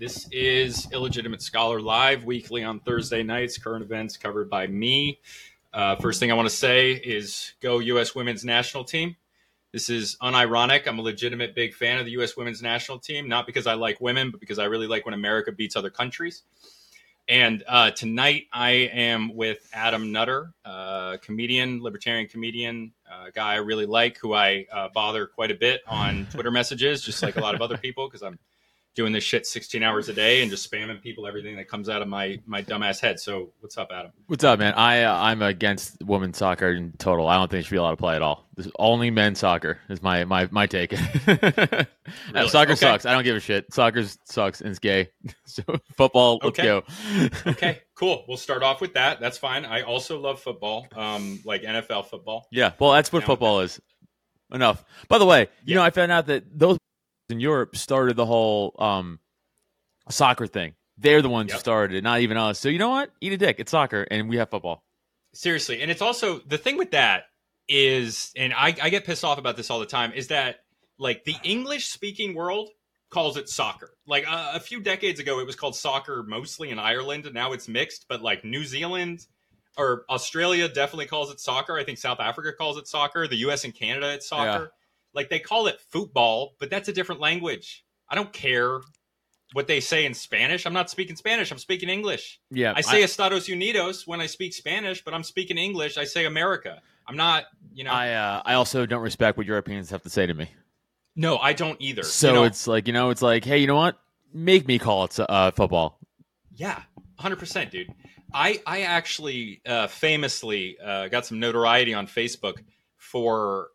This 0.00 0.26
is 0.32 0.90
Illegitimate 0.92 1.42
Scholar 1.42 1.78
Live, 1.78 2.24
weekly 2.24 2.64
on 2.64 2.80
Thursday 2.80 3.22
nights, 3.22 3.58
current 3.58 3.84
events 3.84 4.16
covered 4.16 4.48
by 4.48 4.66
me. 4.66 5.20
Uh, 5.74 5.96
first 5.96 6.18
thing 6.20 6.30
I 6.30 6.34
want 6.34 6.48
to 6.48 6.54
say 6.54 6.92
is 6.92 7.52
go 7.60 7.80
U.S. 7.80 8.14
women's 8.14 8.42
national 8.42 8.84
team. 8.84 9.16
This 9.72 9.90
is 9.90 10.16
unironic. 10.22 10.88
I'm 10.88 10.98
a 10.98 11.02
legitimate 11.02 11.54
big 11.54 11.74
fan 11.74 11.98
of 11.98 12.06
the 12.06 12.12
U.S. 12.12 12.34
women's 12.34 12.62
national 12.62 12.98
team, 12.98 13.28
not 13.28 13.44
because 13.44 13.66
I 13.66 13.74
like 13.74 14.00
women, 14.00 14.30
but 14.30 14.40
because 14.40 14.58
I 14.58 14.64
really 14.64 14.86
like 14.86 15.04
when 15.04 15.12
America 15.12 15.52
beats 15.52 15.76
other 15.76 15.90
countries. 15.90 16.44
And 17.28 17.62
uh, 17.68 17.90
tonight 17.90 18.44
I 18.54 18.70
am 18.70 19.36
with 19.36 19.68
Adam 19.74 20.12
Nutter, 20.12 20.54
uh, 20.64 21.18
comedian, 21.18 21.82
libertarian 21.82 22.26
comedian, 22.26 22.92
uh, 23.06 23.26
guy 23.34 23.52
I 23.52 23.56
really 23.56 23.84
like, 23.84 24.16
who 24.16 24.32
I 24.32 24.64
uh, 24.72 24.88
bother 24.94 25.26
quite 25.26 25.50
a 25.50 25.56
bit 25.56 25.82
on 25.86 26.26
Twitter 26.30 26.50
messages, 26.50 27.02
just 27.02 27.22
like 27.22 27.36
a 27.36 27.40
lot 27.40 27.54
of 27.54 27.60
other 27.60 27.76
people, 27.76 28.08
because 28.08 28.22
I'm 28.22 28.38
doing 29.00 29.14
this 29.14 29.24
shit 29.24 29.46
16 29.46 29.82
hours 29.82 30.10
a 30.10 30.12
day 30.12 30.42
and 30.42 30.50
just 30.50 30.70
spamming 30.70 31.00
people 31.00 31.26
everything 31.26 31.56
that 31.56 31.66
comes 31.66 31.88
out 31.88 32.02
of 32.02 32.08
my 32.08 32.38
my 32.44 32.62
dumbass 32.62 33.00
head. 33.00 33.18
So 33.18 33.50
what's 33.60 33.78
up, 33.78 33.88
Adam? 33.90 34.12
What's 34.26 34.44
up, 34.44 34.58
man? 34.58 34.74
I 34.74 35.04
uh, 35.04 35.18
I'm 35.18 35.40
against 35.40 35.96
women's 36.04 36.36
soccer 36.36 36.68
in 36.72 36.92
total. 36.98 37.26
I 37.26 37.36
don't 37.36 37.50
think 37.50 37.60
it 37.60 37.64
should 37.64 37.70
be 37.70 37.78
allowed 37.78 37.92
to 37.92 37.96
play 37.96 38.14
at 38.14 38.20
all. 38.20 38.46
This 38.56 38.66
is 38.66 38.72
only 38.78 39.10
men's 39.10 39.38
soccer 39.38 39.78
is 39.88 40.02
my 40.02 40.26
my 40.26 40.48
my 40.50 40.66
take. 40.66 40.92
really? 41.26 42.48
Soccer 42.48 42.72
okay. 42.72 42.74
sucks. 42.74 43.06
I 43.06 43.14
don't 43.14 43.24
give 43.24 43.36
a 43.36 43.40
shit. 43.40 43.72
Soccer 43.72 44.04
sucks 44.26 44.60
and 44.60 44.68
it's 44.68 44.78
gay. 44.78 45.08
so 45.46 45.62
football, 45.96 46.38
let's 46.42 46.58
okay. 46.58 46.64
go. 46.64 46.82
okay, 47.46 47.80
cool. 47.94 48.26
We'll 48.28 48.36
start 48.36 48.62
off 48.62 48.82
with 48.82 48.92
that. 48.92 49.18
That's 49.18 49.38
fine. 49.38 49.64
I 49.64 49.80
also 49.80 50.20
love 50.20 50.40
football, 50.40 50.88
um, 50.94 51.40
like 51.46 51.62
NFL 51.62 52.04
football. 52.10 52.46
Yeah, 52.52 52.72
well, 52.78 52.92
that's 52.92 53.10
what 53.10 53.20
now 53.20 53.26
football 53.28 53.60
is. 53.60 53.80
Enough. 54.52 54.84
By 55.08 55.16
the 55.16 55.26
way, 55.26 55.42
you 55.42 55.46
yeah. 55.64 55.76
know, 55.76 55.82
I 55.84 55.90
found 55.90 56.12
out 56.12 56.26
that 56.26 56.44
those 56.52 56.76
in 57.30 57.40
Europe 57.40 57.76
started 57.76 58.16
the 58.16 58.26
whole 58.26 58.74
um, 58.78 59.18
soccer 60.08 60.46
thing. 60.46 60.74
They're 60.98 61.22
the 61.22 61.30
ones 61.30 61.48
yep. 61.48 61.56
who 61.56 61.60
started 61.60 61.96
it, 61.96 62.04
not 62.04 62.20
even 62.20 62.36
us. 62.36 62.58
So 62.58 62.68
you 62.68 62.78
know 62.78 62.90
what? 62.90 63.10
Eat 63.20 63.32
a 63.32 63.36
dick. 63.36 63.56
It's 63.58 63.70
soccer, 63.70 64.06
and 64.10 64.28
we 64.28 64.36
have 64.36 64.50
football. 64.50 64.84
Seriously, 65.32 65.80
and 65.80 65.90
it's 65.90 66.02
also 66.02 66.40
the 66.40 66.58
thing 66.58 66.76
with 66.76 66.90
that 66.90 67.24
is, 67.68 68.32
and 68.36 68.52
I, 68.52 68.74
I 68.82 68.90
get 68.90 69.04
pissed 69.04 69.24
off 69.24 69.38
about 69.38 69.56
this 69.56 69.70
all 69.70 69.78
the 69.78 69.86
time, 69.86 70.12
is 70.12 70.28
that 70.28 70.56
like 70.98 71.24
the 71.24 71.36
English 71.42 71.86
speaking 71.86 72.34
world 72.34 72.68
calls 73.10 73.36
it 73.36 73.48
soccer. 73.48 73.90
Like 74.06 74.24
uh, 74.28 74.52
a 74.54 74.60
few 74.60 74.80
decades 74.80 75.20
ago, 75.20 75.40
it 75.40 75.46
was 75.46 75.56
called 75.56 75.76
soccer 75.76 76.24
mostly 76.26 76.70
in 76.70 76.78
Ireland, 76.78 77.26
and 77.26 77.34
now 77.34 77.52
it's 77.52 77.68
mixed. 77.68 78.06
But 78.08 78.22
like 78.22 78.44
New 78.44 78.64
Zealand 78.64 79.26
or 79.76 80.04
Australia 80.10 80.68
definitely 80.68 81.06
calls 81.06 81.30
it 81.30 81.40
soccer. 81.40 81.78
I 81.78 81.84
think 81.84 81.98
South 81.98 82.20
Africa 82.20 82.52
calls 82.52 82.76
it 82.76 82.86
soccer. 82.86 83.26
The 83.26 83.36
U.S. 83.36 83.64
and 83.64 83.74
Canada, 83.74 84.12
it's 84.14 84.28
soccer. 84.28 84.62
Yeah. 84.64 84.79
Like 85.14 85.28
they 85.30 85.38
call 85.38 85.66
it 85.66 85.80
football, 85.90 86.54
but 86.58 86.70
that's 86.70 86.88
a 86.88 86.92
different 86.92 87.20
language. 87.20 87.84
I 88.08 88.14
don't 88.14 88.32
care 88.32 88.80
what 89.52 89.66
they 89.66 89.80
say 89.80 90.04
in 90.04 90.14
Spanish. 90.14 90.66
I'm 90.66 90.72
not 90.72 90.90
speaking 90.90 91.16
Spanish. 91.16 91.50
I'm 91.50 91.58
speaking 91.58 91.88
English. 91.88 92.40
Yeah. 92.50 92.72
I 92.76 92.80
say 92.80 93.00
I, 93.00 93.04
Estados 93.04 93.48
Unidos 93.48 94.06
when 94.06 94.20
I 94.20 94.26
speak 94.26 94.54
Spanish, 94.54 95.04
but 95.04 95.14
I'm 95.14 95.24
speaking 95.24 95.58
English. 95.58 95.98
I 95.98 96.04
say 96.04 96.24
America. 96.24 96.80
I'm 97.06 97.16
not, 97.16 97.44
you 97.72 97.84
know. 97.84 97.90
I 97.90 98.12
uh, 98.12 98.42
I 98.44 98.54
also 98.54 98.86
don't 98.86 99.02
respect 99.02 99.36
what 99.36 99.46
Europeans 99.46 99.90
have 99.90 100.02
to 100.02 100.10
say 100.10 100.26
to 100.26 100.34
me. 100.34 100.48
No, 101.16 101.38
I 101.38 101.52
don't 101.52 101.80
either. 101.80 102.04
So 102.04 102.28
you 102.28 102.34
know, 102.34 102.44
it's 102.44 102.66
like, 102.66 102.86
you 102.86 102.92
know, 102.92 103.10
it's 103.10 103.22
like, 103.22 103.44
hey, 103.44 103.58
you 103.58 103.66
know 103.66 103.76
what? 103.76 103.98
Make 104.32 104.66
me 104.68 104.78
call 104.78 105.04
it 105.04 105.18
uh, 105.18 105.50
football. 105.50 105.98
Yeah, 106.54 106.80
100%, 107.18 107.70
dude. 107.70 107.92
I, 108.32 108.62
I 108.64 108.82
actually 108.82 109.60
uh, 109.66 109.88
famously 109.88 110.78
uh, 110.78 111.08
got 111.08 111.26
some 111.26 111.40
notoriety 111.40 111.94
on 111.94 112.06
Facebook 112.06 112.58
for 112.96 113.68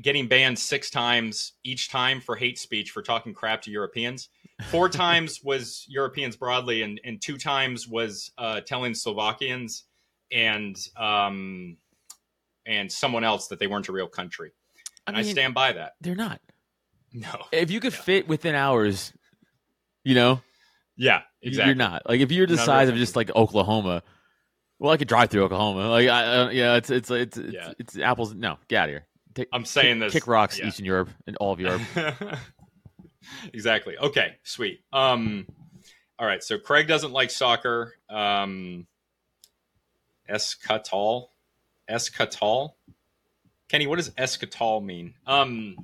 getting 0.00 0.28
banned 0.28 0.58
six 0.58 0.90
times 0.90 1.54
each 1.64 1.90
time 1.90 2.20
for 2.20 2.36
hate 2.36 2.58
speech 2.58 2.90
for 2.90 3.02
talking 3.02 3.34
crap 3.34 3.62
to 3.62 3.70
Europeans. 3.70 4.28
Four 4.70 4.88
times 4.90 5.40
was 5.42 5.84
Europeans 5.88 6.36
broadly, 6.36 6.82
and, 6.82 7.00
and 7.04 7.20
two 7.20 7.38
times 7.38 7.88
was 7.88 8.30
uh, 8.38 8.60
telling 8.60 8.94
Slovakians 8.94 9.84
and 10.32 10.76
um, 10.96 11.76
and 12.66 12.90
someone 12.90 13.24
else 13.24 13.48
that 13.48 13.58
they 13.58 13.66
weren't 13.66 13.88
a 13.88 13.92
real 13.92 14.06
country. 14.06 14.52
And 15.06 15.16
I, 15.16 15.22
mean, 15.22 15.30
I 15.30 15.32
stand 15.32 15.54
by 15.54 15.72
that. 15.72 15.94
They're 16.00 16.14
not. 16.14 16.40
No. 17.12 17.30
If 17.50 17.70
you 17.70 17.80
could 17.80 17.92
no. 17.92 17.98
fit 17.98 18.28
within 18.28 18.54
hours, 18.54 19.12
you 20.04 20.14
know. 20.14 20.40
Yeah, 20.96 21.22
exactly. 21.42 21.70
You're 21.70 21.76
not 21.76 22.02
like 22.08 22.20
if 22.20 22.30
you're 22.30 22.46
the 22.46 22.58
size 22.58 22.88
of 22.88 22.96
just 22.96 23.16
like 23.16 23.34
Oklahoma. 23.34 24.02
Well, 24.78 24.92
I 24.92 24.96
could 24.96 25.08
drive 25.08 25.28
through 25.28 25.44
Oklahoma. 25.44 25.90
Like, 25.90 26.08
I, 26.08 26.50
yeah, 26.52 26.76
it's 26.76 26.88
it's 26.88 27.10
it's 27.10 27.36
it's, 27.36 27.52
yeah. 27.52 27.72
it's, 27.78 27.96
it's 27.96 27.98
apples. 27.98 28.34
No, 28.34 28.56
get 28.68 28.82
out 28.82 28.88
of 28.88 28.94
here. 28.94 29.06
Take, 29.34 29.48
I'm 29.52 29.64
saying 29.64 29.96
kick, 29.96 30.06
this. 30.06 30.12
Kick 30.12 30.26
rocks, 30.26 30.58
yeah. 30.58 30.66
Eastern 30.66 30.86
Europe 30.86 31.10
and 31.26 31.36
all 31.36 31.52
of 31.52 31.60
Europe. 31.60 31.82
exactly. 33.52 33.96
Okay, 33.96 34.36
sweet. 34.42 34.80
Um, 34.92 35.46
all 36.18 36.26
right. 36.26 36.42
So 36.42 36.58
Craig 36.58 36.88
doesn't 36.88 37.12
like 37.12 37.30
soccer. 37.30 37.94
Um, 38.08 38.86
Escatal, 40.28 41.28
Escatal. 41.88 42.70
Kenny, 43.68 43.86
what 43.86 43.96
does 43.96 44.10
Escatal 44.10 44.84
mean? 44.84 45.14
Um, 45.26 45.76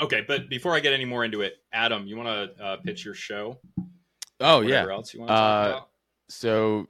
okay, 0.00 0.24
but 0.26 0.48
before 0.48 0.74
I 0.74 0.80
get 0.80 0.92
any 0.92 1.04
more 1.04 1.24
into 1.24 1.42
it, 1.42 1.54
Adam, 1.72 2.06
you 2.06 2.16
want 2.16 2.28
to 2.28 2.64
uh, 2.64 2.76
pitch 2.84 3.04
your 3.04 3.14
show? 3.14 3.58
Oh 4.40 4.62
Whatever 4.62 4.88
yeah. 4.90 4.94
Else 4.94 5.14
you 5.14 5.20
want 5.20 5.30
to 5.30 5.34
talk 5.34 5.42
uh, 5.42 5.68
about? 5.68 5.88
So 6.28 6.86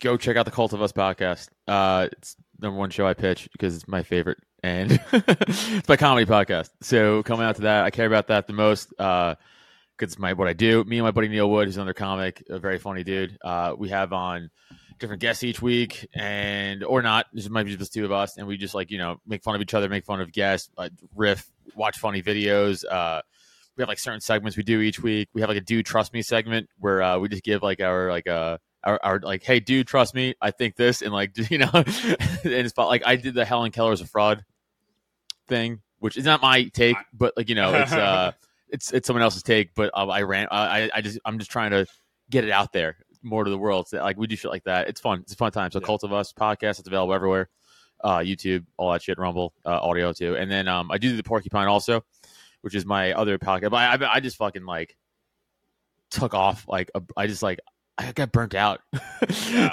go 0.00 0.16
check 0.16 0.36
out 0.36 0.44
the 0.44 0.52
Cult 0.52 0.72
of 0.72 0.80
Us 0.80 0.92
podcast. 0.92 1.48
Uh, 1.66 2.08
it's 2.12 2.36
number 2.60 2.78
one 2.78 2.90
show 2.90 3.06
I 3.06 3.14
pitch 3.14 3.48
because 3.52 3.74
it's 3.74 3.88
my 3.88 4.02
favorite 4.04 4.38
and 4.62 4.92
it's 5.12 5.88
my 5.88 5.96
comedy 5.96 6.26
podcast. 6.26 6.70
So 6.80 7.22
coming 7.22 7.44
out 7.46 7.56
to 7.56 7.62
that, 7.62 7.84
I 7.84 7.90
care 7.90 8.06
about 8.06 8.28
that 8.28 8.46
the 8.46 8.52
most 8.52 8.90
because 8.90 9.36
uh, 10.00 10.18
my 10.18 10.32
what 10.32 10.48
I 10.48 10.52
do. 10.52 10.84
Me 10.84 10.98
and 10.98 11.04
my 11.04 11.10
buddy 11.10 11.28
Neil 11.28 11.50
Wood, 11.50 11.66
who's 11.66 11.76
another 11.76 11.94
comic, 11.94 12.42
a 12.48 12.58
very 12.58 12.78
funny 12.78 13.02
dude. 13.02 13.38
Uh, 13.42 13.74
we 13.76 13.88
have 13.88 14.12
on 14.12 14.50
different 14.98 15.20
guests 15.20 15.42
each 15.42 15.60
week, 15.60 16.08
and 16.14 16.84
or 16.84 17.02
not. 17.02 17.26
This 17.32 17.48
might 17.48 17.64
be 17.64 17.76
just 17.76 17.92
two 17.92 18.04
of 18.04 18.12
us, 18.12 18.38
and 18.38 18.46
we 18.46 18.56
just 18.56 18.74
like 18.74 18.90
you 18.90 18.98
know 18.98 19.20
make 19.26 19.42
fun 19.42 19.54
of 19.54 19.60
each 19.60 19.74
other, 19.74 19.88
make 19.88 20.04
fun 20.04 20.20
of 20.20 20.32
guests, 20.32 20.70
uh, 20.78 20.88
riff, 21.16 21.50
watch 21.74 21.98
funny 21.98 22.22
videos. 22.22 22.84
Uh, 22.88 23.22
we 23.76 23.82
have 23.82 23.88
like 23.88 23.98
certain 23.98 24.20
segments 24.20 24.56
we 24.56 24.62
do 24.62 24.80
each 24.80 25.00
week. 25.00 25.28
We 25.34 25.40
have 25.40 25.50
like 25.50 25.58
a 25.58 25.62
"Do 25.62 25.82
Trust 25.82 26.12
Me" 26.12 26.22
segment 26.22 26.68
where 26.78 27.02
uh, 27.02 27.18
we 27.18 27.28
just 27.28 27.42
give 27.42 27.62
like 27.62 27.80
our 27.80 28.10
like 28.10 28.26
a 28.26 28.60
uh, 28.84 28.98
are 29.02 29.20
like, 29.22 29.42
hey, 29.42 29.60
dude, 29.60 29.86
trust 29.86 30.14
me, 30.14 30.34
I 30.40 30.50
think 30.50 30.76
this, 30.76 31.02
and 31.02 31.12
like, 31.12 31.36
you 31.50 31.58
know, 31.58 31.70
and 31.72 31.86
it's 32.44 32.76
like 32.76 33.02
I 33.06 33.16
did 33.16 33.34
the 33.34 33.44
Helen 33.44 33.70
Keller's 33.70 34.00
a 34.00 34.06
fraud 34.06 34.44
thing, 35.48 35.80
which 35.98 36.16
is 36.16 36.24
not 36.24 36.42
my 36.42 36.64
take, 36.64 36.96
but 37.12 37.34
like 37.36 37.48
you 37.48 37.54
know, 37.54 37.74
it's 37.74 37.92
uh, 37.92 38.32
it's 38.68 38.92
it's 38.92 39.06
someone 39.06 39.22
else's 39.22 39.42
take. 39.42 39.74
But 39.74 39.90
uh, 39.94 40.06
I 40.06 40.22
ran, 40.22 40.48
I 40.50 40.90
I 40.94 41.00
just 41.00 41.18
I'm 41.24 41.38
just 41.38 41.50
trying 41.50 41.70
to 41.70 41.86
get 42.30 42.44
it 42.44 42.50
out 42.50 42.72
there 42.72 42.96
more 43.22 43.44
to 43.44 43.50
the 43.50 43.58
world. 43.58 43.88
So, 43.88 43.98
like 43.98 44.16
we 44.16 44.26
do 44.26 44.36
shit 44.36 44.50
like 44.50 44.64
that. 44.64 44.88
It's 44.88 45.00
fun. 45.00 45.20
It's 45.20 45.32
a 45.32 45.36
fun 45.36 45.52
time. 45.52 45.70
So, 45.70 45.80
yeah. 45.80 45.86
Cult 45.86 46.04
of 46.04 46.12
Us 46.12 46.32
podcast. 46.32 46.78
It's 46.78 46.86
available 46.86 47.14
everywhere. 47.14 47.48
Uh, 48.02 48.18
YouTube, 48.18 48.64
all 48.78 48.90
that 48.90 49.00
shit, 49.00 49.16
Rumble, 49.16 49.54
uh, 49.64 49.78
audio 49.80 50.12
too, 50.12 50.34
and 50.34 50.50
then 50.50 50.66
um, 50.66 50.90
I 50.90 50.98
do 50.98 51.16
the 51.16 51.22
Porcupine 51.22 51.68
also, 51.68 52.04
which 52.62 52.74
is 52.74 52.84
my 52.84 53.12
other 53.12 53.38
podcast. 53.38 53.70
But 53.70 53.74
I, 53.74 53.94
I, 53.94 54.14
I 54.14 54.20
just 54.20 54.36
fucking 54.38 54.64
like 54.64 54.96
took 56.10 56.34
off. 56.34 56.64
Like 56.66 56.90
a, 56.96 57.02
I 57.16 57.28
just 57.28 57.44
like 57.44 57.60
I 57.98 58.12
got 58.12 58.32
burnt 58.32 58.54
out. 58.54 58.80
yeah. 58.92 59.70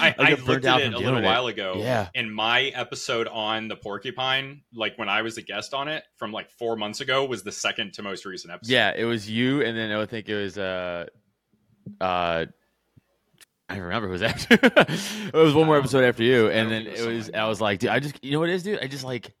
I, 0.00 0.14
I, 0.18 0.32
I 0.32 0.34
looked 0.34 0.64
at 0.64 0.80
it 0.80 0.92
a 0.92 0.98
little 0.98 1.22
while 1.22 1.46
ago. 1.46 1.74
Yeah. 1.78 2.08
And 2.14 2.32
my 2.32 2.64
episode 2.66 3.26
on 3.26 3.68
the 3.68 3.76
porcupine, 3.76 4.62
like 4.74 4.98
when 4.98 5.08
I 5.08 5.22
was 5.22 5.38
a 5.38 5.42
guest 5.42 5.72
on 5.72 5.88
it 5.88 6.04
from 6.16 6.30
like 6.30 6.50
four 6.50 6.76
months 6.76 7.00
ago, 7.00 7.24
was 7.24 7.42
the 7.42 7.52
second 7.52 7.94
to 7.94 8.02
most 8.02 8.24
recent 8.26 8.52
episode. 8.52 8.72
Yeah, 8.72 8.92
it 8.94 9.04
was 9.04 9.28
you, 9.30 9.62
and 9.62 9.76
then 9.76 9.90
I 9.92 10.04
think 10.06 10.28
it 10.28 10.36
was 10.36 10.58
uh 10.58 11.06
uh 12.00 12.46
I 13.68 13.76
remember 13.76 14.06
who 14.06 14.12
was 14.12 14.22
after. 14.24 14.58
it 14.62 15.32
was 15.34 15.54
one 15.54 15.66
more 15.66 15.78
episode 15.78 16.04
after 16.04 16.22
you, 16.22 16.48
and 16.48 16.70
then 16.70 16.86
it 16.86 17.06
was. 17.06 17.30
I 17.30 17.46
was 17.46 17.60
like, 17.60 17.80
dude, 17.80 17.90
I 17.90 18.00
just, 18.00 18.22
you 18.24 18.32
know 18.32 18.40
what 18.40 18.48
it 18.48 18.54
is, 18.54 18.62
dude. 18.62 18.78
I 18.80 18.86
just 18.86 19.04
like, 19.04 19.34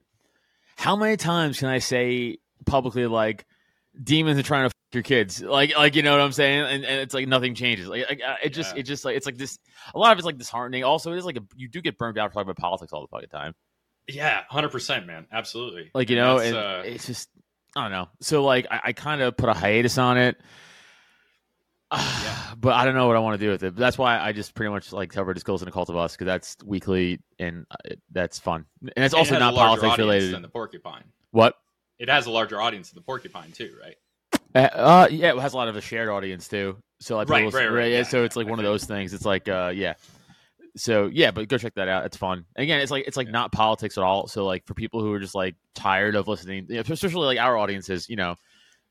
how 0.76 0.96
many 0.96 1.16
times 1.16 1.58
can 1.58 1.68
I 1.68 1.78
say 1.78 2.38
publicly 2.66 3.06
like, 3.06 3.46
demons 4.02 4.38
are 4.38 4.42
trying 4.42 4.62
to 4.62 4.66
f- 4.66 4.72
your 4.92 5.02
kids 5.02 5.42
like 5.42 5.76
like 5.76 5.94
you 5.94 6.02
know 6.02 6.12
what 6.12 6.20
i'm 6.20 6.32
saying 6.32 6.60
and, 6.60 6.84
and 6.84 7.00
it's 7.00 7.12
like 7.12 7.28
nothing 7.28 7.54
changes 7.54 7.88
like, 7.88 8.08
like 8.08 8.20
uh, 8.26 8.36
it 8.42 8.50
just 8.50 8.74
yeah. 8.74 8.80
it 8.80 8.84
just 8.84 9.04
like 9.04 9.16
it's 9.16 9.26
like 9.26 9.36
this 9.36 9.58
a 9.94 9.98
lot 9.98 10.12
of 10.12 10.18
it's 10.18 10.24
like 10.24 10.38
disheartening 10.38 10.82
also 10.82 11.12
it 11.12 11.18
is 11.18 11.24
like 11.26 11.36
a, 11.36 11.42
you 11.56 11.68
do 11.68 11.82
get 11.82 11.98
burned 11.98 12.16
out 12.16 12.32
talking 12.32 12.42
about 12.48 12.56
politics 12.56 12.92
all 12.92 13.02
the 13.02 13.08
fucking 13.08 13.28
time 13.28 13.54
yeah 14.06 14.42
100% 14.50 15.06
man 15.06 15.26
absolutely 15.30 15.90
like 15.94 16.08
you 16.08 16.16
know 16.16 16.38
and 16.38 16.56
uh... 16.56 16.82
it's 16.84 17.06
just 17.06 17.28
i 17.76 17.82
don't 17.82 17.90
know 17.90 18.08
so 18.20 18.44
like 18.44 18.66
i, 18.70 18.80
I 18.84 18.92
kind 18.94 19.20
of 19.20 19.36
put 19.36 19.50
a 19.50 19.54
hiatus 19.54 19.98
on 19.98 20.16
it 20.16 20.40
yeah. 21.92 22.54
but 22.58 22.74
I 22.74 22.84
don't 22.84 22.94
know 22.94 23.06
what 23.06 23.16
I 23.16 23.20
want 23.20 23.40
to 23.40 23.46
do 23.46 23.50
with 23.50 23.62
it. 23.62 23.74
But 23.74 23.80
that's 23.80 23.96
why 23.96 24.18
I 24.18 24.32
just 24.32 24.54
pretty 24.54 24.70
much 24.70 24.92
like 24.92 25.10
cover 25.10 25.32
Disclose 25.32 25.62
in 25.62 25.68
a 25.68 25.70
Cult 25.70 25.88
of 25.88 25.96
Us 25.96 26.12
because 26.12 26.26
that's 26.26 26.56
weekly 26.64 27.20
and 27.38 27.64
uh, 27.70 27.94
that's 28.12 28.38
fun. 28.38 28.66
And 28.82 29.04
it's 29.04 29.14
also 29.14 29.36
it 29.36 29.38
not 29.38 29.54
politics 29.54 29.96
related. 29.96 30.34
Than 30.34 30.42
the 30.42 30.48
Porcupine. 30.48 31.04
What? 31.30 31.54
It 31.98 32.08
has 32.08 32.26
a 32.26 32.30
larger 32.30 32.60
audience 32.60 32.90
than 32.90 32.96
the 32.96 33.02
Porcupine 33.02 33.52
too, 33.52 33.74
right? 33.82 33.96
Uh, 34.54 34.58
uh, 34.58 35.08
yeah, 35.10 35.32
it 35.32 35.38
has 35.38 35.54
a 35.54 35.56
lot 35.56 35.68
of 35.68 35.76
a 35.76 35.80
shared 35.80 36.08
audience 36.08 36.48
too. 36.48 36.76
So 37.00 37.16
like, 37.16 37.28
right, 37.28 37.52
right, 37.52 37.70
right, 37.70 37.92
yeah, 37.92 38.02
So 38.02 38.24
it's 38.24 38.36
like 38.36 38.48
one 38.48 38.58
of 38.58 38.64
those 38.64 38.84
things. 38.84 39.14
It's 39.14 39.24
like, 39.24 39.48
uh, 39.48 39.72
yeah. 39.74 39.94
So 40.76 41.08
yeah, 41.12 41.30
but 41.30 41.48
go 41.48 41.58
check 41.58 41.74
that 41.74 41.88
out. 41.88 42.06
It's 42.06 42.16
fun. 42.16 42.44
And 42.56 42.62
again, 42.62 42.80
it's 42.80 42.90
like 42.90 43.06
it's 43.06 43.16
like 43.16 43.26
yeah. 43.26 43.32
not 43.32 43.52
politics 43.52 43.98
at 43.98 44.04
all. 44.04 44.28
So 44.28 44.44
like 44.44 44.66
for 44.66 44.74
people 44.74 45.00
who 45.00 45.12
are 45.12 45.18
just 45.18 45.34
like 45.34 45.56
tired 45.74 46.14
of 46.14 46.28
listening, 46.28 46.70
especially 46.70 47.26
like 47.26 47.38
our 47.38 47.56
audiences, 47.56 48.08
you 48.08 48.16
know, 48.16 48.36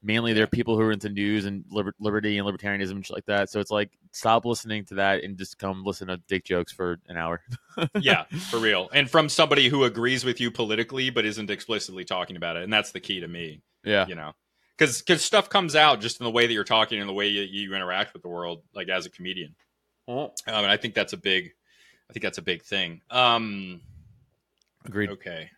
mainly 0.03 0.33
they're 0.33 0.47
people 0.47 0.75
who 0.75 0.81
are 0.81 0.91
into 0.91 1.09
news 1.09 1.45
and 1.45 1.63
liber- 1.71 1.95
liberty 1.99 2.37
and 2.37 2.47
libertarianism 2.47 2.91
and 2.91 3.05
shit 3.05 3.15
like 3.15 3.25
that. 3.25 3.49
So 3.49 3.59
it's 3.59 3.71
like 3.71 3.91
stop 4.17 4.45
listening 4.45 4.83
to 4.85 4.95
that 4.95 5.23
and 5.23 5.37
just 5.37 5.59
come 5.59 5.83
listen 5.83 6.07
to 6.07 6.17
dick 6.27 6.43
jokes 6.43 6.71
for 6.71 6.99
an 7.07 7.17
hour. 7.17 7.41
yeah, 7.99 8.23
for 8.49 8.57
real. 8.59 8.89
And 8.91 9.09
from 9.09 9.29
somebody 9.29 9.69
who 9.69 9.83
agrees 9.83 10.25
with 10.25 10.41
you 10.41 10.49
politically 10.49 11.09
but 11.09 11.25
isn't 11.25 11.49
explicitly 11.49 12.03
talking 12.03 12.35
about 12.35 12.57
it, 12.57 12.63
and 12.63 12.73
that's 12.73 12.91
the 12.91 12.99
key 12.99 13.19
to 13.19 13.27
me. 13.27 13.61
Yeah, 13.83 14.07
you 14.07 14.15
know, 14.15 14.33
because 14.77 15.01
because 15.01 15.23
stuff 15.23 15.49
comes 15.49 15.75
out 15.75 16.01
just 16.01 16.19
in 16.19 16.23
the 16.23 16.31
way 16.31 16.47
that 16.47 16.53
you're 16.53 16.63
talking 16.63 16.99
and 16.99 17.07
the 17.07 17.13
way 17.13 17.27
you, 17.27 17.43
you 17.43 17.75
interact 17.75 18.13
with 18.13 18.23
the 18.23 18.29
world, 18.29 18.63
like 18.73 18.89
as 18.89 19.05
a 19.05 19.09
comedian. 19.09 19.55
Um, 20.07 20.31
and 20.47 20.67
I 20.67 20.77
think 20.77 20.93
that's 20.93 21.13
a 21.13 21.17
big, 21.17 21.51
I 22.09 22.13
think 22.13 22.23
that's 22.23 22.37
a 22.37 22.43
big 22.43 22.63
thing. 22.63 23.01
Um, 23.11 23.81
Agreed. 24.85 25.09
Okay. 25.11 25.49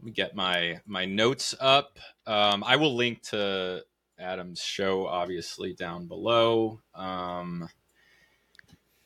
Let 0.00 0.06
me 0.06 0.10
get 0.12 0.34
my 0.34 0.80
my 0.86 1.06
notes 1.06 1.54
up. 1.60 1.98
Um, 2.26 2.64
I 2.64 2.76
will 2.76 2.94
link 2.94 3.22
to 3.30 3.82
Adam's 4.18 4.60
show 4.60 5.06
obviously 5.06 5.72
down 5.72 6.06
below. 6.06 6.80
Um, 6.94 7.68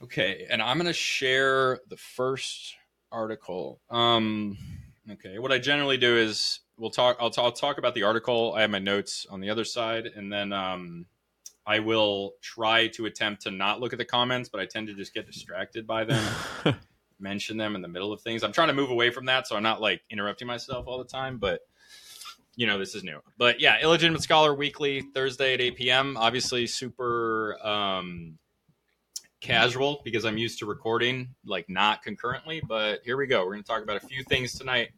okay, 0.03 0.47
and 0.51 0.63
I'm 0.63 0.77
gonna 0.77 0.93
share 0.93 1.81
the 1.89 1.97
first 1.97 2.75
article. 3.11 3.81
Um, 3.91 4.59
okay, 5.11 5.39
what 5.39 5.53
I 5.53 5.59
generally 5.59 5.97
do 5.97 6.17
is 6.17 6.61
we'll 6.79 6.91
talk. 6.91 7.17
I'll, 7.21 7.31
t- 7.31 7.43
I'll 7.43 7.53
talk 7.53 7.79
about 7.79 7.95
the 7.95 8.03
article. 8.03 8.55
I 8.55 8.63
have 8.63 8.71
my 8.71 8.79
notes 8.79 9.27
on 9.31 9.41
the 9.41 9.51
other 9.51 9.65
side, 9.65 10.07
and 10.07 10.33
then 10.33 10.53
um, 10.53 11.07
I 11.67 11.81
will 11.81 12.35
try 12.41 12.89
to 12.89 13.07
attempt 13.07 13.43
to 13.43 13.51
not 13.51 13.81
look 13.81 13.93
at 13.93 13.99
the 13.99 14.05
comments, 14.05 14.49
but 14.49 14.61
I 14.61 14.67
tend 14.67 14.89
to 14.89 14.95
just 14.95 15.15
get 15.15 15.27
distracted 15.27 15.87
by 15.87 16.05
them. 16.05 16.35
mention 17.21 17.57
them 17.57 17.75
in 17.75 17.83
the 17.83 17.89
middle 17.89 18.13
of 18.13 18.21
things. 18.21 18.43
I'm 18.43 18.53
trying 18.53 18.69
to 18.69 18.75
move 18.75 18.91
away 18.91 19.11
from 19.11 19.27
that, 19.27 19.47
so 19.47 19.57
I'm 19.57 19.63
not 19.63 19.81
like 19.81 20.03
interrupting 20.11 20.47
myself 20.47 20.87
all 20.87 20.99
the 20.99 21.05
time. 21.05 21.39
But 21.39 21.61
you 22.59 22.67
know, 22.67 22.77
this 22.77 22.97
is 22.97 23.05
new. 23.05 23.21
But 23.39 23.61
yeah, 23.61 23.79
illegitimate 23.81 24.21
scholar 24.21 24.53
weekly 24.53 25.01
Thursday 25.01 25.55
at 25.55 25.61
8 25.61 25.77
p.m. 25.77 26.17
Obviously, 26.17 26.67
super 26.67 27.57
um, 27.65 28.37
casual 29.41 30.01
because 30.05 30.25
I'm 30.25 30.37
used 30.37 30.59
to 30.59 30.67
recording 30.67 31.37
like 31.47 31.67
not 31.69 32.03
concurrently. 32.03 32.61
But 32.67 33.03
here 33.05 33.17
we 33.17 33.29
go. 33.29 33.45
We're 33.45 33.53
going 33.53 33.63
to 33.63 33.69
talk 33.69 33.85
about 33.85 34.03
a 34.03 34.07
few 34.07 34.25
things 34.25 34.59
tonight. 34.59 34.89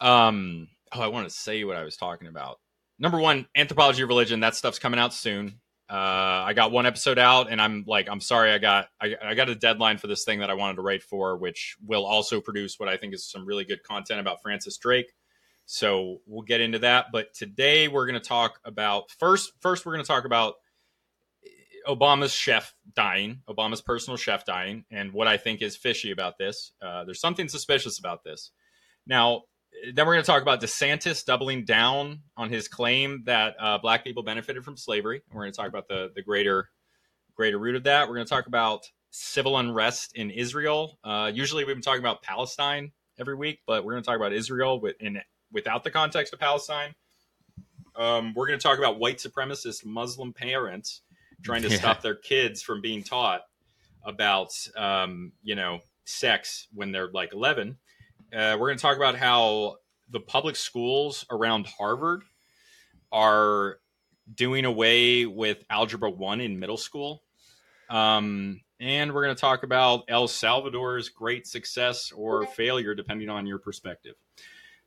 Um, 0.00 0.66
oh, 0.92 1.00
I 1.00 1.06
want 1.06 1.28
to 1.28 1.32
say 1.32 1.62
what 1.62 1.76
I 1.76 1.84
was 1.84 1.96
talking 1.96 2.26
about. 2.26 2.58
Number 2.98 3.20
one, 3.20 3.46
anthropology 3.54 4.02
of 4.02 4.08
religion. 4.08 4.40
That 4.40 4.56
stuff's 4.56 4.80
coming 4.80 4.98
out 4.98 5.14
soon. 5.14 5.60
Uh, 5.88 6.42
I 6.48 6.52
got 6.52 6.72
one 6.72 6.84
episode 6.84 7.16
out, 7.16 7.48
and 7.48 7.62
I'm 7.62 7.84
like, 7.86 8.08
I'm 8.10 8.20
sorry, 8.20 8.50
I 8.50 8.58
got 8.58 8.88
I, 9.00 9.14
I 9.22 9.34
got 9.34 9.48
a 9.48 9.54
deadline 9.54 9.98
for 9.98 10.08
this 10.08 10.24
thing 10.24 10.40
that 10.40 10.50
I 10.50 10.54
wanted 10.54 10.76
to 10.76 10.82
write 10.82 11.04
for, 11.04 11.36
which 11.36 11.76
will 11.86 12.04
also 12.04 12.40
produce 12.40 12.80
what 12.80 12.88
I 12.88 12.96
think 12.96 13.14
is 13.14 13.30
some 13.30 13.46
really 13.46 13.64
good 13.64 13.84
content 13.84 14.18
about 14.18 14.42
Francis 14.42 14.78
Drake. 14.78 15.12
So 15.66 16.20
we'll 16.26 16.42
get 16.42 16.60
into 16.60 16.78
that. 16.80 17.06
But 17.12 17.34
today 17.34 17.88
we're 17.88 18.06
going 18.06 18.20
to 18.20 18.26
talk 18.26 18.60
about 18.64 19.10
first. 19.18 19.52
First, 19.60 19.84
we're 19.84 19.92
going 19.92 20.04
to 20.04 20.08
talk 20.08 20.24
about 20.24 20.54
Obama's 21.86 22.32
chef 22.32 22.74
dying, 22.94 23.42
Obama's 23.48 23.82
personal 23.82 24.16
chef 24.16 24.44
dying, 24.44 24.84
and 24.90 25.12
what 25.12 25.28
I 25.28 25.36
think 25.36 25.62
is 25.62 25.76
fishy 25.76 26.10
about 26.10 26.38
this. 26.38 26.72
Uh, 26.80 27.04
there's 27.04 27.20
something 27.20 27.48
suspicious 27.48 27.98
about 27.98 28.24
this. 28.24 28.50
Now, 29.06 29.42
then 29.92 30.06
we're 30.06 30.14
going 30.14 30.24
to 30.24 30.30
talk 30.30 30.42
about 30.42 30.60
DeSantis 30.60 31.24
doubling 31.24 31.64
down 31.64 32.20
on 32.36 32.48
his 32.48 32.66
claim 32.66 33.22
that 33.26 33.54
uh, 33.60 33.78
black 33.78 34.04
people 34.04 34.22
benefited 34.22 34.64
from 34.64 34.76
slavery. 34.76 35.22
We're 35.32 35.42
going 35.42 35.52
to 35.52 35.56
talk 35.56 35.68
about 35.68 35.88
the 35.88 36.10
the 36.14 36.22
greater 36.22 36.70
greater 37.34 37.58
root 37.58 37.76
of 37.76 37.84
that. 37.84 38.08
We're 38.08 38.14
going 38.14 38.26
to 38.26 38.30
talk 38.30 38.46
about 38.46 38.84
civil 39.10 39.58
unrest 39.58 40.12
in 40.14 40.30
Israel. 40.30 40.98
Uh, 41.04 41.30
usually, 41.32 41.64
we've 41.64 41.76
been 41.76 41.82
talking 41.82 42.00
about 42.00 42.22
Palestine 42.22 42.92
every 43.18 43.34
week, 43.34 43.60
but 43.66 43.84
we're 43.84 43.92
going 43.92 44.02
to 44.02 44.06
talk 44.06 44.16
about 44.16 44.32
Israel 44.32 44.82
in, 45.00 45.20
without 45.56 45.82
the 45.84 45.90
context 45.90 46.34
of 46.34 46.38
Palestine. 46.38 46.94
Um, 47.96 48.34
we're 48.34 48.46
going 48.46 48.58
to 48.58 48.62
talk 48.62 48.76
about 48.78 48.98
white 48.98 49.16
supremacist 49.16 49.86
Muslim 49.86 50.34
parents 50.34 51.00
trying 51.42 51.62
to 51.62 51.70
Yeah. 51.70 51.78
stop 51.78 52.02
their 52.02 52.14
kids 52.14 52.60
from 52.62 52.82
being 52.82 53.02
taught 53.02 53.40
about 54.04 54.50
um, 54.76 55.32
you 55.42 55.54
know 55.54 55.80
sex 56.04 56.68
when 56.74 56.92
they're 56.92 57.08
like 57.10 57.32
11 57.32 57.78
uh, 58.34 58.56
we're 58.60 58.68
going 58.68 58.76
to 58.78 58.82
talk 58.82 58.96
about 58.98 59.16
how 59.16 59.76
the 60.10 60.20
public 60.20 60.54
schools 60.56 61.24
around 61.30 61.66
harvard 61.66 62.22
are 63.10 63.78
doing 64.32 64.64
away 64.64 65.26
with 65.26 65.64
algebra 65.68 66.08
1 66.10 66.40
in 66.40 66.60
middle 66.60 66.76
school 66.76 67.22
um, 67.90 68.60
and 68.78 69.12
we're 69.12 69.24
going 69.24 69.34
to 69.34 69.40
talk 69.40 69.64
about 69.64 70.04
el 70.08 70.28
salvador's 70.28 71.08
great 71.08 71.44
success 71.46 72.12
or 72.12 72.46
failure 72.46 72.94
depending 72.94 73.28
on 73.28 73.46
your 73.46 73.58
perspective 73.58 74.14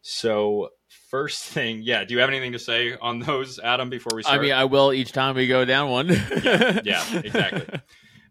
so 0.01 0.69
first 1.09 1.43
thing 1.43 1.81
yeah 1.83 2.03
do 2.03 2.13
you 2.13 2.19
have 2.19 2.29
anything 2.29 2.53
to 2.53 2.59
say 2.59 2.95
on 3.01 3.19
those 3.19 3.59
adam 3.59 3.89
before 3.89 4.15
we 4.15 4.23
start, 4.23 4.39
I 4.39 4.41
mean, 4.41 4.53
I 4.53 4.65
will 4.65 4.93
each 4.93 5.11
time 5.11 5.35
we 5.35 5.47
go 5.47 5.65
down 5.65 5.89
one. 5.89 6.07
yeah, 6.83 7.03
exactly. 7.13 7.79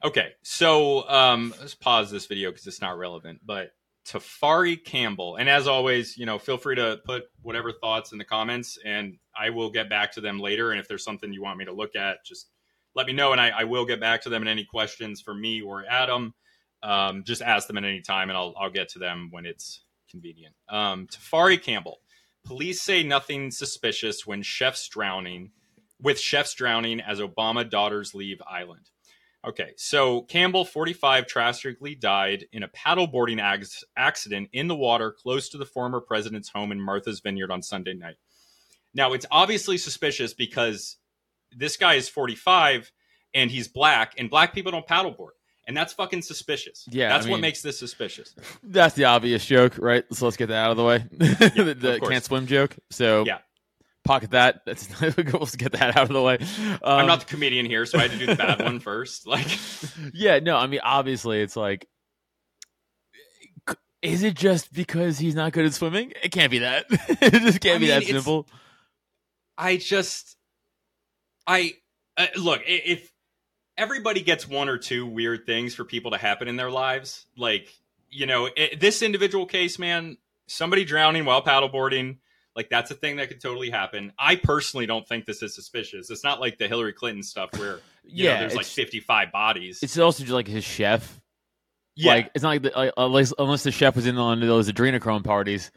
Okay, 0.05 0.29
so 0.43 1.09
um, 1.09 1.53
let's 1.61 1.75
pause 1.75 2.11
this 2.11 2.27
video 2.27 2.51
because 2.51 2.67
it's 2.67 2.81
not 2.81 2.99
relevant. 2.99 3.41
But 3.45 3.71
Tafari 4.07 4.83
Campbell, 4.83 5.37
and 5.37 5.49
as 5.49 5.67
always, 5.67 6.17
you 6.17 6.25
know, 6.25 6.39
feel 6.39 6.57
free 6.57 6.77
to 6.77 7.01
put 7.05 7.25
whatever 7.43 7.73
thoughts 7.73 8.13
in 8.13 8.19
the 8.19 8.25
comments, 8.25 8.79
and 8.85 9.19
I 9.37 9.51
will 9.51 9.71
get 9.71 9.91
back 9.91 10.13
to 10.13 10.21
them 10.21 10.39
later. 10.39 10.71
And 10.71 10.81
if 10.81 10.87
there's 10.87 11.05
something 11.05 11.33
you 11.33 11.43
want 11.43 11.59
me 11.59 11.65
to 11.65 11.73
look 11.73 11.97
at, 11.97 12.25
just 12.25 12.49
let 12.95 13.07
me 13.07 13.13
know, 13.13 13.33
and 13.33 13.41
I, 13.41 13.51
I 13.51 13.65
will 13.65 13.85
get 13.85 14.01
back 14.01 14.23
to 14.23 14.31
them. 14.31 14.43
And 14.43 14.49
any 14.49 14.65
questions 14.65 15.21
for 15.21 15.35
me 15.35 15.61
or 15.61 15.85
Adam, 15.89 16.33
um, 16.83 17.25
just 17.25 17.43
ask 17.43 17.67
them 17.67 17.77
at 17.77 17.85
any 17.85 18.01
time, 18.01 18.31
and 18.31 18.39
I'll 18.39 18.55
I'll 18.59 18.71
get 18.71 18.89
to 18.91 19.01
them 19.01 19.29
when 19.33 19.47
it's 19.47 19.83
convenient. 20.09 20.55
Um, 20.69 21.07
Tafari 21.07 21.63
Campbell, 21.63 22.01
police 22.45 22.83
say 22.83 23.03
nothing 23.03 23.51
suspicious 23.51 24.27
when 24.27 24.43
chef's 24.43 24.89
drowning, 24.89 25.51
with 26.01 26.19
chefs 26.19 26.55
drowning 26.55 27.01
as 27.01 27.21
Obama 27.21 27.69
daughters 27.69 28.15
leave 28.15 28.41
island. 28.47 28.91
Okay, 29.47 29.73
so 29.77 30.23
Campbell, 30.23 30.65
45, 30.65 31.27
tragically 31.27 31.95
died 31.95 32.47
in 32.53 32.65
a 32.65 32.69
paddleboarding 32.69 33.41
ac- 33.41 33.87
accident 33.97 34.49
in 34.53 34.67
the 34.67 34.75
water 34.75 35.13
close 35.13 35.49
to 35.51 35.59
the 35.59 35.65
former 35.65 36.01
president's 36.01 36.49
home 36.49 36.73
in 36.73 36.81
Martha's 36.81 37.21
Vineyard 37.21 37.53
on 37.53 37.63
Sunday 37.63 37.95
night. 37.95 38.17
Now, 38.95 39.13
it's 39.13 39.27
obviously 39.31 39.79
suspicious 39.79 40.35
because 40.35 40.97
this 41.57 41.77
guy 41.77 41.95
is 41.95 42.09
45 42.09 42.91
and 43.33 43.51
he's 43.51 43.69
black, 43.69 44.15
and 44.19 44.29
black 44.29 44.53
people 44.53 44.73
don't 44.73 44.87
paddleboard. 44.87 45.38
And 45.69 45.77
that's 45.77 45.93
fucking 45.93 46.23
suspicious. 46.23 46.89
Yeah, 46.91 47.11
That's 47.11 47.27
I 47.27 47.31
what 47.31 47.41
makes 47.41 47.61
this 47.61 47.79
suspicious. 47.79 48.35
That's 48.63 48.95
the 48.95 49.05
obvious 49.05 49.45
joke, 49.45 49.77
right? 49.79 50.03
So 50.15 50.25
let's 50.25 50.39
get 50.39 50.47
that 50.49 50.65
out 50.65 50.71
of 50.71 50.79
the 50.79 50.83
way. 50.83 51.05
the 51.11 51.77
the 51.79 52.01
can't 52.09 52.25
swim 52.25 52.47
joke. 52.47 52.75
So 52.91 53.25
Yeah. 53.27 53.41
pocket 54.03 54.31
that. 54.31 54.63
That's 54.67 54.89
let's 55.03 55.57
get 55.57 55.73
that 55.73 55.95
out 55.95 56.05
of 56.05 56.15
the 56.15 56.23
way. 56.23 56.39
Um, 56.39 56.79
I'm 57.01 57.07
not 57.07 57.21
the 57.21 57.27
comedian 57.27 57.67
here, 57.67 57.85
so 57.85 57.99
I 57.99 58.03
had 58.03 58.13
to 58.13 58.19
do 58.19 58.25
the 58.27 58.35
bad 58.37 58.63
one 58.63 58.81
first. 58.81 59.27
Like, 59.27 59.47
yeah, 60.15 60.39
no, 60.39 60.57
I 60.57 60.67
mean, 60.69 60.81
obviously, 60.83 61.43
it's 61.43 61.55
like, 61.55 61.87
is 64.01 64.23
it 64.23 64.35
just 64.35 64.73
because 64.73 65.19
he's 65.19 65.35
not 65.35 65.53
good 65.53 65.67
at 65.67 65.75
swimming? 65.75 66.15
It 66.23 66.33
can't 66.33 66.51
be 66.51 66.61
that. 66.61 66.87
it 66.89 67.43
just 67.43 67.61
can't 67.61 67.77
I 67.77 67.79
be 67.79 67.89
mean, 67.89 67.89
that 67.91 68.05
simple. 68.05 68.49
I 69.59 69.77
just, 69.77 70.35
I 71.47 71.75
uh, 72.17 72.29
look 72.37 72.63
if 72.65 73.13
everybody 73.79 74.21
gets 74.21 74.47
one 74.47 74.69
or 74.69 74.77
two 74.77 75.07
weird 75.07 75.47
things 75.47 75.75
for 75.75 75.85
people 75.85 76.11
to 76.11 76.19
happen 76.19 76.49
in 76.49 76.57
their 76.57 76.71
lives, 76.71 77.25
like 77.37 77.73
you 78.11 78.27
know, 78.27 78.49
i 78.57 78.71
this 78.79 79.01
individual 79.03 79.47
case, 79.47 79.79
man, 79.79 80.19
somebody 80.47 80.85
drowning 80.85 81.25
while 81.25 81.43
paddleboarding, 81.43 82.19
like 82.57 82.69
that's 82.69 82.91
a 82.91 82.95
thing 82.95 83.17
that 83.17 83.29
could 83.29 83.41
totally 83.41 83.71
happen. 83.71 84.13
I 84.19 84.37
personally 84.37 84.87
don't 84.87 85.07
think 85.07 85.25
this 85.25 85.43
is 85.43 85.55
suspicious. 85.55 86.11
It's 86.11 86.25
not 86.25 86.41
like 86.41 86.59
the 86.59 86.69
Hillary 86.69 86.93
Clinton 86.93 87.23
stuff 87.23 87.51
where 87.57 87.77
you 88.05 88.25
yeah, 88.25 88.35
know, 88.35 88.41
there's 88.41 88.57
like 88.57 88.67
55 88.67 89.31
bodies. 89.33 89.83
it's 89.83 89.97
also 89.99 90.25
just 90.25 90.35
like 90.35 90.49
his 90.49 90.65
chef. 90.65 91.21
yeah, 91.95 92.15
Like 92.15 92.31
it's 92.35 92.43
not 92.43 92.51
like, 92.51 92.63
the, 92.63 92.73
like 92.75 92.93
unless 92.97 93.33
unless 93.39 93.63
the 93.63 93.71
chef 93.71 93.95
was 93.95 94.07
in 94.07 94.19
on 94.19 94.41
those 94.41 94.71
adrenochrome 94.71 95.25
parties. 95.25 95.71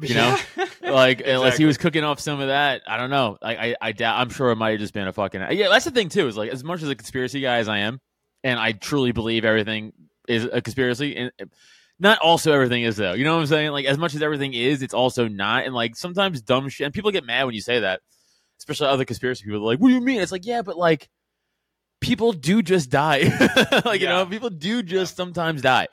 you 0.00 0.14
know? 0.14 0.36
like 0.86 1.22
unless 1.24 1.56
he 1.56 1.64
was 1.64 1.78
cooking 1.78 2.04
off 2.04 2.20
some 2.20 2.40
of 2.40 2.48
that 2.48 2.82
i 2.86 2.96
don't 2.96 3.10
know. 3.10 3.36
I 3.42 3.56
i, 3.56 3.76
I 3.80 3.92
doubt 3.92 4.20
i'm 4.20 4.30
sure 4.30 4.50
it 4.50 4.56
might 4.56 4.70
have 4.70 4.80
just 4.80 4.94
been 4.94 5.08
a 5.08 5.12
fucking 5.12 5.40
yeah 5.52 5.68
that's 5.68 5.84
the 5.84 5.90
thing 5.90 6.08
too 6.08 6.26
is 6.26 6.36
like 6.36 6.50
as 6.50 6.62
much 6.64 6.82
as 6.82 6.88
a 6.88 6.94
conspiracy 6.94 7.40
guy 7.40 7.56
as 7.58 7.68
i 7.68 7.78
am 7.78 8.00
and 8.44 8.58
i 8.58 8.72
truly 8.72 9.12
believe 9.12 9.44
everything 9.44 9.92
is 10.28 10.44
a 10.44 10.60
conspiracy 10.60 11.16
and 11.16 11.32
not 11.98 12.18
also 12.18 12.52
everything 12.52 12.82
is 12.82 12.96
though. 12.96 13.14
You 13.14 13.24
know 13.24 13.34
what 13.34 13.42
i'm 13.42 13.46
saying? 13.46 13.70
Like 13.70 13.86
as 13.86 13.98
much 13.98 14.14
as 14.14 14.22
everything 14.22 14.52
is 14.52 14.82
it's 14.82 14.94
also 14.94 15.28
not 15.28 15.64
and 15.64 15.74
like 15.74 15.96
sometimes 15.96 16.42
dumb 16.42 16.68
shit 16.68 16.84
and 16.84 16.94
people 16.94 17.10
get 17.10 17.24
mad 17.24 17.44
when 17.44 17.54
you 17.54 17.60
say 17.60 17.80
that 17.80 18.00
especially 18.58 18.88
other 18.88 19.04
conspiracy 19.04 19.44
people 19.44 19.60
like 19.60 19.78
what 19.78 19.88
do 19.88 19.94
you 19.94 20.00
mean? 20.00 20.20
It's 20.20 20.32
like 20.32 20.46
yeah 20.46 20.62
but 20.62 20.76
like 20.76 21.08
people 22.00 22.32
do 22.32 22.62
just 22.62 22.90
die. 22.90 23.30
Like 23.84 24.00
you 24.00 24.08
know 24.08 24.26
people 24.26 24.50
do 24.50 24.82
just 24.82 25.16
sometimes 25.16 25.62
die. 25.62 25.88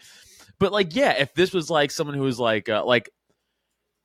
But 0.59 0.71
like 0.71 0.95
yeah 0.95 1.13
if 1.19 1.33
this 1.33 1.53
was 1.53 1.69
like 1.69 1.91
someone 1.91 2.15
who 2.15 2.23
was 2.23 2.39
like 2.39 2.69
uh, 2.69 2.85
like 2.85 3.09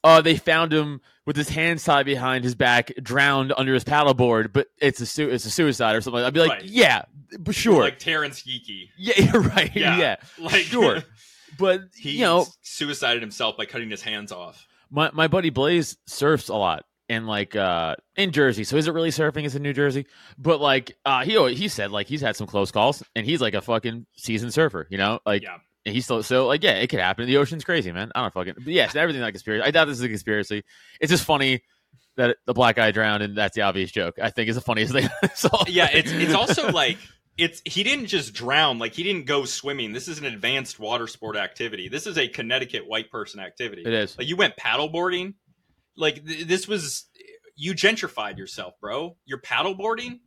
uh, 0.09 0.21
they 0.23 0.37
found 0.37 0.73
him 0.73 1.00
with 1.27 1.37
his 1.37 1.49
hands 1.49 1.85
tied 1.85 2.07
behind 2.07 2.45
his 2.45 2.55
back, 2.55 2.91
drowned 3.03 3.53
under 3.57 3.75
his 3.75 3.85
paddleboard, 3.85 4.53
but 4.53 4.69
it's 4.81 5.00
a 5.00 5.07
su- 5.07 5.29
it's 5.29 5.45
a 5.45 5.50
suicide 5.50 5.95
or 5.97 6.00
something. 6.00 6.23
I'd 6.23 6.33
be 6.33 6.41
like, 6.41 6.50
Right. 6.50 6.65
yeah, 6.65 7.03
but 7.38 7.55
sure, 7.55 7.83
like 7.83 7.99
Terrence 7.99 8.43
Geeky. 8.43 8.88
yeah, 8.97 9.37
right, 9.37 9.75
Yeah. 9.77 9.99
yeah, 9.99 10.17
Like 10.38 10.62
Sure. 10.65 11.03
but 11.59 11.83
he 11.97 12.12
you 12.12 12.21
know, 12.21 12.47
suicided 12.62 13.23
himself 13.23 13.57
by 13.57 13.67
cutting 13.67 13.91
his 13.91 14.03
hands 14.03 14.33
off. 14.33 14.67
my 14.91 15.11
my 15.12 15.29
buddy 15.29 15.50
Blaze 15.50 15.97
surfs 16.07 16.49
a 16.49 16.55
lot, 16.55 16.85
in 17.11 17.27
like 17.27 17.55
uh 17.57 17.97
in 18.17 18.31
Jersey. 18.33 18.65
So 18.65 18.77
is 18.77 18.87
it 18.88 18.95
really 18.95 19.11
surfing? 19.11 19.45
Is 19.45 19.55
in 19.55 19.62
New 19.62 19.73
Jersey? 19.75 20.07
But 20.38 20.61
like 20.61 20.97
uh 21.05 21.25
he 21.25 21.55
he 21.55 21.69
said 21.69 21.91
like 21.91 22.07
he's 22.07 22.21
had 22.23 22.37
some 22.37 22.47
close 22.47 22.71
calls 22.71 23.03
and 23.15 23.27
he's 23.27 23.41
like 23.41 23.55
a 23.55 23.61
fucking 23.62 24.07
seasoned 24.17 24.53
surfer, 24.55 24.87
you 24.91 24.97
know? 24.99 25.21
Like 25.27 25.43
Yeah. 25.43 25.57
And 25.87 25.95
he's 25.95 26.05
still 26.05 26.23
so 26.23 26.47
like 26.47 26.63
yeah, 26.63 26.73
it 26.73 26.89
could 26.89 27.01
happen. 27.01 27.27
The 27.27 27.37
ocean's 27.37 27.65
crazy, 27.65 27.93
man. 27.93 28.11
I 28.15 28.23
don't 28.23 28.35
fucking 28.35 28.55
but 28.57 28.73
yes, 28.73 28.97
everything 28.97 29.23
like 29.23 29.35
conspiracy. 29.35 29.63
I 29.65 29.71
doubt 29.71 29.87
this 29.87 29.99
is 29.99 30.05
a 30.05 30.09
conspiracy. 30.09 30.65
It's 31.01 31.11
just 31.11 31.25
funny 31.25 31.63
that 32.17 32.37
the 32.47 32.55
black 32.55 32.77
guy 32.77 32.91
drowned 32.91 33.23
and 33.23 33.37
that's 33.37 33.55
the 33.55 33.63
obvious 33.63 33.91
joke. 33.91 34.17
I 34.21 34.31
think 34.31 34.49
is 34.49 34.57
the 34.57 34.61
funniest 34.61 34.93
thing. 34.93 35.09
So 35.35 35.51
yeah 35.67 35.89
it's 35.93 36.11
it's 36.11 36.35
also 36.35 36.71
like 36.71 36.99
it's 37.37 37.63
he 37.65 37.85
didn't 37.85 38.07
just 38.07 38.35
drown 38.35 38.79
like 38.79 38.93
he 38.95 39.03
didn't 39.03 39.27
go 39.27 39.45
swimming 39.45 39.93
this 39.93 40.09
is 40.09 40.19
an 40.19 40.25
advanced 40.25 40.81
water 40.81 41.07
sport 41.07 41.37
activity 41.37 41.89
this 41.89 42.07
is 42.07 42.19
a 42.19 42.27
connecticut 42.27 42.89
white 42.89 43.11
person 43.11 43.39
activity 43.39 43.83
it 43.87 43.93
is. 43.93 44.19
like 44.19 44.27
you 44.27 44.35
went 44.35 44.57
paddleboarding 44.57 45.35
like 45.97 46.27
th- 46.27 46.47
this 46.47 46.67
was 46.67 47.07
you 47.55 47.75
gentrified 47.75 48.37
yourself 48.37 48.75
bro 48.81 49.17
you're 49.25 49.41
paddleboarding 49.41 50.19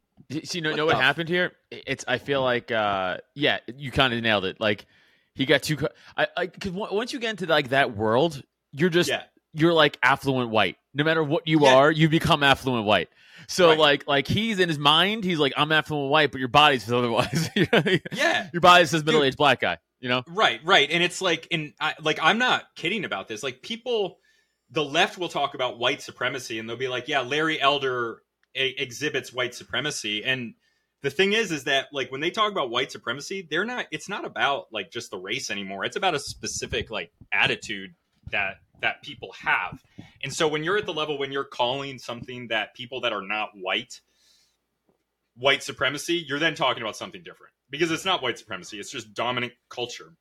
So 0.46 0.58
you 0.58 0.62
know, 0.62 0.70
What 0.70 0.78
know 0.78 0.86
what 0.86 0.96
happened 0.96 1.30
here? 1.30 1.52
It's 1.72 2.06
I 2.08 2.18
feel 2.18 2.42
like 2.42 2.72
uh 2.72 3.18
yeah, 3.36 3.60
you 3.76 3.92
kind 3.92 4.14
of 4.14 4.22
nailed 4.22 4.46
it. 4.46 4.60
Like 4.60 4.86
he 5.36 5.46
got 5.46 5.64
too. 5.64 5.78
I 6.18 6.28
I 6.38 6.46
because 6.48 6.72
once 6.72 7.14
you 7.14 7.20
get 7.20 7.32
into 7.32 7.46
like 7.46 7.70
that 7.70 7.96
world, 7.96 8.42
you're 8.72 8.90
just 8.90 9.10
yeah 9.10 9.24
you're 9.54 9.74
like 9.74 9.98
affluent 10.04 10.50
white. 10.50 10.78
No 10.94 11.04
matter 11.04 11.24
what 11.24 11.48
you 11.48 11.62
Yeah. 11.62 11.76
are, 11.76 11.92
you 11.92 12.08
become 12.10 12.44
affluent 12.44 12.86
white. 12.86 13.10
So 13.48 13.70
Right. 13.70 13.78
like 13.80 14.08
like 14.08 14.28
he's 14.28 14.60
in 14.60 14.70
his 14.70 14.80
mind, 14.80 15.24
he's 15.24 15.40
like 15.40 15.54
I'm 15.58 15.72
affluent 15.72 16.10
white, 16.12 16.32
but 16.32 16.40
your 16.40 16.48
body's 16.48 16.90
otherwise. 16.92 17.50
yeah 18.14 18.50
your 18.54 18.62
body 18.62 18.86
says 18.86 19.04
middle 19.04 19.24
aged 19.24 19.38
black 19.38 19.60
guy. 19.62 19.78
You 20.00 20.10
know? 20.10 20.24
Right, 20.28 20.60
right, 20.64 20.90
and 20.90 21.04
it's 21.04 21.22
like, 21.22 21.48
and 21.52 21.74
I, 21.80 21.94
like 22.02 22.18
I'm 22.24 22.40
not 22.40 22.64
kidding 22.76 23.06
about 23.06 23.28
this. 23.28 23.44
Like 23.44 23.62
people, 23.62 24.18
the 24.72 24.84
left 24.84 25.20
will 25.20 25.30
talk 25.30 25.54
about 25.54 25.78
white 25.78 26.02
supremacy, 26.02 26.58
and 26.58 26.68
they'll 26.68 26.76
be 26.76 26.88
like, 26.88 27.08
"Yeah, 27.08 27.22
Larry 27.22 27.62
Elder 27.62 28.24
e- 28.56 28.74
exhibits 28.80 29.32
white 29.32 29.54
supremacy." 29.54 30.24
And 30.24 30.56
the 31.02 31.10
thing 31.10 31.34
is, 31.34 31.52
is 31.52 31.64
that 31.64 31.88
like 31.92 32.12
when 32.12 32.22
they 32.22 32.30
talk 32.30 32.52
about 32.52 32.70
white 32.70 32.92
supremacy, 32.92 33.48
they're 33.50 33.66
not. 33.66 33.88
It's 33.92 34.08
not 34.08 34.26
about 34.26 34.68
like 34.72 34.92
just 34.92 35.12
the 35.12 35.18
race 35.18 35.50
anymore. 35.50 35.84
It's 35.84 35.96
about 35.96 36.14
a 36.14 36.20
specific 36.20 36.92
like 36.92 37.12
attitude 37.32 37.96
that 38.32 38.58
that 38.82 39.02
people 39.02 39.34
have. 39.40 39.82
And 40.24 40.34
so 40.34 40.48
when 40.48 40.64
you're 40.64 40.78
at 40.78 40.86
the 40.86 40.94
level 40.94 41.18
when 41.18 41.32
you're 41.32 41.44
calling 41.44 41.98
something 41.98 42.48
that 42.50 42.76
people 42.76 43.02
that 43.02 43.14
are 43.14 43.22
not 43.22 43.50
white 43.56 44.02
white 45.36 45.64
supremacy, 45.64 46.24
you're 46.28 46.40
then 46.40 46.56
talking 46.56 46.84
about 46.84 46.96
something 46.96 47.24
different 47.24 47.54
because 47.70 47.92
it's 47.92 48.06
not 48.06 48.22
white 48.22 48.38
supremacy; 48.38 48.80
it's 48.80 48.92
just 48.92 49.14
dominant 49.14 49.54
culture. 49.70 50.14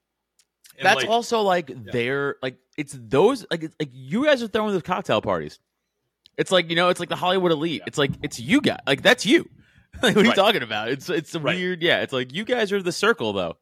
And, 0.79 0.87
That's 0.87 1.03
like, 1.03 1.09
also 1.09 1.43
like 1.43 1.71
their 1.93 2.37
like 2.43 2.57
it's 2.79 2.97
those 2.99 3.45
like 3.51 3.65
it's 3.65 3.77
like 3.79 3.91
you 3.93 4.25
guys 4.25 4.43
are 4.43 4.49
throwing 4.49 4.73
those 4.73 4.83
cocktail 4.83 5.21
parties. 5.21 5.59
It's 6.39 6.51
like 6.51 6.71
you 6.71 6.77
know, 6.77 6.89
it's 6.89 7.01
like 7.01 7.11
the 7.11 7.17
Hollywood 7.17 7.53
elite. 7.53 7.81
Yeah. 7.81 7.85
It's 7.87 7.99
like 7.99 8.13
it's 8.23 8.41
you 8.41 8.63
guys. 8.63 8.79
Like 8.87 9.03
that's 9.03 9.27
you. 9.27 9.49
like, 10.02 10.14
what 10.16 10.25
are 10.25 10.28
you 10.28 10.35
talking 10.35 10.62
about? 10.62 10.88
It's 10.88 11.09
it's 11.11 11.35
a 11.35 11.40
Right. 11.40 11.56
weird. 11.56 11.82
Yeah, 11.82 12.00
it's 12.00 12.12
like 12.12 12.32
you 12.32 12.44
guys 12.44 12.73
are 12.73 12.82
the 12.82 12.92
circle 12.92 13.32
though. 13.32 13.56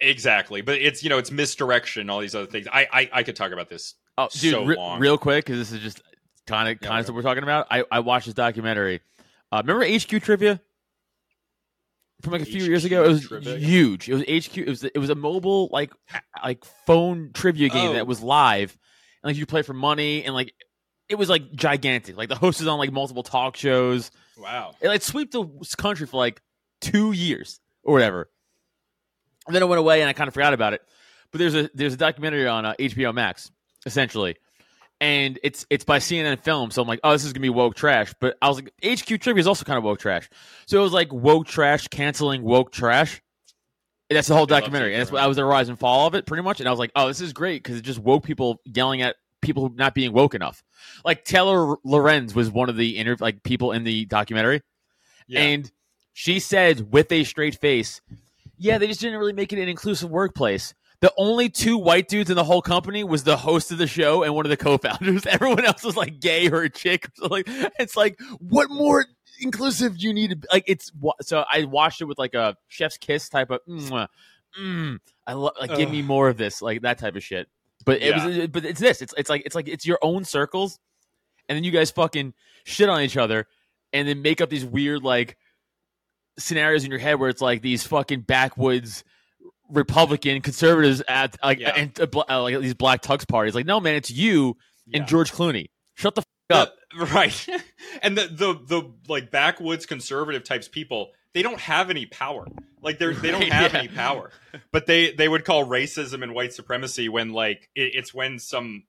exactly, 0.00 0.60
but 0.60 0.76
it's 0.78 1.02
you 1.02 1.10
know 1.10 1.18
it's 1.18 1.30
misdirection, 1.30 2.10
all 2.10 2.20
these 2.20 2.34
other 2.34 2.46
things. 2.46 2.66
I 2.72 2.86
I, 2.92 3.10
I 3.12 3.22
could 3.22 3.36
talk 3.36 3.52
about 3.52 3.68
this. 3.68 3.94
Oh, 4.18 4.28
dude, 4.30 4.52
So 4.52 4.64
re- 4.64 4.76
long. 4.76 5.00
real 5.00 5.18
quick 5.18 5.44
because 5.44 5.58
this 5.58 5.72
is 5.72 5.80
just 5.80 6.02
kind 6.46 6.68
of 6.68 6.80
kind 6.80 7.00
of 7.00 7.08
what 7.08 7.16
we're 7.16 7.22
talking 7.22 7.42
about. 7.42 7.66
I 7.70 7.84
I 7.90 8.00
watched 8.00 8.26
this 8.26 8.34
documentary. 8.34 9.00
Uh, 9.50 9.62
remember 9.64 9.84
HQ 9.86 10.22
trivia 10.22 10.60
from 12.22 12.32
like 12.32 12.42
a 12.42 12.46
few 12.46 12.62
years 12.64 12.84
ago? 12.84 13.04
It 13.04 13.08
was 13.08 13.26
Trivia? 13.26 13.56
huge. 13.56 14.08
It 14.08 14.14
was 14.14 14.22
HQ. 14.46 14.58
It 14.58 14.68
was 14.68 14.84
it 14.84 14.98
was 14.98 15.10
a 15.10 15.14
mobile 15.14 15.68
like 15.72 15.92
like 16.42 16.64
phone 16.86 17.30
trivia 17.34 17.68
game 17.68 17.90
Oh. 17.90 17.94
that 17.94 18.06
was 18.06 18.20
live, 18.22 18.76
and 19.22 19.30
like 19.30 19.36
you 19.36 19.46
play 19.46 19.62
for 19.62 19.74
money, 19.74 20.24
and 20.24 20.34
like 20.34 20.52
it 21.08 21.16
was 21.16 21.28
like 21.28 21.52
gigantic. 21.52 22.16
Like 22.16 22.28
the 22.28 22.34
host 22.36 22.60
is 22.60 22.66
on 22.66 22.78
like 22.78 22.92
multiple 22.92 23.22
talk 23.22 23.56
shows. 23.56 24.10
Wow. 24.38 24.74
It 24.80 24.88
like 24.88 25.02
swept 25.02 25.32
the 25.32 25.46
country 25.78 26.06
for 26.06 26.16
like 26.16 26.40
two 26.80 27.12
years 27.12 27.60
or 27.82 27.94
whatever. 27.94 28.30
And 29.46 29.54
then 29.54 29.62
it 29.62 29.66
went 29.66 29.78
away, 29.78 30.00
and 30.00 30.08
I 30.08 30.12
kind 30.14 30.28
of 30.28 30.34
forgot 30.34 30.54
about 30.54 30.72
it. 30.72 30.82
But 31.30 31.38
there's 31.38 31.54
a 31.54 31.70
there's 31.74 31.94
a 31.94 31.98
documentary 31.98 32.46
on 32.46 32.64
uh, 32.64 32.74
HBO 32.78 33.12
Max, 33.12 33.50
essentially, 33.84 34.36
and 35.00 35.38
it's 35.42 35.66
it's 35.68 35.84
by 35.84 35.98
CNN 35.98 36.40
Film. 36.40 36.70
So 36.70 36.80
I'm 36.80 36.88
like, 36.88 37.00
oh, 37.04 37.12
this 37.12 37.24
is 37.24 37.32
gonna 37.32 37.42
be 37.42 37.50
woke 37.50 37.74
trash. 37.74 38.14
But 38.20 38.36
I 38.40 38.48
was 38.48 38.56
like, 38.56 38.72
HQ 38.84 39.20
Trivia 39.20 39.40
is 39.40 39.46
also 39.46 39.64
kind 39.64 39.76
of 39.76 39.84
woke 39.84 39.98
trash. 39.98 40.30
So 40.66 40.78
it 40.78 40.82
was 40.82 40.92
like 40.92 41.12
woke 41.12 41.46
trash 41.46 41.88
canceling 41.88 42.42
woke 42.42 42.72
trash. 42.72 43.20
And 44.10 44.16
that's 44.18 44.28
the 44.28 44.34
whole 44.34 44.46
documentary, 44.46 44.92
and 44.92 45.00
that's 45.00 45.10
what 45.10 45.22
I 45.22 45.26
was 45.26 45.36
the 45.36 45.44
rise 45.44 45.70
and 45.70 45.78
fall 45.78 46.06
of 46.06 46.14
it, 46.14 46.26
pretty 46.26 46.42
much. 46.42 46.60
And 46.60 46.68
I 46.68 46.70
was 46.70 46.78
like, 46.78 46.92
oh, 46.94 47.08
this 47.08 47.22
is 47.22 47.32
great 47.32 47.62
because 47.62 47.78
it 47.78 47.82
just 47.82 47.98
woke 47.98 48.22
people 48.22 48.60
yelling 48.66 49.00
at 49.00 49.16
people 49.44 49.70
not 49.74 49.94
being 49.94 50.12
woke 50.12 50.34
enough. 50.34 50.62
Like 51.04 51.24
Taylor 51.24 51.76
Lorenz 51.84 52.34
was 52.34 52.50
one 52.50 52.68
of 52.68 52.76
the 52.76 52.98
inter- 52.98 53.16
like 53.20 53.42
people 53.42 53.72
in 53.72 53.84
the 53.84 54.06
documentary. 54.06 54.62
Yeah. 55.26 55.40
And 55.40 55.72
she 56.12 56.40
said 56.40 56.92
with 56.92 57.10
a 57.12 57.24
straight 57.24 57.56
face, 57.56 58.00
yeah, 58.56 58.78
they 58.78 58.86
just 58.86 59.00
didn't 59.00 59.18
really 59.18 59.32
make 59.32 59.52
it 59.52 59.58
an 59.58 59.68
inclusive 59.68 60.10
workplace. 60.10 60.74
The 61.00 61.12
only 61.18 61.50
two 61.50 61.76
white 61.76 62.08
dudes 62.08 62.30
in 62.30 62.36
the 62.36 62.44
whole 62.44 62.62
company 62.62 63.04
was 63.04 63.24
the 63.24 63.36
host 63.36 63.70
of 63.70 63.78
the 63.78 63.86
show 63.86 64.22
and 64.22 64.34
one 64.34 64.46
of 64.46 64.50
the 64.50 64.56
co-founders. 64.56 65.26
Everyone 65.30 65.64
else 65.64 65.82
was 65.84 65.96
like 65.96 66.20
gay 66.20 66.48
or 66.48 66.62
a 66.62 66.70
chick. 66.70 67.08
So 67.16 67.26
like, 67.26 67.46
it's 67.78 67.96
like, 67.96 68.18
what 68.38 68.70
more 68.70 69.04
inclusive 69.40 69.98
do 69.98 70.06
you 70.06 70.14
need 70.14 70.30
to 70.30 70.36
be? 70.36 70.48
Like, 70.50 70.64
it's 70.66 70.90
so 71.20 71.44
I 71.50 71.64
watched 71.64 72.00
it 72.00 72.06
with 72.06 72.18
like 72.18 72.34
a 72.34 72.56
chef's 72.68 72.96
kiss 72.96 73.28
type 73.28 73.50
of, 73.50 73.60
mm, 73.68 74.08
mm, 74.58 74.98
I 75.26 75.32
love 75.34 75.52
like, 75.60 75.76
give 75.76 75.90
me 75.90 76.00
more 76.00 76.28
of 76.28 76.36
this, 76.38 76.62
like 76.62 76.82
that 76.82 76.98
type 76.98 77.16
of 77.16 77.22
shit. 77.22 77.48
But 77.84 78.00
it 78.02 78.14
was, 78.14 78.48
but 78.48 78.64
it's 78.64 78.80
this. 78.80 79.02
It's 79.02 79.14
it's 79.16 79.28
like 79.30 79.42
it's 79.44 79.54
like 79.54 79.68
it's 79.68 79.86
your 79.86 79.98
own 80.02 80.24
circles, 80.24 80.78
and 81.48 81.56
then 81.56 81.64
you 81.64 81.70
guys 81.70 81.90
fucking 81.90 82.34
shit 82.64 82.88
on 82.88 83.00
each 83.02 83.16
other, 83.16 83.46
and 83.92 84.08
then 84.08 84.22
make 84.22 84.40
up 84.40 84.50
these 84.50 84.64
weird 84.64 85.02
like 85.02 85.36
scenarios 86.38 86.84
in 86.84 86.90
your 86.90 86.98
head 87.00 87.14
where 87.20 87.28
it's 87.28 87.40
like 87.40 87.62
these 87.62 87.86
fucking 87.86 88.20
backwoods 88.22 89.04
Republican 89.70 90.40
conservatives 90.42 91.02
at 91.08 91.36
like 91.42 91.58
Yeah. 91.60 91.74
and 91.76 91.98
uh, 92.00 92.06
uh, 92.28 92.42
like 92.42 92.60
these 92.60 92.74
black 92.74 93.02
tux 93.02 93.26
parties. 93.26 93.54
Like, 93.54 93.66
no 93.66 93.80
man, 93.80 93.94
it's 93.94 94.10
you 94.10 94.56
Yeah. 94.86 94.98
and 95.00 95.08
George 95.08 95.32
Clooney. 95.32 95.68
Shut 95.94 96.14
the 96.14 96.22
f- 96.22 96.56
up. 96.56 96.76
Right. 96.96 97.46
and 98.02 98.16
the, 98.16 98.26
the 98.28 98.54
the 98.66 98.90
like 99.08 99.30
backwoods 99.32 99.84
conservative 99.84 100.44
types 100.44 100.68
people, 100.68 101.10
they 101.34 101.42
don't 101.42 101.60
have 101.60 101.90
any 101.90 102.06
power. 102.06 102.46
Like 102.80 102.98
they're 102.98 103.14
they 103.14 103.30
don't 103.30 103.42
have 103.42 103.72
yeah. 103.72 103.80
any 103.80 103.88
power. 103.88 104.30
But 104.72 104.86
they 104.86 105.12
they 105.12 105.28
would 105.28 105.44
call 105.44 105.66
racism 105.66 106.22
and 106.22 106.34
white 106.34 106.52
supremacy 106.52 107.08
when 107.08 107.32
like 107.32 107.68
it, 107.74 107.92
it's 107.94 108.14
when 108.14 108.38
some 108.38 108.84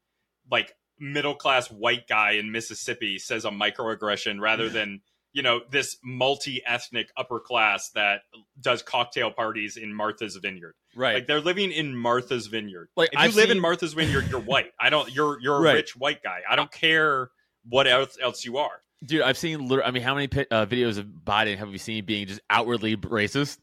like 0.49 0.75
middle 0.99 1.35
class 1.35 1.69
white 1.69 2.07
guy 2.07 2.31
in 2.33 2.51
Mississippi 2.51 3.17
says 3.19 3.45
a 3.45 3.49
microaggression 3.49 4.39
rather 4.39 4.69
than 4.69 5.01
you 5.33 5.41
know 5.41 5.61
this 5.69 5.97
multi 6.03 6.61
ethnic 6.65 7.09
upper 7.17 7.39
class 7.39 7.89
that 7.91 8.21
does 8.59 8.81
cocktail 8.81 9.31
parties 9.31 9.75
in 9.75 9.93
Martha's 9.93 10.35
Vineyard. 10.37 10.75
Right. 10.95 11.15
Like 11.15 11.27
they're 11.27 11.41
living 11.41 11.71
in 11.71 11.95
Martha's 11.95 12.47
Vineyard. 12.47 12.89
Like, 12.95 13.09
if 13.11 13.19
you 13.19 13.25
I've 13.25 13.35
live 13.35 13.49
in 13.49 13.59
Martha's 13.59 13.93
Vineyard, 13.93 14.27
you're 14.29 14.39
white. 14.39 14.71
I 14.79 14.89
don't. 14.89 15.13
You're 15.13 15.39
you're 15.41 15.57
a 15.57 15.61
Right. 15.61 15.73
rich 15.73 15.95
white 15.95 16.23
guy. 16.23 16.39
I 16.49 16.55
don't 16.55 16.71
care 16.71 17.31
what 17.67 17.87
else 17.87 18.17
else 18.21 18.45
you 18.45 18.57
are. 18.57 18.81
Dude, 19.03 19.21
I've 19.21 19.37
seen. 19.37 19.71
I 19.83 19.91
mean, 19.91 20.03
how 20.03 20.15
many 20.15 20.25
uh, 20.27 20.65
videos 20.65 20.97
of 20.97 21.05
Biden 21.05 21.57
have 21.57 21.69
we 21.69 21.77
seen 21.77 22.05
being 22.05 22.27
just 22.27 22.39
outwardly 22.49 22.95
racist? 22.97 23.57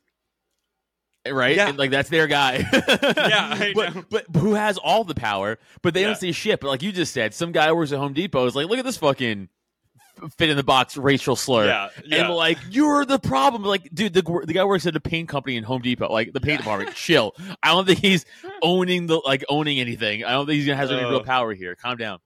Right, 1.28 1.54
Yeah. 1.54 1.68
And, 1.68 1.78
like 1.78 1.92
that's 1.92 2.08
their 2.08 2.26
guy. 2.26 2.64
Yeah, 3.16 3.72
but 3.74 4.10
but 4.10 4.26
who 4.36 4.54
has 4.54 4.76
all 4.76 5.04
the 5.04 5.14
power? 5.14 5.58
But 5.80 5.94
they 5.94 6.00
Yeah. 6.00 6.08
don't 6.08 6.16
see 6.18 6.32
shit. 6.32 6.58
But 6.60 6.66
like 6.68 6.82
you 6.82 6.90
just 6.90 7.12
said, 7.12 7.32
some 7.32 7.52
guy 7.52 7.70
works 7.72 7.92
at 7.92 7.98
Home 7.98 8.12
Depot 8.12 8.44
is 8.46 8.56
like, 8.56 8.66
look 8.68 8.78
at 8.80 8.84
this 8.84 8.96
fucking 8.96 9.48
fit 10.36 10.50
in 10.50 10.56
the 10.56 10.64
box 10.64 10.96
racial 10.96 11.36
slur. 11.36 11.66
Yeah, 11.66 11.88
yeah. 12.04 12.24
And 12.26 12.34
like 12.34 12.58
you're 12.70 13.04
the 13.04 13.20
problem. 13.20 13.62
Like, 13.62 13.88
dude, 13.94 14.14
the 14.14 14.22
the 14.44 14.52
guy 14.52 14.64
works 14.64 14.84
at 14.86 14.96
a 14.96 15.00
paint 15.00 15.28
company 15.28 15.56
in 15.56 15.62
Home 15.62 15.80
Depot, 15.82 16.10
like 16.12 16.32
the 16.32 16.40
paint 16.40 16.58
department. 16.58 16.94
Chill. 16.96 17.36
I 17.62 17.68
don't 17.68 17.86
think 17.86 18.00
he's 18.00 18.24
owning 18.62 19.06
the 19.06 19.18
like 19.24 19.44
owning 19.48 19.78
anything. 19.78 20.24
I 20.24 20.32
don't 20.32 20.46
think 20.46 20.60
he 20.62 20.68
has 20.70 20.90
any 20.90 21.04
real 21.04 21.22
power 21.22 21.54
here. 21.54 21.76
Calm 21.76 21.96
down. 21.98 22.18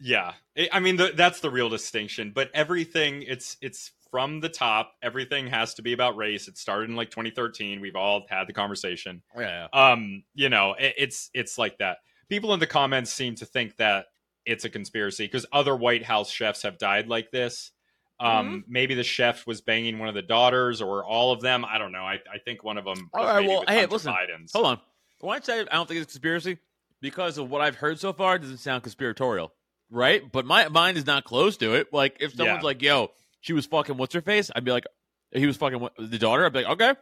Yeah, 0.00 0.32
I- 0.56 0.68
I 0.72 0.80
mean 0.80 0.96
the, 0.96 1.12
that's 1.14 1.40
the 1.40 1.50
real 1.50 1.68
distinction. 1.68 2.32
But 2.34 2.50
everything 2.54 3.22
it's 3.22 3.56
it's 3.60 3.92
from 4.10 4.40
the 4.40 4.48
top. 4.48 4.92
Everything 5.02 5.48
has 5.48 5.74
to 5.74 5.82
be 5.82 5.92
about 5.92 6.16
race. 6.16 6.48
It 6.48 6.56
started 6.58 6.90
in 6.90 6.96
like 6.96 7.10
2013. 7.10 7.80
We've 7.80 7.96
all 7.96 8.24
had 8.28 8.46
the 8.46 8.52
conversation. 8.52 9.22
Yeah. 9.36 9.66
Um, 9.72 10.22
you 10.34 10.48
know, 10.48 10.74
it, 10.78 10.94
it's 10.98 11.30
it's 11.34 11.58
like 11.58 11.78
that. 11.78 11.98
People 12.28 12.52
in 12.54 12.60
the 12.60 12.66
comments 12.66 13.12
seem 13.12 13.34
to 13.36 13.46
think 13.46 13.76
that 13.76 14.06
it's 14.44 14.64
a 14.64 14.70
conspiracy 14.70 15.24
because 15.26 15.46
other 15.52 15.74
White 15.74 16.04
House 16.04 16.30
chefs 16.30 16.62
have 16.62 16.78
died 16.78 17.08
like 17.08 17.30
this. 17.30 17.72
Um, 18.18 18.30
Mm-hmm. 18.30 18.58
maybe 18.72 18.94
the 18.94 19.02
chef 19.04 19.46
was 19.46 19.60
banging 19.60 19.98
one 19.98 20.08
of 20.08 20.14
the 20.14 20.22
daughters 20.22 20.80
or 20.80 21.04
all 21.04 21.32
of 21.32 21.40
them. 21.42 21.64
I 21.66 21.76
don't 21.78 21.92
know. 21.92 22.00
I, 22.04 22.14
I 22.32 22.38
think 22.44 22.64
one 22.64 22.78
of 22.78 22.84
them. 22.84 23.10
All 23.12 23.22
was 23.24 23.30
right, 23.34 23.40
maybe 23.42 23.48
well, 23.48 23.64
hey, 23.68 23.84
listen, 23.86 24.12
Biden's. 24.12 24.52
Hold 24.54 24.66
on. 24.66 24.80
When 25.20 25.36
I 25.36 25.40
say 25.40 25.60
I 25.60 25.64
don't 25.64 25.86
think 25.88 26.00
it's 26.00 26.12
a 26.14 26.18
conspiracy, 26.18 26.58
because 27.02 27.36
of 27.38 27.50
what 27.50 27.60
I've 27.60 27.76
heard 27.76 27.98
so 28.00 28.12
far, 28.14 28.36
it 28.36 28.38
doesn't 28.42 28.56
sound 28.58 28.82
conspiratorial, 28.84 29.52
right? 29.90 30.22
But 30.30 30.44
my 30.46 30.68
mind 30.68 30.96
is 30.98 31.06
not 31.06 31.24
close 31.24 31.56
to 31.58 31.74
it. 31.74 31.92
Like 31.92 32.16
if 32.20 32.34
someone's 32.34 32.58
Yeah. 32.62 32.64
like, 32.66 32.82
"Yo, 32.82 33.10
she 33.40 33.52
was 33.52 33.66
fucking 33.66 33.96
what's 33.96 34.14
her 34.14 34.20
face," 34.22 34.50
I'd 34.54 34.64
be 34.64 34.72
like, 34.72 34.84
"He 35.32 35.46
was 35.46 35.56
fucking 35.56 35.80
what, 35.80 35.94
the 35.98 36.18
daughter." 36.18 36.44
I'd 36.46 36.52
be 36.52 36.62
like, 36.64 36.80
"Okay." 36.80 36.94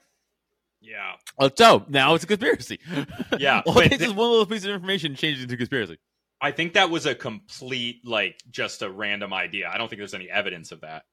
Yeah. 0.81 1.13
Oh, 1.39 1.51
so 1.57 1.85
now 1.89 2.15
it's 2.15 2.25
a 2.25 2.27
conspiracy. 2.27 2.79
Yeah, 3.39 3.63
it's 3.67 3.97
the- 3.97 4.05
just 4.05 4.15
one 4.17 4.31
little 4.31 4.47
piece 4.47 4.65
of 4.65 4.71
information 4.71 5.15
changed 5.17 5.43
into 5.43 5.57
conspiracy. 5.57 5.99
I 6.41 6.51
think 6.51 6.75
that 6.75 6.91
was 6.91 7.07
a 7.07 7.15
complete 7.15 8.07
like 8.07 8.37
just 8.51 8.83
a 8.83 8.91
random 8.91 9.33
idea. 9.33 9.71
I 9.73 9.79
don't 9.79 9.89
think 9.89 9.99
there's 9.99 10.13
any 10.15 10.29
evidence 10.31 10.73
of 10.73 10.83
that. 10.83 11.05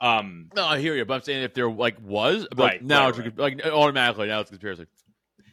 Um, 0.00 0.48
No, 0.54 0.64
I 0.64 0.78
hear 0.80 0.94
you, 0.94 1.04
but 1.04 1.14
I'm 1.14 1.22
saying 1.22 1.42
if 1.42 1.52
there 1.54 1.70
like 1.70 2.00
was, 2.00 2.46
but 2.56 2.58
Right, 2.64 2.82
now 2.82 3.10
right, 3.10 3.18
it's 3.18 3.18
right. 3.18 3.38
like 3.38 3.66
automatically 3.66 4.28
now 4.28 4.40
it's 4.40 4.48
conspiracy. 4.50 4.86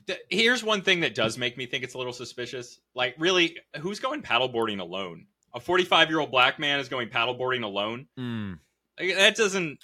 th- 0.07 0.19
here's 0.29 0.63
one 0.63 0.83
thing 0.83 1.01
that 1.01 1.15
does 1.15 1.37
make 1.37 1.57
me 1.57 1.65
think 1.65 1.83
it's 1.83 1.95
a 1.95 1.97
little 1.97 2.13
suspicious. 2.13 2.79
Like, 2.93 3.15
really, 3.17 3.57
who's 3.79 3.99
going 3.99 4.21
paddleboarding 4.21 4.79
alone? 4.79 5.25
A 5.55 5.59
45 5.59 6.09
year 6.09 6.19
old 6.19 6.29
black 6.31 6.59
man 6.59 6.79
is 6.79 6.89
going 6.89 7.09
paddleboarding 7.09 7.63
alone. 7.63 8.07
Mm. 8.19 8.59
Like, 8.99 9.15
that 9.15 9.35
doesn't. 9.35 9.79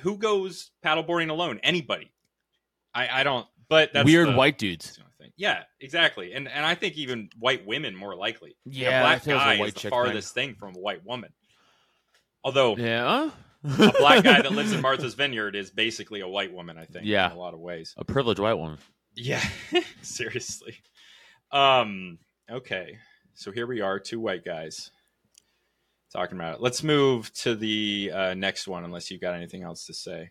Who 0.00 0.16
goes 0.16 0.70
paddleboarding 0.84 1.28
alone? 1.30 1.60
Anybody. 1.62 2.10
I 2.94 3.20
I 3.20 3.22
don't. 3.22 3.46
But 3.68 3.92
that's 3.92 4.06
Weird 4.06 4.28
the- 4.28 4.32
white 4.36 4.58
dudes. 4.58 4.98
thing. 5.18 5.30
Yeah, 5.36 5.62
exactly. 5.80 6.32
And 6.32 6.48
and 6.48 6.64
I 6.64 6.74
think 6.74 6.96
even 6.96 7.28
white 7.38 7.66
women 7.66 7.94
more 7.94 8.14
likely. 8.16 8.56
Yeah, 8.64 9.00
a 9.00 9.02
black 9.02 9.26
a 9.26 9.28
guy 9.30 9.58
white 9.58 9.76
is 9.76 9.82
the 9.82 9.90
farthest 9.90 10.34
thing. 10.34 10.54
from 10.54 10.74
a 10.74 10.78
white 10.78 11.04
woman. 11.04 11.30
Although 12.44 12.76
Yeah, 12.76 13.30
a 13.64 13.92
black 13.98 14.24
guy 14.24 14.42
that 14.42 14.50
lives 14.52 14.72
in 14.72 14.80
Martha's 14.82 15.14
Vineyard 15.14 15.54
is 15.54 15.70
basically 15.70 16.20
a 16.20 16.28
white 16.28 16.52
woman, 16.52 16.76
I 16.78 16.86
think. 16.86 17.04
Yeah. 17.06 17.26
in 17.30 17.36
a 17.36 17.38
lot 17.38 17.54
of 17.54 17.60
ways. 17.60 17.94
a 17.96 18.04
privileged 18.04 18.40
white 18.40 18.54
woman. 18.54 18.78
Yeah, 19.14 19.42
seriously. 20.02 20.78
Um. 21.50 22.18
Okay, 22.50 22.98
so 23.34 23.52
here 23.52 23.66
we 23.66 23.80
are, 23.80 23.98
two 24.00 24.18
white 24.20 24.44
guys 24.44 24.90
talking 26.12 26.36
about 26.38 26.54
it. 26.54 26.60
Let's 26.60 26.82
move 26.82 27.32
to 27.34 27.54
the 27.54 28.10
uh, 28.14 28.34
next 28.34 28.68
one, 28.68 28.84
unless 28.84 29.10
you've 29.10 29.20
got 29.20 29.34
anything 29.34 29.62
else 29.62 29.86
to 29.86 29.94
say. 29.94 30.30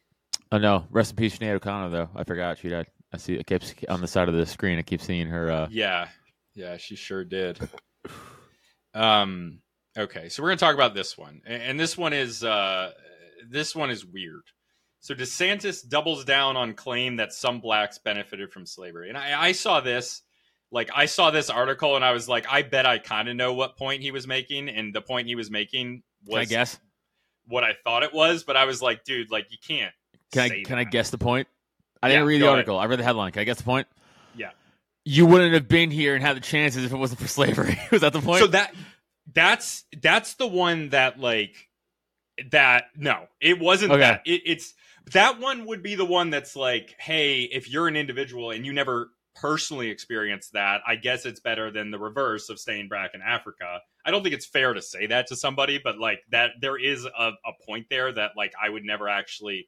Oh 0.51 0.57
no, 0.57 0.85
rest 0.89 1.11
in 1.11 1.17
peace, 1.17 1.37
Sinead 1.37 1.55
O'Connor. 1.55 1.89
Though 1.89 2.09
I 2.15 2.23
forgot 2.23 2.57
she 2.59 2.69
died. 2.69 2.87
I 3.13 3.17
see. 3.17 3.33
It 3.35 3.45
keeps 3.45 3.73
on 3.89 4.01
the 4.01 4.07
side 4.07 4.29
of 4.29 4.35
the 4.35 4.45
screen. 4.45 4.79
I 4.79 4.83
keep 4.83 5.01
seeing 5.01 5.27
her. 5.27 5.51
Uh, 5.51 5.67
Yeah, 5.69 6.07
yeah, 6.53 6.77
she 6.77 6.95
sure 6.95 7.23
did. 7.23 7.59
Um. 8.93 9.59
Okay, 9.97 10.29
so 10.29 10.41
we're 10.41 10.49
gonna 10.49 10.57
talk 10.57 10.75
about 10.75 10.93
this 10.93 11.17
one, 11.17 11.41
and 11.45 11.79
this 11.79 11.97
one 11.97 12.13
is 12.13 12.43
uh, 12.43 12.91
this 13.49 13.75
one 13.75 13.89
is 13.89 14.05
weird. 14.05 14.43
So 14.99 15.15
DeSantis 15.15 15.87
doubles 15.87 16.25
down 16.25 16.55
on 16.55 16.73
claim 16.73 17.15
that 17.17 17.33
some 17.33 17.59
blacks 17.59 17.97
benefited 17.97 18.51
from 18.51 18.65
slavery, 18.65 19.09
and 19.09 19.17
I, 19.17 19.47
I 19.47 19.51
saw 19.51 19.81
this. 19.81 20.21
Like 20.71 20.89
I 20.95 21.05
saw 21.05 21.31
this 21.31 21.49
article 21.49 21.95
and 21.95 22.05
I 22.05 22.11
was 22.11 22.29
like, 22.29 22.45
I 22.49 22.61
bet 22.61 22.85
I 22.85 22.97
kind 22.97 23.27
of 23.27 23.35
know 23.35 23.53
what 23.53 23.77
point 23.77 24.01
he 24.01 24.11
was 24.11 24.25
making, 24.27 24.69
and 24.69 24.93
the 24.93 25.01
point 25.01 25.27
he 25.27 25.35
was 25.35 25.51
making 25.51 26.03
can 26.29 26.39
I 26.39 26.45
guess? 26.45 26.79
what 27.45 27.63
I 27.63 27.73
thought 27.83 28.03
it 28.03 28.13
was, 28.13 28.43
but 28.43 28.55
I 28.55 28.65
was 28.65 28.81
like, 28.81 29.03
dude, 29.03 29.31
like 29.31 29.47
you 29.51 29.57
can't. 29.65 29.91
Can 30.31 30.43
I 30.43 30.63
can 30.63 30.77
I 30.77 30.83
guess 30.85 31.09
the 31.09 31.17
point? 31.17 31.47
I 32.01 32.07
Yeah, 32.07 32.15
didn't 32.15 32.27
read 32.27 32.37
the 32.37 32.45
go 32.45 32.47
ahead. 32.47 32.57
article. 32.59 32.79
I 32.79 32.85
read 32.85 32.99
the 32.99 33.03
headline. 33.03 33.31
Can 33.33 33.41
I 33.41 33.43
guess 33.43 33.57
the 33.57 33.63
point? 33.63 33.87
Yeah. 34.33 34.51
You 35.03 35.25
wouldn't 35.25 35.53
have 35.53 35.67
been 35.67 35.91
here 35.91 36.15
and 36.15 36.23
had 36.23 36.37
the 36.37 36.41
chances 36.41 36.85
if 36.85 36.93
it 36.93 36.97
wasn't 36.97 37.19
for 37.19 37.27
slavery. 37.27 37.77
Was 37.91 38.01
that 38.01 38.13
the 38.13 38.21
point? 38.21 38.39
So 38.39 38.47
that 38.47 38.73
that's 39.33 39.83
that's 40.01 40.35
the 40.35 40.47
one 40.47 40.89
that 40.89 41.19
like 41.19 41.53
that 42.51 42.85
no, 42.95 43.27
it 43.39 43.59
wasn't 43.59 43.91
Okay. 43.91 43.99
that. 44.01 44.21
It, 44.25 44.41
it's 44.45 44.73
that 45.11 45.39
one 45.39 45.65
would 45.65 45.83
be 45.83 45.95
the 45.95 46.05
one 46.05 46.29
that's 46.29 46.55
like, 46.55 46.95
hey, 46.99 47.41
if 47.41 47.69
you're 47.69 47.87
an 47.87 47.95
individual 47.97 48.51
and 48.51 48.65
you 48.65 48.71
never 48.73 49.09
personally 49.35 49.89
experienced 49.89 50.53
that, 50.53 50.81
I 50.87 50.95
guess 50.95 51.25
it's 51.25 51.39
better 51.39 51.71
than 51.71 51.91
the 51.91 51.99
reverse 51.99 52.49
of 52.49 52.59
staying 52.59 52.89
back 52.89 53.11
in 53.13 53.21
Africa. 53.21 53.79
I 54.05 54.11
don't 54.11 54.23
think 54.23 54.35
it's 54.35 54.45
fair 54.45 54.73
to 54.73 54.81
say 54.81 55.07
that 55.07 55.27
to 55.27 55.35
somebody, 55.35 55.79
but 55.83 55.97
like 55.97 56.19
that 56.31 56.51
there 56.59 56.77
is 56.77 57.05
a, 57.05 57.09
a 57.45 57.51
point 57.65 57.87
there 57.89 58.11
that 58.11 58.31
like 58.35 58.53
I 58.61 58.69
would 58.69 58.83
never 58.83 59.07
actually 59.07 59.67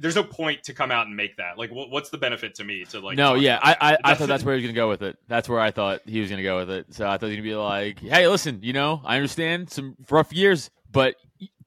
there's 0.00 0.16
no 0.16 0.24
point 0.24 0.64
to 0.64 0.74
come 0.74 0.90
out 0.90 1.06
and 1.06 1.16
make 1.16 1.36
that. 1.36 1.56
Like, 1.56 1.70
what, 1.70 1.90
what's 1.90 2.10
the 2.10 2.18
benefit 2.18 2.54
to 2.56 2.64
me 2.64 2.84
to 2.86 3.00
like? 3.00 3.16
no, 3.16 3.34
yeah, 3.34 3.58
I. 3.62 3.76
I, 3.80 3.98
I 4.04 4.14
thought 4.14 4.28
that's 4.28 4.44
where 4.44 4.54
he 4.54 4.62
was 4.62 4.68
gonna 4.68 4.76
go 4.76 4.88
with 4.88 5.02
it. 5.02 5.16
That's 5.26 5.48
where 5.48 5.60
I 5.60 5.70
thought 5.70 6.02
he 6.04 6.20
was 6.20 6.28
gonna 6.28 6.42
go 6.42 6.58
with 6.58 6.70
it. 6.70 6.94
So 6.94 7.08
I 7.08 7.16
thought 7.16 7.26
he 7.30 7.36
was 7.36 7.36
gonna 7.36 7.48
be 7.48 7.54
like, 7.54 7.98
"Hey, 7.98 8.28
listen, 8.28 8.60
you 8.62 8.72
know, 8.72 9.00
I 9.04 9.16
understand 9.16 9.70
some 9.70 9.96
rough 10.10 10.32
years, 10.32 10.70
but 10.90 11.16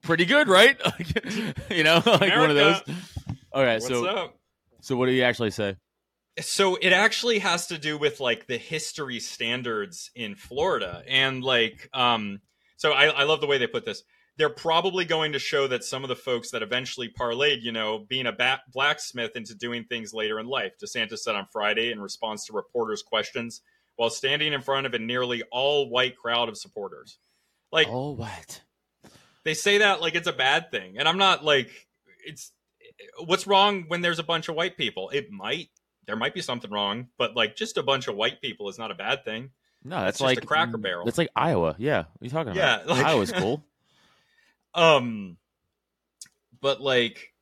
pretty 0.03 0.25
good, 0.25 0.47
right? 0.47 0.79
you 1.71 1.83
know, 1.83 2.01
like 2.05 2.35
one 2.35 2.51
of 2.51 2.55
those." 2.55 2.81
America. 2.81 2.93
Okay, 3.55 3.73
What's 3.73 3.88
so 3.88 4.05
up? 4.05 4.35
so 4.81 4.95
what 4.95 5.07
did 5.07 5.13
he 5.13 5.23
actually 5.23 5.51
say? 5.51 5.75
So 6.39 6.75
it 6.81 6.91
actually 6.93 7.39
has 7.39 7.67
to 7.67 7.77
do 7.77 7.97
with 7.97 8.19
like 8.19 8.48
the 8.48 8.57
history 8.57 9.19
standards 9.19 10.09
in 10.15 10.35
Florida. 10.35 11.03
And 11.07 11.43
like 11.43 11.89
um 11.93 12.41
so 12.77 12.91
I, 12.91 13.05
I 13.05 13.24
love 13.24 13.39
the 13.41 13.48
way 13.48 13.57
they 13.57 13.67
put 13.67 13.85
this. 13.85 14.03
They're 14.35 14.50
probably 14.50 15.05
going 15.05 15.33
to 15.33 15.39
show 15.39 15.67
that 15.67 15.83
some 15.83 16.03
of 16.03 16.09
the 16.09 16.15
folks 16.15 16.50
that 16.51 16.63
eventually 16.63 17.09
parlayed 17.09 17.61
you 17.61 17.72
know 17.72 18.00
being 18.07 18.25
a 18.25 18.59
blacksmith 18.72 19.35
into 19.35 19.55
doing 19.55 19.85
things 19.85 20.13
later 20.13 20.39
in 20.39 20.48
life. 20.48 20.74
DeSantis 20.83 21.19
said 21.19 21.35
on 21.35 21.48
Friday 21.51 21.91
in 21.91 22.01
response 22.01 22.46
to 22.46 22.53
reporters 22.53 23.03
questions 23.03 23.61
while 23.96 24.09
standing 24.09 24.53
in 24.53 24.61
front 24.61 24.87
of 24.87 24.93
a 24.96 25.00
nearly 25.00 25.43
all 25.51 25.89
white 25.89 26.17
crowd 26.17 26.50
of 26.50 26.57
supporters. 26.57 27.19
Like 27.72 27.87
Oh, 27.89 28.11
what? 28.11 28.61
they 29.43 29.53
say 29.53 29.79
that 29.79 30.01
like 30.01 30.15
it's 30.15 30.27
a 30.27 30.33
bad 30.33 30.72
thing. 30.72 30.98
And 30.98 31.07
i'm 31.07 31.17
not 31.17 31.43
like 31.43 31.69
it's 32.25 32.51
what's 33.25 33.48
wrong 33.48 33.85
when 33.87 34.01
there's 34.01 34.19
a 34.19 34.24
bunch 34.24 34.50
of 34.50 34.55
white 34.55 34.77
people? 34.77 35.09
It 35.09 35.31
might 35.31 35.69
there 36.05 36.16
might 36.16 36.33
be 36.33 36.42
something 36.42 36.70
wrong 36.72 37.07
but 37.18 37.35
like 37.35 37.55
just 37.55 37.77
a 37.77 37.83
bunch 37.83 38.07
of 38.07 38.16
white 38.16 38.42
people 38.42 38.70
is 38.70 38.77
not 38.77 38.92
a 38.92 38.96
bad 38.96 39.24
thing 39.25 39.50
No, 39.83 39.98
that's 40.01 40.09
It's 40.11 40.20
just 40.20 40.22
a 40.22 40.25
like 40.42 40.46
Cracker 40.46 40.77
Barrel. 40.77 41.05
That's 41.05 41.18
like 41.18 41.29
Iowa. 41.35 41.75
Yeah, 41.77 42.00
what 42.00 42.22
are 42.22 42.25
you 42.25 42.29
talking 42.29 42.55
Yeah, 42.55 42.75
about? 42.81 42.87
like- 42.98 43.05
Iowa's 43.05 43.31
cool. 43.31 43.63
um 44.74 45.37
but 46.61 46.81
like 46.81 47.33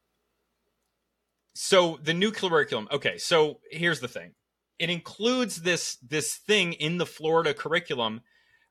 so 1.54 2.00
the 2.04 2.13
new 2.13 2.32
curriculum 2.32 2.88
okay 2.91 3.17
so 3.17 3.60
here's 3.71 4.00
the 4.00 4.08
thing 4.08 4.32
it 4.80 4.89
includes 4.89 5.62
this 5.62 5.97
this 5.97 6.36
thing 6.36 6.74
in 6.74 6.97
the 6.97 7.06
florida 7.06 7.54
curriculum 7.54 8.21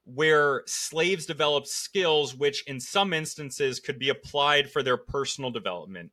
where 0.05 0.63
slaves 0.67 1.25
developed 1.27 1.69
skills 1.69 2.35
which 2.35 2.65
in 2.67 2.81
some 2.81 3.13
instances 3.13 3.81
could 3.81 3.99
be 3.99 4.09
applied 4.09 4.71
for 4.71 4.83
their 4.83 4.97
personal 4.97 5.51
development 5.51 6.11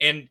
and 0.00 0.28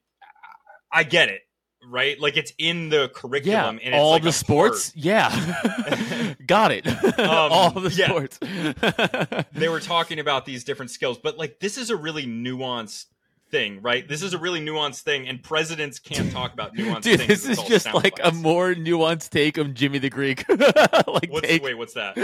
i 0.91 1.03
get 1.03 1.29
it 1.29 1.41
right 1.87 2.19
like 2.19 2.37
it's 2.37 2.53
in 2.57 2.89
the 2.89 3.01
Yeah, 3.01 3.07
curriculum 3.13 3.79
and 3.83 3.93
it's 3.93 4.01
all 4.01 4.11
like 4.11 4.23
the 4.23 4.31
sports. 4.31 4.89
part. 4.91 5.03
Yeah, 5.05 6.33
got 6.47 6.71
it. 6.71 6.85
all 7.19 7.71
the 7.71 7.87
Um, 7.87 7.91
yeah. 7.95 8.07
sports. 8.07 8.39
they 9.53 9.69
were 9.69 9.79
talking 9.79 10.19
about 10.19 10.45
these 10.45 10.63
different 10.63 10.91
skills, 10.91 11.17
but 11.17 11.37
like 11.37 11.59
this 11.59 11.77
is 11.77 11.89
a 11.89 11.95
really 11.95 12.25
nuanced 12.25 13.05
thing, 13.53 13.79
right? 13.83 14.07
This 14.07 14.23
is 14.23 14.33
a 14.33 14.39
really 14.39 14.59
nuanced 14.59 15.01
thing, 15.01 15.27
and 15.27 15.41
presidents 15.41 15.99
can't 15.99 16.31
talk 16.31 16.53
about 16.53 16.73
nuanced 16.75 17.03
Dude, 17.03 17.19
things. 17.19 17.27
this 17.27 17.45
is 17.47 17.63
just 17.65 17.93
like 17.93 18.19
a 18.23 18.31
more 18.31 18.73
nuanced 18.73 19.29
take 19.29 19.57
of 19.59 19.75
Jimmy 19.75 19.99
the 19.99 20.09
Greek. 20.09 20.43
like 20.49 21.29
What's 21.31 21.47
take, 21.47 21.61
wait? 21.63 21.75
What's 21.75 21.93
that? 21.93 22.17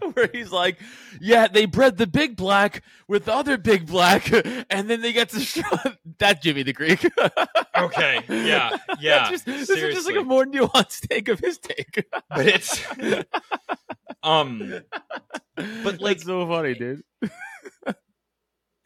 where 0.14 0.28
he's 0.32 0.50
like, 0.50 0.78
"Yeah, 1.20 1.46
they 1.46 1.64
bred 1.64 1.96
the 1.96 2.08
big 2.08 2.36
black 2.36 2.82
with 3.06 3.26
the 3.26 3.32
other 3.34 3.56
big 3.56 3.86
black, 3.86 4.30
and 4.70 4.90
then 4.90 5.00
they 5.00 5.12
get 5.12 5.28
to 5.30 5.40
show 5.40 5.62
that 6.18 6.42
Jimmy 6.42 6.64
the 6.64 6.72
Greek." 6.72 7.08
Okay, 7.78 8.20
yeah, 8.28 8.76
yeah. 9.00 9.30
Just- 9.30 9.46
this 9.46 9.70
is 9.70 9.94
just 9.94 10.06
like 10.08 10.16
a 10.16 10.24
more 10.24 10.44
nuanced 10.44 11.08
take 11.08 11.28
of 11.28 11.38
his 11.38 11.58
take. 11.58 12.04
but 12.28 12.46
it's 12.46 12.84
um 14.24 14.80
but 15.56 16.00
like- 16.00 16.20
so 16.20 16.46
funny, 16.48 16.74
dude. 16.74 17.02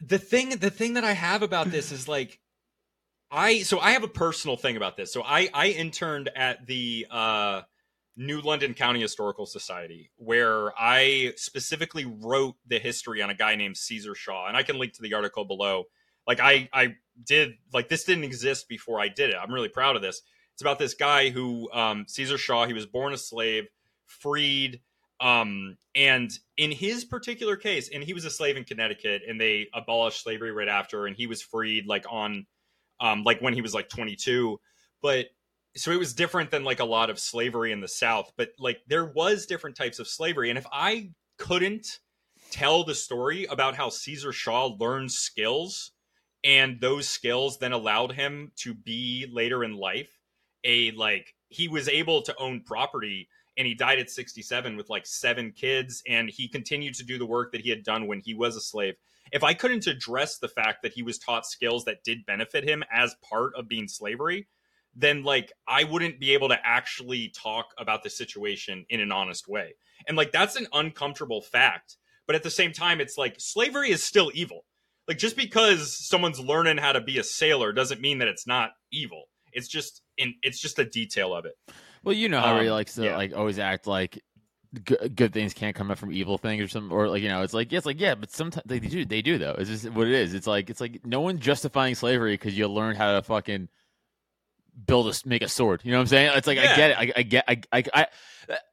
The 0.05 0.19
thing 0.19 0.49
the 0.49 0.69
thing 0.69 0.93
that 0.93 1.03
I 1.03 1.13
have 1.13 1.43
about 1.43 1.71
this 1.71 1.91
is 1.91 2.07
like 2.07 2.39
I 3.29 3.61
so 3.61 3.79
I 3.79 3.91
have 3.91 4.03
a 4.03 4.09
personal 4.09 4.57
thing 4.57 4.77
about 4.77 4.97
this. 4.97 5.13
So 5.13 5.23
I 5.23 5.49
I 5.53 5.69
interned 5.69 6.29
at 6.35 6.65
the 6.65 7.07
uh 7.09 7.61
New 8.17 8.41
London 8.41 8.73
County 8.73 9.01
Historical 9.01 9.45
Society 9.45 10.11
where 10.17 10.71
I 10.77 11.33
specifically 11.37 12.05
wrote 12.05 12.55
the 12.67 12.77
history 12.79 13.21
on 13.21 13.29
a 13.29 13.35
guy 13.35 13.55
named 13.55 13.77
Caesar 13.77 14.15
Shaw 14.15 14.47
and 14.47 14.57
I 14.57 14.63
can 14.63 14.77
link 14.77 14.93
to 14.93 15.01
the 15.01 15.13
article 15.13 15.45
below. 15.45 15.85
Like 16.27 16.39
I 16.39 16.69
I 16.73 16.95
did 17.23 17.53
like 17.73 17.89
this 17.89 18.03
didn't 18.03 18.25
exist 18.25 18.67
before 18.67 18.99
I 18.99 19.07
did 19.07 19.29
it. 19.29 19.37
I'm 19.41 19.53
really 19.53 19.69
proud 19.69 19.95
of 19.95 20.01
this. 20.01 20.21
It's 20.53 20.61
about 20.61 20.79
this 20.79 20.93
guy 20.93 21.29
who 21.29 21.71
um 21.71 22.05
Caesar 22.07 22.37
Shaw, 22.37 22.65
he 22.65 22.73
was 22.73 22.85
born 22.85 23.13
a 23.13 23.17
slave, 23.17 23.67
freed 24.05 24.81
um 25.21 25.77
and 25.95 26.31
in 26.57 26.71
his 26.71 27.05
particular 27.05 27.55
case 27.55 27.89
and 27.93 28.03
he 28.03 28.13
was 28.13 28.25
a 28.25 28.29
slave 28.29 28.57
in 28.57 28.63
connecticut 28.63 29.21
and 29.27 29.39
they 29.39 29.67
abolished 29.73 30.23
slavery 30.23 30.51
right 30.51 30.67
after 30.67 31.05
and 31.05 31.15
he 31.15 31.27
was 31.27 31.41
freed 31.41 31.85
like 31.85 32.05
on 32.09 32.45
um 32.99 33.23
like 33.23 33.39
when 33.39 33.53
he 33.53 33.61
was 33.61 33.73
like 33.73 33.87
22 33.87 34.59
but 35.01 35.27
so 35.75 35.91
it 35.91 35.99
was 35.99 36.13
different 36.13 36.51
than 36.51 36.63
like 36.63 36.79
a 36.79 36.85
lot 36.85 37.09
of 37.09 37.19
slavery 37.19 37.71
in 37.71 37.81
the 37.81 37.87
south 37.87 38.31
but 38.35 38.49
like 38.59 38.79
there 38.87 39.05
was 39.05 39.45
different 39.45 39.77
types 39.77 39.99
of 39.99 40.07
slavery. 40.07 40.49
And 40.49 40.57
if 40.57 40.65
i 40.71 41.11
couldn't 41.37 41.99
tell 42.49 42.83
the 42.83 42.95
story 42.95 43.45
about 43.45 43.75
how 43.75 43.89
caesar 43.89 44.31
shaw 44.31 44.65
learned 44.79 45.11
skills 45.11 45.91
and 46.43 46.81
those 46.81 47.07
skills 47.07 47.59
then 47.59 47.71
allowed 47.71 48.11
him 48.11 48.51
to 48.57 48.73
be 48.73 49.27
later 49.31 49.63
in 49.63 49.77
life 49.77 50.09
a 50.63 50.91
like 50.91 51.35
he 51.49 51.67
was 51.67 51.87
able 51.87 52.21
to 52.23 52.35
own 52.37 52.61
property 52.61 53.27
and 53.61 53.67
he 53.67 53.75
died 53.75 53.99
at 53.99 54.09
67 54.09 54.75
with 54.75 54.89
like 54.89 55.05
seven 55.05 55.51
kids 55.51 56.03
and 56.09 56.29
he 56.29 56.49
continued 56.49 56.95
to 56.95 57.05
do 57.05 57.19
the 57.19 57.27
work 57.27 57.51
that 57.51 57.61
he 57.61 57.69
had 57.69 57.83
done 57.83 58.07
when 58.07 58.19
he 58.19 58.33
was 58.33 58.55
a 58.57 58.61
slave 58.61 58.95
if 59.31 59.43
i 59.43 59.53
couldn't 59.53 59.87
address 59.87 60.39
the 60.39 60.49
fact 60.49 60.83
that 60.83 60.93
he 60.93 61.03
was 61.03 61.19
taught 61.19 61.45
skills 61.45 61.85
that 61.85 62.03
did 62.03 62.25
benefit 62.25 62.63
him 62.67 62.83
as 62.91 63.15
part 63.29 63.53
of 63.55 63.67
being 63.67 63.87
slavery 63.87 64.47
then 64.95 65.23
like 65.23 65.53
i 65.67 65.83
wouldn't 65.83 66.19
be 66.19 66.33
able 66.33 66.49
to 66.49 66.59
actually 66.65 67.29
talk 67.29 67.67
about 67.77 68.03
the 68.03 68.09
situation 68.09 68.85
in 68.89 68.99
an 69.01 69.11
honest 69.11 69.47
way 69.47 69.75
And 70.07 70.17
like 70.17 70.31
that's 70.31 70.55
an 70.57 70.67
uncomfortable 70.73 71.41
fact. 71.41 71.97
But 72.27 72.35
at 72.35 72.43
the 72.43 72.51
same 72.51 72.73
time, 72.73 73.01
it's 73.01 73.17
like 73.17 73.35
slavery 73.39 73.91
is 73.91 74.03
still 74.03 74.31
evil. 74.33 74.65
Like 75.07 75.19
just 75.19 75.37
because 75.37 75.97
someone's 76.07 76.39
learning 76.39 76.77
how 76.77 76.93
to 76.93 77.01
be 77.01 77.19
a 77.19 77.23
sailor 77.23 77.73
doesn't 77.73 78.01
mean 78.01 78.19
that 78.19 78.29
it's 78.29 78.47
not 78.47 78.71
evil. 78.91 79.25
It's 79.53 79.69
just 79.69 80.01
in 80.17 80.35
it's 80.43 80.61
just 80.61 80.79
a 80.79 80.85
detail 80.85 81.35
of 81.35 81.45
it. 81.45 81.55
Well, 82.03 82.15
you 82.15 82.29
know 82.29 82.41
how 82.41 82.57
Um, 82.57 82.63
he 82.63 82.71
likes 82.71 82.95
to 82.95 83.03
yeah. 83.03 83.17
like 83.17 83.33
always 83.35 83.59
act 83.59 83.87
like 83.87 84.21
good, 84.83 85.15
good 85.15 85.33
things 85.33 85.53
can't 85.53 85.75
come 85.75 85.91
up 85.91 85.97
from 85.97 86.11
evil 86.11 86.37
things 86.37 86.61
or 86.63 86.67
something, 86.67 86.91
or 86.91 87.07
like 87.09 87.21
you 87.21 87.29
know, 87.29 87.41
it's 87.41 87.53
like 87.53 87.71
yeah, 87.71 87.77
it's 87.77 87.85
like 87.85 87.99
yeah, 87.99 88.15
but 88.15 88.31
sometimes 88.31 88.63
they 88.65 88.79
do. 88.79 89.05
They 89.05 89.21
do 89.21 89.37
though. 89.37 89.55
It's 89.57 89.69
just 89.69 89.89
what 89.91 90.07
it 90.07 90.13
is. 90.13 90.33
It's 90.33 90.47
like 90.47 90.69
it's 90.69 90.81
like 90.81 91.05
no 91.05 91.21
one's 91.21 91.39
justifying 91.41 91.95
slavery 91.95 92.33
because 92.33 92.57
you 92.57 92.67
learned 92.67 92.97
how 92.97 93.13
to 93.13 93.21
fucking 93.21 93.69
build 94.87 95.07
a 95.13 95.27
make 95.27 95.41
a 95.41 95.47
sword. 95.47 95.81
You 95.83 95.91
know 95.91 95.97
what 95.97 96.01
I'm 96.03 96.07
saying? 96.07 96.31
It's 96.35 96.47
like 96.47 96.57
I 96.57 96.75
get 96.75 96.91
it. 96.91 96.97
I, 96.97 97.13
I 97.19 97.23
get. 97.23 97.45
I 97.47 97.61
I. 97.71 97.83
I 97.93 98.07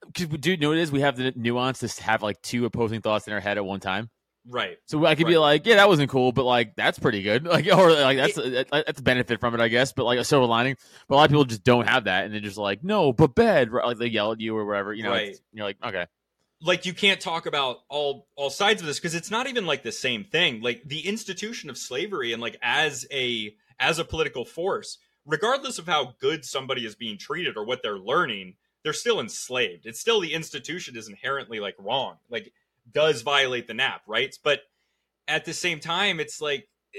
because 0.07 0.27
dude, 0.39 0.61
know 0.61 0.69
what 0.71 0.79
it 0.79 0.81
is? 0.83 0.91
We 0.91 1.03
have 1.03 1.17
the 1.17 1.33
nuance 1.37 1.81
to 1.81 2.03
have 2.03 2.23
like 2.23 2.41
two 2.43 2.65
opposing 2.65 3.01
thoughts 3.01 3.27
in 3.27 3.33
our 3.35 3.41
head 3.41 3.59
at 3.59 3.65
one 3.65 3.81
time. 3.81 4.11
Right. 4.51 4.79
So 4.87 5.05
I 5.05 5.15
could 5.15 5.27
be 5.27 5.37
like, 5.37 5.67
yeah, 5.67 5.77
that 5.77 5.89
wasn't 5.89 6.11
cool, 6.11 6.33
but 6.33 6.45
like 6.45 6.75
that's 6.75 6.99
pretty 6.99 7.23
good. 7.23 7.45
Like 7.49 7.67
or 7.67 7.91
like 7.93 8.17
that's 8.17 8.39
uh, 8.39 8.65
that's 8.71 9.01
a 9.01 9.03
benefit 9.03 9.41
from 9.41 9.55
it, 9.55 9.61
I 9.61 9.69
guess. 9.69 9.93
But 9.93 10.05
like 10.05 10.19
a 10.19 10.25
silver 10.25 10.47
lining. 10.47 10.77
But 11.09 11.15
a 11.15 11.17
lot 11.17 11.25
of 11.25 11.31
people 11.31 11.45
just 11.45 11.65
don't 11.65 11.87
have 11.89 12.05
that, 12.05 12.25
and 12.25 12.33
they're 12.33 12.41
just 12.41 12.57
like, 12.59 12.83
no, 12.83 13.13
but 13.13 13.35
bad. 13.35 13.71
right? 13.71 13.85
Like 13.87 13.99
they 13.99 14.07
yell 14.07 14.33
at 14.33 14.41
you 14.41 14.57
or 14.57 14.65
whatever. 14.65 14.93
You 14.95 15.03
know, 15.05 15.11
Right. 15.11 15.37
you're 15.53 15.67
like, 15.67 15.77
okay, 15.85 16.07
like 16.63 16.87
you 16.87 16.93
can't 16.95 17.21
talk 17.21 17.47
about 17.47 17.79
all 17.89 18.27
all 18.37 18.51
sides 18.51 18.81
of 18.81 18.87
this 18.87 18.99
because 18.99 19.15
it's 19.15 19.31
not 19.31 19.47
even 19.47 19.67
like 19.67 19.83
the 19.83 19.93
same 19.93 20.25
thing 20.25 20.61
like 20.61 20.83
the 20.85 21.07
institution 21.07 21.71
of 21.71 21.79
slavery 21.79 22.33
and 22.33 22.43
like 22.43 22.57
as 22.63 23.07
a 23.13 23.55
as 23.79 23.99
a 23.99 24.05
political 24.05 24.45
force 24.45 24.99
regardless 25.25 25.79
of 25.79 25.87
how 25.87 26.15
good 26.21 26.45
somebody 26.45 26.85
is 26.85 26.97
being 26.97 27.17
treated 27.19 27.57
or 27.57 27.65
what 27.65 27.81
they're 27.83 27.99
learning 27.99 28.55
they're 28.83 28.93
still 28.93 29.21
enslaved 29.21 29.87
it's 29.87 30.01
still 30.01 30.21
the 30.21 30.35
institution 30.35 30.97
is 30.97 31.09
inherently 31.09 31.61
like 31.61 31.77
wrong 31.79 32.17
like 32.29 32.53
does 32.93 33.23
violate 33.23 33.67
the 33.67 33.75
nap 33.75 34.03
right 34.07 34.37
but 34.43 34.61
at 35.27 35.45
the 35.45 35.53
same 35.53 35.81
time 35.81 36.21
it's 36.21 36.41
like 36.41 36.69
eh, 36.95 36.99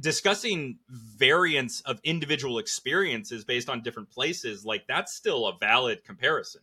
discussing 0.00 0.78
variants 0.88 1.80
of 1.82 2.00
individual 2.04 2.58
experiences 2.58 3.44
based 3.44 3.68
on 3.68 3.82
different 3.82 4.10
places 4.10 4.64
like 4.64 4.84
that's 4.86 5.14
still 5.14 5.46
a 5.46 5.56
valid 5.58 6.04
comparison 6.04 6.62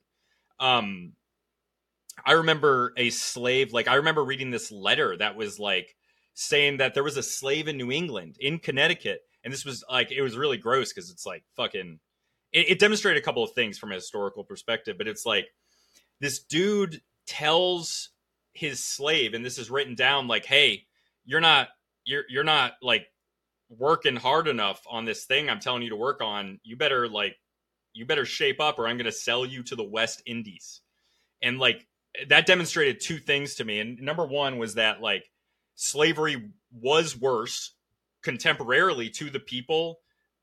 um 0.60 1.14
I 2.26 2.34
remember 2.34 2.94
a 2.98 3.10
slave, 3.10 3.74
like 3.74 3.88
I 3.88 3.96
remember 3.96 4.24
reading 4.24 4.52
this 4.52 4.72
letter 4.72 5.16
that 5.18 5.36
was 5.36 5.60
like 5.60 5.96
saying 6.34 6.78
that 6.78 6.94
there 6.94 7.04
was 7.04 7.18
a 7.18 7.24
slave 7.24 7.68
in 7.68 7.78
New 7.78 7.92
England, 7.92 8.38
in 8.40 8.60
Connecticut, 8.60 9.22
and 9.44 9.54
this 9.54 9.66
was 9.66 9.84
like 9.90 10.12
it 10.12 10.22
was 10.22 10.38
really 10.38 10.58
gross 10.58 10.94
because 10.94 11.12
it's 11.12 11.26
like 11.26 11.44
fucking. 11.56 12.00
It, 12.54 12.72
it 12.72 12.80
demonstrated 12.80 13.22
a 13.22 13.26
couple 13.26 13.44
of 13.44 13.52
things 13.52 13.78
from 13.78 13.92
a 13.92 13.96
historical 13.96 14.44
perspective, 14.44 14.98
but 14.98 15.08
it's 15.08 15.26
like 15.26 15.48
this 16.20 16.40
dude 16.40 17.02
tells 17.28 18.10
his 18.54 18.84
slave, 18.84 19.34
and 19.34 19.46
this 19.46 19.58
is 19.58 19.70
written 19.70 19.96
down 19.96 20.28
like, 20.28 20.46
"Hey, 20.46 20.88
you're 21.26 21.42
not 21.42 21.70
you're 22.06 22.24
you're 22.30 22.44
not 22.44 22.74
like 22.82 23.08
working 23.70 24.16
hard 24.16 24.48
enough 24.48 24.82
on 24.90 25.06
this 25.06 25.26
thing 25.26 25.50
I'm 25.50 25.60
telling 25.60 25.84
you 25.84 25.90
to 25.90 25.96
work 25.96 26.22
on. 26.22 26.60
You 26.64 26.78
better 26.78 27.08
like 27.08 27.38
you 27.94 28.06
better 28.06 28.26
shape 28.26 28.60
up, 28.60 28.80
or 28.80 28.88
I'm 28.88 28.98
going 28.98 29.06
to 29.06 29.12
sell 29.12 29.46
you 29.46 29.64
to 29.64 29.76
the 29.76 29.84
West 29.84 30.24
Indies." 30.26 30.82
And 31.42 31.60
like 31.60 31.86
that 32.30 32.48
demonstrated 32.48 33.00
two 33.00 33.20
things 33.20 33.56
to 33.56 33.66
me. 33.66 33.80
And 33.80 34.02
number 34.02 34.26
one 34.26 34.58
was 34.58 34.76
that 34.76 35.02
like 35.02 35.30
slavery 35.76 36.52
was 36.72 37.16
worse 37.16 37.76
contemporarily 38.24 39.14
to 39.14 39.30
the 39.30 39.40
people 39.40 40.00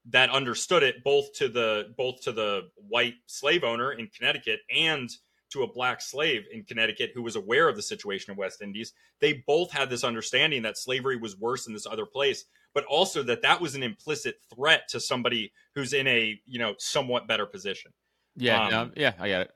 that 0.07 0.31
understood 0.31 0.83
it, 0.83 1.03
both 1.03 1.33
to 1.35 1.49
the 1.49 1.93
both 1.97 2.21
to 2.23 2.33
the 2.33 2.71
white 2.77 3.15
slave 3.27 3.65
owner 3.65 3.93
in 3.93 4.09
Connecticut 4.09 4.61
and 4.75 5.11
to 5.55 5.63
a 5.63 5.73
black 5.73 6.01
slave 6.03 6.45
in 6.53 6.63
Connecticut 6.65 7.13
who 7.15 7.23
was 7.23 7.37
aware 7.37 7.69
of 7.69 7.77
the 7.77 7.83
situation 7.83 8.31
in 8.31 8.37
West 8.37 8.61
Indies. 8.63 8.93
They 9.21 9.43
both 9.47 9.73
had 9.73 9.89
this 9.91 10.05
understanding 10.05 10.63
that 10.63 10.77
slavery 10.79 11.17
was 11.17 11.39
worse 11.39 11.67
in 11.67 11.73
this 11.73 11.87
other 11.87 12.07
place, 12.07 12.45
but 12.75 12.85
also 12.85 13.23
that 13.23 13.41
that 13.43 13.61
was 13.61 13.75
an 13.75 13.83
implicit 13.83 14.37
threat 14.55 14.89
to 14.91 15.01
somebody 15.01 15.53
who's 15.75 15.93
in 15.93 16.07
a 16.07 16.39
you 16.47 16.59
know 16.59 16.75
somewhat 16.79 17.27
better 17.27 17.47
position 17.47 17.93
yeah, 18.37 18.65
Um, 18.65 18.71
no, 18.71 18.91
yeah, 18.97 19.13
I 19.21 19.29
get 19.29 19.41
it. 19.43 19.51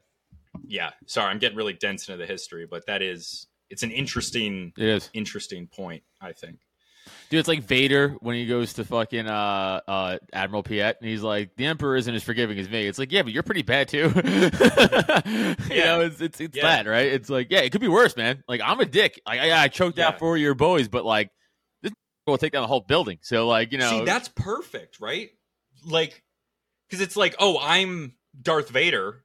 yeah 0.67 0.91
sorry 1.07 1.31
i'm 1.31 1.39
getting 1.39 1.57
really 1.59 1.73
dense 1.75 2.09
into 2.09 2.17
the 2.17 2.27
history 2.27 2.65
but 2.71 2.87
that 2.87 3.03
is 3.03 3.49
it's 3.71 3.83
an 3.83 3.91
interesting 3.91 4.73
It 4.79 4.85
is, 4.89 5.11
interesting 5.15 5.67
point 5.67 6.03
i 6.21 6.33
think 6.33 6.59
dude. 7.31 7.41
It's 7.41 7.49
like 7.49 7.63
Vader 7.63 8.17
when 8.21 8.35
he 8.37 8.47
goes 8.47 8.75
to 8.75 8.85
fucking 8.85 9.27
uh 9.27 9.81
uh 9.87 10.19
Admiral 10.33 10.63
Piett, 10.63 10.95
and 11.01 11.09
he's 11.09 11.23
like, 11.23 11.57
the 11.57 11.67
Emperor 11.67 11.97
isn't 11.97 12.15
as 12.15 12.23
forgiving 12.23 12.59
as 12.59 12.69
me. 12.69 12.87
It's 12.87 12.99
like, 12.99 13.13
yeah, 13.13 13.23
but 13.23 13.33
you're 13.33 13.43
pretty 13.43 13.63
bad 13.63 13.89
too. 13.89 14.13
you 14.25 14.51
Yeah. 15.71 15.85
know, 15.85 16.01
it's 16.03 16.21
it's 16.21 16.41
it's 16.41 16.57
Yeah. 16.57 16.63
bad, 16.63 16.87
right? 16.87 17.07
It's 17.07 17.29
like, 17.31 17.49
yeah, 17.51 17.61
it 17.61 17.71
could 17.71 17.81
be 17.81 17.89
worse, 17.89 18.17
man. 18.17 18.43
Like 18.49 18.61
I'm 18.65 18.81
a 18.81 18.85
dick. 18.87 19.21
Like 19.27 19.41
I, 19.41 19.65
I 19.65 19.69
choked 19.69 19.99
Yeah. 19.99 20.09
out 20.09 20.19
four 20.19 20.37
of 20.37 20.43
your 20.43 20.55
boys, 20.55 20.89
but 20.89 21.05
like 21.05 21.31
this 21.83 21.93
will 22.27 22.39
take 22.39 22.53
down 22.53 22.63
the 22.63 22.69
whole 22.69 22.81
building. 22.81 23.19
So 23.23 23.47
like, 23.47 23.73
you 23.73 23.79
know, 23.79 23.91
see 24.01 24.05
that's 24.05 24.29
perfect 24.29 25.01
right 25.01 25.31
like 25.87 26.23
because 26.89 27.01
it's 27.01 27.17
like 27.17 27.37
oh 27.39 27.57
i'm 27.63 28.15
darth 28.43 28.69
vader 28.69 29.23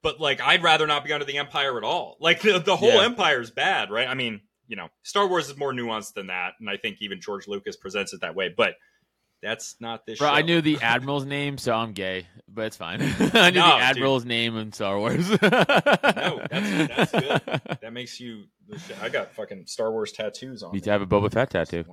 but 0.00 0.20
like 0.20 0.40
i'd 0.40 0.62
rather 0.62 0.86
not 0.86 1.04
be 1.04 1.12
under 1.12 1.24
the 1.24 1.38
empire 1.38 1.76
at 1.76 1.82
all 1.82 2.16
like 2.20 2.40
the, 2.40 2.60
the 2.60 2.76
whole 2.76 2.88
Yeah. 2.94 3.02
empire 3.04 3.40
is 3.40 3.50
bad 3.50 3.90
right 3.90 4.06
i 4.06 4.14
mean 4.14 4.40
you 4.68 4.76
know 4.76 4.88
star 5.02 5.26
wars 5.26 5.48
is 5.50 5.56
more 5.56 5.72
nuanced 5.72 6.12
than 6.14 6.28
that 6.28 6.52
and 6.60 6.68
i 6.70 6.76
think 6.76 6.98
even 7.00 7.20
george 7.20 7.48
lucas 7.48 7.76
presents 7.76 8.12
it 8.12 8.20
that 8.20 8.34
way 8.36 8.52
but 8.56 8.74
that's 9.40 9.76
not 9.80 10.04
this 10.04 10.18
Bro, 10.18 10.30
I 10.30 10.42
knew 10.42 10.60
the 10.60 10.78
admiral's 10.82 11.24
name, 11.24 11.58
so 11.58 11.72
I'm 11.72 11.92
gay, 11.92 12.26
but 12.48 12.62
it's 12.66 12.76
fine. 12.76 13.00
I 13.02 13.04
knew 13.06 13.14
No, 13.20 13.30
the 13.30 13.50
dude. 13.50 13.62
admiral's 13.82 14.24
name 14.24 14.56
in 14.56 14.72
Star 14.72 14.98
Wars. 14.98 15.30
no, 15.30 15.38
that's- 15.38 16.88
that's 16.88 17.12
good. 17.12 17.78
that 17.80 17.92
makes 17.92 18.18
you 18.18 18.46
i 19.00 19.08
got 19.08 19.32
fucking 19.32 19.66
star 19.66 19.92
wars 19.92 20.10
tattoos 20.10 20.64
on 20.64 20.72
Need 20.72 20.78
me. 20.78 20.80
to 20.86 20.90
have 20.90 21.02
a 21.02 21.06
Boba 21.06 21.32
Fett 21.32 21.50
tattoo. 21.50 21.84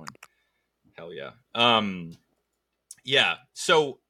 Hell 0.94 1.12
yeah. 1.14 1.30
Um, 1.54 2.12
yeah. 3.04 3.36
So, 3.52 4.00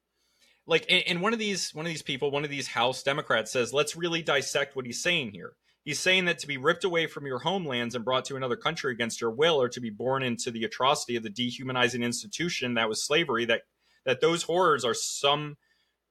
like, 0.66 0.86
and, 0.88 1.04
and 1.06 1.20
one 1.20 1.34
of 1.34 1.38
these, 1.38 1.74
one 1.74 1.84
of 1.84 1.90
these 1.90 2.00
people, 2.02 2.30
one 2.30 2.44
of 2.44 2.50
these 2.50 2.68
House 2.68 3.02
Democrats 3.02 3.52
says, 3.52 3.70
"Let's 3.72 3.96
really 3.96 4.22
dissect 4.22 4.76
what 4.76 4.86
he's 4.86 5.02
saying 5.02 5.32
here." 5.32 5.52
He's 5.86 6.00
saying 6.00 6.24
that 6.24 6.40
to 6.40 6.48
be 6.48 6.56
ripped 6.56 6.82
away 6.82 7.06
from 7.06 7.26
your 7.26 7.38
homelands 7.38 7.94
and 7.94 8.04
brought 8.04 8.24
to 8.24 8.34
another 8.34 8.56
country 8.56 8.92
against 8.92 9.20
your 9.20 9.30
will, 9.30 9.62
or 9.62 9.68
to 9.68 9.80
be 9.80 9.88
born 9.88 10.24
into 10.24 10.50
the 10.50 10.64
atrocity 10.64 11.14
of 11.14 11.22
the 11.22 11.30
dehumanizing 11.30 12.02
institution 12.02 12.74
that 12.74 12.88
was 12.88 13.02
slavery, 13.04 13.44
that 13.44 13.62
that 14.04 14.20
those 14.20 14.42
horrors 14.42 14.84
are 14.84 14.94
some 14.94 15.56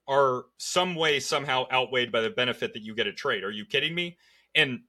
are 0.08 0.46
some 0.58 0.96
way 0.96 1.20
somehow 1.20 1.66
outweighed 1.74 2.10
by 2.10 2.22
the 2.22 2.30
benefit 2.30 2.74
that 2.74 2.84
you 2.84 2.96
get 2.96 3.06
at 3.06 3.18
trade. 3.18 3.44
Are 3.44 3.52
you 3.52 3.66
kidding 3.66 3.94
me? 3.94 4.18
And 4.56 4.80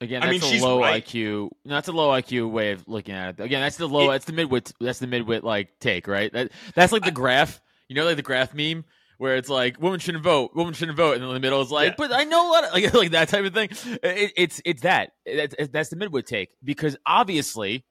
Again, 0.00 0.22
I 0.22 0.30
that's 0.30 0.50
mean, 0.50 0.60
a 0.62 0.64
low 0.64 0.80
right. 0.80 1.04
IQ. 1.04 1.50
That's 1.64 1.88
a 1.88 1.92
low 1.92 2.10
IQ 2.10 2.52
way 2.52 2.70
of 2.70 2.86
looking 2.86 3.16
at 3.16 3.40
it. 3.40 3.42
Again, 3.42 3.62
that's 3.62 3.78
the 3.78 3.88
low. 3.88 4.10
It- 4.10 4.12
that's 4.12 4.24
the 4.26 4.32
midwit. 4.32 4.72
That's 4.80 5.00
the 5.00 5.08
midwit 5.08 5.42
like 5.42 5.80
take, 5.80 6.06
right? 6.06 6.32
That 6.32 6.52
that's 6.76 6.92
like 6.92 7.04
the 7.04 7.10
graph. 7.10 7.60
You 7.88 7.96
know, 7.96 8.04
like 8.04 8.16
the 8.16 8.22
graph 8.22 8.54
meme 8.54 8.84
where 9.18 9.36
it's 9.36 9.48
like 9.48 9.80
women 9.80 10.00
shouldn't 10.00 10.24
vote, 10.24 10.52
women 10.54 10.74
shouldn't 10.74 10.96
vote, 10.96 11.14
and 11.16 11.24
in 11.24 11.32
the 11.32 11.40
middle 11.40 11.60
is 11.62 11.70
like, 11.70 11.90
Yeah. 11.90 11.94
but 11.98 12.12
I 12.12 12.24
know 12.24 12.48
a 12.48 12.50
lot 12.52 12.64
of 12.64 12.72
like, 12.74 12.94
like 12.94 13.10
that 13.12 13.28
type 13.28 13.44
of 13.44 13.54
thing. 13.54 13.68
It, 14.02 14.32
it's 14.36 14.60
it's 14.64 14.82
that. 14.82 15.10
That's, 15.26 15.54
that's 15.70 15.88
the 15.90 15.96
midwit 15.96 16.26
take 16.26 16.50
because 16.62 16.96
obviously 17.06 17.84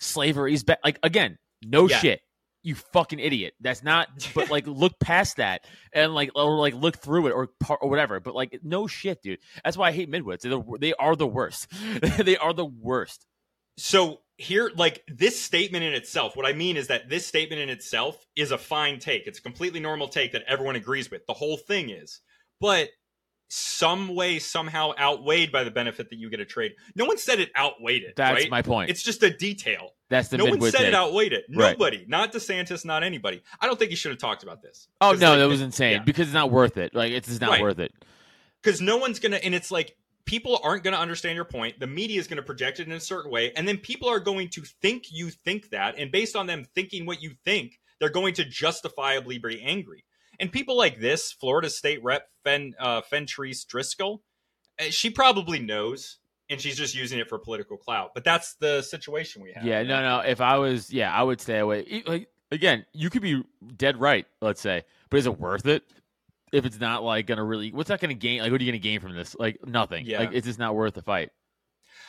slavery 0.00 0.54
is 0.54 0.64
bad. 0.64 0.78
Like 0.84 0.98
again, 1.02 1.38
no 1.64 1.88
Yeah. 1.88 1.98
shit. 1.98 2.20
You 2.64 2.74
fucking 2.74 3.20
idiot. 3.20 3.54
That's 3.60 3.82
not. 3.84 4.08
But 4.34 4.50
like, 4.50 4.66
look 4.66 4.98
past 5.00 5.36
that 5.36 5.64
and 5.92 6.12
like, 6.14 6.30
or 6.34 6.58
like, 6.58 6.74
look 6.74 6.98
through 6.98 7.28
it 7.28 7.30
or 7.32 7.48
par- 7.60 7.78
or 7.80 7.88
whatever. 7.88 8.18
But 8.20 8.34
like, 8.34 8.58
no 8.62 8.86
shit, 8.88 9.22
dude. 9.22 9.38
That's 9.64 9.76
why 9.76 9.88
I 9.88 9.92
hate 9.92 10.10
midwits. 10.10 10.40
They're 10.40 10.50
the, 10.50 10.78
they 10.80 10.92
are 10.94 11.14
the 11.14 11.26
worst. 11.26 11.68
they 12.18 12.36
are 12.36 12.52
the 12.52 12.66
worst. 12.66 13.24
So 13.78 14.20
here 14.36 14.70
like 14.76 15.02
this 15.08 15.40
statement 15.40 15.82
in 15.84 15.92
itself 15.94 16.36
what 16.36 16.44
i 16.46 16.52
mean 16.52 16.76
is 16.76 16.88
that 16.88 17.08
this 17.08 17.26
statement 17.26 17.60
in 17.62 17.68
itself 17.68 18.26
is 18.36 18.50
a 18.52 18.58
fine 18.58 18.98
take 18.98 19.26
it's 19.26 19.38
a 19.38 19.42
completely 19.42 19.80
normal 19.80 20.06
take 20.08 20.32
that 20.32 20.42
everyone 20.46 20.76
agrees 20.76 21.10
with 21.10 21.26
the 21.26 21.32
whole 21.32 21.56
thing 21.56 21.88
is 21.90 22.20
but 22.60 22.88
some 23.50 24.14
way 24.14 24.38
somehow 24.38 24.92
outweighed 24.98 25.50
by 25.50 25.64
the 25.64 25.70
benefit 25.70 26.10
that 26.10 26.16
you 26.18 26.28
get 26.28 26.38
a 26.38 26.44
trade 26.44 26.72
no 26.94 27.04
one 27.06 27.16
said 27.16 27.40
it 27.40 27.50
outweighed 27.56 28.02
it 28.02 28.14
That's 28.16 28.34
right 28.42 28.50
my 28.50 28.62
point. 28.62 28.90
it's 28.90 29.02
just 29.02 29.22
a 29.22 29.30
detail 29.30 29.92
That's 30.10 30.28
the 30.28 30.36
no 30.38 30.44
one 30.44 30.60
said 30.60 30.78
take. 30.78 30.88
it 30.88 30.94
outweighed 30.94 31.32
it 31.32 31.44
Right. 31.48 31.72
nobody 31.78 32.04
not 32.06 32.32
desantis 32.32 32.84
not 32.84 33.02
anybody 33.02 33.42
i 33.60 33.66
don't 33.66 33.78
think 33.78 33.90
he 33.90 33.96
should 33.96 34.10
have 34.10 34.20
talked 34.20 34.42
about 34.42 34.60
this 34.60 34.88
oh 35.00 35.12
no, 35.12 35.30
like, 35.30 35.38
that 35.38 35.48
was 35.48 35.62
insane 35.62 35.92
yeah. 35.92 36.02
because 36.04 36.28
it's 36.28 36.34
not 36.34 36.50
worth 36.50 36.76
it. 36.76 36.94
Like 36.94 37.12
it's 37.12 37.28
just 37.28 37.40
not 37.40 37.50
Right. 37.52 37.62
worth 37.62 37.78
it. 37.78 37.92
because 38.62 38.80
no 38.82 38.98
one's 38.98 39.18
gonna 39.18 39.36
and 39.36 39.54
it's 39.54 39.70
like 39.70 39.96
people 40.28 40.60
aren't 40.62 40.84
gonna 40.84 40.96
understand 40.96 41.34
your 41.34 41.44
point 41.44 41.80
the 41.80 41.86
media 41.86 42.20
is 42.20 42.26
gonna 42.26 42.42
project 42.42 42.80
it 42.80 42.86
in 42.86 42.92
a 42.92 43.00
certain 43.00 43.30
way 43.30 43.50
and 43.56 43.66
then 43.66 43.78
people 43.78 44.08
are 44.08 44.20
going 44.20 44.48
to 44.48 44.60
think 44.60 45.04
you 45.10 45.30
think 45.30 45.70
that 45.70 45.98
and 45.98 46.12
based 46.12 46.36
on 46.36 46.46
them 46.46 46.64
thinking 46.74 47.06
what 47.06 47.22
you 47.22 47.32
think 47.44 47.80
they're 47.98 48.10
going 48.10 48.34
to 48.34 48.44
justifiably 48.44 49.38
be 49.38 49.60
angry 49.62 50.04
and 50.38 50.52
people 50.52 50.76
like 50.76 51.00
this 51.00 51.32
florida 51.32 51.70
state 51.70 52.02
rep 52.04 52.28
fen 52.44 52.74
uh, 52.78 53.00
fentrice 53.10 53.64
driskell 53.66 54.18
eh, 54.78 54.90
she 54.90 55.08
probably 55.08 55.58
knows 55.58 56.18
and 56.50 56.60
she's 56.60 56.76
just 56.76 56.94
using 56.94 57.18
it 57.18 57.28
for 57.28 57.38
political 57.38 57.76
clout 57.76 58.10
but 58.14 58.22
that's 58.22 58.54
the 58.56 58.82
situation 58.82 59.42
we 59.42 59.52
have 59.52 59.64
Yeah, 59.64 59.82
no, 59.82 60.00
no. 60.00 60.20
If 60.20 60.40
I 60.40 60.58
was, 60.58 60.92
yeah, 60.92 61.12
I 61.12 61.22
would 61.22 61.40
stay 61.40 61.58
away. 61.58 62.02
Like 62.06 62.28
again, 62.50 62.84
you 62.92 63.10
could 63.10 63.22
be 63.22 63.42
dead 63.76 64.00
right. 64.00 64.26
Let's 64.40 64.60
say, 64.60 64.84
but 65.10 65.18
is 65.18 65.26
it 65.26 65.38
worth 65.38 65.66
it? 65.66 65.84
If 66.52 66.64
it's 66.64 66.80
not 66.80 67.02
like 67.02 67.26
gonna 67.26 67.44
really 67.44 67.72
what's 67.72 67.88
that 67.88 68.00
gonna 68.00 68.14
gain 68.14 68.40
like 68.42 68.50
what 68.52 68.60
are 68.60 68.64
you 68.64 68.70
gonna 68.70 68.78
gain 68.78 69.00
from 69.00 69.14
this 69.14 69.36
like 69.38 69.58
nothing 69.66 70.06
Yeah. 70.06 70.20
like 70.20 70.30
it's 70.32 70.46
just 70.46 70.58
not 70.58 70.74
worth 70.74 70.94
the 70.94 71.02
fight 71.02 71.30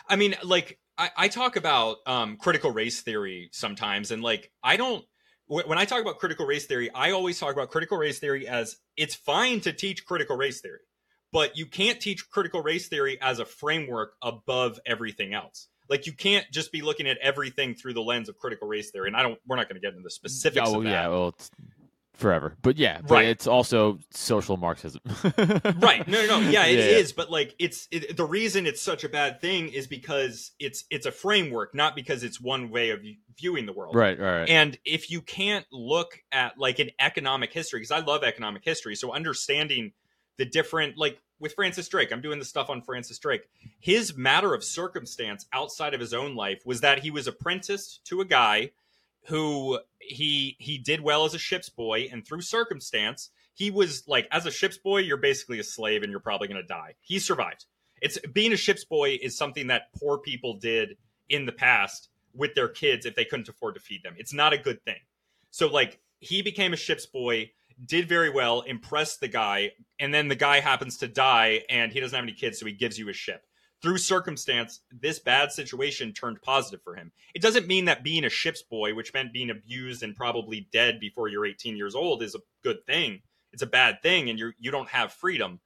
I 0.07 0.15
mean, 0.15 0.35
like 0.43 0.79
I, 0.97 1.11
I 1.15 1.27
talk 1.27 1.55
about 1.55 1.97
um, 2.07 2.37
critical 2.37 2.71
race 2.71 3.01
theory 3.01 3.49
sometimes, 3.51 4.11
and 4.11 4.23
like 4.23 4.51
I 4.63 4.75
don't. 4.75 5.05
When 5.47 5.79
I 5.79 5.85
talk 5.85 6.01
about 6.01 6.19
critical 6.19 6.45
race 6.45 6.67
theory, 6.67 6.91
I 6.93 7.11
always 7.11 7.39
talk 7.39 7.53
about 7.53 7.71
critical 7.71 7.97
race 7.97 8.19
theory 8.19 8.47
as 8.47 8.77
it's 8.95 9.15
fine 9.15 9.61
to 9.61 9.73
teach 9.73 10.05
critical 10.05 10.37
race 10.37 10.61
theory, 10.61 10.81
but 11.31 11.57
you 11.57 11.65
can't 11.65 11.99
teach 11.99 12.29
critical 12.29 12.61
race 12.61 12.87
theory 12.87 13.19
as 13.19 13.39
a 13.39 13.45
framework 13.45 14.13
above 14.21 14.79
everything 14.85 15.33
else. 15.33 15.67
Like 15.89 16.05
you 16.05 16.13
can't 16.13 16.45
just 16.51 16.71
be 16.71 16.83
looking 16.83 17.07
at 17.07 17.17
everything 17.17 17.73
through 17.73 17.95
the 17.95 18.01
lens 18.01 18.29
of 18.29 18.37
critical 18.37 18.67
race 18.67 18.91
theory. 18.91 19.07
And 19.07 19.17
I 19.17 19.23
don't. 19.23 19.39
We're 19.47 19.55
not 19.55 19.67
going 19.69 19.81
to 19.81 19.81
get 19.81 19.93
into 19.93 20.03
the 20.03 20.11
specifics 20.11 20.69
oh 20.69 20.77
of 20.77 20.83
that. 20.83 20.89
yeah 20.89 21.07
well 21.07 21.29
it's 21.29 21.49
forever 22.19 22.55
but 22.61 22.77
yeah 22.77 22.99
but 23.01 23.11
Right. 23.15 23.25
it's 23.27 23.47
also 23.47 23.97
social 24.11 24.57
marxism 24.57 25.01
right 25.79 26.07
no 26.07 26.25
no 26.27 26.39
no 26.39 26.49
yeah 26.49 26.65
it 26.65 26.79
is. 26.99 27.09
Yeah. 27.11 27.13
but 27.17 27.31
like 27.31 27.55
it's 27.59 27.87
it, 27.91 28.17
the 28.17 28.25
reason 28.25 28.65
it's 28.67 28.81
such 28.81 29.03
a 29.03 29.09
bad 29.09 29.41
thing 29.41 29.69
is 29.69 29.87
because 29.87 30.51
it's 30.59 30.83
it's 30.89 31.05
a 31.05 31.11
framework 31.11 31.73
not 31.73 31.95
because 31.95 32.23
it's 32.23 32.39
one 32.41 32.69
way 32.69 32.89
of 32.91 32.99
viewing 33.37 33.65
the 33.65 33.73
world 33.73 33.95
right 33.95 34.19
right 34.19 34.39
right 34.41 34.49
and 34.49 34.77
if 34.85 35.09
you 35.09 35.21
can't 35.21 35.65
look 35.71 36.21
at 36.31 36.57
like 36.57 36.79
an 36.79 36.89
economic 36.99 37.53
history 37.53 37.79
because 37.79 37.91
i 37.91 37.99
love 37.99 38.23
economic 38.23 38.63
history 38.65 38.95
so 38.95 39.13
understanding 39.13 39.93
the 40.37 40.45
different 40.45 40.97
like 40.97 41.19
with 41.39 41.53
francis 41.53 41.87
drake 41.87 42.11
i'm 42.11 42.21
doing 42.21 42.37
the 42.39 42.45
stuff 42.45 42.69
on 42.69 42.81
francis 42.81 43.17
drake 43.17 43.47
his 43.79 44.17
matter 44.17 44.53
of 44.53 44.63
circumstance 44.63 45.45
outside 45.53 45.93
of 45.93 45.99
his 45.99 46.13
own 46.13 46.35
life 46.35 46.61
was 46.65 46.81
that 46.81 46.99
he 46.99 47.11
was 47.11 47.27
apprenticed 47.27 48.03
to 48.05 48.19
a 48.19 48.25
guy 48.25 48.69
who 49.29 49.79
he 49.99 50.55
he 50.59 50.77
did 50.77 51.01
well 51.01 51.23
as 51.23 51.33
a 51.33 51.39
ship's 51.39 51.69
boy 51.69 52.09
and 52.11 52.25
through 52.25 52.41
circumstance 52.41 53.29
he 53.53 53.69
was 53.69 54.03
like 54.07 54.27
as 54.31 54.45
a 54.45 54.51
ship's 54.51 54.77
boy 54.77 54.97
you're 54.97 55.17
basically 55.17 55.59
a 55.59 55.63
slave 55.63 56.01
and 56.01 56.11
you're 56.11 56.19
probably 56.19 56.47
going 56.47 56.61
to 56.61 56.67
die. 56.67 56.95
He 57.01 57.19
survived. 57.19 57.65
It's 58.01 58.17
being 58.33 58.53
a 58.53 58.57
ship's 58.57 58.85
boy 58.85 59.19
is 59.21 59.37
something 59.37 59.67
that 59.67 59.93
poor 59.99 60.17
people 60.17 60.55
did 60.55 60.97
in 61.27 61.45
the 61.45 61.51
past 61.51 62.09
with 62.33 62.55
their 62.55 62.69
kids 62.69 63.05
if 63.05 63.15
they 63.15 63.25
couldn't 63.25 63.49
afford 63.49 63.75
to 63.75 63.81
feed 63.81 64.01
them. 64.03 64.15
It's 64.17 64.33
not 64.33 64.53
a 64.53 64.57
good 64.57 64.83
thing. 64.83 64.99
So 65.51 65.67
like 65.67 65.99
he 66.19 66.41
became 66.41 66.73
a 66.73 66.77
ship's 66.77 67.05
boy 67.05 67.51
did 67.85 68.09
very 68.09 68.29
well 68.29 68.61
impressed 68.61 69.19
the 69.19 69.27
guy 69.27 69.71
and 69.99 70.13
then 70.13 70.27
the 70.27 70.35
guy 70.35 70.59
happens 70.59 70.97
to 70.97 71.07
die 71.07 71.61
and 71.69 71.91
he 71.91 71.99
doesn't 71.99 72.15
have 72.15 72.23
any 72.23 72.33
kids 72.33 72.59
so 72.59 72.65
he 72.65 72.73
gives 72.73 72.97
you 72.97 73.07
a 73.09 73.13
ship 73.13 73.45
through 73.81 73.97
circumstance, 73.97 74.81
this 74.91 75.19
bad 75.19 75.51
situation 75.51 76.11
turned 76.13 76.41
positive 76.41 76.81
for 76.83 76.95
him. 76.95 77.11
It 77.33 77.41
doesn't 77.41 77.67
mean 77.67 77.85
that 77.85 78.03
being 78.03 78.25
a 78.25 78.29
ship's 78.29 78.61
boy, 78.61 78.93
which 78.93 79.13
meant 79.13 79.31
being 79.33 79.49
abused 79.49 80.03
and 80.03 80.15
probably 80.15 80.67
dead 80.73 80.99
before 80.99 81.27
you're 81.29 81.45
18 81.45 81.77
years 81.77 81.95
old, 81.95 82.21
is 82.21 82.35
a 82.35 82.39
good 82.63 82.85
thing. 82.85 83.21
It's 83.53 83.61
a 83.63 83.67
bad 83.67 84.01
thing, 84.01 84.29
and 84.29 84.37
you 84.37 84.51
you 84.59 84.69
don't 84.69 84.89
have 84.89 85.11
freedom, 85.13 85.59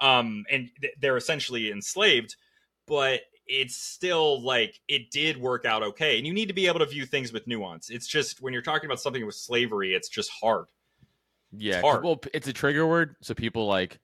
um, 0.00 0.44
and 0.50 0.68
th- 0.80 0.94
they're 1.00 1.16
essentially 1.16 1.70
enslaved. 1.70 2.36
But 2.86 3.20
it's 3.46 3.76
still 3.76 4.42
like 4.42 4.78
it 4.88 5.10
did 5.10 5.36
work 5.36 5.64
out 5.64 5.82
okay, 5.82 6.18
and 6.18 6.26
you 6.26 6.32
need 6.34 6.48
to 6.48 6.54
be 6.54 6.66
able 6.66 6.80
to 6.80 6.86
view 6.86 7.06
things 7.06 7.32
with 7.32 7.46
nuance. 7.46 7.88
It's 7.88 8.06
just 8.06 8.42
when 8.42 8.52
you're 8.52 8.62
talking 8.62 8.86
about 8.86 9.00
something 9.00 9.24
with 9.24 9.36
slavery, 9.36 9.94
it's 9.94 10.08
just 10.08 10.30
hard. 10.30 10.66
Yeah, 11.52 11.74
It's 11.76 11.82
hard. 11.82 12.04
well, 12.04 12.20
it's 12.34 12.46
a 12.46 12.52
trigger 12.52 12.86
word, 12.86 13.16
so 13.22 13.32
people 13.34 13.66
like 13.66 13.98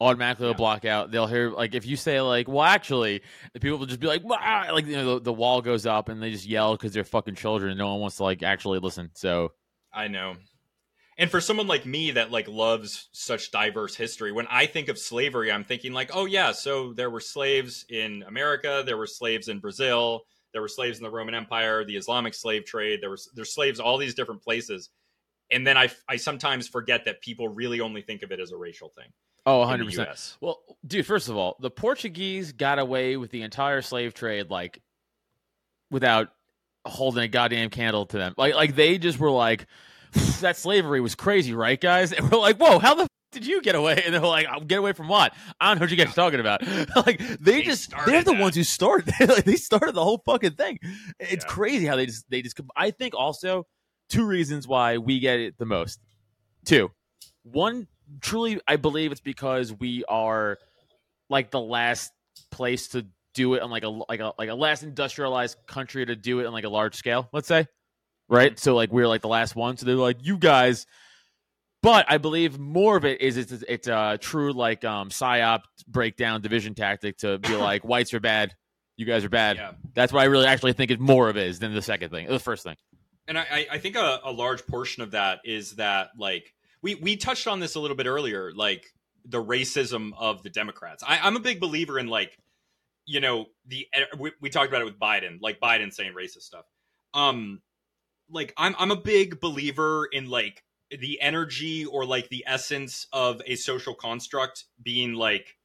automatically 0.00 0.46
will 0.46 0.54
block 0.54 0.84
out. 0.84 1.10
They'll 1.10 1.26
hear 1.26 1.50
like 1.50 1.74
if 1.74 1.86
you 1.86 1.96
say 1.96 2.20
like, 2.20 2.48
"Well, 2.48 2.62
actually," 2.62 3.22
the 3.52 3.60
people 3.60 3.78
will 3.78 3.86
just 3.86 4.00
be 4.00 4.06
like, 4.06 4.24
like 4.24 4.86
you 4.86 4.96
know, 4.96 5.14
the, 5.14 5.24
the 5.24 5.32
wall 5.32 5.62
goes 5.62 5.86
up 5.86 6.08
and 6.08 6.22
they 6.22 6.30
just 6.30 6.46
yell 6.46 6.76
because 6.76 6.92
they're 6.92 7.04
fucking 7.04 7.36
children. 7.36 7.70
and 7.70 7.78
No 7.78 7.92
one 7.92 8.00
wants 8.00 8.16
to 8.18 8.24
like 8.24 8.42
actually 8.42 8.78
listen. 8.78 9.10
So 9.14 9.52
I 9.92 10.08
know. 10.08 10.36
And 11.16 11.30
for 11.30 11.40
someone 11.40 11.68
like 11.68 11.86
me 11.86 12.10
that 12.12 12.32
like 12.32 12.48
loves 12.48 13.08
such 13.12 13.52
diverse 13.52 13.94
history, 13.94 14.32
when 14.32 14.48
I 14.50 14.66
think 14.66 14.88
of 14.88 14.98
slavery, 14.98 15.52
I'm 15.52 15.64
thinking 15.64 15.92
like, 15.92 16.10
oh 16.12 16.24
yeah, 16.24 16.50
so 16.52 16.92
there 16.92 17.10
were 17.10 17.20
slaves 17.20 17.86
in 17.88 18.24
America, 18.26 18.82
there 18.84 18.96
were 18.96 19.06
slaves 19.06 19.48
in 19.48 19.60
Brazil, 19.60 20.22
there 20.52 20.60
were 20.60 20.68
slaves 20.68 20.98
in 20.98 21.04
the 21.04 21.10
Roman 21.10 21.34
Empire, 21.34 21.84
the 21.84 21.96
Islamic 21.96 22.34
slave 22.34 22.64
trade, 22.64 23.00
there 23.00 23.10
was 23.10 23.30
there's 23.34 23.54
slaves 23.54 23.78
all 23.78 23.96
these 23.96 24.14
different 24.14 24.42
places. 24.42 24.90
And 25.52 25.64
then 25.64 25.76
I 25.76 25.88
I 26.08 26.16
sometimes 26.16 26.66
forget 26.66 27.04
that 27.04 27.20
people 27.20 27.48
really 27.48 27.80
only 27.80 28.02
think 28.02 28.22
of 28.22 28.32
it 28.32 28.40
as 28.40 28.50
a 28.50 28.56
racial 28.56 28.88
thing. 28.88 29.10
Oh, 29.46 29.54
in 29.62 29.68
100 29.68 29.84
the 29.84 29.90
percent. 29.90 30.08
US. 30.10 30.38
Well, 30.40 30.60
dude, 30.86 31.06
first 31.06 31.28
of 31.28 31.36
all, 31.36 31.56
the 31.60 31.70
Portuguese 31.70 32.52
got 32.52 32.78
away 32.78 33.16
with 33.16 33.30
the 33.30 33.42
entire 33.42 33.82
slave 33.82 34.14
trade 34.14 34.50
like 34.50 34.80
without 35.90 36.28
holding 36.86 37.22
a 37.24 37.28
goddamn 37.28 37.70
candle 37.70 38.06
to 38.06 38.16
them. 38.18 38.34
Like 38.36 38.54
like 38.54 38.74
they 38.74 38.98
just 38.98 39.18
were 39.18 39.30
like 39.30 39.66
that 40.40 40.56
slavery 40.56 41.00
was 41.00 41.14
crazy, 41.14 41.54
right, 41.54 41.80
guys? 41.80 42.12
And 42.12 42.30
we're 42.30 42.38
like, 42.38 42.56
"Whoa, 42.58 42.78
how 42.78 42.94
the 42.94 43.02
f- 43.04 43.08
did 43.32 43.46
you 43.46 43.60
get 43.62 43.74
away?" 43.74 44.02
And 44.06 44.14
they're 44.14 44.20
like, 44.20 44.46
"I'll 44.46 44.60
get 44.60 44.78
away 44.78 44.92
from 44.92 45.08
what? 45.08 45.34
I 45.60 45.68
don't 45.68 45.78
know 45.78 45.84
what 45.84 45.90
you 45.90 45.96
guys 45.96 46.08
are 46.12 46.14
talking 46.14 46.40
about." 46.40 46.62
like 47.06 47.18
they, 47.18 47.36
They 47.40 47.62
just 47.62 47.90
they're 48.06 48.22
the 48.22 48.32
that. 48.32 48.40
ones 48.40 48.54
who 48.56 48.64
started 48.64 49.12
like, 49.28 49.44
they 49.44 49.56
started 49.56 49.94
the 49.94 50.04
whole 50.04 50.22
fucking 50.24 50.52
thing. 50.52 50.78
It's 51.18 51.44
Yeah. 51.44 51.50
crazy 51.50 51.86
how 51.86 51.96
they 51.96 52.06
just 52.06 52.28
they 52.30 52.42
just 52.42 52.60
I 52.76 52.90
think 52.90 53.14
also 53.14 53.66
two 54.08 54.24
reasons 54.26 54.68
why 54.68 54.98
we 54.98 55.18
get 55.18 55.40
it 55.40 55.58
the 55.58 55.66
most. 55.66 56.00
Two. 56.64 56.90
One 57.42 57.88
truly 58.20 58.60
I 58.66 58.76
believe 58.76 59.12
it's 59.12 59.20
because 59.20 59.72
we 59.72 60.04
are 60.08 60.58
like 61.30 61.50
the 61.50 61.60
last 61.60 62.12
place 62.50 62.88
to 62.88 63.06
do 63.34 63.54
it 63.54 63.62
on 63.62 63.70
like 63.70 63.82
a 63.82 63.88
like 63.88 64.20
a 64.20 64.32
like 64.38 64.48
a 64.48 64.54
last 64.54 64.82
industrialized 64.82 65.56
country 65.66 66.04
to 66.06 66.14
do 66.16 66.40
it 66.40 66.46
on 66.46 66.52
like 66.52 66.64
a 66.64 66.68
large 66.68 66.94
scale, 66.94 67.28
let's 67.32 67.48
say. 67.48 67.66
Right? 68.28 68.58
So 68.58 68.74
like 68.74 68.92
we're 68.92 69.08
like 69.08 69.22
the 69.22 69.28
last 69.28 69.54
one. 69.56 69.76
So 69.76 69.86
they're 69.86 69.94
like, 69.96 70.18
you 70.24 70.38
guys 70.38 70.86
but 71.82 72.06
I 72.08 72.16
believe 72.16 72.58
more 72.58 72.96
of 72.96 73.04
it 73.04 73.20
is 73.20 73.36
it's 73.36 73.52
it's 73.52 73.88
a 73.88 74.16
true 74.18 74.52
like 74.54 74.84
um 74.84 75.10
psyop 75.10 75.62
breakdown 75.86 76.40
division 76.40 76.74
tactic 76.74 77.18
to 77.18 77.38
be 77.38 77.54
like 77.56 77.84
whites 77.84 78.14
are 78.14 78.20
bad, 78.20 78.54
you 78.96 79.04
guys 79.04 79.22
are 79.24 79.28
bad. 79.28 79.56
Yeah. 79.58 79.72
That's 79.94 80.10
what 80.12 80.20
I 80.22 80.24
really 80.26 80.46
actually 80.46 80.72
think 80.72 80.90
it 80.90 80.98
more 80.98 81.28
of 81.28 81.36
is 81.36 81.58
than 81.58 81.74
the 81.74 81.82
second 81.82 82.08
thing, 82.10 82.26
the 82.26 82.38
first 82.38 82.64
thing. 82.64 82.76
and 83.28 83.36
I, 83.38 83.42
I- 83.50 83.66
I 83.72 83.78
think 83.78 83.96
a, 83.96 84.20
a 84.24 84.32
large 84.32 84.66
portion 84.66 85.02
of 85.02 85.10
that 85.10 85.40
is 85.44 85.72
that 85.72 86.08
like 86.18 86.54
we 86.84 86.94
we 86.96 87.16
touched 87.16 87.48
on 87.48 87.60
this 87.60 87.74
a 87.76 87.80
little 87.80 87.96
bit 87.96 88.06
earlier, 88.06 88.52
like 88.54 88.84
the 89.24 89.42
racism 89.42 90.12
of 90.18 90.42
the 90.42 90.50
Democrats. 90.50 91.02
I, 91.04 91.18
I'm 91.18 91.34
a 91.34 91.40
big 91.40 91.58
believer 91.58 91.98
in 91.98 92.08
like, 92.08 92.38
you 93.06 93.20
know, 93.20 93.46
the 93.66 93.88
we, 94.18 94.32
we 94.42 94.50
talked 94.50 94.68
about 94.68 94.82
it 94.82 94.84
with 94.84 94.98
Biden, 94.98 95.38
like 95.40 95.58
Biden 95.60 95.92
saying 95.92 96.12
racist 96.12 96.42
stuff. 96.42 96.66
Um, 97.14 97.62
like 98.30 98.52
I'm 98.58 98.76
I'm 98.78 98.90
a 98.90 98.96
big 98.96 99.40
believer 99.40 100.04
in 100.12 100.28
like 100.28 100.62
the 100.90 101.18
energy 101.22 101.86
or 101.86 102.04
like 102.04 102.28
the 102.28 102.44
essence 102.46 103.06
of 103.14 103.40
a 103.46 103.56
social 103.56 103.94
construct 103.94 104.64
being 104.82 105.14
like 105.14 105.56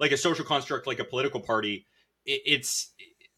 like 0.00 0.10
a 0.12 0.16
social 0.16 0.44
construct 0.44 0.86
like 0.86 1.00
a 1.00 1.04
political 1.04 1.40
party. 1.40 1.86
It, 2.24 2.40
it's 2.46 2.94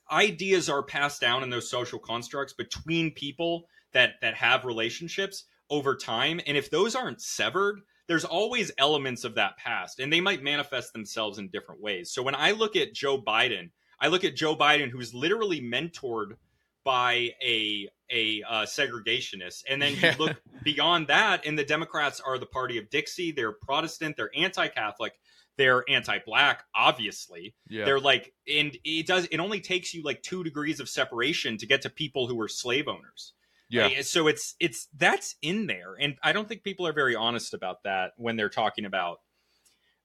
ideas 0.08 0.68
are 0.68 0.84
passed 0.84 1.20
down 1.20 1.42
in 1.42 1.50
those 1.50 1.68
social 1.68 1.98
constructs 1.98 2.52
between 2.52 3.10
people 3.10 3.64
that 3.92 4.20
that 4.22 4.34
have 4.36 4.64
relationships 4.64 5.46
over 5.70 5.96
time 5.96 6.40
and 6.46 6.56
if 6.56 6.70
those 6.70 6.94
aren't 6.94 7.20
severed 7.20 7.80
there's 8.06 8.24
always 8.24 8.70
elements 8.78 9.24
of 9.24 9.34
that 9.36 9.56
past 9.56 9.98
and 9.98 10.12
they 10.12 10.20
might 10.20 10.42
manifest 10.42 10.92
themselves 10.92 11.38
in 11.38 11.48
different 11.48 11.80
ways. 11.80 12.10
So 12.10 12.22
when 12.22 12.34
i 12.34 12.50
look 12.50 12.76
at 12.76 12.94
joe 12.94 13.20
biden 13.20 13.70
i 14.00 14.08
look 14.08 14.24
at 14.24 14.36
joe 14.36 14.56
biden 14.56 14.90
who's 14.90 15.14
literally 15.14 15.60
mentored 15.60 16.36
by 16.84 17.30
a 17.42 17.88
a 18.10 18.42
uh, 18.46 18.66
segregationist 18.66 19.62
and 19.68 19.80
then 19.80 19.94
you 19.96 20.10
look 20.18 20.36
beyond 20.62 21.08
that 21.08 21.46
and 21.46 21.58
the 21.58 21.64
democrats 21.64 22.20
are 22.20 22.38
the 22.38 22.46
party 22.46 22.76
of 22.76 22.90
dixie 22.90 23.32
they're 23.32 23.52
protestant 23.52 24.16
they're 24.16 24.30
anti-catholic 24.36 25.14
they're 25.56 25.84
anti-black 25.88 26.64
obviously. 26.74 27.54
Yeah. 27.68 27.84
they're 27.84 28.00
like 28.00 28.34
and 28.46 28.76
it 28.84 29.06
does 29.06 29.26
it 29.30 29.38
only 29.38 29.60
takes 29.60 29.94
you 29.94 30.02
like 30.02 30.22
two 30.22 30.44
degrees 30.44 30.80
of 30.80 30.88
separation 30.88 31.56
to 31.58 31.66
get 31.66 31.82
to 31.82 31.90
people 31.90 32.26
who 32.26 32.36
were 32.36 32.48
slave 32.48 32.88
owners 32.88 33.32
yeah. 33.68 34.02
So 34.02 34.26
it's 34.26 34.54
it's 34.60 34.88
that's 34.96 35.36
in 35.42 35.66
there. 35.66 35.94
And 35.98 36.16
i 36.22 36.32
don't 36.32 36.48
think 36.48 36.62
people 36.62 36.86
are 36.86 36.92
very 36.92 37.16
honest 37.16 37.54
about 37.54 37.82
that 37.84 38.12
when 38.16 38.36
they're 38.36 38.48
talking 38.48 38.84
about 38.84 39.18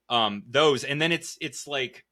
um 0.09 0.43
those. 0.47 0.83
And 0.83 1.01
then 1.01 1.11
it's 1.11 1.37
it's 1.41 1.67
like 1.67 2.05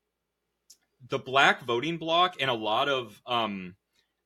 the 1.10 1.20
black 1.20 1.64
voting 1.64 1.98
bloc 1.98 2.36
and 2.40 2.50
a 2.50 2.56
lot 2.56 2.90
of 2.90 3.22
um 3.26 3.76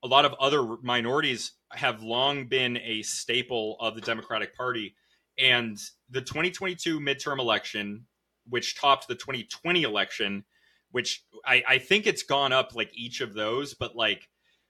a 0.03 0.07
lot 0.07 0.25
of 0.25 0.34
other 0.39 0.77
minorities 0.81 1.53
have 1.71 2.01
long 2.01 2.47
been 2.47 2.77
a 2.77 3.03
staple 3.03 3.77
of 3.79 3.95
the 3.95 4.01
democratic 4.01 4.55
party. 4.55 4.95
And 5.38 5.77
the 6.10 6.21
2022 6.21 6.99
midterm 6.99 7.39
election 7.39 8.05
which 8.49 8.75
topped 8.75 9.07
the 9.07 9.15
2020 9.15 9.84
election 9.84 10.43
which 10.89 11.23
I, 11.45 11.63
I 11.67 11.77
think 11.77 12.05
it's 12.05 12.23
gone 12.23 12.51
up 12.51 12.75
like 12.75 12.91
each 12.93 13.21
of 13.21 13.34
those 13.34 13.73
but 13.75 13.95
like 13.95 14.27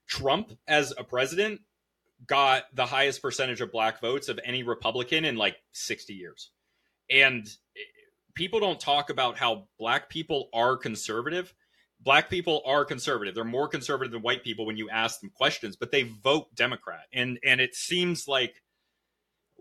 trump 0.08 0.52
as 0.68 0.94
a 0.98 1.04
president 1.04 1.62
got 2.28 2.64
the 2.74 2.86
highest 2.86 3.22
percentage 3.22 3.62
of 3.62 3.72
black 3.72 4.00
votes 4.00 4.30
of 4.30 4.40
any 4.44 4.64
Republican 4.64 5.26
in 5.26 5.36
like 5.36 5.58
60 5.72 6.14
years. 6.14 6.52
And 7.10 7.46
eh, 7.76 7.82
people 8.36 8.60
don't 8.60 8.80
talk 8.80 9.10
about 9.10 9.38
how 9.38 9.68
black 9.80 10.10
people 10.10 10.50
are 10.54 10.78
conservative. 10.78 11.54
Black 12.00 12.30
people 12.30 12.64
are 12.66 12.86
conservative. 12.86 13.36
They're 13.36 13.44
more 13.44 13.68
conservative 13.68 14.12
than 14.12 14.22
white 14.22 14.44
people 14.44 14.66
when 14.66 14.78
you 14.78 14.90
ask 14.90 15.20
them 15.20 15.30
questions, 15.30 15.76
but 15.76 15.92
they 15.92 16.04
vote 16.04 16.48
Democrat. 16.56 17.06
And 17.14 17.40
and 17.46 17.62
it 17.62 17.76
seems 17.76 18.28
like 18.28 18.56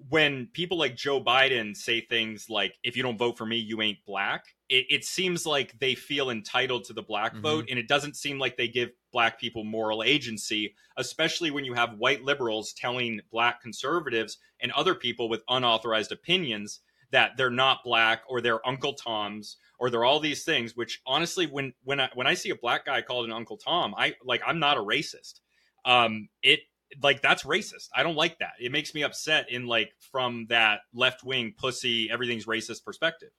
when 0.08 0.48
people 0.52 0.78
like 0.78 0.96
Joe 0.96 1.22
Biden 1.22 1.76
say 1.76 2.00
things 2.00 2.48
like, 2.48 2.74
if 2.82 2.96
you 2.96 3.02
don't 3.02 3.18
vote 3.18 3.36
for 3.36 3.44
me, 3.44 3.56
you 3.56 3.82
ain't 3.82 3.98
black, 4.06 4.44
it, 4.70 4.86
it 4.88 5.04
seems 5.04 5.44
like 5.44 5.78
they 5.80 5.94
feel 5.96 6.30
entitled 6.30 6.84
to 6.84 6.92
the 6.92 7.02
black 7.02 7.34
Mhm. 7.34 7.40
vote. 7.42 7.66
And 7.68 7.78
it 7.78 7.88
doesn't 7.88 8.16
seem 8.16 8.38
like 8.38 8.56
they 8.56 8.68
give 8.68 8.92
black 9.12 9.38
people 9.38 9.64
moral 9.64 10.02
agency, 10.02 10.74
especially 10.96 11.50
when 11.50 11.64
you 11.64 11.74
have 11.74 11.98
white 11.98 12.22
liberals 12.22 12.72
telling 12.72 13.20
black 13.30 13.60
conservatives 13.60 14.38
and 14.60 14.70
other 14.72 14.94
people 14.94 15.28
with 15.28 15.42
unauthorized 15.48 16.12
opinions 16.12 16.80
that 17.10 17.36
they're 17.36 17.50
not 17.50 17.82
black 17.82 18.22
or 18.28 18.40
they're 18.40 18.66
Uncle 18.66 18.94
Toms 18.94 19.56
or 19.80 19.90
they're 19.90 20.04
all 20.04 20.20
these 20.20 20.44
things. 20.44 20.76
Which 20.76 21.00
honestly, 21.04 21.46
when 21.46 21.74
when 21.82 21.98
I 21.98 22.08
when 22.14 22.28
I 22.28 22.34
see 22.34 22.50
a 22.50 22.54
black 22.56 22.86
guy 22.86 23.02
called 23.02 23.26
an 23.26 23.32
Uncle 23.32 23.56
Tom, 23.56 23.92
I 23.98 24.14
like 24.24 24.40
I'm 24.46 24.60
not 24.60 24.76
a 24.78 24.80
racist. 24.80 25.40
Um, 25.84 26.28
it 26.42 26.60
like 27.02 27.22
that's 27.22 27.42
racist. 27.42 27.88
I 27.94 28.04
don't 28.04 28.16
like 28.16 28.38
that. 28.38 28.52
It 28.60 28.70
makes 28.70 28.94
me 28.94 29.02
upset 29.02 29.50
in 29.50 29.66
like 29.66 29.92
from 30.12 30.46
that 30.48 30.80
left 30.94 31.24
wing 31.24 31.54
pussy 31.58 32.08
everything's 32.10 32.46
racist 32.46 32.84
perspective. 32.84 33.30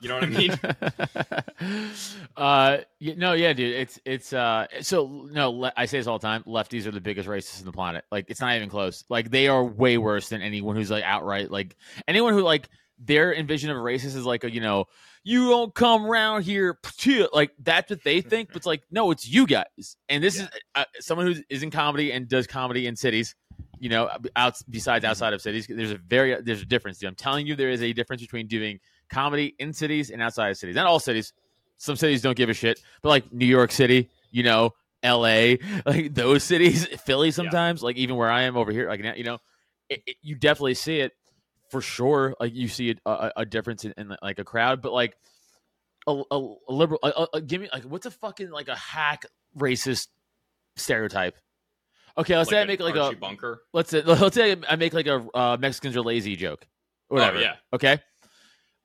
You 0.00 0.08
know 0.08 0.14
what 0.14 0.24
I 0.24 0.26
mean? 0.28 1.90
uh, 2.36 2.78
no, 3.00 3.32
yeah, 3.34 3.52
dude. 3.52 3.74
It's 3.74 4.00
it's 4.04 4.32
uh. 4.32 4.66
So 4.80 5.28
no, 5.30 5.50
le- 5.50 5.72
I 5.76 5.86
say 5.86 5.98
this 5.98 6.06
all 6.06 6.18
the 6.18 6.26
time. 6.26 6.42
Lefties 6.44 6.86
are 6.86 6.90
the 6.90 7.00
biggest 7.00 7.28
racists 7.28 7.60
in 7.60 7.66
the 7.66 7.72
planet. 7.72 8.04
Like 8.10 8.26
it's 8.28 8.40
not 8.40 8.56
even 8.56 8.68
close. 8.68 9.04
Like 9.08 9.30
they 9.30 9.48
are 9.48 9.64
way 9.64 9.98
worse 9.98 10.28
than 10.30 10.42
anyone 10.42 10.76
who's 10.76 10.90
like 10.90 11.04
outright 11.04 11.50
like 11.50 11.76
anyone 12.08 12.32
who 12.32 12.42
like 12.42 12.68
their 12.98 13.34
envision 13.34 13.70
of 13.70 13.76
a 13.76 13.80
racist 13.80 14.16
is 14.16 14.26
like 14.26 14.44
a 14.44 14.52
you 14.52 14.60
know 14.60 14.84
you 15.24 15.48
don't 15.48 15.74
come 15.74 16.04
around 16.06 16.42
here 16.42 16.78
like 17.32 17.50
that's 17.58 17.90
what 17.90 18.02
they 18.04 18.20
think. 18.20 18.48
But 18.48 18.56
it's 18.58 18.66
like 18.66 18.82
no, 18.90 19.10
it's 19.10 19.28
you 19.28 19.46
guys. 19.46 19.96
And 20.08 20.22
this 20.24 20.38
Yeah. 20.38 20.44
is 20.44 20.48
uh, 20.74 20.84
someone 21.00 21.26
who 21.26 21.42
is 21.50 21.62
in 21.62 21.70
comedy 21.70 22.12
and 22.12 22.28
does 22.28 22.46
comedy 22.46 22.86
in 22.86 22.96
cities. 22.96 23.34
You 23.78 23.88
know, 23.88 24.10
out 24.36 24.56
besides 24.68 25.06
outside 25.06 25.32
of 25.32 25.40
cities, 25.40 25.66
there's 25.66 25.90
a 25.90 25.96
very 25.96 26.40
there's 26.42 26.60
a 26.60 26.66
difference. 26.66 26.98
Dude. 26.98 27.08
I'm 27.08 27.14
telling 27.14 27.46
you, 27.46 27.56
there 27.56 27.70
is 27.70 27.82
a 27.82 27.94
difference 27.94 28.20
between 28.20 28.46
doing 28.46 28.78
comedy 29.10 29.54
in 29.58 29.72
cities 29.72 30.10
and 30.10 30.22
outside 30.22 30.50
of 30.50 30.56
cities. 30.56 30.76
Not 30.76 30.86
all 30.86 31.00
cities. 31.00 31.32
Some 31.78 31.96
cities 31.96 32.22
don't 32.22 32.36
give 32.36 32.48
a 32.48 32.54
shit, 32.54 32.80
but 33.02 33.08
like 33.08 33.32
New 33.32 33.46
York 33.46 33.72
City, 33.72 34.10
you 34.30 34.42
know, 34.42 34.74
L.A., 35.02 35.58
like 35.86 36.14
those 36.14 36.44
cities, 36.44 36.84
Philly, 37.04 37.30
sometimes, 37.30 37.82
like 37.82 37.96
even 37.96 38.16
where 38.16 38.30
I 38.30 38.42
am 38.42 38.56
over 38.56 38.70
here, 38.70 38.88
like 38.88 39.02
you 39.16 39.24
know, 39.24 39.38
it, 39.88 40.02
it- 40.06 40.16
you 40.22 40.34
definitely 40.34 40.74
see 40.74 41.00
it 41.00 41.12
for 41.70 41.80
sure. 41.80 42.34
Like 42.38 42.54
you 42.54 42.68
see 42.68 42.96
a, 43.06 43.10
a, 43.10 43.32
a 43.38 43.46
difference 43.46 43.84
in, 43.84 43.94
in 43.96 44.14
like 44.22 44.38
a 44.38 44.44
crowd, 44.44 44.82
but 44.82 44.92
like 44.92 45.16
a, 46.06 46.22
a, 46.30 46.54
a 46.68 46.72
liberal, 46.72 47.00
a, 47.02 47.08
a- 47.08 47.28
a- 47.34 47.40
give 47.40 47.60
me 47.62 47.68
like 47.72 47.84
what's 47.84 48.04
a 48.06 48.10
fucking 48.10 48.50
like 48.50 48.68
a 48.68 48.76
hack 48.76 49.24
racist 49.58 50.08
stereotype? 50.76 51.36
Okay, 52.18 52.36
let's 52.36 52.50
say 52.50 52.60
I 52.60 52.64
make 52.66 52.80
like 52.80 52.96
Archie 52.96 53.16
a 53.16 53.18
bunker. 53.20 53.62
let's 53.72 53.88
say 53.90 54.02
let's 54.04 54.34
say 54.34 54.56
I 54.68 54.76
make 54.76 54.92
like 54.92 55.06
a 55.06 55.24
uh, 55.34 55.56
Mexicans 55.58 55.96
are 55.96 56.02
lazy 56.02 56.36
joke, 56.36 56.66
whatever. 57.08 57.38
Oh, 57.38 57.40
yeah. 57.40 57.54
Okay. 57.72 58.00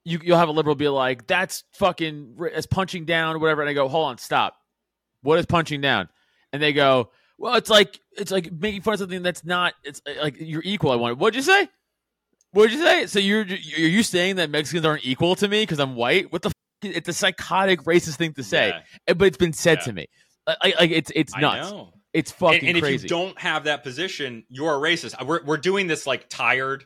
You 0.05 0.19
you'll 0.23 0.37
have 0.37 0.49
a 0.49 0.53
liberal 0.53 0.75
be 0.75 0.87
like, 0.87 1.27
"That's 1.27 1.63
fucking 1.73 2.35
that's 2.53 2.67
punching 2.67 3.05
down, 3.05 3.39
whatever," 3.41 3.61
and 3.61 3.69
I 3.69 3.73
go, 3.73 3.87
"Hold 3.87 4.07
on, 4.07 4.17
stop. 4.19 4.55
What 5.21 5.39
is 5.39 5.45
punching 5.45 5.81
down?" 5.81 6.09
And 6.53 6.61
they 6.61 6.73
go, 6.73 7.09
"Well, 7.37 7.55
it's 7.55 7.69
like 7.69 7.99
it's 8.17 8.31
like 8.31 8.51
making 8.51 8.81
fun 8.81 8.93
of 8.93 8.99
something 8.99 9.23
that's 9.23 9.43
not. 9.43 9.73
It's 9.83 10.01
uh, 10.07 10.21
like 10.21 10.35
you're 10.39 10.61
equal." 10.63 10.91
I 10.91 10.95
want. 10.95 11.17
What'd 11.17 11.35
you 11.35 11.41
say? 11.41 11.67
What'd 12.51 12.71
you 12.71 12.81
say? 12.81 13.07
So 13.07 13.19
you're 13.19 13.41
are 13.43 13.47
you 13.47 14.03
saying 14.03 14.35
that 14.37 14.49
Mexicans 14.49 14.85
aren't 14.85 15.05
equal 15.05 15.35
to 15.35 15.47
me 15.47 15.63
because 15.63 15.79
I'm 15.79 15.95
white? 15.95 16.31
What 16.31 16.43
the? 16.43 16.49
F-? 16.49 16.53
It's 16.95 17.09
a 17.09 17.13
psychotic 17.13 17.81
racist 17.81 18.15
thing 18.17 18.33
to 18.33 18.43
say, 18.43 18.67
Yeah, 18.67 18.81
Eh, 19.07 19.13
but 19.13 19.25
it's 19.25 19.37
been 19.37 19.53
said 19.53 19.79
Yeah. 19.79 19.85
to 19.85 19.93
me. 19.93 20.05
Like, 20.47 20.79
like 20.79 20.91
it's 20.91 21.11
it's 21.15 21.35
nuts. 21.35 21.73
It's 22.13 22.31
fucking 22.31 22.59
and, 22.59 22.77
and 22.77 22.85
if 22.85 23.03
you 23.03 23.09
don't 23.09 23.37
have 23.41 23.63
that 23.65 23.83
position, 23.83 24.45
you're 24.49 24.73
a 24.75 24.77
racist. 24.77 25.21
We're 25.25 25.43
we're 25.43 25.57
doing 25.57 25.87
this 25.87 26.05
like 26.07 26.29
tired, 26.29 26.85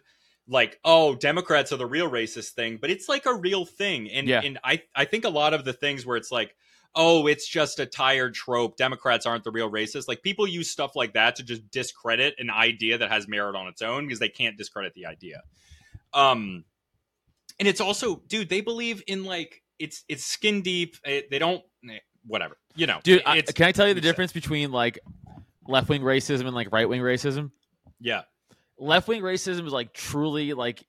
like 0.49 0.79
oh 0.83 1.13
Democrats 1.15 1.71
are 1.71 1.77
the 1.77 1.85
real 1.85 2.09
racist 2.09 2.49
thing, 2.49 2.77
but 2.81 2.89
it's 2.89 3.07
like 3.07 3.25
a 3.25 3.33
real 3.33 3.65
thing. 3.65 4.09
And 4.09 4.27
Yeah. 4.27 4.41
and 4.43 4.57
I 4.63 4.81
I 4.95 5.05
think 5.05 5.23
a 5.25 5.29
lot 5.29 5.53
of 5.53 5.63
the 5.63 5.73
things 5.73 6.05
where 6.05 6.17
it's 6.17 6.31
like 6.31 6.55
oh 6.95 7.27
it's 7.27 7.47
just 7.47 7.79
a 7.79 7.85
tired 7.85 8.33
trope. 8.33 8.75
Democrats 8.75 9.25
aren't 9.27 9.43
the 9.43 9.51
real 9.51 9.69
racists. 9.69 10.07
Like 10.07 10.23
people 10.23 10.47
use 10.47 10.69
stuff 10.71 10.95
like 10.95 11.13
that 11.13 11.35
to 11.35 11.43
just 11.43 11.69
discredit 11.69 12.33
an 12.39 12.49
idea 12.49 12.97
that 12.97 13.11
has 13.11 13.27
merit 13.27 13.55
on 13.55 13.67
its 13.67 13.81
own 13.83 14.05
because 14.07 14.19
they 14.19 14.29
can't 14.29 14.57
discredit 14.57 14.93
the 14.95 15.05
idea. 15.05 15.43
Um, 16.13 16.65
and 17.59 17.67
it's 17.67 17.79
also 17.81 18.23
dude 18.27 18.49
they 18.49 18.61
believe 18.61 19.03
in 19.05 19.23
like 19.25 19.61
it's 19.77 20.03
it's 20.09 20.25
skin 20.25 20.61
deep. 20.63 20.95
eh, 21.05 21.21
They 21.29 21.37
don't 21.39 21.61
eh, 21.89 21.99
whatever 22.25 22.57
you 22.75 22.87
know, 22.87 22.99
Dude, 23.03 23.21
I, 23.25 23.41
can 23.41 23.65
I 23.65 23.71
tell 23.73 23.87
you 23.89 23.93
the 23.93 23.99
difference 24.01 24.31
between 24.31 24.71
like 24.71 24.99
left 25.67 25.89
wing 25.89 26.01
racism 26.01 26.45
and 26.45 26.53
like 26.55 26.71
right 26.71 26.87
wing 26.87 27.01
racism? 27.01 27.51
yeah. 27.99 28.21
Left 28.79 29.07
wing 29.07 29.21
racism 29.21 29.65
is 29.65 29.73
like 29.73 29.93
truly 29.93 30.53
like 30.53 30.83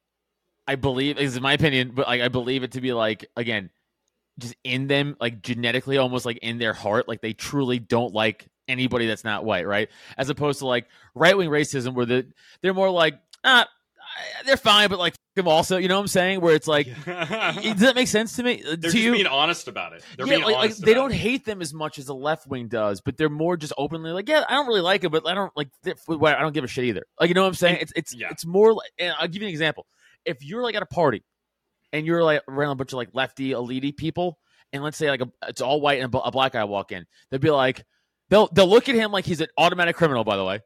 I 0.67 0.77
believe 0.77 1.19
is 1.19 1.41
my 1.41 1.53
opinion, 1.53 1.93
but 1.95 2.07
like 2.07 2.21
I 2.21 2.29
believe 2.29 2.63
it 2.63 2.73
to 2.73 2.81
be 2.81 2.93
like 2.93 3.27
again, 3.37 3.71
just 4.39 4.55
in 4.65 4.87
them, 4.87 5.17
like 5.21 5.43
genetically 5.43 5.99
almost 5.99 6.25
like 6.25 6.39
in 6.39 6.59
their 6.59 6.73
heart, 6.73 7.09
like 7.09 7.21
they 7.21 7.33
truly 7.33 7.79
don't 7.79 8.15
like 8.15 8.47
anybody 8.69 9.07
that's 9.07 9.25
not 9.25 9.45
white, 9.45 9.67
right? 9.67 9.89
As 10.17 10.31
opposed 10.31 10.61
to 10.61 10.67
like 10.67 10.87
right 11.15 11.37
wing 11.37 11.51
racism 11.51 11.95
where 11.95 12.07
the 12.07 12.27
they're 12.63 12.75
more 12.75 12.91
like 12.91 13.19
ah 13.45 13.67
they're 14.47 14.57
fine, 14.57 14.89
but 14.89 14.99
like 14.99 15.15
them 15.37 15.49
also, 15.49 15.77
you 15.77 15.89
know 15.89 15.97
what 15.97 16.03
I'm 16.03 16.09
saying? 16.09 16.41
Where 16.41 16.55
it's 16.55 16.67
like 16.67 16.87
does 17.05 17.81
that 17.81 17.93
make 17.95 18.09
sense 18.09 18.37
to 18.37 18.43
me? 18.43 18.63
They're 18.65 18.77
to 18.77 18.83
just 18.83 18.95
you? 18.97 19.13
being 19.13 19.27
honest 19.27 19.69
about 19.69 19.93
it. 19.93 20.05
They're 20.17 20.27
yeah, 20.27 20.37
being 20.37 20.45
like, 20.45 20.57
like, 20.57 20.77
they 20.77 20.95
don't 20.95 21.13
it. 21.13 21.17
hate 21.17 21.45
them 21.45 21.63
as 21.63 21.73
much 21.73 21.99
as 21.99 22.07
the 22.07 22.15
left 22.15 22.47
wing 22.47 22.69
does, 22.69 23.01
but 23.01 23.17
they're 23.17 23.29
more 23.29 23.57
just 23.57 23.73
openly 23.79 24.13
like, 24.13 24.29
yeah, 24.29 24.45
I 24.49 24.55
don't 24.55 24.67
really 24.67 24.81
like 24.81 25.05
it, 25.05 25.11
but 25.11 25.27
I 25.27 25.35
don't 25.35 25.53
like, 25.57 25.69
I 25.87 26.41
don't 26.41 26.53
give 26.53 26.65
a 26.65 26.69
shit 26.69 26.85
either. 26.85 27.03
Like, 27.19 27.29
you 27.29 27.35
know 27.35 27.43
what 27.43 27.49
I'm 27.49 27.55
saying? 27.55 27.79
It's 27.81 27.93
it's 27.97 28.15
yeah. 28.15 28.29
it's 28.31 28.45
more. 28.47 28.75
Like, 28.75 28.91
and 28.99 29.15
I'll 29.19 29.29
give 29.29 29.43
you 29.43 29.49
an 29.49 29.53
example. 29.53 29.87
If 30.25 30.45
you're 30.45 30.63
like 30.63 30.75
at 30.75 30.83
a 30.83 30.87
party, 30.87 31.25
and 31.93 32.07
you're 32.07 32.23
like 32.23 32.43
around 32.49 32.73
a 32.73 32.77
bunch 32.77 32.93
of 32.93 32.97
like 32.97 33.11
lefty 33.13 33.53
elite 33.53 33.97
people, 33.97 34.39
and 34.73 34.83
let's 34.83 34.97
say 34.97 35.11
like 35.11 35.21
a, 35.21 35.29
it's 35.49 35.61
all 35.61 35.81
white 35.81 36.01
and 36.01 36.15
a, 36.15 36.31
black 36.31 36.53
guy 36.53 36.65
walk 36.65 36.93
in, 36.93 37.07
they'd 37.31 37.41
be 37.41 37.51
like, 37.51 37.85
they'll 38.29 38.49
they'll 38.49 38.69
look 38.69 38.89
at 38.89 38.95
him 38.95 39.13
like 39.13 39.25
he's 39.25 39.41
an 39.41 39.49
automatic 39.59 39.97
criminal. 39.97 40.25
By 40.25 40.37
the 40.37 40.45
way, 40.45 40.61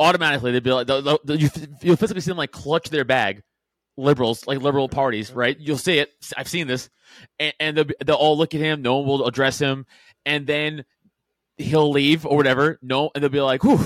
automatically 0.00 0.50
they'd 0.50 0.62
be 0.64 0.72
like, 0.72 0.86
they'll, 0.88 1.02
they'll, 1.02 1.36
you 1.38 1.50
you'll 1.82 1.96
physically 1.96 2.20
see 2.22 2.30
them 2.30 2.38
like 2.38 2.50
clutch 2.50 2.90
their 2.90 3.04
bag. 3.04 3.42
Liberals, 3.96 4.46
like 4.46 4.60
liberal 4.62 4.88
parties, 4.88 5.30
right? 5.30 5.58
You'll 5.60 5.76
see 5.76 5.98
it. 5.98 6.10
I've 6.34 6.48
seen 6.48 6.66
this, 6.66 6.88
and, 7.38 7.52
and 7.60 7.76
they'll, 7.76 7.84
they'll 8.04 8.16
all 8.16 8.38
look 8.38 8.54
at 8.54 8.60
him. 8.60 8.80
No 8.80 8.96
one 8.98 9.06
will 9.06 9.26
address 9.26 9.58
him, 9.58 9.84
and 10.24 10.46
then 10.46 10.84
he'll 11.58 11.90
leave 11.90 12.24
or 12.24 12.36
whatever. 12.36 12.78
No, 12.80 13.10
and 13.14 13.22
they'll 13.22 13.28
be 13.30 13.42
like, 13.42 13.62
"Who, 13.62 13.78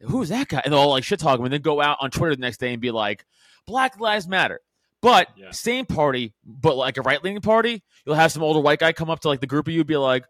who's 0.00 0.30
that 0.30 0.48
guy?" 0.48 0.62
And 0.64 0.72
they'll 0.72 0.80
all 0.80 0.90
like 0.90 1.04
shit 1.04 1.20
talk 1.20 1.38
him, 1.38 1.44
and 1.44 1.52
then 1.52 1.60
go 1.60 1.82
out 1.82 1.98
on 2.00 2.10
Twitter 2.10 2.34
the 2.34 2.40
next 2.40 2.58
day 2.58 2.72
and 2.72 2.80
be 2.80 2.90
like, 2.90 3.26
"Black 3.66 4.00
Lives 4.00 4.26
Matter." 4.26 4.60
But 5.02 5.28
Yeah. 5.36 5.50
same 5.50 5.84
party, 5.84 6.32
but 6.44 6.76
like 6.76 6.96
a 6.96 7.02
right 7.02 7.22
leaning 7.22 7.42
party, 7.42 7.82
you'll 8.06 8.14
have 8.14 8.32
some 8.32 8.42
older 8.42 8.60
white 8.60 8.78
guy 8.78 8.92
come 8.92 9.10
up 9.10 9.20
to 9.20 9.28
like 9.28 9.40
the 9.40 9.46
group 9.46 9.66
of 9.66 9.74
you, 9.74 9.80
and 9.80 9.86
be 9.86 9.96
like, 9.98 10.24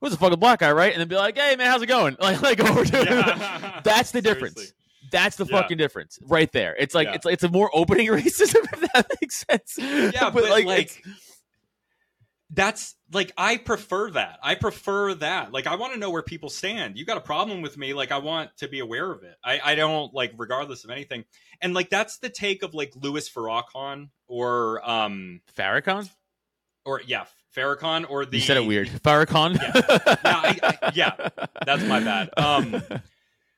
"Who's 0.00 0.12
a 0.12 0.16
fucking 0.16 0.38
black 0.38 0.60
guy?" 0.60 0.72
Right, 0.72 0.92
and 0.92 1.00
then 1.00 1.08
be 1.08 1.16
like, 1.16 1.36
"Hey 1.38 1.56
man, 1.56 1.66
how's 1.70 1.82
it 1.82 1.86
going?" 1.86 2.16
Like, 2.20 2.42
like 2.42 2.60
over 2.60 2.84
to 2.84 3.04
Yeah. 3.04 3.80
That's 3.84 4.10
the 4.12 4.22
difference. 4.22 4.54
Seriously. 4.54 4.76
That's 5.12 5.36
the 5.36 5.44
Yeah. 5.46 5.60
fucking 5.60 5.76
difference 5.78 6.18
right 6.22 6.50
there. 6.52 6.76
It's 6.78 6.94
like 6.94 7.08
Yeah. 7.08 7.14
it's 7.14 7.26
it's 7.26 7.42
a 7.44 7.48
more 7.48 7.70
opening 7.74 8.06
racism 8.10 8.64
if 8.72 8.92
that 8.92 9.06
makes 9.20 9.44
sense. 9.48 9.76
Yeah, 10.14 10.30
but, 10.30 10.48
like, 10.50 10.66
it's- 10.66 10.98
That's 12.52 12.96
like 13.12 13.32
I 13.36 13.58
prefer 13.58 14.10
that. 14.12 14.40
I 14.42 14.56
prefer 14.56 15.14
that. 15.14 15.52
Like 15.52 15.68
I 15.68 15.76
want 15.76 15.92
to 15.94 16.00
know 16.00 16.10
where 16.10 16.22
people 16.22 16.48
stand. 16.50 16.98
You 16.98 17.04
got 17.04 17.16
a 17.16 17.20
problem 17.20 17.62
with 17.62 17.78
me? 17.78 17.94
Like 17.94 18.10
I 18.10 18.18
want 18.18 18.50
to 18.56 18.66
be 18.68 18.80
aware 18.80 19.08
of 19.10 19.22
it. 19.22 19.36
I 19.44 19.60
I 19.62 19.74
don't 19.76 20.12
like 20.12 20.32
regardless 20.36 20.82
of 20.82 20.90
anything. 20.90 21.24
And 21.60 21.74
like 21.74 21.90
that's 21.90 22.18
the 22.18 22.28
take 22.28 22.64
of 22.64 22.74
like 22.74 22.92
Louis 22.96 23.28
Farrakhan 23.30 24.08
or 24.26 24.80
um 24.88 25.42
Farrakhan. 25.56 26.10
or 26.84 27.00
yeah 27.06 27.26
Farrakhan 27.56 28.08
or 28.08 28.24
the 28.24 28.36
you 28.38 28.42
said 28.42 28.56
it 28.56 28.66
weird. 28.66 28.88
Farrakhan. 28.88 29.54
Yeah, 29.60 30.20
I- 30.24 30.58
I- 30.82 30.92
yeah, 30.94 31.28
that's 31.66 31.82
my 31.84 32.00
bad. 32.00 32.30
Um, 32.36 32.82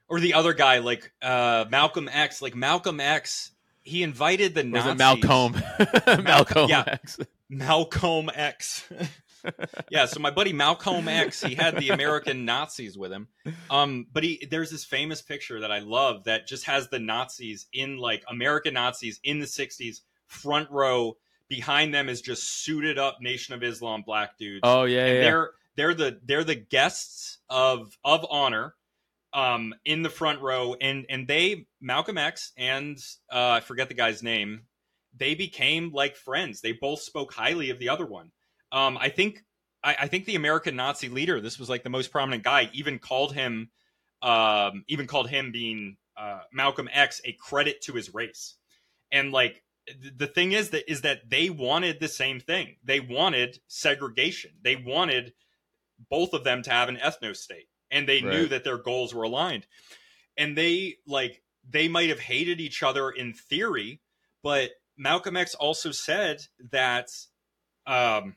or 0.08 0.20
the 0.20 0.34
other 0.34 0.52
guy 0.52 0.78
like 0.78 1.12
uh 1.22 1.64
Malcolm 1.70 2.08
X. 2.10 2.40
Like 2.42 2.54
Malcolm 2.54 3.00
X, 3.00 3.50
he 3.82 4.02
invited 4.02 4.54
the 4.54 4.64
Nazis. 4.64 4.92
it 4.92 4.98
Malcolm? 4.98 5.62
Malcolm 6.24 6.68
yeah. 6.70 6.84
X. 6.86 7.18
Malcolm 7.48 8.30
X. 8.34 8.88
yeah, 9.90 10.06
so 10.06 10.20
my 10.20 10.30
buddy 10.30 10.52
Malcolm 10.52 11.08
X, 11.08 11.42
he 11.42 11.54
had 11.54 11.76
the 11.76 11.90
American 11.90 12.44
Nazis 12.44 12.96
with 12.96 13.12
him. 13.12 13.28
Um, 13.70 14.06
but 14.12 14.22
he 14.22 14.46
there's 14.50 14.70
this 14.70 14.84
famous 14.84 15.20
picture 15.20 15.60
that 15.60 15.72
I 15.72 15.80
love 15.80 16.24
that 16.24 16.46
just 16.46 16.64
has 16.66 16.88
the 16.88 16.98
Nazis 16.98 17.66
in 17.72 17.96
like 17.98 18.22
American 18.28 18.74
Nazis 18.74 19.18
in 19.24 19.40
the 19.40 19.46
60s, 19.46 20.00
front 20.28 20.70
row. 20.70 21.16
Behind 21.52 21.92
them 21.92 22.08
is 22.08 22.22
just 22.22 22.64
suited 22.64 22.98
up 22.98 23.18
Nation 23.20 23.52
of 23.52 23.62
Islam 23.62 24.04
black 24.06 24.38
dudes. 24.38 24.60
Oh 24.62 24.84
yeah, 24.84 25.04
and 25.04 25.16
yeah. 25.16 25.20
they're 25.20 25.50
they're 25.76 25.94
the 25.94 26.20
they're 26.24 26.44
the 26.44 26.54
guests 26.54 27.40
of 27.50 27.94
of 28.02 28.24
honor 28.30 28.74
um 29.34 29.74
in 29.84 30.00
the 30.00 30.08
front 30.08 30.40
row 30.40 30.74
and 30.80 31.04
and 31.10 31.28
they 31.28 31.66
Malcolm 31.78 32.16
X 32.16 32.52
and 32.56 32.96
uh 33.30 33.50
I 33.50 33.60
forget 33.60 33.88
the 33.88 33.94
guy's 33.94 34.22
name 34.22 34.62
they 35.14 35.34
became 35.34 35.92
like 35.92 36.16
friends 36.16 36.62
they 36.62 36.72
both 36.72 37.02
spoke 37.02 37.34
highly 37.34 37.68
of 37.68 37.78
the 37.78 37.90
other 37.90 38.06
one 38.06 38.30
um 38.72 38.96
I 38.98 39.10
think 39.10 39.44
I, 39.84 39.96
I 40.00 40.06
think 40.08 40.24
the 40.24 40.36
American 40.36 40.74
Nazi 40.74 41.10
leader 41.10 41.38
this 41.38 41.58
was 41.58 41.68
like 41.68 41.82
the 41.82 41.90
most 41.90 42.10
prominent 42.10 42.44
guy 42.44 42.70
even 42.72 42.98
called 42.98 43.34
him 43.34 43.70
um 44.22 44.84
even 44.88 45.06
called 45.06 45.28
him 45.28 45.52
being 45.52 45.98
uh 46.16 46.40
Malcolm 46.50 46.88
X 46.90 47.20
a 47.26 47.32
credit 47.32 47.82
to 47.82 47.92
his 47.92 48.14
race 48.14 48.56
And 49.10 49.32
like 49.32 49.62
the 50.16 50.26
thing 50.26 50.52
is 50.52 50.70
that 50.70 50.90
is 50.90 51.00
that 51.02 51.28
they 51.28 51.50
wanted 51.50 52.00
the 52.00 52.08
same 52.08 52.40
thing. 52.40 52.76
They 52.84 53.00
wanted 53.00 53.58
segregation. 53.66 54.52
They 54.62 54.76
wanted 54.76 55.32
both 56.10 56.32
of 56.32 56.44
them 56.44 56.62
to 56.62 56.70
have 56.70 56.88
an 56.88 56.96
ethno 56.96 57.34
state, 57.36 57.68
and 57.90 58.08
they 58.08 58.20
knew 58.20 58.46
that 58.46 58.64
their 58.64 58.78
goals 58.78 59.14
were 59.14 59.24
aligned. 59.24 59.66
And 60.36 60.56
they 60.56 60.96
like 61.06 61.42
they 61.68 61.88
might 61.88 62.08
have 62.08 62.20
hated 62.20 62.60
each 62.60 62.82
other 62.82 63.10
in 63.10 63.34
theory, 63.34 64.00
but 64.42 64.70
Malcolm 64.96 65.36
X 65.36 65.54
also 65.54 65.90
said 65.90 66.42
that 66.70 67.08
um 67.86 68.36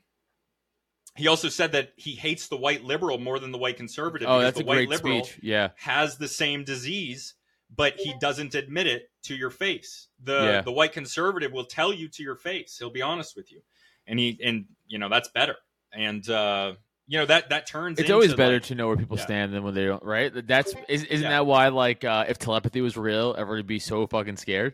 he 1.15 1.27
also 1.27 1.47
said 1.47 1.71
that 1.71 1.93
he 1.95 2.11
hates 2.15 2.49
the 2.49 2.57
white 2.57 2.83
liberal 2.83 3.17
more 3.17 3.39
than 3.39 3.51
the 3.51 3.57
white 3.57 3.77
conservative 3.77 4.27
Oh, 4.29 4.41
that's 4.41 4.57
the 4.57 4.63
a 4.63 4.67
white 4.67 4.75
great 4.75 4.89
liberal 4.89 5.23
speech. 5.23 5.39
Yeah. 5.41 5.69
has 5.77 6.17
the 6.17 6.27
same 6.27 6.65
disease 6.65 7.34
but 7.73 7.95
he 7.97 8.13
doesn't 8.19 8.53
admit 8.55 8.87
it 8.87 9.09
to 9.23 9.35
your 9.35 9.49
face 9.49 10.07
the 10.23 10.33
Yeah. 10.43 10.61
the 10.61 10.71
white 10.71 10.93
conservative 10.93 11.51
will 11.51 11.65
tell 11.65 11.93
you 11.93 12.07
to 12.09 12.23
your 12.23 12.35
face 12.35 12.77
he'll 12.77 12.89
be 12.89 13.01
honest 13.01 13.35
with 13.35 13.51
you 13.51 13.61
and 14.07 14.19
he 14.19 14.39
and 14.43 14.65
you 14.87 14.97
know 14.99 15.09
that's 15.09 15.29
better 15.29 15.55
and 15.93 16.29
uh 16.29 16.73
you 17.07 17.17
know 17.19 17.25
that 17.25 17.49
that 17.49 17.67
turns 17.67 17.99
It's 17.99 18.09
always 18.09 18.33
better 18.33 18.53
like- 18.55 18.63
to 18.63 18.75
know 18.75 18.87
where 18.87 18.97
people 18.97 19.17
Yeah. 19.17 19.23
stand 19.23 19.53
than 19.53 19.63
when 19.63 19.73
they 19.75 19.85
don't. 19.85 20.01
Right? 20.03 20.31
That's 20.47 20.73
is, 20.89 21.03
isn't 21.03 21.23
Yeah. 21.23 21.29
that 21.29 21.45
why 21.45 21.67
like 21.67 22.03
uh, 22.03 22.25
if 22.27 22.39
telepathy 22.39 22.81
was 22.81 22.97
real, 22.97 23.35
everybody 23.37 23.59
would 23.59 23.67
be 23.67 23.77
so 23.79 24.07
fucking 24.07 24.37
scared 24.37 24.73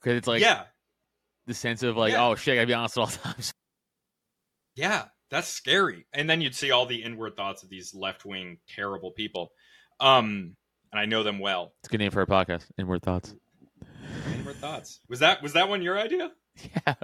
because 0.00 0.16
it's 0.16 0.28
like 0.28 0.40
yeah 0.42 0.64
the 1.46 1.54
sense 1.54 1.82
of 1.82 1.96
like 1.96 2.12
Yeah. 2.12 2.24
oh 2.26 2.34
shit, 2.36 2.52
I 2.52 2.54
gotta 2.56 2.66
be 2.68 2.74
honest 2.74 2.96
at 2.96 3.00
all 3.00 3.06
times. 3.08 3.52
Yeah, 4.74 5.04
that's 5.30 5.48
scary. 5.48 6.06
And 6.12 6.28
then 6.30 6.40
you'd 6.40 6.54
see 6.54 6.70
all 6.70 6.86
the 6.86 7.02
inward 7.02 7.36
thoughts 7.36 7.62
of 7.62 7.68
these 7.68 7.94
left 7.94 8.24
wing 8.24 8.58
terrible 8.68 9.10
people. 9.10 9.52
Um, 10.00 10.56
and 10.92 11.00
I 11.00 11.06
know 11.06 11.22
them 11.22 11.38
well. 11.38 11.72
It's 11.80 11.88
a 11.88 11.90
good 11.90 12.00
name 12.00 12.10
for 12.10 12.22
a 12.22 12.26
podcast. 12.26 12.66
Inward 12.78 13.02
thoughts. 13.02 13.34
Inward 14.34 14.56
thoughts. 14.56 15.00
Was 15.08 15.20
that 15.20 15.42
was 15.42 15.54
that 15.54 15.68
one 15.68 15.82
your 15.82 15.98
idea? 15.98 16.30
Yeah. 16.86 16.94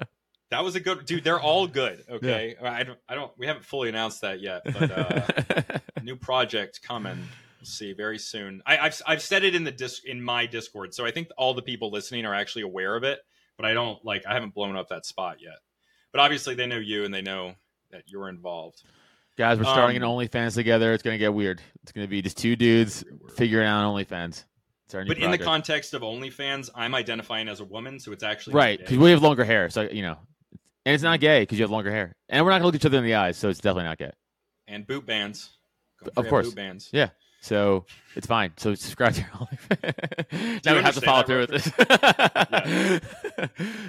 That 0.51 0.65
was 0.65 0.77
a 0.77 0.81
good 0.81 1.05
dude. 1.05 1.25
They're 1.25 1.41
all 1.41 1.67
good. 1.67 2.05
Okay, 2.09 2.57
I 2.63 2.83
don't. 2.83 2.99
I 3.09 3.15
don't. 3.15 3.31
We 3.37 3.47
haven't 3.47 3.67
fully 3.67 3.91
announced 3.91 4.23
that 4.23 4.41
yet, 4.41 4.63
but 4.65 4.91
uh, 4.91 5.79
new 6.03 6.17
project 6.17 6.81
coming. 6.83 7.19
We'll 7.61 7.67
see 7.67 7.93
very 7.93 8.19
soon. 8.19 8.63
I, 8.65 8.79
I've 8.79 9.03
I've 9.07 9.23
said 9.23 9.45
it 9.45 9.55
in 9.55 9.65
the 9.65 9.73
disc 9.73 10.05
in 10.07 10.23
my 10.23 10.47
Discord, 10.47 10.95
so 10.95 11.05
I 11.05 11.11
think 11.11 11.29
all 11.37 11.53
the 11.53 11.63
people 11.63 11.91
listening 11.91 12.25
are 12.25 12.35
actually 12.35 12.63
aware 12.63 12.97
of 12.97 13.05
it. 13.05 13.21
But 13.59 13.67
I 13.67 13.75
don't 13.75 14.03
like. 14.05 14.25
I 14.27 14.33
haven't 14.33 14.55
blown 14.55 14.75
up 14.77 14.89
that 14.89 15.05
spot 15.05 15.37
yet. 15.41 15.59
But 16.13 16.21
obviously, 16.21 16.55
they 16.55 16.67
know 16.67 16.79
you 16.79 17.05
and 17.05 17.13
they 17.13 17.23
know 17.23 17.55
that 17.91 18.05
you're 18.07 18.29
involved. 18.31 18.83
Guys, 19.39 19.57
we're 19.57 19.65
starting 19.67 20.03
Um, 20.03 20.03
an 20.03 20.17
OnlyFans 20.17 20.55
together. 20.55 20.93
It's 20.93 21.03
gonna 21.05 21.17
get 21.17 21.33
weird. 21.33 21.63
It's 21.85 21.93
gonna 21.93 22.09
be 22.09 22.21
just 22.21 22.37
two 22.37 22.57
dudes 22.57 23.05
figuring 23.37 23.69
out 23.69 23.85
OnlyFans. 23.89 24.45
It's 24.87 24.95
our 24.97 25.05
new 25.05 25.09
But 25.09 25.19
in 25.19 25.31
the 25.31 25.39
context 25.39 25.95
of 25.95 26.03
OnlyFans, 26.03 26.71
I'm 26.75 26.93
identifying 26.93 27.47
as 27.49 27.61
a 27.61 27.65
woman, 27.65 28.01
so 28.01 28.11
it's 28.11 28.25
actually 28.25 28.55
right? 28.55 28.81
Because 28.81 28.99
we 28.99 29.11
have 29.11 29.23
longer 29.23 29.45
hair, 29.45 29.71
so 29.71 29.83
you 29.83 30.03
know, 30.03 30.17
and 30.85 30.93
it's 30.95 31.05
not 31.05 31.21
gay 31.21 31.43
because 31.43 31.57
you 31.57 31.63
have 31.63 31.71
longer 31.71 31.93
hair, 31.93 32.17
and 32.29 32.45
we're 32.45 32.51
not 32.51 32.59
gonna 32.59 32.67
look 32.67 32.75
each 32.75 32.85
other 32.85 32.99
in 32.99 33.05
the 33.05 33.15
eyes, 33.15 33.37
so 33.37 33.49
it's 33.49 33.61
definitely 33.61 33.85
not 33.85 33.99
gay. 33.99 34.11
and 34.67 34.85
boot 34.89 35.07
bands. 35.07 35.51
Don't 36.03 36.19
Of 36.19 36.29
course. 36.29 36.47
boot 36.49 36.57
bands. 36.57 36.91
Yeah. 36.93 37.11
So 37.41 37.85
it's 38.17 38.27
fine. 38.27 38.53
So 38.57 38.75
subscribe 38.75 39.15
to 39.15 39.23
our 39.23 39.29
OnlyFans. 39.47 40.65
now 40.65 40.75
we 40.75 40.83
have 40.83 40.95
to 40.95 41.01
follow 41.01 41.23
through 41.23 41.47
with 41.47 41.51
this. 41.51 41.71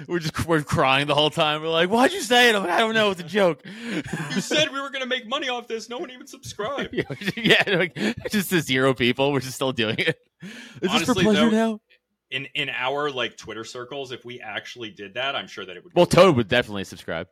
we're 0.08 0.20
just 0.20 0.46
we're 0.46 0.62
crying 0.62 1.08
the 1.08 1.14
whole 1.14 1.30
time. 1.30 1.60
We're 1.62 1.68
like, 1.68 1.90
"Why'd 1.90 2.12
you 2.12 2.20
say 2.20 2.50
it?" 2.50 2.54
I'm 2.54 2.62
like, 2.62 2.70
I 2.70 2.78
don't 2.78 2.94
know. 2.94 3.10
It's 3.10 3.20
a 3.20 3.24
joke. 3.24 3.64
You 4.34 4.40
said 4.40 4.70
we 4.70 4.80
were 4.80 4.90
going 4.90 5.02
to 5.02 5.08
make 5.08 5.26
money 5.26 5.48
off 5.48 5.66
this. 5.66 5.88
No 5.88 5.98
one 5.98 6.10
even 6.10 6.28
subscribed. 6.28 6.90
yeah, 6.94 7.02
yeah, 7.36 7.62
like, 7.66 7.94
just 8.30 8.50
the 8.50 8.60
zero 8.60 8.94
people. 8.94 9.32
We're 9.32 9.40
just 9.40 9.56
still 9.56 9.72
doing 9.72 9.96
it. 9.98 10.20
Is 10.42 10.50
this 10.80 10.90
Honestly, 10.90 11.14
for 11.14 11.22
pleasure 11.22 11.50
though, 11.50 11.72
now? 11.72 11.80
In 12.30 12.46
in 12.54 12.68
our 12.70 13.10
like 13.10 13.36
Twitter 13.36 13.64
circles, 13.64 14.12
if 14.12 14.24
we 14.24 14.40
actually 14.40 14.90
did 14.90 15.14
that, 15.14 15.34
I'm 15.34 15.48
sure 15.48 15.66
that 15.66 15.76
it 15.76 15.82
would. 15.82 15.92
Well, 15.94 16.06
Toad 16.06 16.36
would 16.36 16.48
definitely 16.48 16.84
subscribe. 16.84 17.26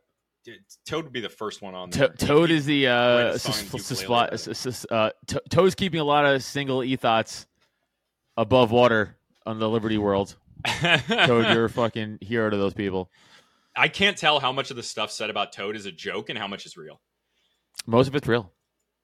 Dude, 0.45 0.59
Toad 0.85 1.03
would 1.03 1.13
be 1.13 1.19
the 1.21 1.29
first 1.29 1.61
one 1.61 1.75
on 1.75 1.89
To- 1.91 2.09
Toad 2.09 2.49
is 2.49 2.65
the 2.65 2.87
uh, 2.87 3.17
a 3.33 3.39
song 3.39 3.53
sus- 3.53 3.73
in 3.73 3.79
sus- 3.79 4.01
ukulele. 4.01 4.37
sus- 4.37 4.57
sus- 4.59 4.85
uh, 4.89 5.09
Toad's 5.49 5.75
keeping 5.75 5.99
a 5.99 6.03
lot 6.03 6.25
of 6.25 6.41
single 6.43 6.83
ethos 6.83 7.45
above 8.37 8.71
water 8.71 9.17
on 9.45 9.59
the 9.59 9.69
Liberty 9.69 9.97
world. 9.97 10.35
Toad, 10.65 11.53
you're 11.53 11.65
a 11.65 11.69
fucking 11.69 12.19
hero 12.21 12.49
to 12.49 12.57
those 12.57 12.73
people. 12.73 13.09
I 13.75 13.87
can't 13.87 14.17
tell 14.17 14.39
how 14.39 14.51
much 14.51 14.71
of 14.71 14.77
the 14.77 14.83
stuff 14.83 15.11
said 15.11 15.29
about 15.29 15.51
Toad 15.53 15.75
is 15.75 15.85
a 15.85 15.91
joke 15.91 16.29
and 16.29 16.37
how 16.37 16.47
much 16.47 16.65
is 16.65 16.75
real. 16.77 16.99
Most 17.85 18.07
of 18.07 18.15
it's 18.15 18.27
real. 18.27 18.51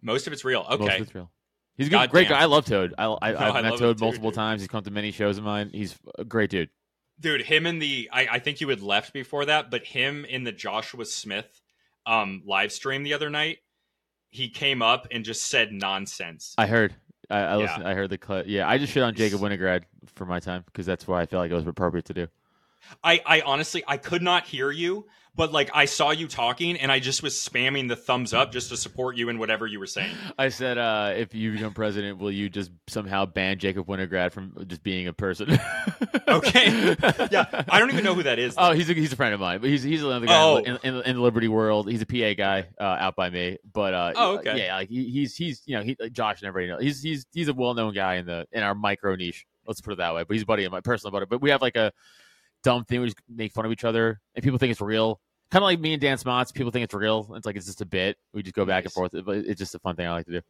Most 0.01 0.27
of 0.27 0.33
it's 0.33 0.43
real. 0.45 0.63
Most 0.63 0.81
Okay. 0.81 0.95
of 0.97 1.01
it's 1.03 1.15
real. 1.15 1.31
He's 1.77 1.87
a 1.87 1.89
good, 1.89 2.09
great 2.09 2.27
damn. 2.29 2.37
guy. 2.37 2.41
I 2.43 2.45
love 2.45 2.65
Toad. 2.65 2.93
I, 2.97 3.05
I, 3.05 3.49
I 3.57 3.61
met 3.61 3.77
Toad 3.77 3.97
too, 3.97 4.03
multiple 4.05 4.31
times. 4.31 4.61
He's 4.61 4.67
come 4.69 4.83
to 4.83 4.91
many 4.91 5.11
shows 5.11 5.37
of 5.37 5.43
mine. 5.43 5.69
He's 5.73 5.95
a 6.17 6.23
great 6.23 6.49
dude. 6.49 6.69
Dude 7.19 7.41
him 7.41 7.65
in 7.65 7.79
the 7.79 8.09
I, 8.11 8.27
I 8.33 8.39
think 8.39 8.61
you 8.61 8.69
had 8.69 8.81
left 8.81 9.13
before 9.13 9.45
that 9.45 9.71
but 9.71 9.85
him 9.85 10.25
in 10.25 10.43
the 10.43 10.51
joshua 10.51 11.05
smith 11.05 11.61
um 12.05 12.43
live 12.45 12.71
stream 12.71 13.03
the 13.03 13.13
other 13.13 13.29
night 13.29 13.59
he 14.29 14.49
came 14.49 14.81
up 14.81 15.07
and 15.11 15.23
just 15.23 15.43
said 15.43 15.71
nonsense 15.71 16.55
I 16.57 16.67
heard. 16.67 16.93
I, 17.29 17.39
I 17.39 17.41
Yeah. 17.41 17.55
listened. 17.57 17.87
I 17.87 17.93
heard 17.95 18.09
the 18.09 18.17
cut. 18.17 18.47
Yeah, 18.47 18.67
I 18.69 18.77
just 18.77 18.93
shit 18.93 19.01
on 19.01 19.15
Jacob 19.15 19.39
Winograd 19.39 19.83
for 20.13 20.25
my 20.25 20.39
time 20.39 20.63
because 20.65 20.85
that's 20.85 21.07
why 21.07 21.21
I 21.21 21.25
feel 21.25 21.39
like 21.39 21.49
it 21.49 21.55
was 21.55 21.65
appropriate 21.65 22.05
to 22.05 22.13
do. 22.13 22.27
I, 23.03 23.21
I 23.25 23.41
honestly 23.41 23.83
i 23.87 23.97
could 23.97 24.21
not 24.21 24.45
hear 24.45 24.71
you 24.71 25.05
but 25.35 25.51
like 25.51 25.69
i 25.73 25.85
saw 25.85 26.11
you 26.11 26.27
talking 26.27 26.77
and 26.77 26.91
i 26.91 26.99
just 26.99 27.21
was 27.23 27.33
spamming 27.35 27.87
the 27.89 27.95
thumbs 27.95 28.33
up 28.33 28.51
just 28.51 28.69
to 28.69 28.77
support 28.77 29.17
you 29.17 29.29
in 29.29 29.37
whatever 29.39 29.67
you 29.67 29.79
were 29.79 29.87
saying 29.87 30.15
I 30.37 30.49
said, 30.49 30.77
uh, 30.77 31.13
if 31.15 31.33
you 31.33 31.51
become 31.53 31.73
president, 31.73 32.17
will 32.19 32.31
you 32.31 32.49
just 32.49 32.71
somehow 32.87 33.25
ban 33.25 33.57
Jacob 33.59 33.87
Winograd 33.87 34.31
from 34.31 34.53
just 34.67 34.83
being 34.83 35.07
a 35.07 35.13
person? 35.13 35.57
Okay. 36.27 36.95
yeah 37.31 37.63
i 37.69 37.79
don't 37.79 37.91
even 37.91 38.03
know 38.03 38.15
who 38.15 38.23
that 38.23 38.39
is 38.39 38.55
Oh, 38.57 38.73
he's 38.73 38.89
a, 38.89 38.93
he's 38.93 39.13
a 39.13 39.15
friend 39.15 39.33
of 39.33 39.39
mine, 39.39 39.59
but 39.61 39.69
he's 39.69 39.83
he's 39.83 40.03
another 40.03 40.25
guy 40.25 40.33
Oh. 40.41 40.57
in, 40.57 40.77
in, 40.83 40.95
in 41.03 41.15
the 41.17 41.21
Liberty 41.21 41.47
world. 41.47 41.89
He's 41.89 42.01
a 42.01 42.05
PA 42.05 42.33
guy 42.33 42.67
uh, 42.79 42.83
out 42.83 43.15
by 43.15 43.29
me, 43.29 43.57
but 43.71 43.93
uh, 43.93 44.13
Oh, 44.15 44.37
okay. 44.39 44.57
yeah, 44.65 44.75
like 44.75 44.89
he, 44.89 45.09
he's 45.09 45.35
he's 45.35 45.61
you 45.65 45.77
know 45.77 45.83
he 45.83 45.95
like 45.99 46.13
Josh 46.13 46.41
and 46.41 46.47
everybody 46.47 46.71
knows 46.71 46.81
he's 46.81 47.01
he's 47.01 47.25
he's 47.33 47.47
a 47.47 47.53
well 47.53 47.73
known 47.73 47.93
guy 47.93 48.15
in 48.15 48.25
the 48.25 48.47
in 48.51 48.63
our 48.63 48.73
micro 48.75 49.15
niche. 49.15 49.45
Let's 49.67 49.81
put 49.81 49.93
it 49.93 49.97
that 49.97 50.13
way. 50.15 50.23
But 50.23 50.33
he's 50.33 50.43
a 50.43 50.47
buddy 50.47 50.63
of 50.65 50.71
my 50.71 50.81
personal 50.81 51.11
buddy. 51.11 51.25
But 51.29 51.41
we 51.41 51.51
have 51.51 51.61
like 51.61 51.75
a 51.75 51.91
dumb 52.65 52.83
thing. 52.85 52.99
We 52.99 53.07
just 53.07 53.17
make 53.29 53.53
fun 53.53 53.65
of 53.65 53.71
each 53.71 53.85
other, 53.85 54.19
and 54.35 54.43
people 54.43 54.59
think 54.59 54.71
it's 54.71 54.81
real. 54.81 55.21
Kind 55.51 55.63
of 55.63 55.67
like 55.67 55.79
me 55.79 55.93
and 55.93 56.01
Dan 56.01 56.17
Smots. 56.17 56.51
People 56.51 56.71
think 56.71 56.83
it's 56.83 56.93
real. 56.93 57.31
It's 57.35 57.45
like 57.45 57.55
it's 57.55 57.67
just 57.67 57.81
a 57.81 57.85
bit. 57.85 58.17
We 58.33 58.43
just 58.43 58.55
go 58.55 58.65
back 58.65 58.83
and 58.83 58.91
forth. 58.91 59.11
But 59.25 59.37
it's 59.37 59.59
just 59.59 59.75
a 59.75 59.79
fun 59.79 59.95
thing 59.95 60.07
I 60.07 60.11
like 60.11 60.25
to 60.25 60.31
do. 60.33 60.41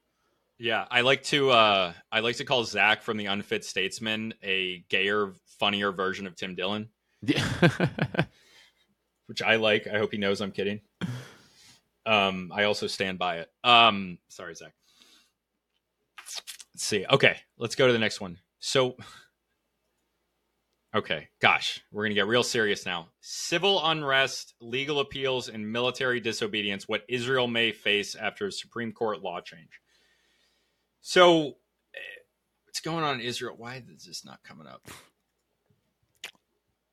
yeah 0.57 0.85
i 0.89 1.01
like 1.01 1.21
to 1.21 1.51
uh 1.51 1.91
i 2.13 2.21
like 2.21 2.37
to 2.37 2.45
call 2.45 2.63
zach 2.63 3.01
from 3.03 3.17
the 3.17 3.25
unfit 3.25 3.65
statesman 3.65 4.33
a 4.41 4.85
gayer 4.87 5.33
funnier 5.59 5.91
version 5.91 6.25
of 6.25 6.33
tim 6.37 6.55
dillon 6.55 6.87
which 9.27 9.41
I 9.41 9.55
like. 9.55 9.87
I 9.87 9.97
hope 9.97 10.11
he 10.11 10.17
knows 10.17 10.41
I'm 10.41 10.51
kidding. 10.51 10.81
Um, 12.05 12.51
I 12.53 12.65
also 12.65 12.87
stand 12.87 13.17
by 13.17 13.39
it. 13.39 13.49
Um, 13.63 14.19
sorry, 14.27 14.53
Zach. 14.55 14.73
Let's 16.73 16.83
see. 16.85 17.05
Okay, 17.09 17.37
let's 17.57 17.75
go 17.75 17.87
to 17.87 17.93
the 17.93 17.99
next 17.99 18.21
one. 18.21 18.37
So, 18.59 18.95
okay, 20.95 21.27
gosh, 21.41 21.83
we're 21.91 22.05
gonna 22.05 22.15
get 22.15 22.27
real 22.27 22.43
serious 22.43 22.85
now. 22.85 23.09
Civil 23.19 23.85
unrest, 23.85 24.55
legal 24.61 24.99
appeals, 24.99 25.49
and 25.49 25.71
military 25.71 26.19
disobedience. 26.19 26.87
What 26.87 27.03
Israel 27.09 27.47
may 27.47 27.71
face 27.71 28.15
after 28.15 28.47
a 28.47 28.51
Supreme 28.51 28.93
Court 28.93 29.21
law 29.21 29.41
change. 29.41 29.81
So, 31.01 31.57
eh, 31.93 32.21
what's 32.65 32.79
going 32.79 33.03
on 33.03 33.15
in 33.15 33.21
Israel? 33.21 33.55
Why 33.57 33.83
is 33.93 34.05
this 34.05 34.25
not 34.25 34.39
coming 34.43 34.67
up? 34.67 34.87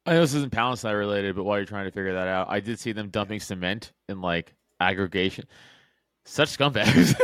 I 0.04 0.14
know 0.14 0.20
this 0.22 0.34
isn't 0.34 0.52
Palestine 0.52 0.96
related, 0.96 1.36
but 1.36 1.44
while 1.44 1.58
you're 1.58 1.64
trying 1.64 1.84
to 1.84 1.92
figure 1.92 2.14
that 2.14 2.26
out, 2.26 2.48
I 2.50 2.58
did 2.58 2.80
see 2.80 2.90
them 2.90 3.08
dumping 3.10 3.38
cement 3.38 3.92
in 4.08 4.20
like 4.20 4.52
aggregation. 4.80 5.46
Such 6.24 6.56
scumbags, 6.56 7.14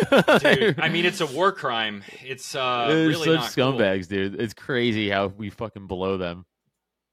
Dude, 0.40 0.80
I 0.80 0.88
mean, 0.88 1.04
it's 1.04 1.20
a 1.20 1.26
war 1.26 1.52
crime. 1.52 2.02
It's 2.24 2.54
uh, 2.56 2.86
really 2.88 3.14
such 3.14 3.26
not 3.26 3.54
cool. 3.54 3.72
scumbags, 3.72 4.08
dude. 4.08 4.40
It's 4.40 4.54
crazy 4.54 5.08
how 5.08 5.28
we 5.28 5.50
fucking 5.50 5.86
blow 5.86 6.16
them. 6.16 6.46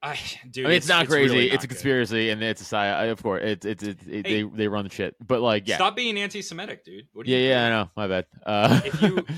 I, 0.06 0.20
dude, 0.52 0.66
I 0.66 0.70
mean, 0.70 0.78
it's, 0.78 0.88
not 0.88 1.08
crazy. 1.08 1.34
really 1.34 1.46
it's 1.46 1.54
not 1.56 1.64
a 1.64 1.68
good. 1.68 1.70
conspiracy, 1.70 2.30
and 2.30 2.44
it's 2.44 2.62
a 2.62 2.66
sci. 2.66 2.86
Of 3.08 3.24
course, 3.24 3.42
it's 3.44 3.66
it's, 3.66 3.84
it's 3.84 4.06
it, 4.06 4.28
Hey. 4.28 4.44
they 4.44 4.50
they 4.50 4.68
run 4.68 4.84
the 4.86 4.92
shit. 4.92 5.16
But 5.26 5.42
like, 5.42 5.68
yeah, 5.68 5.76
Stop 5.76 5.96
being 5.96 6.18
anti-Semitic, 6.18 6.84
dude. 6.86 7.08
What 7.14 7.26
do 7.26 7.32
yeah, 7.32 7.38
you 7.40 7.48
yeah. 7.50 7.66
I 7.66 7.70
know. 7.70 7.90
My 7.98 8.08
bad. 8.08 8.26
Uh, 8.46 8.82
If 8.86 9.02
you- 9.02 9.26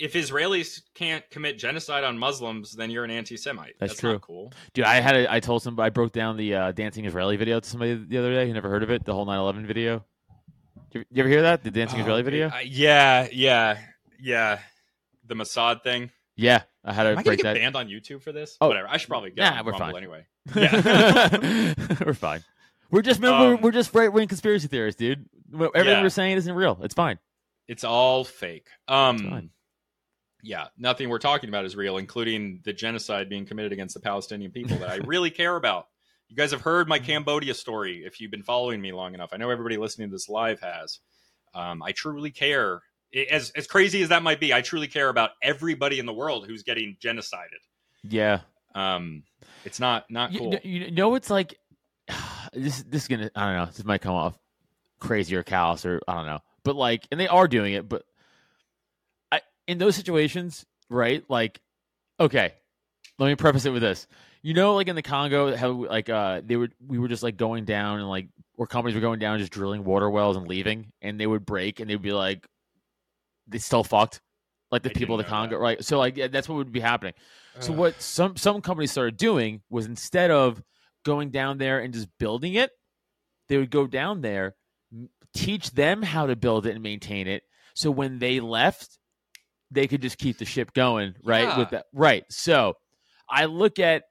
If 0.00 0.14
Israelis 0.14 0.80
can't 0.94 1.22
commit 1.28 1.58
genocide 1.58 2.04
on 2.04 2.16
Muslims, 2.18 2.72
then 2.72 2.90
you're 2.90 3.04
an 3.04 3.10
anti-Semite. 3.10 3.74
That's 3.78 3.92
That's, 3.92 4.00
true. 4.00 4.12
not 4.12 4.22
cool. 4.22 4.50
dude, 4.72 4.86
I 4.86 4.94
had 4.98 5.14
a, 5.14 5.30
I 5.30 5.40
told 5.40 5.62
somebody 5.62 5.88
I 5.88 5.90
broke 5.90 6.12
down 6.12 6.38
the 6.38 6.54
uh, 6.54 6.72
dancing 6.72 7.04
Israeli 7.04 7.36
video 7.36 7.60
to 7.60 7.68
somebody 7.68 7.96
the 7.96 8.16
other 8.16 8.32
day 8.32 8.46
who 8.46 8.54
never 8.54 8.70
heard 8.70 8.82
of 8.82 8.88
it. 8.90 9.04
The 9.04 9.12
whole 9.12 9.26
9/11 9.26 9.66
video. 9.66 10.02
You, 10.92 11.04
you 11.10 11.20
ever 11.20 11.28
hear 11.28 11.42
that? 11.42 11.62
The 11.64 11.70
dancing 11.70 11.98
Oh, 11.98 12.02
Israeli 12.04 12.22
video? 12.22 12.48
I- 12.48 12.62
yeah, 12.62 13.28
yeah, 13.30 13.76
yeah. 14.18 14.60
The 15.26 15.34
Mossad 15.34 15.82
thing. 15.82 16.10
Yeah, 16.40 16.62
I 16.84 16.92
had 16.92 17.02
to 17.04 17.08
Am 17.10 17.12
I 17.18 17.22
gonna 17.22 17.24
break 17.24 17.38
get 17.38 17.42
that. 17.44 17.54
banned 17.56 17.76
on 17.76 17.88
YouTube 17.88 18.22
for 18.22 18.32
this? 18.32 18.56
Oh. 18.60 18.68
Whatever. 18.68 18.88
I 18.88 18.96
should 18.96 19.08
probably 19.08 19.30
get 19.30 19.42
Nah, 19.42 19.58
on 19.60 19.64
we're 19.66 19.72
Rumble 19.72 19.86
fine. 19.86 19.96
anyway. 19.96 20.26
Yeah. 20.56 21.74
we're 22.06 22.14
fine. 22.14 22.42
We're 22.90 23.02
just 23.02 23.20
remember 23.20 23.54
Um, 23.56 23.60
we're 23.60 23.70
just 23.72 23.94
right 23.94 24.12
wing 24.12 24.26
conspiracy 24.28 24.66
theorists, 24.68 24.98
dude. 24.98 25.26
Everything 25.54 25.84
Yeah. 25.86 26.02
we're 26.02 26.08
saying 26.08 26.36
isn't 26.38 26.54
real. 26.54 26.78
It's 26.82 26.94
fine. 26.94 27.18
it's 27.68 27.84
all 27.84 28.24
fake. 28.24 28.66
Um, 28.88 29.18
fine. 29.18 29.50
yeah, 30.42 30.68
nothing 30.78 31.08
we're 31.08 31.18
talking 31.18 31.48
about 31.50 31.64
is 31.66 31.76
real, 31.76 31.98
including 31.98 32.60
the 32.64 32.72
genocide 32.72 33.28
being 33.28 33.46
committed 33.46 33.72
against 33.72 33.94
the 33.94 34.00
Palestinian 34.00 34.50
people 34.50 34.76
that 34.78 34.88
I 34.90 34.96
really 35.04 35.30
care 35.30 35.54
about. 35.56 35.86
You 36.28 36.36
guys 36.36 36.52
have 36.52 36.62
heard 36.62 36.88
my 36.88 36.98
Cambodia 36.98 37.54
story 37.54 38.04
if 38.04 38.20
you've 38.20 38.30
been 38.30 38.42
following 38.44 38.80
me 38.80 38.92
long 38.92 39.14
enough. 39.14 39.30
I 39.32 39.36
know 39.36 39.50
everybody 39.50 39.76
listening 39.76 40.08
to 40.08 40.12
this 40.14 40.28
live 40.28 40.60
has. 40.60 41.00
Um, 41.54 41.82
I 41.82 41.92
truly 41.92 42.30
care. 42.30 42.82
As 43.30 43.50
as 43.50 43.66
crazy 43.66 44.02
as 44.02 44.10
that 44.10 44.22
might 44.22 44.38
be, 44.40 44.54
I 44.54 44.62
truly 44.62 44.86
care 44.86 45.08
about 45.08 45.30
everybody 45.42 45.98
in 45.98 46.06
the 46.06 46.12
world 46.12 46.46
who's 46.46 46.62
getting 46.62 46.96
genocided. 47.02 47.58
Yeah. 48.04 48.40
Um, 48.74 49.24
it's 49.64 49.80
not 49.80 50.10
not 50.10 50.32
cool. 50.34 50.54
You, 50.62 50.84
you 50.84 50.90
know, 50.92 51.14
it's 51.16 51.30
like 51.30 51.58
this. 52.52 52.82
This 52.82 53.02
is 53.02 53.08
gonna. 53.08 53.30
I 53.34 53.46
don't 53.46 53.56
know. 53.56 53.66
This 53.66 53.84
might 53.84 54.00
come 54.00 54.14
off 54.14 54.38
crazy 55.00 55.34
or 55.34 55.42
callous 55.42 55.84
or 55.84 56.00
I 56.06 56.14
don't 56.14 56.26
know. 56.26 56.40
But 56.62 56.76
like, 56.76 57.06
and 57.10 57.18
they 57.18 57.28
are 57.28 57.48
doing 57.48 57.72
it. 57.72 57.88
But 57.88 58.04
I 59.32 59.40
in 59.66 59.78
those 59.78 59.96
situations, 59.96 60.64
right? 60.88 61.24
Like, 61.28 61.60
okay, 62.20 62.54
let 63.18 63.28
me 63.28 63.34
preface 63.34 63.64
it 63.64 63.70
with 63.70 63.82
this. 63.82 64.06
You 64.42 64.54
know, 64.54 64.74
like 64.74 64.88
in 64.88 64.96
the 64.96 65.02
Congo, 65.02 65.54
how 65.56 65.70
like 65.70 66.08
uh 66.08 66.42
they 66.44 66.56
would 66.56 66.74
we 66.86 66.98
were 66.98 67.08
just 67.08 67.22
like 67.22 67.36
going 67.36 67.64
down 67.64 67.98
and 67.98 68.08
like 68.08 68.28
where 68.54 68.66
companies 68.66 68.94
were 68.94 69.00
going 69.00 69.18
down 69.18 69.38
just 69.38 69.52
drilling 69.52 69.84
water 69.84 70.08
wells 70.08 70.36
and 70.36 70.46
leaving, 70.46 70.92
and 71.02 71.18
they 71.18 71.26
would 71.26 71.44
break 71.44 71.80
and 71.80 71.90
they'd 71.90 72.00
be 72.00 72.12
like, 72.12 72.46
they 73.50 73.58
still 73.58 73.84
fucked, 73.84 74.20
like 74.70 74.82
the 74.82 74.90
I 74.90 74.92
people 74.94 75.18
of 75.18 75.24
the 75.24 75.30
Congo, 75.30 75.56
that. 75.56 75.62
right? 75.62 75.84
So 75.84 75.98
like 75.98 76.16
yeah, 76.16 76.28
that's 76.28 76.48
what 76.48 76.56
would 76.56 76.72
be 76.72 76.80
happening. 76.80 77.14
So 77.58 77.72
what 77.72 78.00
some 78.00 78.36
some 78.36 78.62
companies 78.62 78.92
started 78.92 79.16
doing 79.16 79.60
was 79.68 79.86
instead 79.86 80.30
of 80.30 80.62
going 81.04 81.30
down 81.30 81.58
there 81.58 81.80
and 81.80 81.92
just 81.92 82.08
building 82.18 82.54
it, 82.54 82.70
they 83.48 83.58
would 83.58 83.70
go 83.70 83.86
down 83.86 84.20
there, 84.20 84.54
teach 85.34 85.72
them 85.72 86.02
how 86.02 86.26
to 86.26 86.36
build 86.36 86.66
it 86.66 86.74
and 86.74 86.82
maintain 86.82 87.26
it. 87.26 87.42
So 87.74 87.90
when 87.90 88.18
they 88.18 88.40
left, 88.40 88.98
they 89.70 89.86
could 89.88 90.02
just 90.02 90.18
keep 90.18 90.38
the 90.38 90.44
ship 90.44 90.72
going, 90.72 91.14
right? 91.22 91.42
Yeah. 91.42 91.58
With 91.58 91.70
that, 91.70 91.86
right? 91.92 92.24
So 92.30 92.74
I 93.28 93.46
look 93.46 93.78
at 93.78 94.04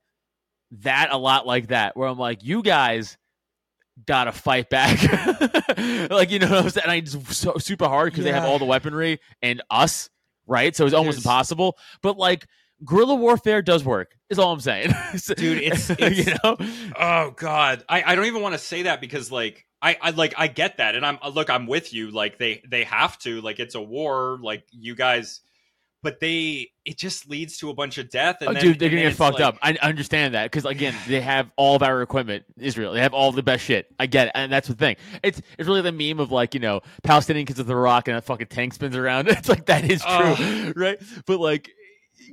that 0.72 1.10
a 1.12 1.18
lot 1.18 1.48
like 1.48 1.68
that, 1.68 1.98
where 1.98 2.08
I'm 2.08 2.20
like, 2.20 2.44
you 2.44 2.62
guys 2.62 3.18
gotta 4.06 4.32
fight 4.32 4.70
back, 4.70 4.98
like 6.10 6.32
you 6.32 6.40
know 6.40 6.50
what 6.50 6.64
I'm 6.66 6.70
saying? 6.70 6.84
And 6.84 6.92
I 6.92 7.00
just 7.02 7.34
so 7.34 7.58
super 7.58 7.88
hard 7.88 8.12
because 8.12 8.24
they 8.26 8.32
have 8.32 8.46
all 8.46 8.60
the 8.60 8.66
weaponry 8.66 9.20
and 9.42 9.62
us, 9.70 10.10
right? 10.48 10.76
So 10.76 10.86
it's 10.86 10.94
almost 10.94 11.16
There's- 11.18 11.26
impossible. 11.26 11.78
But 12.02 12.18
like 12.18 12.48
guerrilla 12.86 13.16
warfare 13.16 13.62
does 13.62 13.84
work. 13.84 14.16
Is 14.30 14.40
all 14.40 14.52
I'm 14.54 14.60
saying, 14.60 14.94
Dude, 15.38 15.62
it's- 15.62 15.90
you 16.00 16.34
know, 16.44 16.58
Oh 16.98 17.32
God, 17.36 17.84
I, 17.90 18.04
I 18.04 18.16
don't 18.16 18.26
even 18.26 18.42
want 18.42 18.54
to 18.54 18.60
say 18.60 18.84
that 18.84 19.02
because 19.02 19.32
like 19.32 19.66
I, 19.82 19.98
I 20.02 20.10
like 20.12 20.34
I 20.38 20.48
get 20.48 20.78
that, 20.78 20.96
and 20.96 21.06
I'm 21.06 21.18
look, 21.34 21.50
I'm 21.50 21.66
with 21.68 21.94
you. 21.94 22.12
Like 22.12 22.38
they 22.38 22.62
they 22.68 22.84
have 22.84 23.18
to 23.20 23.42
like 23.42 23.60
it's 23.60 23.76
a 23.76 23.82
war. 23.82 24.38
Like 24.42 24.64
you 24.72 24.94
guys, 24.96 25.42
but 26.02 26.20
they 26.20 26.70
it 26.86 26.98
just 26.98 27.30
leads 27.30 27.58
to 27.58 27.70
a 27.70 27.74
bunch 27.74 27.98
of 27.98 28.10
death. 28.10 28.38
And 28.42 28.50
oh, 28.50 28.54
then, 28.54 28.64
dude, 28.64 28.80
they're 28.80 28.90
gonna 28.90 29.04
get 29.04 29.16
fucked 29.16 29.40
like- 29.40 29.56
up. 29.56 29.58
I 29.62 29.78
understand 29.82 30.34
that 30.34 30.52
because 30.52 30.66
again, 30.66 30.96
they 31.08 31.22
have 31.22 31.52
all 31.56 31.76
of 31.76 31.84
our 31.84 32.02
equipment. 32.02 32.46
Israel, 32.58 32.94
they 32.94 33.02
have 33.02 33.14
all 33.14 33.32
the 33.32 33.44
best 33.44 33.64
shit. 33.64 33.88
I 34.00 34.06
get 34.06 34.28
it, 34.28 34.32
and 34.36 34.52
that's 34.52 34.68
the 34.68 34.76
thing. 34.76 34.96
It's 35.24 35.42
it's 35.58 35.68
really 35.68 35.82
the 35.82 35.92
meme 35.92 36.20
of 36.20 36.32
like 36.32 36.54
you 36.54 36.60
know 36.60 36.82
Palestinian 37.04 37.46
kids 37.46 37.60
with 37.60 37.68
the 37.68 37.76
rock 37.76 38.08
and 38.08 38.18
a 38.18 38.22
fucking 38.22 38.48
tank 38.48 38.74
spins 38.74 38.96
around. 38.96 39.28
It's 39.40 39.48
like 39.48 39.68
that 39.68 39.90
is 39.90 40.04
true, 40.04 40.74
right? 40.76 41.00
But 41.26 41.40
like, 41.40 41.70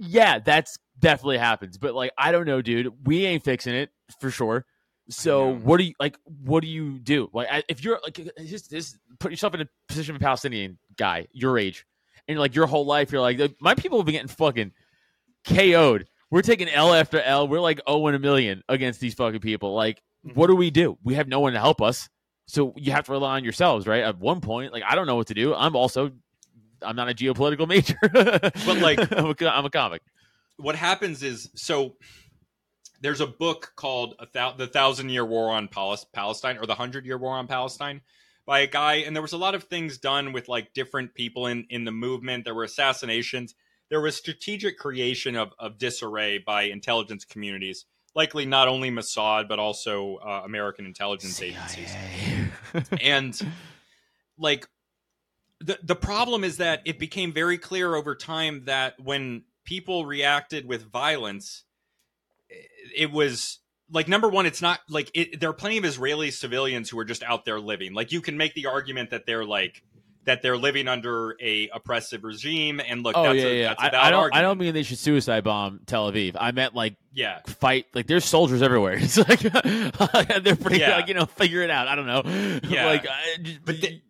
yeah, 0.01 0.39
that's 0.39 0.79
definitely 0.99 1.39
happens. 1.39 1.79
But 1.79 1.95
like, 1.95 2.11
I 2.19 2.33
don't 2.33 2.47
know, 2.47 2.63
dude. 2.63 2.93
We 3.07 3.27
ain't 3.27 3.45
fixing 3.45 3.75
it 3.75 3.91
for 4.21 4.31
sure. 4.31 4.65
So 5.09 5.55
what 5.55 5.77
do 5.77 5.85
you 5.85 5.95
like? 6.01 6.17
What 6.25 6.63
do 6.63 6.69
you 6.69 6.99
do? 6.99 7.31
Like, 7.33 7.65
if 7.69 7.85
you're 7.85 8.01
like, 8.03 8.19
just, 8.45 8.71
just 8.71 8.99
put 9.21 9.31
yourself 9.31 9.55
in 9.55 9.61
a 9.61 9.69
position 9.89 10.17
of 10.17 10.21
a 10.21 10.25
Palestinian 10.25 10.79
guy 10.97 11.29
your 11.33 11.59
age, 11.59 11.87
and 12.29 12.39
like 12.39 12.55
your 12.55 12.67
whole 12.67 12.87
life, 12.87 13.13
you're 13.13 13.21
like, 13.21 13.41
my 13.61 13.75
people 13.75 13.99
have 13.99 14.07
been 14.07 14.15
getting 14.15 14.29
fucking 14.29 14.73
KO'd. 15.47 16.07
We're 16.31 16.43
taking 16.43 16.69
L 16.69 16.93
after 16.93 17.21
L. 17.21 17.47
We're 17.49 17.61
like 17.61 17.81
0 17.89 18.07
and 18.09 18.17
a 18.17 18.19
million 18.19 18.63
against 18.69 19.01
these 19.01 19.15
fucking 19.15 19.41
people. 19.41 19.75
Like, 19.75 20.03
Mm-hmm. 20.27 20.41
what 20.41 20.49
do 20.49 20.57
we 20.57 20.71
do? 20.73 20.99
We 21.05 21.15
have 21.15 21.29
no 21.29 21.39
one 21.39 21.53
to 21.53 21.61
help 21.61 21.81
us. 21.81 22.09
So 22.49 22.73
you 22.77 22.91
have 22.91 23.05
to 23.07 23.13
rely 23.13 23.37
on 23.37 23.45
yourselves, 23.45 23.87
right? 23.87 24.03
At 24.03 24.19
one 24.19 24.41
point, 24.41 24.73
like 24.73 24.83
I 24.85 24.97
don't 24.97 25.07
know 25.07 25.15
what 25.15 25.29
to 25.29 25.35
do. 25.35 25.55
I'm 25.55 25.77
also 25.77 26.11
I'm 26.83 26.97
not 26.97 27.09
a 27.09 27.15
geopolitical 27.15 27.69
major. 27.69 27.95
but 28.13 28.79
like- 28.79 28.99
I'm 29.17 29.27
a, 29.27 29.37
I'm 29.49 29.65
a 29.67 29.71
comic. 29.71 30.03
what 30.57 30.75
happens 30.75 31.23
is 31.23 31.49
so 31.55 31.95
there's 33.03 33.21
a 33.21 33.27
book 33.27 33.73
called 33.77 34.17
a 34.19 34.27
thou- 34.33 34.53
the 34.53 34.67
thousand 34.67 35.11
year 35.11 35.25
war 35.25 35.51
on 35.51 35.69
Palis- 35.69 36.07
palestine 36.13 36.59
or 36.59 36.67
the 36.67 36.75
hundred 36.75 37.07
year 37.07 37.19
war 37.19 37.37
on 37.37 37.47
palestine 37.47 38.01
by 38.47 38.61
a 38.61 38.67
guy 38.67 38.95
and 38.95 39.15
there 39.15 39.23
was 39.23 39.33
a 39.33 39.39
lot 39.39 39.55
of 39.55 39.65
things 39.65 39.99
done 39.99 40.33
with 40.33 40.49
like 40.49 40.73
different 40.73 41.15
people 41.15 41.47
in 41.47 41.67
in 41.69 41.85
the 41.85 41.93
movement. 41.93 42.45
There 42.45 42.55
were 42.55 42.65
assassinations. 42.65 43.55
There 43.91 44.01
was 44.01 44.17
strategic 44.17 44.79
creation 44.79 45.37
of, 45.37 45.53
of 45.59 45.79
disarray 45.79 46.39
by 46.39 46.63
intelligence 46.63 47.25
communities. 47.25 47.85
Likely 48.15 48.47
not 48.47 48.69
only 48.69 48.91
mossad 48.91 49.49
but 49.49 49.59
also 49.59 50.17
uh, 50.17 50.43
american 50.45 50.87
intelligence 50.87 51.43
agencies. 51.43 51.95
And 53.01 53.39
like 54.39 54.69
the 55.61 55.79
the 55.83 55.97
problem 55.97 56.45
is 56.45 56.59
that 56.59 56.83
it 56.85 56.99
became 56.99 57.33
very 57.33 57.59
clear 57.59 57.95
over 57.95 58.15
time 58.15 58.65
that 58.67 58.95
when 59.01 59.45
people 59.65 60.07
reacted 60.07 60.67
with 60.67 60.91
violence 60.91 61.65
it 62.97 63.11
was 63.11 63.59
like 63.91 64.09
number 64.09 64.29
one 64.29 64.47
it's 64.47 64.63
not 64.63 64.81
like 64.89 65.11
it, 65.15 65.41
there 65.41 65.51
are 65.51 65.55
plenty 65.55 65.79
of 65.79 65.85
israeli 65.85 66.31
civilians 66.31 66.91
who 66.91 66.99
are 66.99 67.05
just 67.05 67.23
out 67.23 67.45
there 67.45 67.61
living 67.61 67.95
like 67.95 68.11
you 68.13 68.21
can 68.21 68.37
make 68.37 68.55
the 68.55 68.67
argument 68.67 69.11
that 69.11 69.27
they're 69.27 69.45
like 69.45 69.83
that 70.25 70.43
they're 70.43 70.57
living 70.57 70.89
under 70.89 71.37
a 71.41 71.69
oppressive 71.73 72.25
regime 72.25 72.81
and 72.81 73.05
look 73.05 73.17
oh 73.17 73.23
that's 73.23 73.37
yeah, 73.39 73.45
a, 73.47 73.55
yeah. 73.61 73.69
that's 73.69 73.83
a 73.83 73.87
I, 73.87 73.91
valid 73.91 74.05
I 74.07 74.11
don't. 74.11 74.21
argument 74.21 74.35
I 74.39 74.43
don't 74.43 74.59
mean 74.59 74.75
they 74.75 74.83
should 74.83 74.99
suicide 74.99 75.45
bomb 75.45 75.81
Tel 75.87 76.11
Aviv. 76.11 76.35
I 76.41 76.51
meant 76.51 76.75
like 76.75 76.97
yeah 77.13 77.39
fight. 77.47 77.87
Like 77.95 78.09
there's 78.09 78.25
soldiers 78.25 78.61
everywhere. 78.61 78.95
It's 79.01 79.17
like 79.17 79.39
they're 80.43 80.57
pretty 80.57 80.81
Yeah. 80.81 80.97
like 80.97 81.07
you 81.07 81.15
know 81.15 81.27
figure 81.27 81.63
it 81.63 81.71
out. 81.71 81.87
I 81.87 81.95
don't 81.95 82.07
know. 82.07 82.23
Yeah. 82.69 82.87
like 82.87 83.07
I, 83.09 83.37
just, 83.41 83.65
But 83.65 83.81
the- 83.81 84.03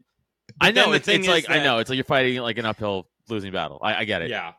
I 0.59 0.70
know 0.70 0.89
the 0.89 0.97
it's, 0.97 1.09
it's 1.09 1.29
like 1.29 1.51
I 1.51 1.62
know 1.62 1.81
it's 1.81 1.91
like 1.91 1.97
you're 1.99 2.05
fighting 2.05 2.41
like 2.41 2.57
an 2.57 2.64
uphill 2.64 3.09
losing 3.29 3.53
battle. 3.53 3.79
I, 3.83 3.97
I 3.97 4.05
get 4.05 4.22
it. 4.22 4.31
Yeah. 4.31 4.53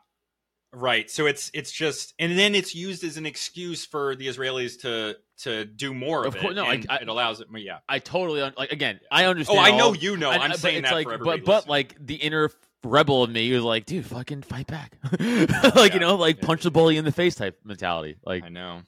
Right. 0.72 1.10
So 1.10 1.26
it's 1.26 1.50
it's 1.54 1.72
just 1.72 2.12
and 2.18 2.38
then 2.38 2.54
it's 2.54 2.74
used 2.74 3.02
as 3.02 3.16
an 3.16 3.24
excuse 3.26 3.86
for 3.86 4.14
the 4.14 4.26
Israelis 4.28 4.80
to 4.82 5.16
to 5.44 5.64
do 5.64 5.94
more 5.94 6.26
of, 6.26 6.34
Of 6.34 6.40
course- 6.42 6.52
it. 6.52 6.56
no, 6.56 6.64
I- 6.66 6.82
I- 6.90 6.96
it 6.96 7.08
allows 7.08 7.40
it. 7.40 7.46
Yeah. 7.56 7.78
I 7.88 7.98
totally 8.00 8.42
un- 8.42 8.52
like 8.56 8.70
again. 8.72 9.00
I 9.10 9.24
understand. 9.24 9.58
Oh. 9.60 9.62
I 9.62 9.70
know 9.76 9.86
all- 9.86 9.96
you 9.96 10.16
know. 10.16 10.30
I- 10.30 10.36
I'm 10.38 10.52
saying 10.54 10.78
it's 10.80 10.88
that 10.90 10.94
like, 10.94 11.06
for 11.06 11.14
everybody. 11.14 11.40
but 11.40 11.46
but 11.46 11.54
listening. 11.56 11.70
like 11.70 11.96
the 12.06 12.14
inner 12.16 12.50
rebel 12.84 13.22
of 13.24 13.30
me 13.30 13.50
was 13.52 13.62
like, 13.62 13.86
dude, 13.86 14.04
fucking 14.06 14.42
fight 14.42 14.66
back. 14.66 14.98
like 15.18 15.20
Yeah. 15.20 15.94
you 15.94 16.00
know, 16.00 16.16
like 16.16 16.36
Yeah. 16.40 16.46
punch 16.46 16.62
the 16.64 16.70
bully 16.70 16.96
in 16.98 17.04
the 17.04 17.12
face 17.12 17.34
type 17.34 17.58
mentality. 17.64 18.16
Like 18.24 18.44
I 18.44 18.48
know. 18.50 18.82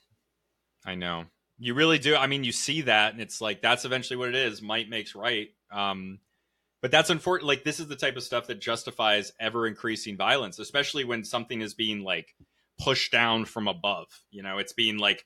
I 0.85 0.95
know. 0.97 1.24
You 1.59 1.74
really 1.74 1.99
do. 1.99 2.14
I 2.16 2.26
mean, 2.26 2.45
you 2.45 2.53
see 2.53 2.83
that, 2.83 3.12
and 3.12 3.20
it's 3.22 3.41
like 3.41 3.62
that's 3.62 3.85
eventually 3.85 4.16
what 4.16 4.28
it 4.28 4.35
is. 4.35 4.61
Might 4.62 4.89
makes 4.91 5.14
right. 5.14 5.49
Um, 5.72 6.18
but 6.83 6.91
that's 6.91 7.11
unfortunate. 7.11 7.47
Like 7.47 7.64
this 7.64 7.81
is 7.81 7.89
the 7.89 7.97
type 7.97 8.16
of 8.16 8.22
stuff 8.22 8.47
that 8.49 8.61
justifies 8.61 9.33
ever 9.41 9.66
increasing 9.66 10.16
violence, 10.16 10.59
especially 10.59 11.05
when 11.05 11.24
something 11.24 11.61
is 11.61 11.74
being 11.74 12.03
like 12.03 12.35
pushed 12.78 13.12
down 13.12 13.45
from 13.45 13.68
above. 13.68 14.07
You 14.31 14.43
know, 14.43 14.59
it's 14.59 14.72
being 14.72 14.99
like 14.99 15.24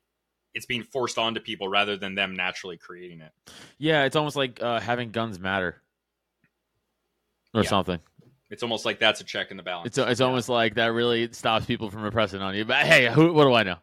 it's 0.55 0.67
being 0.67 0.83
forced 0.85 1.19
onto 1.19 1.41
people 1.41 1.69
rather 1.69 1.97
than 1.97 2.15
them 2.15 2.35
naturally 2.35 2.77
creating 2.77 3.21
it. 3.21 3.33
yeah, 3.79 4.05
it's 4.05 4.15
almost 4.17 4.37
like 4.37 4.63
uh, 4.63 4.79
having 4.81 5.11
guns 5.11 5.39
matter 5.41 5.83
or 7.53 7.63
Yeah. 7.63 7.69
something. 7.69 7.99
It's 8.51 8.63
almost 8.63 8.85
like 8.85 8.99
that's 9.01 9.21
a 9.21 9.25
check 9.25 9.51
in 9.51 9.57
the 9.57 9.63
balance. 9.63 9.87
It's 9.89 9.99
it's 9.99 10.21
Yeah. 10.21 10.27
almost 10.27 10.49
like 10.49 10.75
that 10.75 10.93
really 10.93 11.33
stops 11.33 11.67
people 11.67 11.91
from 11.91 12.03
repressing 12.03 12.41
on 12.41 12.55
you. 12.55 12.65
But 12.65 12.87
hey, 12.87 13.11
who 13.13 13.33
what 13.33 13.45
do 13.45 13.55
I 13.55 13.63
know? 13.65 13.79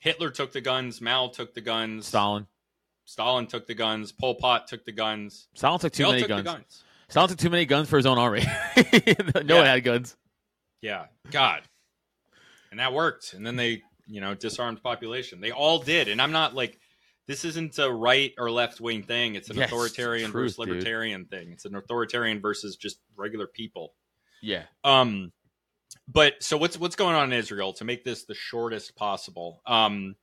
Hitler 0.00 0.30
took 0.30 0.52
the 0.52 0.60
guns. 0.60 1.00
Mao 1.00 1.28
took 1.28 1.54
the 1.54 1.60
guns. 1.60 2.06
Stalin. 2.08 2.46
Stalin 3.04 3.46
took 3.46 3.66
the 3.68 3.74
guns. 3.74 4.10
Pol 4.10 4.34
Pot 4.34 4.66
took 4.66 4.84
the 4.84 4.92
guns. 4.92 5.46
Stalin 5.54 5.78
took 5.78 5.92
too 5.92 6.04
many 6.06 6.20
took 6.20 6.28
guns. 6.28 6.42
guns. 6.44 6.84
Stalin 7.12 7.28
took 7.28 7.38
too 7.38 7.50
many 7.50 7.66
guns 7.66 7.88
for 7.88 7.98
his 7.98 8.06
own 8.06 8.18
army. 8.18 8.40
no 8.76 8.82
Yeah. 8.84 9.54
one 9.56 9.66
had 9.66 9.84
guns. 9.84 10.16
Yeah, 10.80 11.06
God, 11.30 11.62
and 12.70 12.80
that 12.80 12.92
worked. 12.92 13.34
And 13.34 13.46
then 13.46 13.54
they, 13.56 13.82
you 14.06 14.20
know, 14.20 14.34
disarmed 14.34 14.82
population. 14.82 15.40
They 15.40 15.52
all 15.52 15.78
did. 15.78 16.08
And 16.08 16.20
I'm 16.20 16.32
not 16.32 16.54
like 16.54 16.78
this 17.28 17.44
isn't 17.44 17.78
a 17.78 17.88
right 17.92 18.32
or 18.38 18.50
left 18.50 18.80
wing 18.80 19.02
thing. 19.02 19.34
It's 19.36 19.50
an 19.50 19.56
Yes, 19.58 19.68
authoritarian 19.70 20.30
truth, 20.30 20.56
versus 20.56 20.56
dude. 20.56 20.68
libertarian 20.68 21.26
thing. 21.26 21.52
It's 21.52 21.66
an 21.66 21.76
authoritarian 21.76 22.40
versus 22.40 22.76
just 22.76 22.98
regular 23.14 23.46
people. 23.46 23.94
Yeah. 24.40 24.62
Um, 24.82 25.32
but 26.08 26.42
so 26.42 26.56
what's 26.56 26.78
what's 26.78 26.96
going 26.96 27.14
on 27.14 27.32
in 27.32 27.38
Israel 27.38 27.74
to 27.74 27.84
make 27.84 28.02
this 28.04 28.24
the 28.24 28.34
shortest 28.34 28.96
possible? 28.96 29.60
Um, 29.66 30.16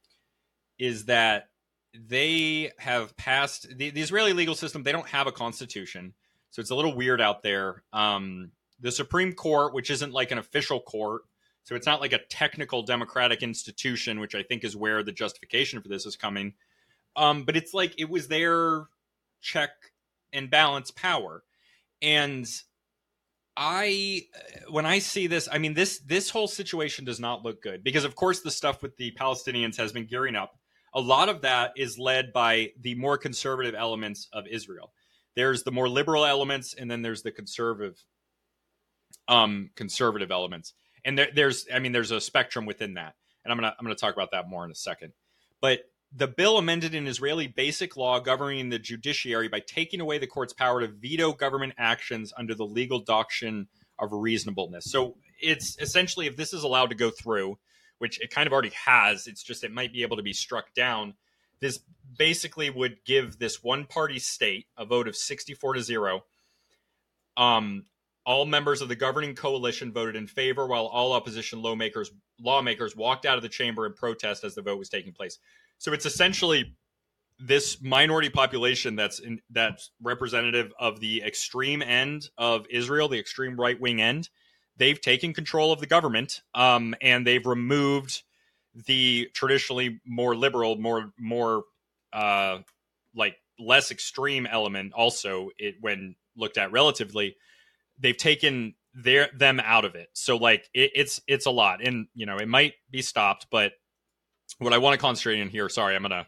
is 0.79 1.05
that 1.05 1.49
they 1.93 2.71
have 2.79 3.15
passed 3.15 3.67
the, 3.77 3.91
the 3.91 4.01
Israeli 4.01 4.33
legal 4.33 4.55
system. 4.55 4.81
They 4.83 4.91
don't 4.91 5.07
have 5.07 5.27
a 5.27 5.31
constitution, 5.31 6.13
so 6.51 6.61
it's 6.61 6.71
a 6.71 6.75
little 6.75 6.95
weird 6.95 7.21
out 7.21 7.43
there. 7.43 7.83
Um, 7.93 8.51
the 8.79 8.91
Supreme 8.91 9.33
Court, 9.33 9.73
which 9.73 9.89
isn't 9.89 10.13
like 10.13 10.31
an 10.31 10.37
official 10.37 10.79
court, 10.79 11.23
so 11.63 11.75
it's 11.75 11.85
not 11.85 12.01
like 12.01 12.13
a 12.13 12.25
technical 12.29 12.81
democratic 12.81 13.43
institution, 13.43 14.19
which 14.19 14.33
I 14.33 14.43
think 14.43 14.63
is 14.63 14.75
where 14.75 15.03
the 15.03 15.11
justification 15.11 15.81
for 15.81 15.89
this 15.89 16.05
is 16.05 16.15
coming. 16.15 16.53
Um, 17.15 17.43
but 17.43 17.57
it's 17.57 17.73
like 17.73 17.99
it 17.99 18.09
was 18.09 18.27
their 18.27 18.85
check 19.41 19.71
and 20.31 20.49
balance 20.49 20.91
power, 20.91 21.43
and 22.01 22.47
I 23.57 24.23
when 24.69 24.85
I 24.85 24.99
see 24.99 25.27
this, 25.27 25.49
I 25.51 25.57
mean 25.57 25.73
this 25.73 25.99
this 25.99 26.29
whole 26.29 26.47
situation 26.47 27.03
does 27.03 27.19
not 27.19 27.43
look 27.43 27.61
good 27.61 27.83
because 27.83 28.05
of 28.05 28.15
course 28.15 28.39
the 28.39 28.51
stuff 28.51 28.81
with 28.81 28.95
the 28.95 29.11
Palestinians 29.19 29.75
has 29.77 29.91
been 29.91 30.05
gearing 30.05 30.35
up. 30.35 30.57
a 30.93 31.01
lot 31.01 31.29
of 31.29 31.41
that 31.41 31.73
is 31.75 31.99
led 31.99 32.33
by 32.33 32.71
the 32.81 32.95
more 32.95 33.17
conservative 33.17 33.75
elements 33.75 34.27
of 34.33 34.47
Israel. 34.47 34.91
There's 35.39 35.63
the 35.63 35.71
more 35.71 35.87
liberal 35.87 36.25
elements, 36.25 36.73
and 36.73 36.91
then 36.91 37.01
there's 37.01 37.21
the 37.21 37.31
conservative, 37.31 38.03
um, 39.29 39.69
conservative 39.73 40.31
elements. 40.31 40.73
And 41.05 41.17
there, 41.17 41.29
there's, 41.33 41.65
I 41.73 41.79
mean, 41.79 41.93
there's 41.93 42.11
a 42.11 42.19
spectrum 42.19 42.65
within 42.65 42.95
that, 42.95 43.15
and 43.45 43.53
I'm 43.53 43.57
gonna 43.57 43.73
I'm 43.79 43.85
gonna 43.85 43.95
talk 43.95 44.13
about 44.13 44.31
that 44.31 44.49
more 44.49 44.65
in 44.65 44.71
a 44.71 44.75
second. 44.75 45.13
But 45.61 45.83
the 46.13 46.27
bill 46.27 46.57
amended 46.57 46.93
an 46.93 47.07
Israeli 47.07 47.47
basic 47.47 47.95
law 47.95 48.19
governing 48.19 48.67
the 48.67 48.79
judiciary 48.79 49.47
by 49.47 49.61
taking 49.61 50.01
away 50.01 50.17
the 50.17 50.27
court's 50.27 50.51
power 50.51 50.81
to 50.81 50.87
veto 50.87 51.31
government 51.31 51.73
actions 51.77 52.33
under 52.35 52.53
the 52.53 52.65
legal 52.65 52.99
doctrine 52.99 53.69
of 53.97 54.11
reasonableness. 54.11 54.91
So 54.91 55.15
it's 55.41 55.77
essentially 55.79 56.27
if 56.27 56.35
this 56.35 56.51
is 56.51 56.63
allowed 56.63 56.89
to 56.89 56.95
go 56.95 57.11
through, 57.11 57.57
which 57.99 58.19
it 58.19 58.29
kind 58.29 58.45
of 58.45 58.51
already 58.51 58.73
has, 58.85 59.25
it's 59.25 59.41
just 59.41 59.63
it 59.63 59.71
might 59.71 59.93
be 59.93 60.01
able 60.01 60.17
to 60.17 60.23
be 60.23 60.33
struck 60.33 60.73
down. 60.73 61.13
This 61.61 61.79
basically 62.17 62.69
would 62.69 62.97
give 63.05 63.39
this 63.39 63.63
one 63.63 63.85
party 63.85 64.19
state 64.19 64.67
a 64.77 64.85
vote 64.85 65.07
of 65.07 65.15
64 65.15 65.73
to 65.73 65.81
0. 65.81 66.23
Um 67.37 67.85
all 68.25 68.45
members 68.45 68.81
of 68.81 68.89
the 68.89 68.95
governing 68.95 69.33
coalition 69.33 69.91
voted 69.91 70.15
in 70.15 70.27
favor 70.27 70.67
while 70.67 70.85
all 70.85 71.13
opposition 71.13 71.61
lawmakers 71.61 72.11
lawmakers 72.39 72.95
walked 72.95 73.25
out 73.25 73.37
of 73.37 73.41
the 73.41 73.49
chamber 73.49 73.85
in 73.85 73.93
protest 73.93 74.43
as 74.43 74.53
the 74.55 74.61
vote 74.61 74.77
was 74.77 74.89
taking 74.89 75.13
place. 75.13 75.39
So 75.77 75.93
it's 75.93 76.05
essentially 76.05 76.75
this 77.39 77.81
minority 77.81 78.29
population 78.29 78.95
that's 78.95 79.19
in, 79.19 79.39
that's 79.49 79.91
representative 80.01 80.73
of 80.79 80.99
the 80.99 81.23
extreme 81.23 81.81
end 81.81 82.29
of 82.37 82.65
Israel, 82.69 83.07
the 83.07 83.19
extreme 83.19 83.55
right 83.59 83.79
wing 83.79 84.01
end. 84.01 84.29
They've 84.77 84.99
taken 84.99 85.33
control 85.33 85.71
of 85.71 85.79
the 85.79 85.87
government, 85.87 86.41
um, 86.53 86.95
and 87.01 87.25
they've 87.25 87.45
removed 87.45 88.23
the 88.85 89.29
traditionally 89.33 90.01
more 90.05 90.35
liberal, 90.35 90.77
more 90.77 91.11
more 91.17 91.63
uh, 92.13 92.59
like 93.15 93.35
less 93.59 93.91
extreme 93.91 94.45
element. 94.45 94.93
Also, 94.93 95.49
it 95.57 95.75
when 95.81 96.15
looked 96.35 96.57
at 96.57 96.71
relatively, 96.71 97.35
they've 97.99 98.17
taken 98.17 98.75
their 98.93 99.29
them 99.35 99.59
out 99.59 99.85
of 99.85 99.95
it. 99.95 100.09
So 100.13 100.37
like 100.37 100.69
it, 100.73 100.91
it's 100.95 101.21
it's 101.27 101.45
a 101.45 101.51
lot, 101.51 101.83
and 101.83 102.07
you 102.13 102.25
know 102.25 102.37
it 102.37 102.47
might 102.47 102.73
be 102.89 103.01
stopped, 103.01 103.47
but 103.51 103.73
what 104.57 104.73
I 104.73 104.77
want 104.79 104.93
to 104.93 104.97
concentrate 104.97 105.39
in 105.39 105.49
here, 105.49 105.69
sorry, 105.69 105.95
I'm 105.95 106.01
gonna 106.01 106.25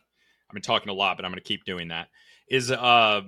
I've 0.49 0.53
been 0.53 0.61
talking 0.61 0.89
a 0.89 0.93
lot, 0.93 1.17
but 1.17 1.25
I'm 1.25 1.31
gonna 1.31 1.41
keep 1.41 1.65
doing 1.65 1.89
that, 1.89 2.09
is 2.47 2.71
uh 2.71 3.21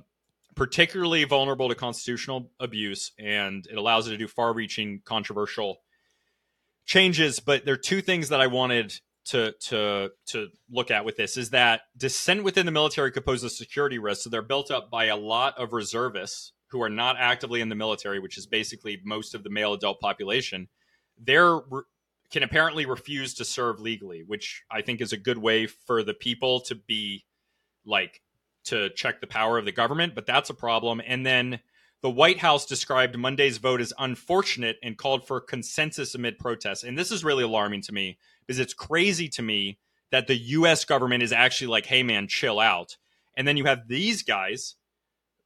particularly 0.55 1.23
vulnerable 1.23 1.69
to 1.69 1.73
constitutional 1.75 2.51
abuse 2.59 3.11
and 3.17 3.65
it 3.71 3.75
allows 3.75 4.07
it 4.07 4.11
to 4.11 4.17
do 4.17 4.27
far 4.27 4.53
reaching 4.53 5.01
controversial 5.03 5.79
changes. 6.85 7.39
But 7.39 7.65
there 7.65 7.73
are 7.73 7.77
two 7.77 8.01
things 8.01 8.29
that 8.29 8.39
I 8.39 8.47
wanted 8.47 8.93
to 9.25 9.53
to 9.53 10.11
to 10.27 10.47
look 10.69 10.91
at 10.91 11.05
with 11.05 11.15
this 11.15 11.37
is 11.37 11.51
that 11.51 11.81
dissent 11.97 12.43
within 12.43 12.65
the 12.65 12.71
military 12.71 13.11
could 13.11 13.25
pose 13.25 13.43
a 13.43 13.49
security 13.49 13.97
risk. 13.97 14.23
So 14.23 14.29
they're 14.29 14.41
built 14.41 14.71
up 14.71 14.91
by 14.91 15.05
a 15.05 15.15
lot 15.15 15.57
of 15.57 15.73
reservists 15.73 16.51
who 16.67 16.81
are 16.81 16.89
not 16.89 17.15
actively 17.19 17.61
in 17.61 17.69
the 17.69 17.75
military, 17.75 18.19
which 18.19 18.37
is 18.37 18.45
basically 18.45 18.99
most 19.03 19.35
of 19.35 19.43
the 19.43 19.49
male 19.49 19.73
adult 19.73 19.99
population. 19.99 20.67
They're 21.17 21.61
can 22.31 22.43
apparently 22.43 22.85
refuse 22.85 23.35
to 23.35 23.45
serve 23.45 23.79
legally, 23.79 24.23
which 24.25 24.63
I 24.71 24.81
think 24.81 25.01
is 25.01 25.13
a 25.13 25.17
good 25.17 25.37
way 25.37 25.67
for 25.67 26.03
the 26.03 26.15
people 26.15 26.61
to 26.61 26.75
be 26.75 27.25
like 27.85 28.21
to 28.65 28.89
check 28.89 29.21
the 29.21 29.27
power 29.27 29.57
of 29.57 29.65
the 29.65 29.71
government, 29.71 30.15
but 30.15 30.25
that's 30.25 30.49
a 30.49 30.55
problem. 30.55 30.99
And 31.05 31.25
then 31.25 31.59
the 32.01 32.09
White 32.09 32.39
House 32.39 32.65
described 32.65 33.17
Monday's 33.17 33.59
vote 33.59 33.81
as 33.81 33.93
unfortunate 33.99 34.77
and 34.81 34.97
called 34.97 35.27
for 35.27 35.39
consensus 35.39 36.15
amid 36.15 36.39
protests. 36.39 36.83
And 36.83 36.97
this 36.97 37.11
is 37.11 37.23
really 37.23 37.43
alarming 37.43 37.81
to 37.83 37.93
me 37.93 38.17
because 38.47 38.59
it's 38.59 38.73
crazy 38.73 39.27
to 39.29 39.41
me 39.41 39.79
that 40.11 40.27
the 40.27 40.35
US 40.35 40.85
government 40.85 41.23
is 41.23 41.31
actually 41.31 41.67
like, 41.67 41.85
hey 41.85 42.03
man, 42.03 42.27
chill 42.27 42.59
out. 42.59 42.97
And 43.35 43.47
then 43.47 43.57
you 43.57 43.65
have 43.65 43.87
these 43.87 44.21
guys, 44.23 44.75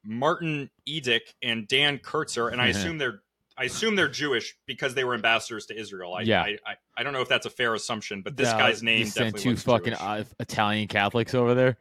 Martin 0.03 0.69
Indyk 0.87 1.21
and 1.41 1.67
Dan 1.67 1.99
Kurtzer, 1.99 2.51
and 2.51 2.61
I 2.61 2.67
assume 2.73 2.97
they're 2.97 3.21
I 3.59 3.63
assume 3.63 3.95
they're 3.95 4.07
Jewish 4.07 4.55
because 4.67 4.93
they 4.93 5.03
were 5.03 5.15
ambassadors 5.15 5.65
to 5.67 5.79
Israel. 5.79 6.13
I, 6.13 6.21
Yeah. 6.21 6.43
I, 6.43 6.57
I, 6.63 6.75
I 6.95 7.01
don't 7.03 7.11
know 7.11 7.21
if 7.21 7.27
that's 7.29 7.47
a 7.47 7.49
fair 7.49 7.73
assumption, 7.73 8.21
but 8.21 8.37
this 8.37 8.49
Yeah, 8.49 8.57
guy's 8.59 8.83
name 8.83 9.07
sent 9.07 9.35
two 9.35 9.55
fucking 9.55 9.93
uh, 9.95 10.25
Italian 10.39 10.87
Catholics 10.87 11.33
over 11.33 11.55
there. 11.55 11.77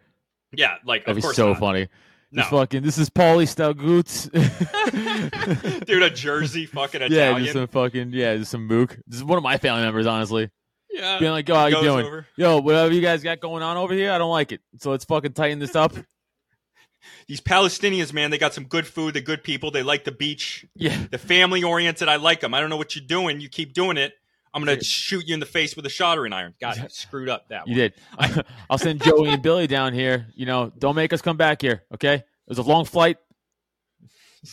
yeah, 0.53 0.77
like 0.87 1.03
That'd 1.05 1.11
of 1.11 1.17
be 1.17 1.23
course 1.23 1.37
so 1.37 1.49
not. 1.53 1.59
funny. 1.61 1.89
No. 2.33 2.43
This 2.43 2.51
fucking 2.51 2.83
this 2.83 2.99
is 2.99 3.11
Paulie 3.11 3.45
Stalgutz. 3.47 4.31
dude, 5.87 6.03
a 6.03 6.11
Jersey 6.11 6.67
fucking 6.67 7.01
yeah, 7.03 7.07
Italian. 7.07 7.43
just 7.45 7.53
some 7.53 7.67
fucking 7.69 8.11
yeah, 8.13 8.37
just 8.37 8.51
some 8.51 8.67
mook. 8.67 8.97
This 9.07 9.19
is 9.19 9.25
one 9.25 9.37
of 9.37 9.45
my 9.45 9.59
family 9.59 9.83
members, 9.83 10.07
honestly. 10.07 10.51
Yeah, 10.91 11.19
Being 11.19 11.33
like, 11.33 11.49
"Oh, 11.51 11.55
how 11.55 11.67
you 11.67 11.81
doing? 11.81 12.07
over. 12.07 12.27
Yo, 12.37 12.61
whatever 12.61 12.93
you 12.93 13.01
guys 13.01 13.23
got 13.23 13.41
going 13.41 13.63
on 13.63 13.77
over 13.77 13.95
here, 13.95 14.13
I 14.13 14.19
don't 14.19 14.31
like 14.31 14.53
it. 14.53 14.61
So 14.79 14.91
let's 14.91 15.05
fucking 15.05 15.33
tighten 15.33 15.59
this 15.59 15.77
up." 15.77 15.93
These 17.29 17.41
Palestinians, 17.41 18.13
man, 18.13 18.31
they 18.31 18.39
got 18.39 18.55
some 18.55 18.65
good 18.65 18.87
food. 18.87 19.15
They're 19.15 19.23
good 19.23 19.45
people. 19.45 19.71
They 19.71 19.83
like 19.83 20.05
the 20.05 20.13
beach. 20.13 20.65
Yeah, 20.75 20.97
The 21.11 21.19
family 21.19 21.63
oriented. 21.63 22.09
I 22.09 22.17
like 22.17 22.41
them. 22.41 22.53
I 22.55 22.61
don't 22.61 22.71
know 22.71 22.77
what 22.77 22.97
you're 22.97 23.07
doing. 23.07 23.41
You 23.41 23.49
keep 23.49 23.75
doing 23.75 23.97
it. 23.97 24.15
I'm 24.55 24.65
gonna 24.65 24.83
shoot 24.83 25.27
you 25.27 25.35
in 25.35 25.41
the 25.41 25.47
face 25.47 25.77
with 25.77 25.85
a 25.85 25.91
soldering 25.91 26.33
iron. 26.33 26.55
God, 26.59 26.79
you 26.79 26.89
screwed 26.89 27.29
up 27.29 27.49
that 27.49 27.67
one. 27.67 27.77
you 27.77 27.83
one. 28.19 28.31
did. 28.31 28.45
I'll 28.71 28.79
send 28.79 29.03
Joey 29.03 29.29
and 29.29 29.43
Billy 29.43 29.67
down 29.67 29.93
here. 29.93 30.29
You 30.35 30.47
know, 30.47 30.73
don't 30.79 30.97
make 30.97 31.13
us 31.13 31.21
come 31.21 31.37
back 31.37 31.61
here, 31.61 31.83
okay? 31.93 32.15
It 32.15 32.25
was 32.47 32.57
a 32.57 32.63
long 32.63 32.87
flight. 32.87 33.19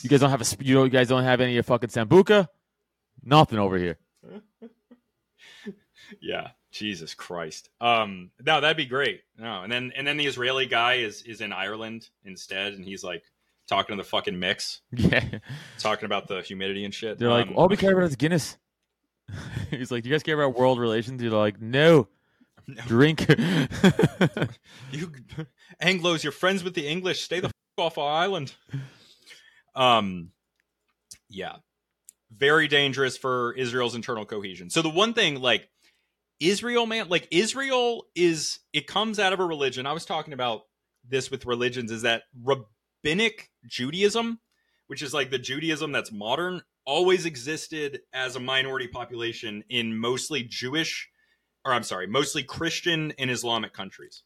You 0.01 0.09
guys 0.09 0.19
don't 0.19 0.29
have 0.29 0.41
a. 0.41 0.63
You 0.63 0.75
know, 0.75 0.83
you 0.83 0.89
guys 0.89 1.07
don't 1.07 1.23
have 1.23 1.39
any 1.39 1.51
of 1.51 1.53
your 1.53 1.63
fucking 1.63 1.89
sambuca. 1.89 2.47
Nothing 3.23 3.59
over 3.59 3.77
here. 3.77 3.97
Yeah, 6.21 6.49
Jesus 6.71 7.13
Christ. 7.13 7.69
Um, 7.81 8.31
no, 8.45 8.61
that'd 8.61 8.77
be 8.77 8.85
great. 8.85 9.21
No, 9.37 9.61
and 9.63 9.71
then 9.71 9.91
and 9.95 10.05
then 10.07 10.17
the 10.17 10.25
Israeli 10.25 10.65
guy 10.65 10.95
is 10.95 11.21
is 11.23 11.41
in 11.41 11.51
Ireland 11.53 12.09
instead, 12.23 12.73
and 12.73 12.83
he's 12.85 13.03
like 13.03 13.23
talking 13.67 13.95
to 13.95 14.03
the 14.03 14.07
fucking 14.07 14.37
micks, 14.39 14.81
Yeah, 14.91 15.23
talking 15.79 16.05
about 16.05 16.27
the 16.27 16.41
humidity 16.41 16.83
and 16.85 16.93
shit. 16.93 17.17
they're 17.17 17.29
like, 17.29 17.47
Um, 17.47 17.55
all 17.55 17.67
we 17.67 17.77
care 17.77 17.93
about 17.93 18.03
is 18.03 18.15
Guinness. 18.15 18.57
He's 19.71 19.89
like, 19.89 20.03
do 20.03 20.09
you 20.09 20.13
guys 20.13 20.21
care 20.21 20.35
about 20.39 20.59
world 20.59 20.77
relations? 20.79 21.21
You're 21.23 21.31
like, 21.31 21.61
no, 21.61 22.09
No. 22.67 22.81
drink. 22.85 23.25
you 24.91 25.11
Anglo's, 25.79 26.23
you're 26.25 26.33
friends 26.33 26.61
with 26.63 26.73
the 26.75 26.85
English. 26.87 27.21
Stay 27.21 27.39
the 27.39 27.47
f- 27.47 27.53
off 27.77 27.97
our 27.97 28.11
island. 28.11 28.53
Um, 29.75 30.31
yeah, 31.29 31.55
very 32.35 32.67
dangerous 32.67 33.17
for 33.17 33.53
Israel's 33.53 33.95
internal 33.95 34.25
cohesion. 34.25 34.69
So 34.69 34.81
the 34.81 34.89
one 34.89 35.13
thing, 35.13 35.41
like 35.41 35.69
Israel, 36.39 36.85
man, 36.85 37.09
like 37.09 37.27
Israel 37.31 38.05
is 38.15 38.59
it 38.73 38.87
comes 38.87 39.19
out 39.19 39.33
of 39.33 39.39
a 39.39 39.45
religion. 39.45 39.85
I 39.85 39.93
was 39.93 40.05
talking 40.05 40.33
about 40.33 40.61
this 41.07 41.31
with 41.31 41.45
religions. 41.45 41.91
Is 41.91 42.01
that 42.03 42.23
rabbinic 42.41 43.49
Judaism, 43.65 44.39
which 44.87 45.01
is 45.01 45.13
like 45.13 45.31
the 45.31 45.39
Judaism 45.39 45.91
that's 45.91 46.11
modern, 46.11 46.61
always 46.85 47.25
existed 47.25 48.01
as 48.13 48.35
a 48.35 48.39
minority 48.39 48.87
population 48.87 49.63
in 49.69 49.97
mostly 49.97 50.43
Jewish 50.43 51.09
or 51.65 51.73
I'm 51.73 51.83
sorry, 51.83 52.07
mostly 52.07 52.43
Christian 52.43 53.13
and 53.17 53.31
Islamic 53.31 53.73
countries. 53.73 54.23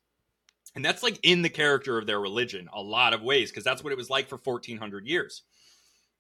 And 0.76 0.84
that's 0.84 1.04
like 1.04 1.20
in 1.24 1.42
the 1.42 1.50
character 1.50 1.98
of 1.98 2.06
their 2.06 2.20
religion 2.20 2.68
a 2.74 2.82
lot 2.82 3.14
of 3.14 3.22
ways 3.22 3.50
because 3.50 3.64
that's 3.64 3.84
what 3.84 3.94
it 3.94 3.98
was 3.98 4.10
like 4.10 4.28
for 4.28 4.40
1400 4.44 5.08
years. 5.08 5.44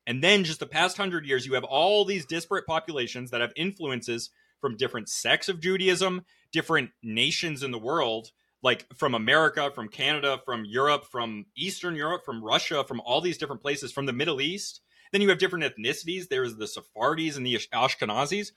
And 0.05 0.23
then 0.23 0.43
just 0.43 0.59
the 0.59 0.65
past 0.65 0.97
100 0.97 1.25
years 1.25 1.45
you 1.45 1.53
have 1.53 1.63
all 1.63 2.05
these 2.05 2.25
disparate 2.25 2.65
populations 2.65 3.31
that 3.31 3.41
have 3.41 3.51
influences 3.55 4.29
from 4.59 4.77
different 4.77 5.09
sects 5.09 5.49
of 5.49 5.59
Judaism, 5.59 6.23
different 6.51 6.91
nations 7.03 7.63
in 7.63 7.71
the 7.71 7.79
world, 7.79 8.31
like 8.63 8.85
from 8.95 9.13
America, 9.13 9.71
from 9.73 9.87
Canada, 9.87 10.39
from 10.45 10.65
Europe, 10.65 11.05
from 11.05 11.45
Eastern 11.55 11.95
Europe, 11.95 12.23
from 12.25 12.43
Russia, 12.43 12.83
from 12.83 13.01
all 13.01 13.21
these 13.21 13.37
different 13.37 13.61
places, 13.61 13.91
from 13.91 14.05
the 14.05 14.13
Middle 14.13 14.41
East. 14.41 14.81
Then 15.11 15.21
you 15.21 15.29
have 15.29 15.37
different 15.37 15.65
ethnicities. 15.65 16.27
There's 16.27 16.55
the 16.55 16.67
Sephardis 16.67 17.37
and 17.37 17.45
the 17.45 17.55
Ashkenazis 17.73 18.51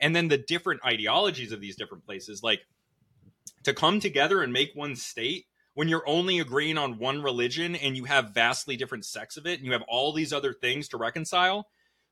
and 0.00 0.14
then 0.14 0.28
the 0.28 0.38
different 0.38 0.84
ideologies 0.84 1.52
of 1.52 1.60
these 1.60 1.76
different 1.76 2.04
places 2.04 2.42
like 2.42 2.60
to 3.64 3.74
come 3.74 4.00
together 4.00 4.42
and 4.42 4.52
make 4.52 4.72
one 4.74 4.96
state 4.96 5.46
when 5.74 5.88
you're 5.88 6.08
only 6.08 6.38
agreeing 6.38 6.78
on 6.78 6.98
one 6.98 7.22
religion 7.22 7.74
and 7.76 7.96
you 7.96 8.04
have 8.04 8.30
vastly 8.30 8.76
different 8.76 9.04
sects 9.04 9.36
of 9.36 9.46
it 9.46 9.58
and 9.58 9.66
you 9.66 9.72
have 9.72 9.84
all 9.88 10.12
these 10.12 10.32
other 10.32 10.52
things 10.52 10.88
to 10.88 10.96
reconcile 10.96 11.66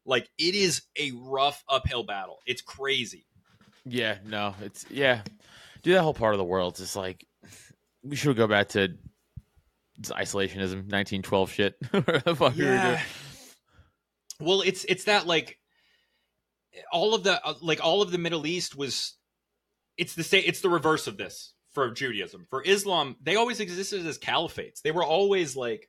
like 0.05 0.29
it 0.39 0.55
is 0.55 0.83
a 0.99 1.13
rough 1.17 1.63
uphill 1.69 2.03
battle 2.03 2.39
it's 2.47 2.63
crazy 2.63 3.27
yeah, 3.85 4.19
no, 4.25 4.55
it's 4.63 4.87
yeah. 4.91 5.23
Do 5.83 5.93
that 5.93 6.03
whole 6.03 6.15
part 6.15 6.35
of 6.35 6.39
the 6.39 6.45
world 6.45 6.77
just 6.77 6.97
like 6.97 7.27
we 8.03 8.17
should 8.17 8.37
go 8.37 8.47
back 8.47 8.69
to 8.71 8.97
isolationism, 10.03 10.91
1912 10.91 11.51
shit. 11.51 11.77
Whatever 11.91 12.19
the 12.21 12.37
fuck 12.37 12.57
we 12.57 12.65
well 14.41 14.63
it's 14.63 14.85
it's 14.89 15.05
that 15.05 15.27
like 15.27 15.59
all 16.93 17.15
of 17.15 17.23
the 17.23 17.45
uh, 17.45 17.55
like 17.61 17.83
all 17.83 18.03
of 18.03 18.11
the 18.11 18.19
middle 18.19 18.47
east 18.47 18.77
was 18.77 19.17
it's 19.97 20.15
the 20.15 20.25
same 20.25 20.43
it's 20.47 20.61
the 20.61 20.69
reverse 20.69 21.07
of 21.07 21.17
this 21.17 21.55
for 21.73 21.91
judaism. 21.91 22.47
For 22.51 22.63
islam 22.63 23.17
they 23.23 23.37
always 23.37 23.61
existed 23.61 24.05
as 24.07 24.19
caliphates. 24.19 24.83
They 24.83 24.91
were 24.91 25.05
always 25.05 25.57
like 25.57 25.89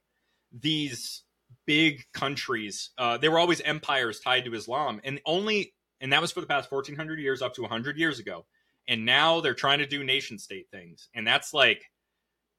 these 0.52 1.24
big 1.66 2.04
countries 2.14 2.92
uh 2.98 3.18
they 3.18 3.30
were 3.30 3.40
always 3.40 3.62
empires 3.62 4.20
tied 4.20 4.46
to 4.46 4.54
islam. 4.54 5.02
And 5.04 5.20
only 5.26 5.74
and 6.06 6.14
that 6.14 6.22
was 6.22 6.32
for 6.32 6.40
the 6.40 6.46
past 6.46 6.72
1400 6.72 7.20
years 7.20 7.42
up 7.42 7.56
to 7.56 7.64
100 7.64 7.98
years 7.98 8.20
ago 8.20 8.46
and 8.88 9.06
now 9.06 9.42
they're 9.42 9.56
trying 9.56 9.80
to 9.80 9.88
do 9.88 10.04
nation 10.04 10.38
state 10.38 10.68
things 10.72 11.10
and 11.16 11.26
that's 11.26 11.52
like 11.52 11.82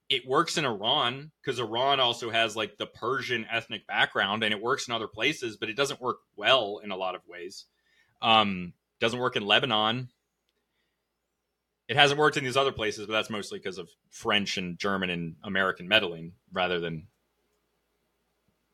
it 0.09 0.27
works 0.27 0.57
in 0.57 0.65
Iran 0.65 1.31
because 1.41 1.59
Iran 1.59 2.01
also 2.01 2.31
has 2.31 2.57
like 2.57 2.77
the 2.77 2.87
Persian 2.87 3.47
ethnic 3.51 3.87
background 3.87 4.43
and 4.43 4.53
it 4.53 4.61
works 4.61 4.87
in 4.87 4.95
other 4.95 5.09
places, 5.09 5.57
but 5.57 5.69
it 5.69 5.77
doesn't 5.77 6.01
work 6.01 6.19
well 6.37 6.81
in 6.83 6.91
a 6.91 6.97
lot 6.97 7.15
of 7.15 7.23
ways. 7.27 7.65
Um, 8.23 8.73
doesn't 9.01 9.19
work 9.19 9.37
in 9.37 9.45
Lebanon. 9.45 10.09
It 11.89 11.97
hasn't 11.97 12.19
worked 12.19 12.37
in 12.37 12.45
these 12.45 12.57
other 12.57 12.73
places, 12.73 13.07
but 13.07 13.13
that's 13.13 13.31
mostly 13.31 13.59
because 13.59 13.79
of 13.79 13.89
French 14.11 14.59
and 14.59 14.79
German 14.79 15.11
and 15.11 15.37
American 15.43 15.89
meddling 15.89 16.33
rather 16.53 16.81
than 16.81 17.07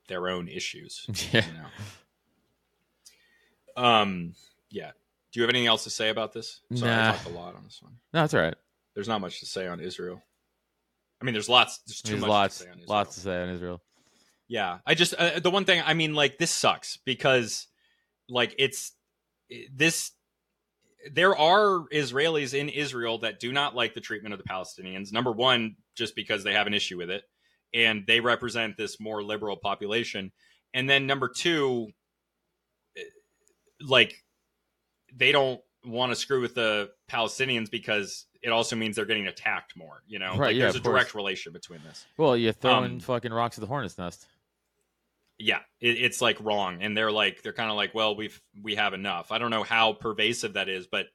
their 0.08 0.28
own 0.28 0.48
issues. 0.48 1.06
Yeah. 1.32 1.44
You 1.46 1.52
know? 1.54 3.82
Um. 3.82 4.34
Yeah. 4.72 4.90
Do 5.32 5.40
you 5.40 5.42
have 5.44 5.50
anything 5.50 5.66
else 5.68 5.84
to 5.84 5.90
say 5.90 6.08
about 6.10 6.32
this? 6.32 6.60
Sorry, 6.74 6.90
Nah. 6.90 7.08
I 7.08 7.12
talked 7.12 7.26
a 7.26 7.30
lot 7.30 7.54
on 7.54 7.64
this 7.64 7.80
one. 7.80 7.92
No, 8.12 8.20
that's 8.20 8.34
all 8.34 8.40
right. 8.40 8.54
There's 8.94 9.08
not 9.08 9.20
much 9.20 9.40
to 9.40 9.46
say 9.46 9.66
on 9.66 9.80
Israel. 9.80 10.20
I 11.20 11.24
mean, 11.24 11.32
there's 11.34 11.48
lots. 11.48 11.78
There's 11.86 12.02
too 12.02 12.12
There's 12.12 12.20
much 12.22 12.28
lots, 12.28 12.58
to 12.58 12.64
say 12.64 12.70
on 12.70 12.78
Israel. 12.78 12.88
lots 12.96 13.14
to 13.14 13.20
say 13.20 13.42
on 13.42 13.48
Israel. 13.50 13.82
Yeah, 14.48 14.78
I 14.86 14.94
just 14.94 15.14
uh, 15.14 15.40
the 15.40 15.50
one 15.50 15.64
thing 15.64 15.82
I 15.86 15.94
mean, 15.94 16.14
like 16.14 16.36
this 16.36 16.50
sucks 16.50 16.98
because, 17.06 17.68
like, 18.28 18.54
it's 18.58 18.92
this. 19.72 20.10
There 21.10 21.36
are 21.36 21.86
Israelis 21.92 22.52
in 22.52 22.68
Israel 22.68 23.18
that 23.18 23.40
do 23.40 23.52
not 23.52 23.74
like 23.74 23.94
the 23.94 24.00
treatment 24.00 24.34
of 24.34 24.38
the 24.38 24.44
Palestinians. 24.48 25.12
Number 25.12 25.32
one, 25.32 25.76
just 25.94 26.14
because 26.14 26.44
they 26.44 26.52
have 26.52 26.66
an 26.66 26.74
issue 26.74 26.98
with 26.98 27.08
it, 27.10 27.22
and 27.72 28.04
they 28.06 28.20
represent 28.20 28.76
this 28.76 29.00
more 29.00 29.22
liberal 29.22 29.56
population. 29.56 30.32
And 30.74 30.88
then 30.88 31.06
number 31.06 31.28
two, 31.28 31.88
like, 33.80 34.14
they 35.16 35.32
don't 35.32 35.60
want 35.84 36.12
to 36.12 36.16
screw 36.16 36.40
with 36.40 36.54
the 36.54 36.90
Palestinians 37.10 37.70
because 37.70 38.26
it 38.42 38.50
also 38.50 38.76
means 38.76 38.96
they're 38.96 39.04
getting 39.04 39.26
attacked 39.26 39.76
more. 39.76 40.02
You 40.06 40.18
know, 40.18 40.30
Right, 40.36 40.48
like 40.48 40.56
yeah, 40.56 40.62
there's 40.64 40.76
a 40.76 40.80
course. 40.80 40.92
direct 40.92 41.14
relation 41.14 41.52
between 41.52 41.80
this. 41.84 42.06
Well, 42.16 42.36
you're 42.36 42.52
throwing 42.52 42.92
Um, 42.92 43.00
fucking 43.00 43.32
rocks 43.32 43.56
at 43.58 43.60
the 43.62 43.66
hornet's 43.68 43.98
nest. 43.98 44.26
yeah 45.38 45.60
it, 45.80 45.96
it's 46.02 46.20
like 46.20 46.38
wrong 46.40 46.82
and 46.82 46.96
they're 46.96 47.10
like 47.10 47.42
they're 47.42 47.52
kind 47.52 47.70
of 47.70 47.76
like 47.76 47.94
well 47.94 48.14
we've 48.14 48.40
we 48.62 48.74
have 48.76 48.92
enough 48.94 49.32
i 49.32 49.38
don't 49.38 49.50
know 49.50 49.62
how 49.64 49.92
pervasive 49.94 50.52
that 50.52 50.68
is 50.68 50.86
but 50.86 51.06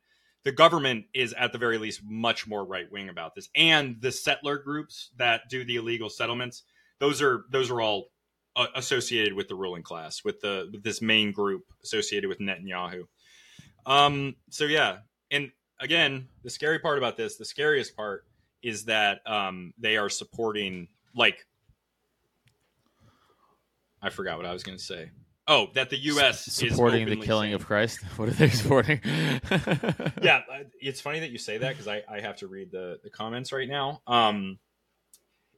the 0.44 0.52
government 0.52 1.06
is 1.14 1.34
at 1.34 1.52
the 1.52 1.58
very 1.58 1.78
least 1.78 2.02
much 2.04 2.48
more 2.48 2.66
right 2.66 2.92
wing 2.92 3.10
about 3.10 3.36
this 3.36 3.48
and 3.56 4.02
the 4.02 4.12
settler 4.12 4.58
groups 4.58 5.12
that 5.18 5.42
do 5.50 5.64
the 5.64 5.76
illegal 5.78 6.10
settlements 6.10 6.64
those 7.00 7.22
are 7.22 7.46
those 7.52 7.70
are 7.72 7.80
all 7.80 8.08
uh, 8.56 8.66
associated 8.76 9.34
with 9.34 9.48
the 9.48 9.56
ruling 9.56 9.84
class 9.84 10.24
with 10.26 10.42
the 10.42 10.68
with 10.74 10.84
this 10.84 11.02
main 11.02 11.32
group 11.32 11.62
associated 11.84 12.28
with 12.28 12.40
netanyahu 12.40 13.04
um 13.88 14.36
so 14.52 14.66
yeah 14.66 14.98
and 15.32 15.52
again 15.80 16.28
the 16.44 16.50
scary 16.50 16.78
part 16.78 17.00
about 17.00 17.18
this 17.18 17.38
the 17.38 17.46
scariest 17.46 17.96
part 17.96 18.26
is 18.62 18.86
that 18.86 19.22
um 19.26 19.74
they 19.80 19.98
are 19.98 20.10
supporting 20.10 20.88
like 21.16 21.48
I 24.02 24.10
forgot 24.10 24.38
what 24.38 24.46
I 24.46 24.54
was 24.54 24.64
going 24.64 24.78
to 24.78 24.84
say. 24.84 25.10
Oh, 25.48 25.70
that 25.76 25.90
the 25.90 25.98
U.S. 25.98 26.48
is 26.48 26.54
supporting 26.54 27.08
the 27.08 27.16
killing 27.16 27.48
saying- 27.48 27.54
of 27.54 27.66
Christ. 27.66 28.00
What 28.18 28.28
are 28.30 28.34
they 28.34 28.50
supporting? 28.50 29.00
yeah, 30.22 30.42
uh, 30.52 30.64
it's 30.82 31.00
funny 31.00 31.22
that 31.22 31.30
you 31.32 31.38
say 31.38 31.58
that 31.58 31.70
because 31.70 31.88
I, 31.88 32.04
I 32.10 32.20
have 32.20 32.38
to 32.38 32.48
read 32.48 32.72
the, 32.72 33.00
the 33.04 33.10
comments 33.10 33.54
right 33.54 33.68
now. 33.68 34.02
Um, 34.08 34.60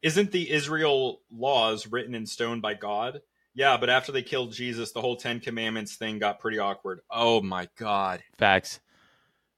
isn't 0.02 0.32
the 0.32 0.50
Israel 0.52 1.22
laws 1.32 1.88
written 1.88 2.14
in 2.14 2.26
stone 2.26 2.62
by 2.62 2.76
God? 2.76 3.22
Yeah, 3.56 3.78
but 3.78 3.90
after 3.90 4.12
they 4.12 4.22
killed 4.22 4.54
Jesus, 4.54 4.92
the 4.92 5.02
whole 5.02 5.16
Ten 5.16 5.40
Commandments 5.40 5.96
thing 5.96 6.20
got 6.20 6.40
pretty 6.40 6.60
awkward. 6.60 7.02
Oh 7.12 7.42
my 7.42 7.68
God, 7.78 8.22
Facts. 8.38 8.80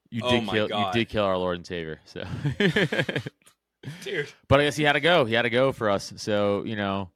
You 0.09 0.21
Oh 0.23 0.29
did 0.31 0.49
kill. 0.49 0.67
God. 0.67 0.95
You 0.95 0.99
did 1.01 1.09
kill 1.09 1.23
our 1.23 1.37
Lord 1.37 1.57
and 1.57 1.65
Savior. 1.67 1.99
So, 2.05 2.23
dude. 4.03 4.29
but 4.47 4.59
I 4.59 4.63
guess 4.65 4.75
he 4.75 4.83
had 4.83 4.93
to 4.93 4.99
go. 4.99 5.25
He 5.25 5.33
had 5.33 5.43
to 5.43 5.49
go 5.49 5.71
for 5.71 5.89
us. 5.89 6.13
So 6.17 6.63
you 6.63 6.75
know, 6.75 7.09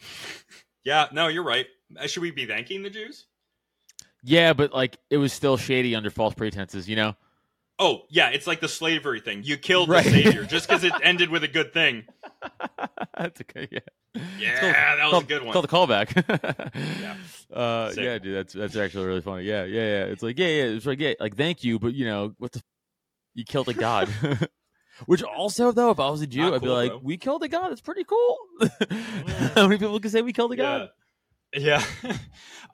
Yeah, 0.84 1.08
no, 1.12 1.28
you're 1.28 1.42
right. 1.42 1.66
Uh, 1.98 2.06
Should 2.06 2.22
we 2.22 2.30
be 2.30 2.46
thanking 2.46 2.82
the 2.82 2.90
Jews? 2.90 3.26
yeah, 4.22 4.52
but 4.52 4.72
like 4.72 4.96
it 5.10 5.16
was 5.18 5.32
still 5.32 5.56
shady 5.56 5.94
under 5.94 6.10
false 6.10 6.34
pretenses. 6.34 6.88
You 6.88 6.96
know. 6.96 7.16
Oh, 7.78 8.02
yeah, 8.08 8.30
it's 8.30 8.46
like 8.46 8.60
the 8.60 8.68
slavery 8.68 9.20
thing. 9.20 9.42
You 9.44 9.58
killed 9.58 9.88
Right. 9.90 10.02
the 10.04 10.10
Savior 10.10 10.44
just 10.48 10.66
because 10.66 10.82
it 10.82 10.92
ended 11.02 11.28
with 11.28 11.44
a 11.44 11.48
good 11.48 11.72
thing. 11.74 12.04
That's 13.18 13.40
okay. 13.42 13.68
Yeah. 13.70 13.80
Yeah, 14.38 14.50
It's 14.50 14.60
called- 14.60 14.74
that 14.74 15.04
was 15.04 15.10
called- 15.10 15.24
a 15.24 15.26
good 15.26 15.42
one. 15.44 15.52
Called 15.52 15.64
a 15.64 15.68
callback. 15.68 16.70
Yeah. 17.00 17.16
Uh, 17.54 17.92
yeah, 17.96 18.18
dude, 18.18 18.34
that's 18.34 18.52
that's 18.54 18.74
actually 18.76 19.06
really 19.06 19.20
funny. 19.20 19.44
Yeah, 19.44 19.64
yeah, 19.64 19.80
yeah. 19.82 20.04
It's 20.06 20.22
like, 20.22 20.38
yeah, 20.38 20.46
yeah. 20.48 20.62
It's 20.64 20.84
like, 20.86 20.98
yeah, 20.98 21.12
like 21.20 21.36
thank 21.36 21.62
you, 21.62 21.78
but 21.78 21.94
you 21.94 22.04
know, 22.06 22.32
what 22.38 22.52
the? 22.52 22.62
You 23.34 23.44
killed 23.44 23.68
a 23.68 23.74
god. 23.74 24.08
Which 25.04 25.22
also, 25.22 25.70
though, 25.70 25.90
if 25.90 26.00
I 26.00 26.08
was 26.10 26.22
a 26.22 26.26
Jew, 26.26 26.40
Not 26.40 26.54
I'd 26.54 26.62
be 26.62 26.68
like, 26.68 26.90
bro. 26.90 27.00
we 27.04 27.18
killed 27.18 27.42
a 27.44 27.48
god. 27.48 27.70
It's 27.72 27.80
pretty 27.82 28.04
cool. 28.04 28.36
How 29.54 29.68
many 29.68 29.78
people 29.78 30.00
can 30.00 30.10
say 30.10 30.22
we 30.22 30.32
killed 30.32 30.52
a 30.52 30.56
god? 30.56 30.88
Yeah. 31.54 31.82
Yeah. 32.02 32.16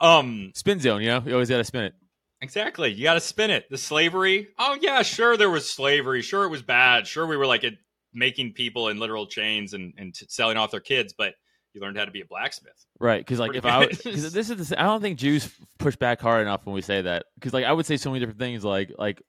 um, 0.01 0.53
Spin 0.55 0.79
zone, 0.81 1.03
you 1.03 1.09
know, 1.09 1.23
you 1.27 1.33
always 1.33 1.49
got 1.51 1.59
to 1.59 1.65
spin 1.65 1.85
it. 1.85 1.95
Exactly. 2.43 2.93
You 2.93 3.05
got 3.05 3.15
to 3.15 3.21
spin 3.21 3.51
it. 3.51 3.71
The 3.71 3.79
slavery. 3.79 4.49
Oh, 4.59 4.77
yeah, 4.81 5.03
sure, 5.03 5.37
there 5.37 5.51
was 5.51 5.71
slavery. 5.71 6.21
Sure, 6.21 6.45
it 6.45 6.51
was 6.51 6.63
bad. 6.63 7.07
Sure, 7.07 7.27
we 7.27 7.37
were 7.37 7.47
like 7.47 7.65
it, 7.65 7.75
making 8.13 8.53
people 8.53 8.89
in 8.89 8.99
literal 8.99 9.27
chains 9.27 9.73
and, 9.73 9.95
and 9.97 10.15
t- 10.15 10.27
selling 10.29 10.57
off 10.59 10.71
their 10.71 10.81
kids, 10.81 11.15
but 11.17 11.35
you 11.73 11.81
learned 11.81 11.97
how 11.97 12.05
to 12.05 12.11
be 12.11 12.21
a 12.21 12.27
blacksmith. 12.27 12.85
Right, 13.01 13.21
because 13.21 13.39
like 13.39 13.55
if 13.55 13.65
I, 13.65 13.87
because 13.87 14.33
this 14.35 14.51
is, 14.51 14.69
the, 14.69 14.79
I 14.81 14.85
don't 14.85 15.01
think 15.01 15.19
Jews 15.19 15.51
push 15.79 15.97
back 15.97 16.21
hard 16.21 16.43
enough 16.43 16.67
when 16.67 16.75
we 16.75 16.83
say 16.83 17.01
that. 17.03 17.25
Because 17.37 17.55
like 17.55 17.65
I 17.65 17.73
would 17.73 17.87
say 17.87 17.97
so 17.97 18.11
many 18.11 18.21
different 18.21 18.39
things, 18.39 18.65
like 18.65 18.93
like 18.99 19.23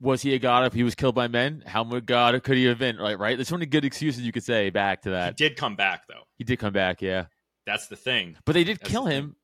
was 0.00 0.22
he 0.22 0.34
a 0.34 0.38
god 0.38 0.66
if 0.66 0.72
he 0.72 0.82
was 0.82 0.94
killed 0.94 1.14
by 1.14 1.28
men? 1.28 1.62
How 1.66 1.84
much 1.84 2.04
god 2.06 2.42
could 2.42 2.56
he 2.56 2.64
have 2.64 2.78
been? 2.78 2.96
Like 2.98 3.18
right, 3.18 3.36
there's 3.36 3.48
so 3.48 3.56
many 3.56 3.66
good 3.66 3.84
excuses 3.84 4.22
you 4.22 4.32
could 4.32 4.44
say 4.44 4.70
back 4.70 5.02
to 5.02 5.10
that. 5.10 5.38
He 5.38 5.48
did 5.48 5.56
come 5.56 5.76
back, 5.76 6.02
though. 6.08 6.22
He 6.36 6.44
did 6.44 6.58
come 6.58 6.72
back, 6.72 7.00
yeah, 7.00 7.26
That's 7.66 7.86
the 7.86 7.96
thing. 7.96 8.36
but 8.44 8.52
they 8.52 8.64
did 8.64 8.78
That's 8.80 8.90
kill 8.90 9.04
the 9.04 9.10
him. 9.12 9.36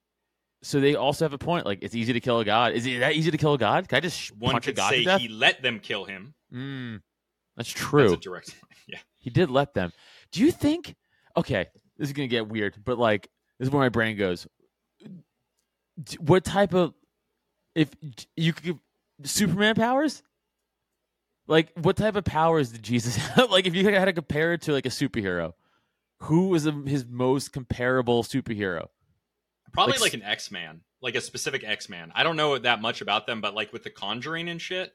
So 0.64 0.80
they 0.80 0.94
also 0.94 1.24
have 1.26 1.34
a 1.34 1.38
point. 1.38 1.66
Like 1.66 1.80
it's 1.82 1.94
easy 1.94 2.14
to 2.14 2.20
kill 2.20 2.40
a 2.40 2.44
god. 2.44 2.72
Is 2.72 2.86
it 2.86 3.00
that 3.00 3.14
easy 3.14 3.30
to 3.30 3.36
kill 3.36 3.52
a 3.52 3.58
god? 3.58 3.86
Can 3.86 3.96
I 3.96 4.00
just 4.00 4.34
One 4.36 4.52
punch 4.52 4.66
a 4.68 4.72
god 4.72 4.90
say 4.90 5.18
he 5.18 5.28
let 5.28 5.62
them 5.62 5.78
kill 5.78 6.04
him. 6.06 6.34
Mm, 6.52 7.02
that's 7.56 7.72
That's 7.72 7.88
true. 7.88 8.12
a 8.12 8.16
direct. 8.16 8.54
Yeah. 8.86 8.98
He 9.18 9.30
did 9.30 9.50
let 9.50 9.72
them. 9.72 9.92
Do 10.30 10.40
you 10.42 10.50
think? 10.50 10.94
Okay, 11.36 11.66
this 11.96 12.08
is 12.08 12.12
gonna 12.12 12.28
get 12.28 12.48
weird, 12.48 12.76
but 12.84 12.98
like 12.98 13.28
this 13.58 13.68
is 13.68 13.72
where 13.72 13.80
my 13.82 13.88
brain 13.88 14.16
goes. 14.18 14.46
What 16.18 16.44
type 16.44 16.74
of 16.74 16.92
if 17.74 17.88
you 18.36 18.52
could 18.52 18.64
give 18.64 18.78
Superman 19.22 19.74
powers? 19.74 20.22
Like 21.46 21.72
what 21.76 21.96
type 21.96 22.16
of 22.16 22.24
powers 22.24 22.70
did 22.70 22.82
Jesus 22.82 23.16
have? 23.36 23.50
like 23.50 23.66
if 23.66 23.74
you 23.74 23.88
had 23.88 24.04
to 24.06 24.12
compare 24.12 24.52
it 24.54 24.62
to 24.62 24.72
like 24.72 24.86
a 24.86 24.90
superhero, 24.90 25.52
who 26.20 26.48
was 26.48 26.64
his 26.86 27.06
most 27.06 27.52
comparable 27.52 28.22
superhero? 28.22 28.88
Probably 29.74 29.92
Like- 29.94 30.00
like, 30.00 30.14
an 30.14 30.22
X 30.22 30.50
Man, 30.50 30.80
like 31.02 31.14
a 31.16 31.20
specific 31.20 31.62
X 31.64 31.88
Man. 31.88 32.10
I 32.14 32.22
don't 32.22 32.36
know 32.36 32.56
that 32.56 32.80
much 32.80 33.00
about 33.02 33.26
them, 33.26 33.40
but 33.40 33.54
like 33.54 33.72
with 33.72 33.82
the 33.84 33.90
Conjuring 33.90 34.48
and 34.48 34.62
shit, 34.62 34.94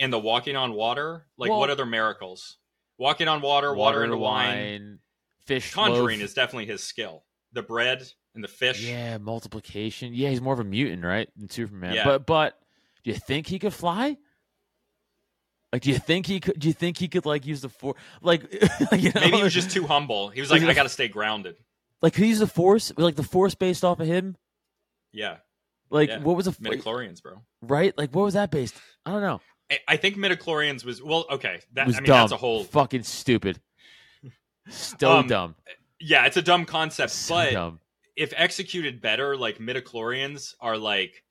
and 0.00 0.12
the 0.12 0.18
walking 0.18 0.56
on 0.56 0.72
water, 0.74 1.26
like 1.38 1.48
Well- 1.50 1.60
what 1.60 1.70
other 1.70 1.86
miracles? 1.86 2.58
Walking 2.98 3.26
on 3.28 3.40
water, 3.40 3.74
water, 3.74 4.04
into 4.04 4.16
wine. 4.16 4.98
fish. 5.46 5.72
Conjuring 5.72 6.18
loaf. 6.20 6.26
is 6.26 6.34
definitely 6.34 6.66
his 6.66 6.84
skill. 6.84 7.24
The 7.52 7.62
bread 7.62 8.06
and 8.34 8.44
the 8.44 8.48
fish. 8.48 8.80
Yeah, 8.82 9.18
multiplication. 9.18 10.14
Yeah, 10.14 10.28
he's 10.30 10.40
more 10.40 10.54
of 10.54 10.60
a 10.60 10.64
mutant, 10.64 11.04
right, 11.04 11.28
than 11.36 11.48
Superman. 11.48 11.94
Yeah. 11.94 12.04
But 12.04 12.26
but 12.26 12.58
do 13.02 13.10
you 13.10 13.16
think 13.16 13.46
he 13.46 13.58
could 13.58 13.74
fly? 13.74 14.16
Like, 15.72 15.82
do 15.82 15.90
you 15.90 15.98
think 15.98 16.26
he 16.26 16.38
could? 16.40 16.58
Do 16.58 16.68
you 16.68 16.74
think 16.74 16.98
he 16.98 17.08
could 17.08 17.24
like 17.26 17.46
use 17.46 17.62
the 17.62 17.68
force? 17.70 17.98
Like, 18.20 18.42
you 18.92 19.10
know, 19.10 19.20
Maybe 19.20 19.36
he 19.38 19.42
was 19.42 19.54
just 19.54 19.70
too 19.70 19.86
humble. 19.86 20.28
He 20.28 20.40
was 20.40 20.50
like, 20.50 20.62
I 20.62 20.74
got 20.74 20.82
to 20.84 20.88
stay 20.88 21.08
grounded. 21.08 21.56
Like 22.02 22.12
could 22.14 22.24
he 22.24 22.30
use 22.30 22.40
the 22.40 22.46
force? 22.46 22.92
Like 22.96 23.14
the 23.16 23.22
force 23.22 23.54
based 23.54 23.84
off 23.84 24.00
of 24.00 24.06
him? 24.06 24.36
Yeah, 25.12 25.36
Like 25.90 26.08
Yeah. 26.08 26.18
what 26.20 26.36
was 26.36 26.46
the 26.46 26.52
midichlorians, 26.52 27.22
bro. 27.22 27.42
right? 27.62 27.96
Like 27.96 28.14
what 28.14 28.24
was 28.24 28.34
that 28.34 28.50
based? 28.50 28.74
I 29.06 29.12
don't 29.12 29.22
know. 29.22 29.40
I, 29.70 29.78
I 29.88 29.96
think 29.96 30.16
midichlorians 30.16 30.84
was 30.84 31.02
well, 31.02 31.24
okay. 31.30 31.60
That 31.72 31.86
was 31.86 31.96
I 31.96 32.00
mean, 32.00 32.06
dumb. 32.08 32.18
that's 32.20 32.32
a 32.32 32.36
whole. 32.36 32.64
fucking 32.64 33.02
stupid. 33.04 33.60
So 34.68 35.10
Um, 35.10 35.26
dumb. 35.26 35.54
Yeah, 36.00 36.26
it's 36.26 36.36
a 36.36 36.42
dumb 36.42 36.64
concept, 36.64 37.12
So 37.12 37.34
but 37.34 37.52
dumb. 37.52 37.80
if 38.16 38.32
executed 38.36 39.00
better, 39.00 39.36
like 39.36 39.58
midichlorians 39.58 40.54
are 40.60 40.76
like, 40.78 41.22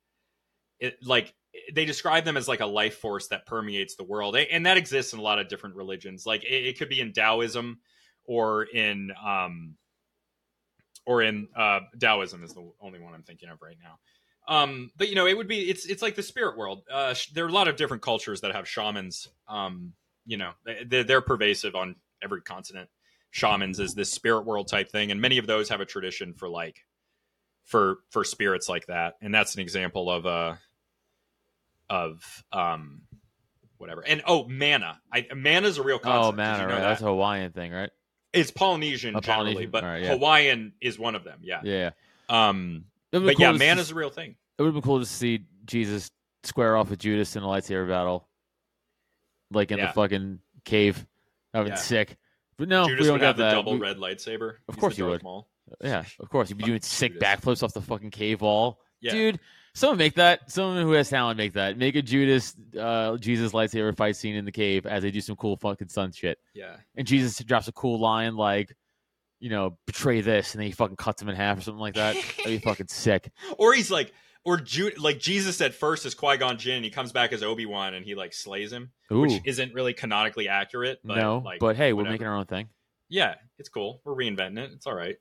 it 0.80 0.98
like 1.04 1.34
they 1.74 1.86
describe 1.86 2.24
them 2.24 2.38
as 2.38 2.48
like 2.48 2.60
a 2.62 2.66
life 2.66 2.98
force 3.00 3.28
that 3.28 3.46
permeates 3.46 3.96
the 3.96 4.04
world, 4.04 4.36
and 4.36 4.66
that 4.66 4.78
exists 4.78 5.14
in 5.14 5.20
a 5.20 5.22
lot 5.22 5.40
of 5.40 5.48
different 5.50 5.76
religions. 5.76 6.26
Like 6.26 6.44
it, 6.44 6.66
it 6.66 6.80
could 6.80 6.90
be 6.90 7.00
in 7.02 7.14
Taoism 7.14 7.80
or 8.26 8.64
in 8.64 9.12
um 9.26 9.76
or 11.06 11.22
in 11.22 11.48
uh 11.56 11.80
Taoism 12.00 12.44
is 12.44 12.54
the 12.54 12.72
only 12.82 13.00
one 13.00 13.14
I'm 13.14 13.24
thinking 13.24 13.50
of 13.50 13.62
right 13.62 13.78
now. 13.82 14.00
Um, 14.48 14.92
but 14.98 15.10
you 15.10 15.16
know, 15.16 15.28
it 15.28 15.38
would 15.38 15.48
be 15.48 15.70
it's 15.70 15.86
it's 15.86 16.02
like 16.02 16.16
the 16.16 16.24
spirit 16.24 16.58
world. 16.58 16.84
Uh, 16.92 17.14
sh- 17.14 17.28
there 17.28 17.46
are 17.46 17.50
a 17.50 17.54
lot 17.54 17.68
of 17.68 17.76
different 17.76 18.04
cultures 18.04 18.42
that 18.42 18.54
have 18.54 18.68
shamans. 18.68 19.28
Um, 19.48 19.94
you 20.26 20.38
know, 20.38 20.52
they- 20.66 20.84
they're, 20.86 21.04
they're 21.04 21.22
pervasive 21.22 21.76
on 21.76 21.96
every 22.24 22.42
continent. 22.42 22.90
Shamans 23.32 23.80
is 23.80 23.94
this 23.94 24.12
spirit 24.12 24.46
world 24.46 24.68
type 24.68 24.92
thing, 24.92 25.12
and 25.12 25.22
many 25.22 25.38
of 25.38 25.48
those 25.48 25.70
have 25.70 25.80
a 25.80 25.86
tradition 25.86 26.34
for 26.34 26.50
like 26.50 26.86
for 27.66 28.00
for 28.10 28.24
spirits 28.24 28.68
like 28.68 28.88
that. 28.88 29.14
And 29.22 29.34
that's 29.34 29.56
an 29.56 29.62
example 29.62 30.10
of 30.10 30.26
a 30.26 30.60
of 31.90 32.44
um 32.52 33.02
whatever. 33.78 34.04
And 34.06 34.22
oh, 34.28 34.48
mana. 34.48 35.00
I, 35.12 35.26
mana's 35.36 35.78
a 35.78 35.84
real 35.84 35.98
concept. 36.00 36.26
Oh, 36.26 36.32
Did 36.32 36.38
man, 36.38 36.60
you 36.62 36.68
know 36.68 36.74
right. 36.74 36.80
that? 36.82 36.88
That's 36.90 37.02
a 37.02 37.06
Hawaiian 37.06 37.52
thing, 37.52 37.72
right? 37.72 37.90
It's 38.34 38.52
Polynesian 38.52 39.16
Oh, 39.16 39.20
generally, 39.20 39.52
Polynesian. 39.54 39.72
but 39.72 39.84
right, 39.84 40.04
yeah. 40.04 40.10
Hawaiian 40.12 40.74
is 40.82 40.98
one 40.98 41.16
of 41.16 41.24
them. 41.24 41.40
Yeah. 41.44 41.62
Yeah. 41.64 41.90
Um. 42.30 42.86
But 43.12 43.24
yeah, 43.40 43.50
cool 43.50 43.54
to 43.54 43.60
mana's 43.60 43.88
see- 43.88 43.92
a 43.94 43.96
real 43.96 44.10
thing. 44.10 44.36
It 44.58 44.62
would 44.62 44.68
have 44.68 44.74
been 44.76 44.84
cool 44.84 45.00
to 45.00 45.06
see 45.06 45.46
Jesus 45.66 46.12
square 46.44 46.78
off 46.78 46.90
with 46.90 47.00
Judas 47.00 47.36
in 47.36 47.44
a 47.44 47.46
lightsaber 47.46 47.88
battle, 47.88 48.28
like 49.52 49.72
in 49.72 49.80
Yeah. 49.80 49.88
the 49.88 49.94
fucking 49.94 50.40
cave. 50.66 51.06
That 51.54 51.60
would 51.60 51.70
Yeah. 51.70 51.76
be 51.76 51.80
sick. 51.82 52.18
But 52.58 52.70
no, 52.70 52.86
Judas 52.88 53.02
we 53.02 53.06
don't 53.08 53.14
would 53.16 53.22
have 53.26 53.38
the 53.38 53.44
that. 53.44 53.54
double 53.54 53.74
We- 53.74 53.80
red 53.80 53.98
lightsaber. 53.98 54.58
Of 54.70 54.78
course 54.78 54.96
he 54.96 55.04
would. 55.04 55.24
Maul. 55.24 55.50
Yeah, 55.84 56.04
of 56.20 56.30
course. 56.30 56.50
You'd 56.50 56.58
be 56.58 56.64
doing 56.64 56.82
sick 56.82 57.14
Judas. 57.14 57.28
backflips 57.28 57.64
off 57.64 57.74
the 57.74 57.82
fucking 57.82 58.12
cave 58.12 58.42
wall. 58.42 58.80
Yeah. 59.02 59.12
Dude, 59.12 59.40
someone 59.74 59.98
make 59.98 60.16
that. 60.16 60.52
Someone 60.52 60.82
who 60.84 60.92
has 60.94 61.10
talent 61.10 61.38
make 61.38 61.54
that. 61.54 61.78
Make 61.78 61.96
a 61.96 62.02
Judas, 62.02 62.56
uh, 62.80 63.18
Jesus 63.18 63.52
lightsaber 63.52 63.96
fight 63.96 64.16
scene 64.16 64.36
in 64.36 64.46
the 64.46 64.52
cave 64.52 64.86
as 64.86 65.04
they 65.04 65.12
do 65.12 65.22
some 65.22 65.36
cool 65.36 65.58
fucking 65.58 65.90
sun 65.90 66.12
shit. 66.12 66.40
Yeah. 66.54 66.76
And 66.96 67.06
Jesus 67.08 67.38
drops 67.44 67.68
a 67.68 67.72
cool 67.72 68.00
line 68.00 68.36
like, 68.36 68.76
you 69.40 69.50
know, 69.50 69.78
betray 69.88 70.22
this, 70.22 70.54
and 70.54 70.60
then 70.62 70.68
he 70.68 70.72
fucking 70.72 70.98
cuts 70.98 71.22
him 71.22 71.28
in 71.30 71.36
half 71.36 71.58
or 71.58 71.62
something 71.62 71.80
like 71.80 71.96
that. 71.96 72.16
That'd 72.16 72.46
be 72.46 72.60
fucking 72.60 72.88
sick. 72.90 73.32
Or 73.58 73.74
he's 73.74 73.90
like, 73.90 74.14
or 74.44 74.58
Ju- 74.58 74.92
like 75.00 75.20
Jesus 75.20 75.62
at 75.62 75.74
first 75.74 76.06
is 76.06 76.14
Qui 76.16 76.38
Gon 76.38 76.58
Jinn. 76.58 76.84
He 76.84 76.90
comes 76.90 77.12
back 77.12 77.32
as 77.34 77.42
Obi 77.44 77.66
Wan 77.66 77.94
and 77.94 78.06
he 78.06 78.14
like 78.16 78.34
slays 78.34 78.72
him, 78.72 78.92
Ooh, 79.12 79.22
which 79.22 79.42
isn't 79.46 79.74
really 79.74 79.94
canonically 79.94 80.48
accurate. 80.48 81.00
But 81.04 81.18
no, 81.18 81.40
like, 81.40 81.60
but 81.60 81.76
hey, 81.76 81.94
we're 81.94 82.04
making 82.04 82.28
our 82.28 82.36
own 82.36 82.46
thing. 82.46 82.70
yeah, 83.10 83.36
it's 83.58 83.70
cool. 83.70 84.02
We're 84.04 84.16
reinventing 84.16 84.58
it. 84.60 84.72
It's 84.74 84.86
all 84.88 84.96
right. 84.96 85.16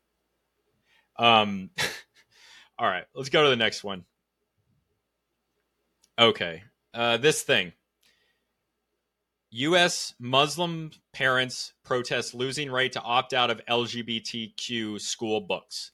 Um, 1.18 1.70
all 2.78 2.86
right. 2.86 3.04
Let's 3.14 3.28
go 3.28 3.44
to 3.44 3.50
the 3.50 3.56
next 3.56 3.84
one. 3.84 4.04
Okay, 6.18 6.62
uh, 6.94 7.16
this 7.16 7.42
thing. 7.42 7.72
U.S. 9.52 10.14
Muslim 10.20 10.92
parents 11.12 11.72
protest 11.84 12.34
losing 12.34 12.70
right 12.70 12.92
to 12.92 13.00
opt 13.00 13.32
out 13.34 13.50
of 13.50 13.60
LGBTQ 13.66 15.00
school 15.00 15.40
books. 15.40 15.90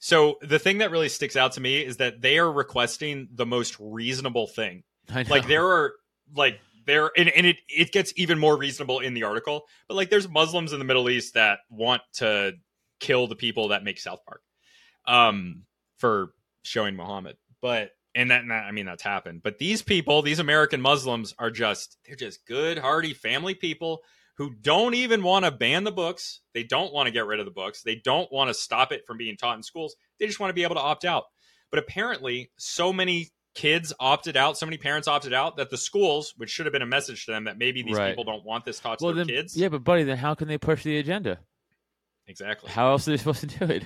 So 0.00 0.38
the 0.42 0.58
thing 0.58 0.78
that 0.78 0.90
really 0.90 1.08
sticks 1.08 1.36
out 1.36 1.52
to 1.52 1.60
me 1.60 1.84
is 1.84 1.98
that 1.98 2.20
they 2.20 2.38
are 2.38 2.50
requesting 2.50 3.28
the 3.32 3.46
most 3.46 3.76
reasonable 3.80 4.46
thing. 4.46 4.82
Like 5.28 5.46
there 5.46 5.66
are 5.66 5.94
like 6.34 6.60
there 6.86 7.10
and, 7.16 7.28
and 7.28 7.46
it 7.46 7.56
it 7.68 7.92
gets 7.92 8.12
even 8.16 8.38
more 8.38 8.56
reasonable 8.56 9.00
in 9.00 9.14
the 9.14 9.24
article. 9.24 9.66
But 9.88 9.94
like 9.94 10.10
there's 10.10 10.28
Muslims 10.28 10.72
in 10.72 10.78
the 10.78 10.84
Middle 10.84 11.08
East 11.08 11.34
that 11.34 11.60
want 11.70 12.02
to 12.14 12.54
kill 13.00 13.26
the 13.26 13.36
people 13.36 13.68
that 13.68 13.84
make 13.84 13.98
South 13.98 14.20
Park. 14.26 14.42
Um 15.06 15.64
for 15.98 16.32
showing 16.62 16.96
Muhammad. 16.96 17.36
But 17.60 17.90
and 18.18 18.30
that, 18.30 18.42
and 18.42 18.50
that 18.50 18.64
I 18.64 18.72
mean 18.72 18.86
that's 18.86 19.02
happened. 19.02 19.42
But 19.42 19.58
these 19.58 19.82
people, 19.82 20.22
these 20.22 20.38
American 20.38 20.80
Muslims 20.80 21.34
are 21.38 21.50
just 21.50 21.96
they're 22.06 22.16
just 22.16 22.46
good, 22.46 22.78
hearty 22.78 23.14
family 23.14 23.54
people 23.54 24.00
who 24.36 24.54
don't 24.60 24.94
even 24.94 25.22
want 25.22 25.44
to 25.44 25.50
ban 25.50 25.84
the 25.84 25.92
books. 25.92 26.40
They 26.54 26.62
don't 26.62 26.92
want 26.92 27.06
to 27.06 27.10
get 27.12 27.26
rid 27.26 27.40
of 27.40 27.46
the 27.46 27.52
books. 27.52 27.82
They 27.82 27.96
don't 27.96 28.30
want 28.32 28.48
to 28.48 28.54
stop 28.54 28.92
it 28.92 29.02
from 29.06 29.16
being 29.18 29.36
taught 29.36 29.56
in 29.56 29.62
schools. 29.62 29.96
They 30.20 30.26
just 30.26 30.38
want 30.40 30.50
to 30.50 30.54
be 30.54 30.62
able 30.62 30.76
to 30.76 30.80
opt 30.80 31.04
out. 31.04 31.24
But 31.70 31.80
apparently, 31.80 32.50
so 32.56 32.92
many 32.92 33.28
kids 33.54 33.92
opted 33.98 34.36
out, 34.36 34.56
so 34.56 34.66
many 34.66 34.76
parents 34.78 35.08
opted 35.08 35.32
out 35.32 35.56
that 35.56 35.70
the 35.70 35.76
schools, 35.76 36.32
which 36.36 36.50
should 36.50 36.66
have 36.66 36.72
been 36.72 36.82
a 36.82 36.86
message 36.86 37.26
to 37.26 37.32
them 37.32 37.44
that 37.44 37.58
maybe 37.58 37.82
these 37.82 37.96
Right. 37.96 38.10
people 38.10 38.24
don't 38.24 38.44
want 38.44 38.64
this 38.64 38.78
taught 38.78 38.98
to 39.00 39.04
well, 39.06 39.14
their 39.14 39.24
then, 39.24 39.34
kids. 39.34 39.56
yeah, 39.56 39.68
but 39.68 39.82
buddy, 39.82 40.04
then 40.04 40.16
how 40.18 40.34
can 40.34 40.46
they 40.46 40.58
push 40.58 40.84
the 40.84 40.98
agenda? 40.98 41.40
Exactly. 42.28 42.70
How 42.70 42.90
else 42.90 43.08
are 43.08 43.12
they 43.12 43.16
supposed 43.16 43.40
to 43.40 43.46
do 43.46 43.64
it? 43.72 43.84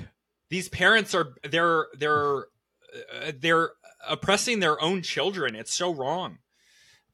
these 0.51 0.69
parents 0.69 1.15
are 1.15 1.35
they're 1.51 1.87
they're 1.99 2.41
uh, 2.41 3.33
they're 3.41 3.71
oppressing 4.09 4.61
their 4.61 4.81
own 4.83 5.03
children 5.03 5.55
it's 5.55 5.73
so 5.75 5.93
wrong 5.95 6.39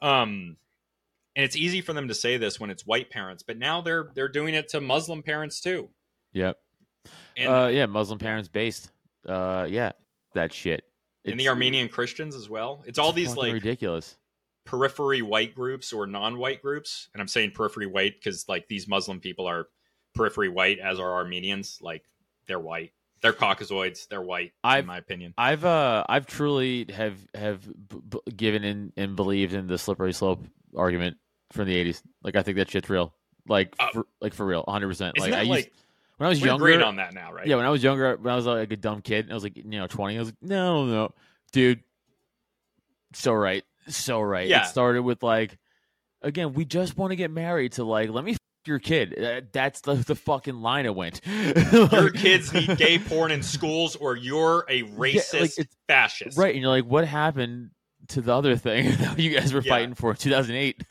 um 0.01 0.57
and 1.36 1.45
it's 1.45 1.57
easy 1.57 1.80
for 1.80 1.93
them 1.93 2.09
to 2.09 2.14
say 2.14 2.36
this 2.36 2.59
when 2.59 2.70
it's 2.70 2.86
white 2.86 3.11
parents 3.11 3.43
but 3.43 3.59
now 3.59 3.80
they're 3.80 4.11
they're 4.14 4.28
doing 4.28 4.55
it 4.55 4.68
to 4.68 4.80
muslim 4.80 5.22
parents 5.22 5.61
too 5.61 5.89
Yep. 6.32 6.59
and, 7.39 7.49
uh, 7.49 7.68
yeah, 7.72 7.86
Muslim 7.86 8.18
parents 8.18 8.49
based. 8.51 8.91
Uh, 9.26 9.66
yeah, 9.68 9.93
that 10.34 10.53
shit. 10.53 10.84
and 11.24 11.41
the 11.41 11.49
armenian 11.49 11.89
christians 11.89 12.34
as 12.34 12.49
well 12.49 12.82
it's 12.86 12.99
all 12.99 13.12
these 13.12 13.34
like 13.36 13.53
ridiculous. 13.53 14.16
periphery 14.64 15.20
white 15.22 15.55
groups 15.55 15.93
or 15.93 16.07
non-white 16.07 16.62
groups 16.62 17.09
and 17.12 17.20
i'm 17.20 17.28
saying 17.28 17.51
periphery 17.53 17.86
white 17.86 18.14
because 18.18 18.47
like 18.49 18.68
these 18.68 18.86
muslim 18.89 19.20
people 19.20 19.47
are 19.47 19.66
periphery 20.14 20.49
white 20.49 20.78
as 20.78 20.99
are 21.01 21.12
armenians 21.14 21.78
like 21.82 22.05
they're 22.47 22.61
white 22.61 22.93
they're 23.21 23.33
caucasoids 23.33 24.07
they're 24.09 24.23
white 24.23 24.53
I've- 24.62 24.81
in 24.81 24.87
my 24.87 24.99
opinion 24.99 25.35
I've 25.39 25.64
uh 25.64 26.05
I've 26.09 26.27
truly 26.27 26.87
have 26.95 27.16
have 27.35 27.64
b- 27.89 28.01
b- 28.09 28.33
given 28.37 28.64
in 28.64 28.93
and 28.97 29.16
believed 29.16 29.53
in 29.55 29.66
the 29.66 29.79
slippery 29.79 30.12
slope 30.12 30.45
argument 30.77 31.16
from 31.53 31.66
the 31.66 31.75
'80s. 31.85 32.03
Like 32.23 32.37
I 32.37 32.43
think 32.43 32.57
that 32.59 32.71
shit's 32.71 32.89
real. 32.91 33.14
Like 33.47 33.75
Uh, 33.81 33.89
for, 33.93 34.07
like 34.21 34.35
for 34.35 34.45
real, 34.45 34.62
100. 34.66 34.87
percent 34.89 35.19
Like 35.19 35.33
I 35.33 35.43
like 35.43 35.64
used 35.66 35.69
when 36.19 36.27
I 36.27 36.29
was 36.31 36.41
younger. 36.43 36.64
agreeing 36.66 36.83
on 36.83 36.97
that 36.97 37.14
now 37.14 37.33
right 37.33 37.47
Yeah, 37.47 37.57
when 37.57 37.64
I 37.64 37.71
was 37.71 37.83
younger, 37.83 38.16
when 38.16 38.33
I 38.33 38.37
was 38.37 38.45
like 38.47 38.71
a 38.73 38.77
dumb 38.77 39.01
kid, 39.03 39.31
I 39.31 39.35
was 39.35 39.43
like 39.43 39.57
you 39.57 39.64
know 39.64 39.87
20. 39.87 40.16
I 40.16 40.19
was 40.19 40.29
like 40.29 40.37
no 40.43 40.85
no, 40.85 41.14
dude, 41.53 41.83
so 43.14 43.33
right, 43.33 43.64
so 43.89 44.21
right. 44.21 44.47
Yeah. 44.49 44.64
It 44.64 44.66
started 44.66 45.03
with 45.03 45.23
like 45.23 45.57
again, 46.23 46.53
we 46.53 46.64
just 46.64 46.97
want 46.97 47.11
to 47.12 47.16
get 47.16 47.31
married 47.31 47.73
to 47.73 47.85
like 47.85 48.11
let 48.11 48.25
me. 48.25 48.37
Your 48.69 48.79
kid. 48.79 49.19
Uh, 49.19 49.41
That's 49.53 49.81
the, 49.81 49.95
the 49.95 50.14
fucking 50.14 50.61
line 50.61 50.87
it 50.87 50.95
went. 50.95 51.21
your 51.73 52.11
kids 52.11 52.53
need 52.53 52.77
gay 52.79 52.99
porn 52.99 53.33
in 53.33 53.43
schools 53.43 53.97
or 53.97 54.14
you're 54.14 54.64
a 54.69 54.83
racist 54.85 55.59
it's- 55.59 55.66
fascist. 55.89 56.39
Right, 56.39 56.55
and 56.55 56.61
you're 56.62 56.71
like, 56.71 56.85
what 56.85 57.07
happened 57.07 57.71
to 58.09 58.21
the 58.21 58.35
other 58.35 58.57
thing 58.57 58.91
that 58.99 59.19
you 59.19 59.37
guys 59.37 59.53
were 59.53 59.62
Yeah. 59.62 59.73
fighting 59.73 59.95
for 59.95 60.11
in 60.11 60.16
2008? 60.16 60.83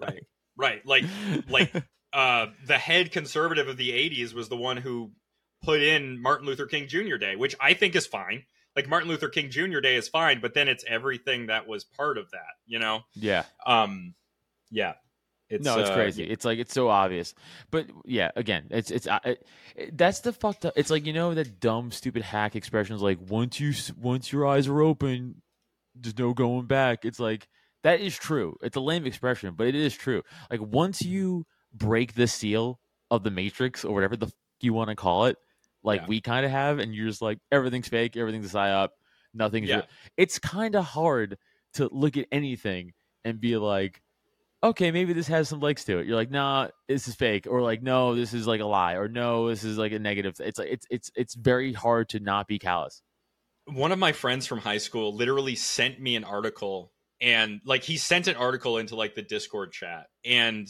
Right. 0.00 0.24
Right. 0.56 0.86
Like 0.86 1.04
like 1.48 1.72
uh 2.12 2.46
the 2.66 2.78
head 2.78 3.10
conservative 3.12 3.66
of 3.68 3.76
the 3.76 3.90
80s 3.90 4.32
was 4.32 4.48
the 4.48 4.56
one 4.56 4.76
who 4.76 5.10
put 5.62 5.82
in 5.82 6.22
Martin 6.22 6.46
Luther 6.46 6.66
King 6.66 6.86
Jr. 6.88 7.16
Day, 7.16 7.34
which 7.36 7.56
I 7.60 7.74
think 7.74 7.96
is 7.96 8.06
fine. 8.06 8.44
Like 8.76 8.88
Martin 8.88 9.08
Luther 9.08 9.28
King 9.28 9.50
Jr. 9.50 9.80
Day 9.80 9.96
is 9.96 10.08
fine, 10.08 10.40
but 10.40 10.54
then 10.54 10.68
it's 10.68 10.84
everything 10.88 11.46
that 11.46 11.66
was 11.66 11.84
part 11.84 12.18
of 12.18 12.30
that, 12.30 12.54
you 12.66 12.78
know? 12.78 13.00
yeah, 13.14 13.44
Um 13.66 14.14
yeah. 14.70 14.94
It's, 15.54 15.64
no, 15.64 15.78
it's 15.78 15.90
uh, 15.90 15.94
crazy. 15.94 16.24
It's 16.24 16.44
like 16.44 16.58
it's 16.58 16.72
so 16.74 16.88
obvious, 16.88 17.34
but 17.70 17.86
yeah, 18.04 18.30
again, 18.36 18.66
it's 18.70 18.90
it's 18.90 19.06
uh, 19.06 19.18
it, 19.24 19.46
that's 19.96 20.20
the 20.20 20.32
fucked 20.32 20.64
up. 20.66 20.74
It's 20.76 20.90
like 20.90 21.06
you 21.06 21.12
know 21.12 21.34
that 21.34 21.60
dumb, 21.60 21.90
stupid 21.90 22.22
hack 22.22 22.56
expressions 22.56 23.02
like 23.02 23.18
once 23.28 23.60
you 23.60 23.72
once 24.00 24.32
your 24.32 24.46
eyes 24.46 24.68
are 24.68 24.80
open, 24.80 25.42
there's 25.94 26.18
no 26.18 26.34
going 26.34 26.66
back. 26.66 27.04
It's 27.04 27.20
like 27.20 27.48
that 27.82 28.00
is 28.00 28.16
true. 28.16 28.56
It's 28.62 28.76
a 28.76 28.80
lame 28.80 29.06
expression, 29.06 29.54
but 29.56 29.66
it 29.66 29.74
is 29.74 29.94
true. 29.94 30.22
Like 30.50 30.60
once 30.60 31.02
you 31.02 31.46
break 31.72 32.14
the 32.14 32.26
seal 32.26 32.80
of 33.10 33.22
the 33.24 33.30
matrix 33.30 33.84
or 33.84 33.94
whatever 33.94 34.16
the 34.16 34.26
f- 34.26 34.32
you 34.60 34.72
want 34.72 34.88
to 34.90 34.96
call 34.96 35.26
it, 35.26 35.36
like 35.82 36.00
Yeah. 36.02 36.06
we 36.08 36.20
kind 36.20 36.46
of 36.46 36.50
have, 36.50 36.78
and 36.78 36.94
you're 36.94 37.06
just 37.08 37.20
like 37.22 37.38
everything's 37.52 37.88
fake, 37.88 38.16
everything's 38.16 38.52
a 38.54 38.56
psyop, 38.56 38.88
nothing's. 39.34 39.68
Yeah. 39.68 39.76
real. 39.76 39.86
It's 40.16 40.38
kind 40.38 40.74
of 40.74 40.84
hard 40.84 41.36
to 41.74 41.88
look 41.92 42.16
at 42.16 42.26
anything 42.32 42.92
and 43.24 43.40
be 43.40 43.56
like, 43.56 44.00
okay, 44.64 44.90
maybe 44.90 45.12
this 45.12 45.28
has 45.28 45.48
some 45.48 45.60
legs 45.60 45.84
to 45.86 45.98
it. 45.98 46.06
You're 46.06 46.16
like, 46.16 46.30
nah, 46.30 46.68
this 46.88 47.08
is 47.08 47.14
fake, 47.14 47.46
or 47.48 47.62
like, 47.62 47.82
no, 47.82 48.14
this 48.14 48.34
is 48.34 48.46
like 48.46 48.60
a 48.60 48.66
lie, 48.66 48.94
or 48.94 49.08
no, 49.08 49.48
this 49.48 49.64
is 49.64 49.78
like 49.78 49.92
a 49.92 49.98
negative. 49.98 50.36
It's 50.40 50.58
like 50.58 50.68
it's 50.70 50.86
it's 50.90 51.10
it's 51.16 51.34
very 51.34 51.72
hard 51.72 52.08
to 52.10 52.20
not 52.20 52.48
be 52.48 52.58
callous. 52.58 53.02
one 53.66 53.92
of 53.92 53.98
my 53.98 54.12
friends 54.12 54.46
from 54.46 54.58
high 54.58 54.78
school 54.78 55.14
literally 55.14 55.54
sent 55.54 56.00
me 56.00 56.16
an 56.16 56.24
article 56.24 56.92
and 57.20 57.60
like 57.64 57.82
he 57.82 57.96
sent 57.96 58.26
an 58.26 58.36
article 58.36 58.76
into 58.78 58.94
like 58.96 59.14
the 59.14 59.22
discord 59.22 59.72
chat 59.72 60.06
and 60.24 60.68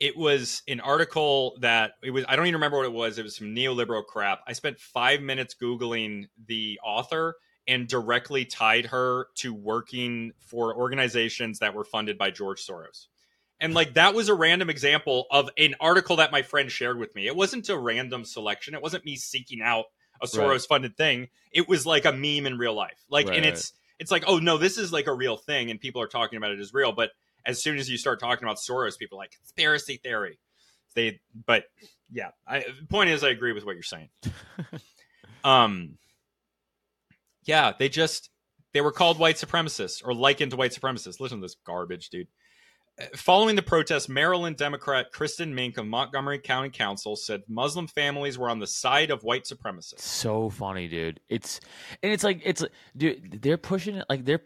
it 0.00 0.16
was 0.16 0.62
an 0.68 0.80
article 0.80 1.56
that 1.60 1.92
it 2.02 2.10
was 2.10 2.24
i 2.28 2.34
don't 2.34 2.46
even 2.46 2.54
remember 2.54 2.78
what 2.78 2.86
it 2.86 2.92
was 2.92 3.18
it 3.18 3.22
was 3.22 3.36
some 3.36 3.54
neoliberal 3.54 4.04
crap 4.04 4.40
i 4.48 4.52
spent 4.52 4.78
five 4.80 5.20
minutes 5.20 5.54
googling 5.60 6.24
the 6.46 6.80
author 6.84 7.36
and 7.68 7.88
directly 7.88 8.44
tied 8.44 8.86
her 8.86 9.28
to 9.36 9.52
working 9.54 10.32
for 10.38 10.74
organizations 10.76 11.60
that 11.60 11.74
were 11.74 11.84
funded 11.84 12.18
by 12.18 12.30
george 12.30 12.66
soros 12.66 13.06
and 13.60 13.74
like 13.74 13.94
that 13.94 14.14
was 14.14 14.28
a 14.28 14.34
random 14.34 14.68
example 14.70 15.26
of 15.30 15.48
an 15.56 15.74
article 15.80 16.16
that 16.16 16.32
my 16.32 16.42
friend 16.42 16.70
shared 16.70 16.98
with 16.98 17.14
me. 17.14 17.26
It 17.26 17.36
wasn't 17.36 17.68
a 17.68 17.78
random 17.78 18.24
selection. 18.24 18.74
It 18.74 18.82
wasn't 18.82 19.04
me 19.04 19.16
seeking 19.16 19.62
out 19.62 19.86
a 20.20 20.26
soros 20.26 20.66
funded 20.66 20.96
thing. 20.96 21.28
It 21.52 21.68
was 21.68 21.86
like 21.86 22.04
a 22.04 22.12
meme 22.12 22.46
in 22.46 22.58
real 22.58 22.74
life. 22.74 23.04
Like 23.10 23.28
Right, 23.28 23.36
and 23.36 23.44
right. 23.44 23.54
it's 23.54 23.72
it's 23.98 24.10
like 24.10 24.24
oh 24.26 24.38
no 24.38 24.58
this 24.58 24.76
is 24.76 24.92
like 24.92 25.06
a 25.06 25.14
real 25.14 25.36
thing 25.36 25.70
and 25.70 25.80
people 25.80 26.02
are 26.02 26.06
talking 26.06 26.36
about 26.36 26.50
it 26.50 26.60
as 26.60 26.74
real. 26.74 26.92
But 26.92 27.10
as 27.46 27.62
soon 27.62 27.78
as 27.78 27.88
you 27.88 27.96
start 27.96 28.20
talking 28.20 28.44
about 28.44 28.58
soros 28.58 28.98
people 28.98 29.18
are 29.18 29.22
like 29.22 29.32
conspiracy 29.32 29.96
theory. 29.96 30.38
They 30.94 31.20
but 31.46 31.64
yeah 32.10 32.30
i 32.46 32.60
the 32.60 32.86
point 32.88 33.10
is 33.10 33.22
i 33.24 33.28
agree 33.28 33.52
with 33.52 33.64
what 33.64 33.74
you're 33.74 33.82
saying. 33.82 34.08
Um 35.44 35.98
yeah 37.44 37.72
they 37.78 37.88
just 37.88 38.30
they 38.72 38.80
were 38.80 38.90
called 38.90 39.18
white 39.18 39.36
supremacists 39.36 40.02
or 40.04 40.12
likened 40.12 40.50
to 40.50 40.56
white 40.56 40.72
supremacists. 40.72 41.20
Listen 41.20 41.38
to 41.38 41.44
this 41.44 41.56
garbage 41.64 42.08
dude 42.08 42.26
Following 43.14 43.56
the 43.56 43.62
protest, 43.62 44.08
Maryland 44.08 44.56
Democrat 44.56 45.12
Kristin 45.12 45.52
Mink 45.52 45.76
of 45.76 45.86
Montgomery 45.86 46.38
County 46.38 46.70
Council 46.70 47.14
said 47.14 47.42
Muslim 47.46 47.86
families 47.86 48.38
were 48.38 48.48
on 48.48 48.58
the 48.58 48.66
side 48.66 49.10
of 49.10 49.22
white 49.22 49.44
supremacists. 49.44 50.00
so 50.00 50.48
funny, 50.48 50.88
dude. 50.88 51.20
It's 51.28 51.60
and 52.02 52.10
it's 52.10 52.24
like 52.24 52.40
it's 52.42 52.64
dude. 52.96 53.42
They're 53.42 53.58
pushing 53.58 53.96
it 53.96 54.06
like 54.08 54.24
they're. 54.24 54.40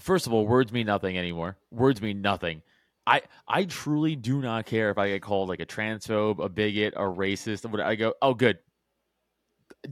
First 0.00 0.26
of 0.26 0.32
all, 0.32 0.46
words 0.46 0.72
mean 0.72 0.86
nothing 0.86 1.16
anymore. 1.16 1.56
Words 1.70 2.02
mean 2.02 2.20
nothing. 2.20 2.62
I 3.06 3.22
I 3.46 3.64
truly 3.64 4.16
do 4.16 4.40
not 4.40 4.66
care 4.66 4.90
if 4.90 4.98
I 4.98 5.08
get 5.08 5.22
called 5.22 5.48
like 5.48 5.60
a 5.60 5.66
transphobe, 5.66 6.44
a 6.44 6.48
bigot, 6.48 6.94
a 6.96 7.02
racist. 7.02 7.80
I 7.80 7.94
go, 7.94 8.14
oh, 8.20 8.34
good. 8.34 8.58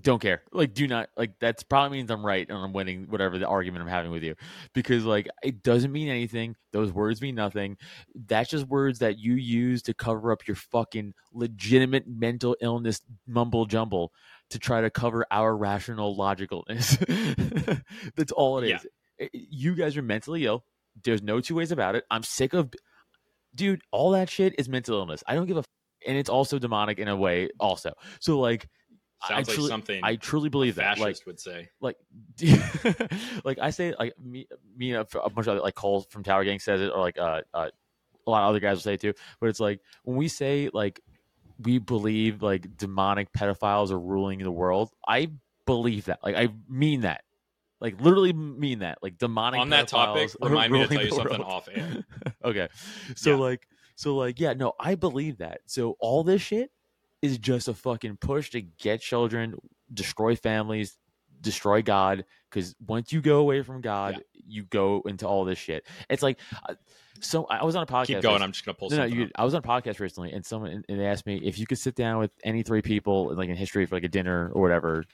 Don't 0.03 0.21
care. 0.21 0.43
Like, 0.53 0.73
do 0.73 0.87
not 0.87 1.09
like. 1.17 1.33
That's 1.41 1.65
probably 1.65 1.99
means 1.99 2.11
I'm 2.11 2.25
right 2.25 2.49
and 2.49 2.57
I'm 2.57 2.73
winning 2.73 3.07
whatever 3.09 3.39
the 3.39 3.49
argument 3.49 3.83
I'm 3.83 3.89
having 3.89 4.13
with 4.13 4.23
you, 4.23 4.37
because 4.73 5.05
like 5.05 5.29
it 5.43 5.65
doesn't 5.65 5.91
mean 5.91 6.09
anything. 6.09 6.55
Those 6.73 6.93
words 6.93 7.21
mean 7.21 7.35
nothing. 7.35 7.77
That's 8.15 8.51
just 8.51 8.69
words 8.69 9.01
that 9.01 9.19
you 9.19 9.35
use 9.35 9.83
to 9.83 9.95
cover 9.95 10.31
up 10.31 10.47
your 10.47 10.55
fucking 10.55 11.15
legitimate 11.33 12.07
mental 12.07 12.57
illness 12.61 13.03
mumble 13.27 13.67
jumble 13.67 14.13
to 14.51 14.61
try 14.61 14.81
to 14.81 14.91
cover 14.91 15.27
our 15.33 15.57
rational 15.57 16.17
logicalness. 16.17 17.83
That's 18.17 18.33
all 18.33 18.59
it 18.59 18.71
is. 18.71 18.87
Yeah. 19.19 19.29
You 19.33 19.75
guys 19.75 19.97
are 19.97 20.03
mentally 20.03 20.47
ill. 20.47 20.65
There's 21.03 21.23
no 21.23 21.41
two 21.41 21.57
ways 21.57 21.73
about 21.73 21.97
it. 21.97 22.05
I'm 22.11 22.23
sick 22.23 22.53
of 22.53 22.71
dude, 23.55 23.83
all 23.91 24.11
that 24.13 24.31
shit 24.31 24.55
is 24.59 24.69
mental 24.69 24.99
illness. 24.99 25.23
I 25.27 25.35
don't 25.35 25.47
give 25.47 25.57
a, 25.57 25.61
f- 25.61 25.67
and 26.07 26.17
it's 26.17 26.31
also 26.31 26.59
demonic 26.59 26.99
in 26.99 27.09
a 27.09 27.17
way, 27.17 27.49
also. 27.59 27.93
So 28.21 28.39
like, 28.39 28.69
Sounds 29.29 29.49
I 29.49 29.53
truly, 29.53 29.69
like 29.69 29.71
something 29.71 30.01
I 30.03 30.17
truly 30.17 30.49
believe 30.49 30.77
that. 30.77 30.99
Like, 30.99 31.17
would 31.27 31.39
say, 31.39 31.69
like, 31.81 31.97
like 33.45 33.59
I 33.59 33.71
say, 33.71 33.95
like 33.99 34.19
me, 34.19 34.47
me, 34.77 34.95
and 34.95 35.07
a 35.15 35.31
bunch 35.31 35.47
of 35.47 35.49
other, 35.49 35.61
like 35.61 35.75
Cole 35.75 36.07
from 36.09 36.23
Tower 36.23 36.45
Gang 36.45 36.59
says 36.59 36.81
it, 36.81 36.91
or 36.95 37.01
like 37.01 37.19
uh, 37.19 37.43
uh, 37.53 37.69
a 38.27 38.31
lot 38.31 38.45
of 38.45 38.49
other 38.49 38.61
guys 38.61 38.77
will 38.77 38.83
say 38.83 38.95
it 38.95 39.01
too. 39.01 39.13
But 39.39 39.51
it's 39.51 39.61
like 39.61 39.81
when 40.05 40.17
we 40.17 40.29
say 40.29 40.71
like 40.73 41.01
we 41.63 41.79
believe 41.79 42.43
like 42.43 42.77
demonic 42.77 43.33
pedophiles 43.33 43.91
are 43.91 43.99
ruling 43.99 44.39
the 44.39 44.51
world. 44.51 44.91
I 45.07 45.33
believe 45.67 46.07
that. 46.07 46.21
Like 46.23 46.37
I 46.37 46.49
mean 46.69 47.03
that. 47.03 47.25
Like 47.81 48.01
literally 48.01 48.33
mean 48.33 48.81
that. 48.81 48.99
Like 49.03 49.19
demonic. 49.19 49.61
On 49.61 49.71
that 49.71 49.89
topic, 49.89 50.31
remind 50.41 50.73
me 50.73 50.81
to 50.81 50.89
tell 50.89 51.05
you 51.05 51.11
something 51.11 51.43
off 51.43 51.69
air. 51.73 52.05
okay, 52.45 52.69
so 53.17 53.31
yeah. 53.31 53.37
like, 53.37 53.67
so 53.97 54.17
like, 54.17 54.41
yeah, 54.41 54.53
no, 54.53 54.73
I 54.79 54.95
believe 54.95 55.39
that. 55.39 55.61
So 55.67 55.97
all 56.01 56.25
this 56.25 56.43
shit 56.43 56.71
is 57.23 57.39
just 57.39 57.69
a 57.69 57.75
fucking 57.75 58.17
push 58.17 58.51
to 58.51 58.61
get 58.61 59.01
children, 59.01 59.57
destroy 59.93 60.37
families, 60.37 60.97
destroy 61.41 61.83
God. 61.83 62.25
Because 62.51 62.75
once 62.87 63.13
you 63.13 63.21
go 63.21 63.39
away 63.39 63.63
from 63.63 63.81
God, 63.81 64.17
yeah. 64.17 64.43
you 64.47 64.63
go 64.65 65.03
into 65.07 65.27
all 65.27 65.45
this 65.45 65.59
shit. 65.59 65.87
It's 66.09 66.23
like, 66.23 66.39
uh, 66.69 66.75
so 67.21 67.45
I 67.45 67.65
was 67.65 67.77
on 67.77 67.83
a 67.83 67.87
podcast. 67.87 68.07
Keep 68.07 68.23
going. 68.23 68.43
I'm 68.43 68.53
just 68.53 68.65
gonna 68.65 68.75
pull. 68.75 68.91
No, 68.91 68.99
no. 68.99 69.05
You, 69.05 69.31
I 69.37 69.45
was 69.45 69.55
on 69.55 69.63
a 69.63 69.67
podcast 69.67 70.01
recently, 70.01 70.33
and 70.33 70.45
someone 70.45 70.85
and 70.89 71.01
they 71.01 71.07
asked 71.07 71.27
me 71.27 71.41
if 71.45 71.59
you 71.59 71.67
could 71.67 71.79
sit 71.79 71.95
down 71.95 72.19
with 72.19 72.31
any 72.43 72.63
three 72.63 72.83
people, 72.83 73.35
like 73.35 73.49
in 73.49 73.57
history, 73.57 73.85
for 73.87 73.97
like 73.97 74.05
a 74.05 74.09
dinner 74.09 74.51
or 74.55 74.63
whatever. 74.63 75.05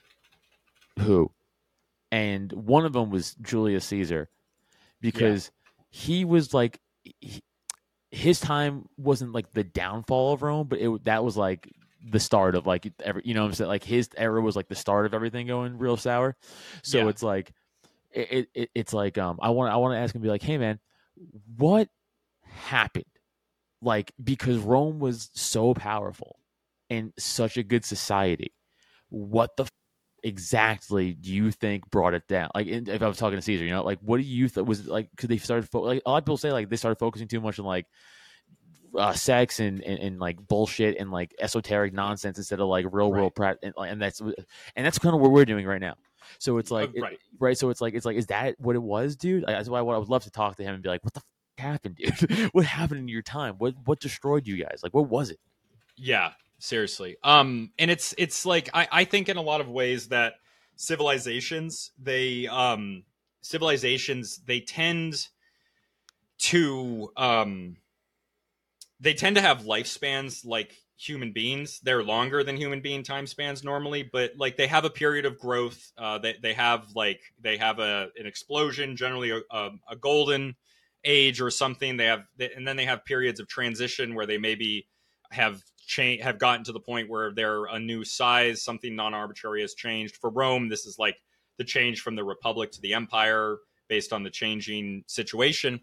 Who? 0.99 1.31
and 2.11 2.51
one 2.53 2.85
of 2.85 2.93
them 2.93 3.09
was 3.09 3.35
Julius 3.41 3.85
Caesar 3.85 4.29
because 5.01 5.51
yeah. 5.51 5.77
he 5.89 6.25
was 6.25 6.53
like 6.53 6.79
he, 7.03 7.43
his 8.11 8.39
time 8.39 8.87
wasn't 8.97 9.33
like 9.33 9.51
the 9.53 9.63
downfall 9.63 10.33
of 10.33 10.41
Rome, 10.41 10.67
but 10.67 10.79
it 10.79 11.03
that 11.05 11.23
was 11.23 11.35
like 11.35 11.71
the 12.05 12.19
start 12.19 12.55
of 12.55 12.67
like 12.67 12.91
every 13.03 13.21
you 13.25 13.33
know 13.33 13.45
I'm 13.45 13.53
saying 13.53 13.67
like 13.67 13.83
his 13.83 14.09
era 14.17 14.41
was 14.41 14.55
like 14.55 14.67
the 14.67 14.75
start 14.75 15.05
of 15.05 15.13
everything 15.13 15.47
going 15.47 15.77
real 15.77 15.97
sour. 15.97 16.35
So 16.83 16.99
yeah. 16.99 17.07
it's 17.07 17.23
like 17.23 17.51
it, 18.11 18.49
it 18.53 18.69
it's 18.73 18.93
like 18.93 19.17
um 19.17 19.39
I 19.41 19.49
want 19.49 19.71
I 19.71 19.77
want 19.77 19.93
to 19.93 19.99
ask 19.99 20.15
him 20.15 20.21
be 20.21 20.29
like, 20.29 20.43
"Hey 20.43 20.57
man, 20.57 20.79
what 21.57 21.89
happened?" 22.43 23.05
Like 23.81 24.11
because 24.21 24.57
Rome 24.57 24.99
was 24.99 25.29
so 25.33 25.73
powerful 25.73 26.39
and 26.89 27.13
such 27.17 27.57
a 27.57 27.63
good 27.63 27.85
society. 27.85 28.53
What 29.09 29.55
the 29.57 29.63
f- 29.63 29.71
exactly 30.23 31.13
do 31.13 31.33
you 31.33 31.51
think 31.51 31.89
brought 31.89 32.13
it 32.13 32.27
down? 32.27 32.49
Like, 32.55 32.67
if 32.67 33.01
I 33.01 33.07
was 33.07 33.17
talking 33.17 33.37
to 33.37 33.41
Caesar, 33.41 33.63
you 33.63 33.71
know, 33.71 33.83
like, 33.83 33.99
what 34.01 34.17
do 34.17 34.23
you 34.23 34.47
think 34.49 34.67
was 34.67 34.87
like? 34.87 35.09
Because 35.11 35.29
they 35.29 35.37
started 35.37 35.69
fo- 35.69 35.81
like 35.81 36.01
a 36.05 36.09
lot 36.09 36.17
of 36.17 36.25
people 36.25 36.37
say 36.37 36.51
like 36.51 36.69
they 36.69 36.75
started 36.75 36.99
focusing 36.99 37.27
too 37.27 37.41
much 37.41 37.59
on 37.59 37.65
like 37.65 37.85
uh, 38.97 39.13
sex 39.13 39.59
and, 39.59 39.81
and, 39.83 39.99
and 39.99 40.19
like 40.19 40.45
bullshit 40.47 40.97
and 40.97 41.11
like 41.11 41.35
esoteric 41.39 41.93
nonsense 41.93 42.37
instead 42.37 42.59
of 42.59 42.67
like 42.67 42.85
real 42.91 43.11
world 43.11 43.35
practice 43.35 43.71
and, 43.77 43.89
and 43.89 44.01
that's 44.01 44.19
and 44.19 44.85
that's 44.85 44.99
kind 44.99 45.15
of 45.15 45.21
what 45.21 45.31
we're 45.31 45.45
doing 45.45 45.65
right 45.65 45.81
now. 45.81 45.95
So 46.39 46.57
it's 46.57 46.71
like, 46.71 46.89
uh, 46.89 47.01
right. 47.01 47.13
It, 47.13 47.19
right. 47.39 47.57
So 47.57 47.69
it's 47.69 47.79
like, 47.79 47.93
it's 47.93 48.05
like, 48.05 48.17
is 48.17 48.27
that 48.27 48.59
what 48.59 48.75
it 48.75 48.81
was, 48.81 49.15
dude? 49.15 49.45
That's 49.47 49.69
why 49.69 49.79
I 49.79 49.81
would 49.81 50.09
love 50.09 50.23
to 50.23 50.31
talk 50.31 50.57
to 50.57 50.63
him 50.63 50.73
and 50.73 50.83
be 50.83 50.89
like, 50.89 51.03
what 51.05 51.13
the 51.13 51.21
f- 51.21 51.63
happened, 51.63 51.95
dude? 51.95 52.49
what 52.51 52.65
happened 52.65 52.99
in 52.99 53.07
your 53.07 53.21
time? 53.21 53.55
What, 53.59 53.75
what 53.85 54.01
destroyed 54.01 54.45
you 54.45 54.61
guys? 54.61 54.81
Like, 54.83 54.93
what 54.93 55.07
was 55.07 55.29
it? 55.29 55.39
Yeah 55.95 56.31
seriously 56.59 57.17
um 57.23 57.71
and 57.77 57.91
it's 57.91 58.15
it's 58.17 58.45
like 58.45 58.69
i 58.73 58.87
i 58.91 59.03
think 59.03 59.29
in 59.29 59.37
a 59.37 59.41
lot 59.41 59.61
of 59.61 59.69
ways 59.69 60.07
that 60.07 60.33
civilizations 60.75 61.91
they 62.01 62.47
um 62.47 63.03
civilizations 63.41 64.41
they 64.45 64.59
tend 64.59 65.27
to 66.39 67.11
um 67.15 67.77
they 68.99 69.13
tend 69.13 69.35
to 69.35 69.41
have 69.41 69.61
lifespans 69.61 70.45
like 70.45 70.75
human 70.99 71.31
beings 71.31 71.79
they're 71.83 72.03
longer 72.03 72.43
than 72.43 72.57
human 72.57 72.81
being 72.81 73.03
time 73.03 73.27
spans 73.27 73.63
normally 73.63 74.01
but 74.11 74.31
like 74.35 74.57
they 74.57 74.65
have 74.65 74.83
a 74.83 74.89
period 74.89 75.25
of 75.25 75.37
growth 75.37 75.91
uh 75.99 76.17
they, 76.17 76.35
they 76.41 76.53
have 76.53 76.85
like 76.95 77.21
they 77.39 77.55
have 77.55 77.77
a 77.77 78.07
an 78.17 78.25
explosion 78.25 78.95
generally 78.95 79.29
a, 79.29 79.41
a, 79.51 79.69
a 79.91 79.95
golden 79.95 80.55
age 81.03 81.39
or 81.39 81.51
something 81.51 81.97
they 81.97 82.05
have 82.05 82.23
and 82.55 82.67
then 82.67 82.75
they 82.75 82.85
have 82.85 83.05
periods 83.05 83.39
of 83.39 83.47
transition 83.47 84.15
where 84.15 84.25
they 84.25 84.39
maybe 84.39 84.87
have 85.31 85.61
change 85.87 86.21
have 86.21 86.37
gotten 86.37 86.63
to 86.65 86.71
the 86.71 86.79
point 86.79 87.09
where 87.09 87.33
they're 87.33 87.65
a 87.65 87.79
new 87.79 88.03
size, 88.03 88.63
something 88.63 88.95
non-arbitrary 88.95 89.61
has 89.61 89.73
changed. 89.73 90.17
For 90.17 90.29
Rome, 90.29 90.69
this 90.69 90.85
is 90.85 90.99
like 90.99 91.17
the 91.57 91.63
change 91.63 92.01
from 92.01 92.15
the 92.15 92.23
republic 92.23 92.71
to 92.73 92.81
the 92.81 92.93
empire 92.93 93.57
based 93.87 94.13
on 94.13 94.23
the 94.23 94.29
changing 94.29 95.03
situation. 95.07 95.79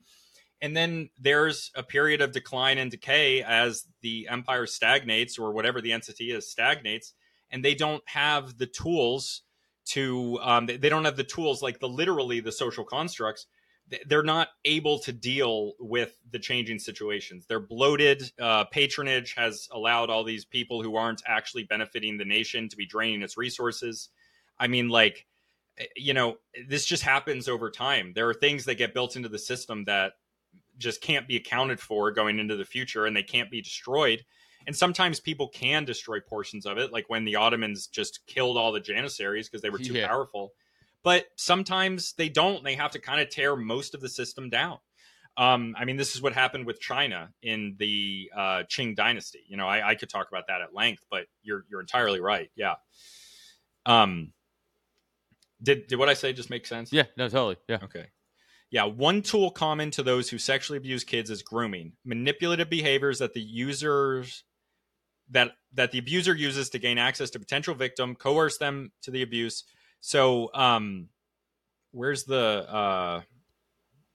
And 0.64 0.74
then 0.74 1.10
there's 1.20 1.70
a 1.74 1.82
period 1.82 2.22
of 2.22 2.32
decline 2.32 2.78
and 2.78 2.90
decay 2.90 3.42
as 3.42 3.84
the 4.00 4.28
empire 4.30 4.64
stagnates 4.64 5.38
or 5.38 5.52
whatever 5.52 5.82
the 5.82 5.92
entity 5.92 6.30
is 6.30 6.50
stagnates, 6.50 7.12
and 7.50 7.62
they 7.62 7.74
don't 7.74 8.02
have 8.06 8.56
the 8.56 8.66
tools 8.66 9.42
to 9.88 10.38
um, 10.40 10.64
they 10.64 10.88
don't 10.88 11.04
have 11.04 11.18
the 11.18 11.22
tools 11.22 11.60
like 11.60 11.80
the 11.80 11.88
literally 11.88 12.40
the 12.40 12.50
social 12.50 12.82
constructs 12.82 13.46
they're 14.06 14.22
not 14.22 14.48
able 14.64 14.98
to 15.00 15.12
deal 15.12 15.74
with 15.78 16.16
the 16.30 16.38
changing 16.38 16.78
situations. 16.78 17.44
They're 17.46 17.60
bloated. 17.60 18.32
Uh, 18.40 18.64
patronage 18.64 19.34
has 19.36 19.68
allowed 19.70 20.08
all 20.08 20.24
these 20.24 20.46
people 20.46 20.82
who 20.82 20.96
aren't 20.96 21.20
actually 21.26 21.64
benefiting 21.64 22.16
the 22.16 22.24
nation 22.24 22.70
to 22.70 22.76
be 22.76 22.86
draining 22.86 23.20
its 23.20 23.36
resources. 23.36 24.08
I 24.58 24.68
mean, 24.68 24.88
like, 24.88 25.26
eh, 25.76 25.84
you 25.96 26.14
know, 26.14 26.38
this 26.66 26.86
just 26.86 27.02
happens 27.02 27.46
over 27.46 27.70
time. 27.70 28.12
There 28.14 28.26
are 28.30 28.32
things 28.32 28.64
that 28.64 28.76
get 28.76 28.94
built 28.94 29.16
into 29.16 29.28
the 29.28 29.38
system 29.38 29.84
that 29.84 30.14
just 30.78 31.00
can't 31.00 31.28
be 31.28 31.36
accounted 31.36 31.80
for 31.80 32.10
going 32.10 32.38
into 32.38 32.56
the 32.56 32.64
future 32.64 33.06
and 33.06 33.16
they 33.16 33.22
can't 33.22 33.50
be 33.50 33.60
destroyed. 33.60 34.24
And 34.66 34.74
sometimes 34.74 35.20
people 35.20 35.48
can 35.48 35.84
destroy 35.84 36.20
portions 36.20 36.64
of 36.64 36.78
it, 36.78 36.92
like 36.92 37.08
when 37.08 37.24
the 37.24 37.36
Ottomans 37.36 37.86
just 37.86 38.26
killed 38.26 38.56
all 38.56 38.72
the 38.72 38.80
Janissaries 38.80 39.48
because 39.48 39.62
they 39.62 39.70
were 39.70 39.78
too 39.78 39.92
yeah. 39.92 40.08
powerful 40.08 40.52
but 41.04 41.26
sometimes 41.36 42.14
they 42.14 42.28
don't. 42.28 42.64
They 42.64 42.74
have 42.74 42.92
to 42.92 42.98
kind 42.98 43.20
of 43.20 43.28
tear 43.28 43.54
most 43.54 43.94
of 43.94 44.00
the 44.00 44.08
system 44.08 44.50
down. 44.50 44.78
Um, 45.36 45.76
I 45.78 45.84
mean, 45.84 45.96
this 45.96 46.16
is 46.16 46.22
what 46.22 46.32
happened 46.32 46.66
with 46.66 46.80
China 46.80 47.30
in 47.42 47.76
the 47.78 48.30
uh, 48.34 48.62
Qing 48.70 48.96
dynasty. 48.96 49.44
You 49.46 49.56
know, 49.56 49.66
I, 49.68 49.90
I, 49.90 49.94
could 49.96 50.08
talk 50.08 50.28
about 50.28 50.46
that 50.46 50.62
at 50.62 50.72
length, 50.72 51.04
but 51.10 51.26
you're 51.42 51.64
you're 51.70 51.80
entirely 51.80 52.20
right. 52.20 52.50
Yeah. 52.56 52.74
Um. 53.86 54.32
Did 55.62 55.86
did 55.88 55.98
what 55.98 56.08
I 56.08 56.14
say 56.14 56.32
just 56.32 56.50
make 56.50 56.66
sense? 56.66 56.92
Yeah. 56.92 57.04
No. 57.16 57.28
Totally. 57.28 57.56
Yeah. 57.68 57.78
Okay. 57.82 58.06
Yeah. 58.74 58.84
One 58.86 59.22
tool 59.22 59.52
common 59.52 59.92
to 59.92 60.02
those 60.02 60.28
who 60.28 60.36
sexually 60.36 60.78
abuse 60.78 61.04
kids 61.04 61.30
is 61.30 61.42
grooming, 61.42 61.92
manipulative 62.04 62.68
behaviors 62.68 63.20
that 63.20 63.32
the 63.32 63.40
users 63.40 64.42
that 65.30 65.52
that 65.74 65.92
the 65.92 65.98
abuser 65.98 66.34
uses 66.34 66.70
to 66.70 66.80
gain 66.80 66.98
access 66.98 67.30
to 67.30 67.38
potential 67.38 67.74
victim, 67.74 68.16
coerce 68.16 68.58
them 68.58 68.90
to 69.02 69.12
the 69.12 69.22
abuse, 69.22 69.62
so, 70.06 70.50
um, 70.52 71.08
where's 71.92 72.24
the 72.24 72.66
uh, 72.68 73.22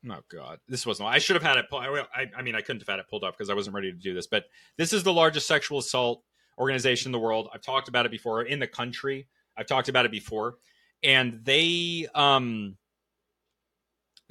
oh 0.08 0.20
god, 0.30 0.60
this 0.68 0.86
wasn't. 0.86 1.10
I 1.10 1.18
should 1.18 1.36
have 1.36 1.42
had 1.42 1.58
it. 1.58 1.66
I, 1.74 2.28
I 2.38 2.44
mean, 2.44 2.54
I 2.54 2.62
couldn't 2.62 2.82
have 2.82 2.88
had 2.88 3.00
it 3.00 3.10
pulled 3.10 3.24
up 3.24 3.36
because 3.36 3.50
I 3.50 3.56
wasn't 3.56 3.76
ready 3.76 3.92
to 3.92 3.98
do 3.98 4.14
this. 4.14 4.28
But 4.28 4.44
this 4.78 4.94
is 4.94 5.02
the 5.02 5.12
largest 5.12 5.48
sexual 5.48 5.80
assault 5.80 6.22
organization 6.60 7.08
in 7.08 7.12
the 7.14 7.18
world. 7.18 7.50
I've 7.52 7.64
talked 7.64 7.88
about 7.88 8.06
it 8.06 8.12
before 8.12 8.44
in 8.44 8.60
the 8.60 8.68
country. 8.68 9.30
I've 9.58 9.66
talked 9.66 9.90
about 9.90 10.06
it 10.06 10.12
before, 10.12 10.58
and 11.02 11.40
they 11.44 12.08
um 12.14 12.78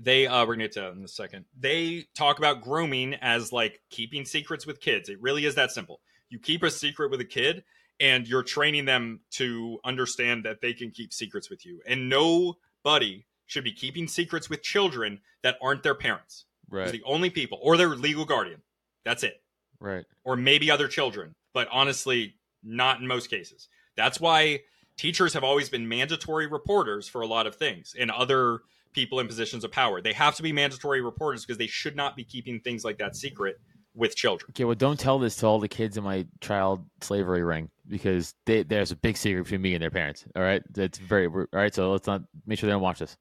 they 0.00 0.26
uh 0.26 0.46
we're 0.46 0.54
gonna 0.54 0.64
get 0.64 0.72
to 0.72 0.80
that 0.80 0.92
in 0.92 1.04
a 1.04 1.08
second. 1.08 1.44
They 1.58 2.06
talk 2.14 2.38
about 2.38 2.62
grooming 2.62 3.14
as 3.14 3.52
like 3.52 3.80
keeping 3.90 4.24
secrets 4.24 4.66
with 4.66 4.80
kids. 4.80 5.08
It 5.08 5.20
really 5.20 5.44
is 5.44 5.54
that 5.56 5.70
simple. 5.70 6.00
You 6.28 6.38
keep 6.38 6.62
a 6.62 6.70
secret 6.70 7.10
with 7.10 7.20
a 7.20 7.24
kid, 7.24 7.64
and 8.00 8.28
you're 8.28 8.42
training 8.42 8.84
them 8.84 9.20
to 9.32 9.78
understand 9.84 10.44
that 10.44 10.60
they 10.60 10.72
can 10.72 10.90
keep 10.90 11.12
secrets 11.12 11.50
with 11.50 11.64
you. 11.64 11.80
And 11.86 12.08
nobody 12.08 13.26
should 13.46 13.64
be 13.64 13.72
keeping 13.72 14.06
secrets 14.06 14.50
with 14.50 14.62
children 14.62 15.20
that 15.42 15.56
aren't 15.62 15.82
their 15.82 15.94
parents. 15.94 16.44
Right. 16.70 16.92
the 16.92 17.02
only 17.04 17.30
people 17.30 17.58
or 17.62 17.78
their 17.78 17.88
legal 17.88 18.26
guardian. 18.26 18.60
That's 19.04 19.22
it. 19.22 19.40
Right. 19.80 20.04
Or 20.22 20.36
maybe 20.36 20.70
other 20.70 20.86
children, 20.86 21.34
but 21.54 21.66
honestly, 21.72 22.34
not 22.62 23.00
in 23.00 23.06
most 23.06 23.30
cases. 23.30 23.68
That's 23.96 24.20
why 24.20 24.60
teachers 24.98 25.32
have 25.32 25.44
always 25.44 25.70
been 25.70 25.88
mandatory 25.88 26.46
reporters 26.46 27.08
for 27.08 27.22
a 27.22 27.26
lot 27.26 27.46
of 27.46 27.56
things 27.56 27.94
and 27.98 28.10
other 28.10 28.60
people 28.92 29.20
in 29.20 29.26
positions 29.26 29.64
of 29.64 29.72
power. 29.72 30.00
They 30.00 30.12
have 30.12 30.36
to 30.36 30.42
be 30.42 30.52
mandatory 30.52 31.00
reporters 31.00 31.44
because 31.44 31.58
they 31.58 31.66
should 31.66 31.96
not 31.96 32.16
be 32.16 32.24
keeping 32.24 32.60
things 32.60 32.84
like 32.84 32.98
that 32.98 33.16
secret 33.16 33.60
with 33.94 34.16
children. 34.16 34.50
Okay, 34.50 34.64
well, 34.64 34.74
don't 34.74 34.98
tell 34.98 35.18
this 35.18 35.36
to 35.36 35.46
all 35.46 35.58
the 35.58 35.68
kids 35.68 35.96
in 35.96 36.04
my 36.04 36.26
child 36.40 36.84
slavery 37.00 37.42
ring 37.42 37.68
because 37.88 38.34
they, 38.46 38.62
there's 38.62 38.92
a 38.92 38.96
big 38.96 39.16
secret 39.16 39.42
between 39.42 39.62
me 39.62 39.74
and 39.74 39.82
their 39.82 39.90
parents. 39.90 40.24
All 40.36 40.42
right, 40.42 40.62
that's 40.72 40.98
very 40.98 41.26
all 41.26 41.46
right. 41.52 41.74
So 41.74 41.90
let's 41.92 42.06
not 42.06 42.22
make 42.46 42.58
sure 42.58 42.68
they 42.68 42.72
don't 42.72 42.82
watch 42.82 43.00
this. 43.00 43.16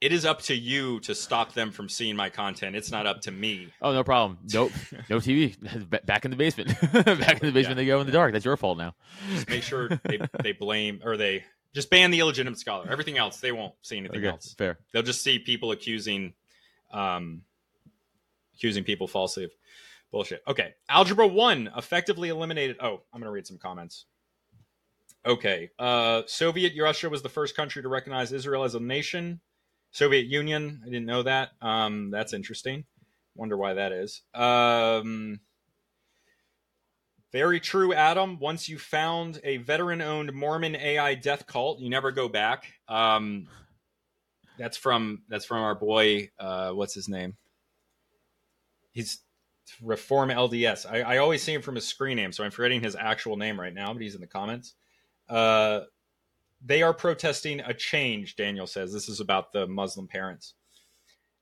It 0.00 0.12
is 0.12 0.24
up 0.24 0.40
to 0.42 0.54
you 0.54 0.98
to 1.00 1.14
stop 1.14 1.52
them 1.52 1.70
from 1.70 1.90
seeing 1.90 2.16
my 2.16 2.30
content. 2.30 2.74
It's 2.74 2.90
not 2.90 3.06
up 3.06 3.20
to 3.22 3.30
me. 3.30 3.68
Oh, 3.82 3.92
no 3.92 4.02
problem. 4.02 4.38
Nope, 4.50 4.72
no 5.10 5.18
TV. 5.18 5.54
Back 6.06 6.24
in 6.24 6.30
the 6.30 6.38
basement. 6.38 6.68
Back 6.92 7.42
in 7.42 7.46
the 7.46 7.52
basement, 7.52 7.68
yeah. 7.68 7.74
they 7.74 7.84
go 7.84 8.00
in 8.00 8.06
the 8.06 8.12
dark. 8.12 8.32
That's 8.32 8.46
your 8.46 8.56
fault 8.56 8.78
now. 8.78 8.94
Just 9.30 9.50
make 9.50 9.62
sure 9.62 9.88
they, 10.04 10.18
they 10.42 10.52
blame 10.52 11.02
or 11.04 11.18
they 11.18 11.44
just 11.74 11.90
ban 11.90 12.10
the 12.10 12.20
illegitimate 12.20 12.58
scholar. 12.58 12.90
Everything 12.90 13.18
else, 13.18 13.40
they 13.40 13.52
won't 13.52 13.74
see 13.82 13.96
anything 13.96 14.18
okay, 14.18 14.28
else. 14.28 14.54
Fair. 14.54 14.78
They'll 14.92 15.02
just 15.02 15.22
see 15.22 15.38
people 15.38 15.72
accusing, 15.72 16.34
um, 16.92 17.42
accusing 18.54 18.84
people 18.84 19.06
falsely 19.06 19.44
of 19.44 19.50
bullshit. 20.10 20.42
Okay, 20.46 20.74
algebra 20.88 21.26
one 21.26 21.70
effectively 21.76 22.28
eliminated. 22.28 22.76
Oh, 22.80 23.02
I'm 23.12 23.20
gonna 23.20 23.30
read 23.30 23.46
some 23.46 23.58
comments. 23.58 24.06
Okay, 25.24 25.70
uh, 25.78 26.22
Soviet 26.26 26.72
Russia 26.80 27.10
was 27.10 27.22
the 27.22 27.28
first 27.28 27.54
country 27.54 27.82
to 27.82 27.88
recognize 27.88 28.32
Israel 28.32 28.64
as 28.64 28.74
a 28.74 28.80
nation. 28.80 29.40
Soviet 29.92 30.26
Union, 30.26 30.80
I 30.82 30.86
didn't 30.86 31.06
know 31.06 31.22
that. 31.24 31.50
Um, 31.60 32.10
that's 32.10 32.32
interesting. 32.32 32.84
Wonder 33.34 33.56
why 33.56 33.74
that 33.74 33.92
is. 33.92 34.22
Um, 34.34 35.40
very 37.32 37.60
true, 37.60 37.92
Adam. 37.92 38.38
Once 38.38 38.68
you 38.68 38.78
found 38.78 39.40
a 39.44 39.58
veteran 39.58 40.00
owned 40.00 40.32
Mormon 40.32 40.74
AI 40.76 41.14
death 41.14 41.46
cult, 41.46 41.80
you 41.80 41.88
never 41.88 42.10
go 42.10 42.28
back. 42.28 42.72
Um, 42.88 43.46
that's 44.58 44.76
from 44.76 45.22
that's 45.28 45.44
from 45.44 45.62
our 45.62 45.74
boy. 45.74 46.30
Uh, 46.38 46.72
what's 46.72 46.94
his 46.94 47.08
name? 47.08 47.36
He's 48.92 49.20
Reform 49.82 50.30
LDS. 50.30 50.84
I, 50.90 51.02
I, 51.02 51.16
always 51.18 51.42
see 51.42 51.54
him 51.54 51.62
from 51.62 51.76
his 51.76 51.86
screen 51.86 52.16
name, 52.16 52.32
so 52.32 52.42
I'm 52.42 52.50
forgetting 52.50 52.80
his 52.80 52.96
actual 52.96 53.36
name 53.36 53.58
right 53.58 53.72
now, 53.72 53.92
but 53.92 54.02
he's 54.02 54.16
in 54.16 54.20
the 54.20 54.26
comments. 54.26 54.74
Uh, 55.28 55.82
they 56.64 56.82
are 56.82 56.92
protesting 56.92 57.60
a 57.60 57.72
change, 57.72 58.36
Daniel 58.36 58.66
says. 58.66 58.92
This 58.92 59.08
is 59.08 59.20
about 59.20 59.52
the 59.52 59.66
Muslim 59.66 60.08
parents. 60.08 60.54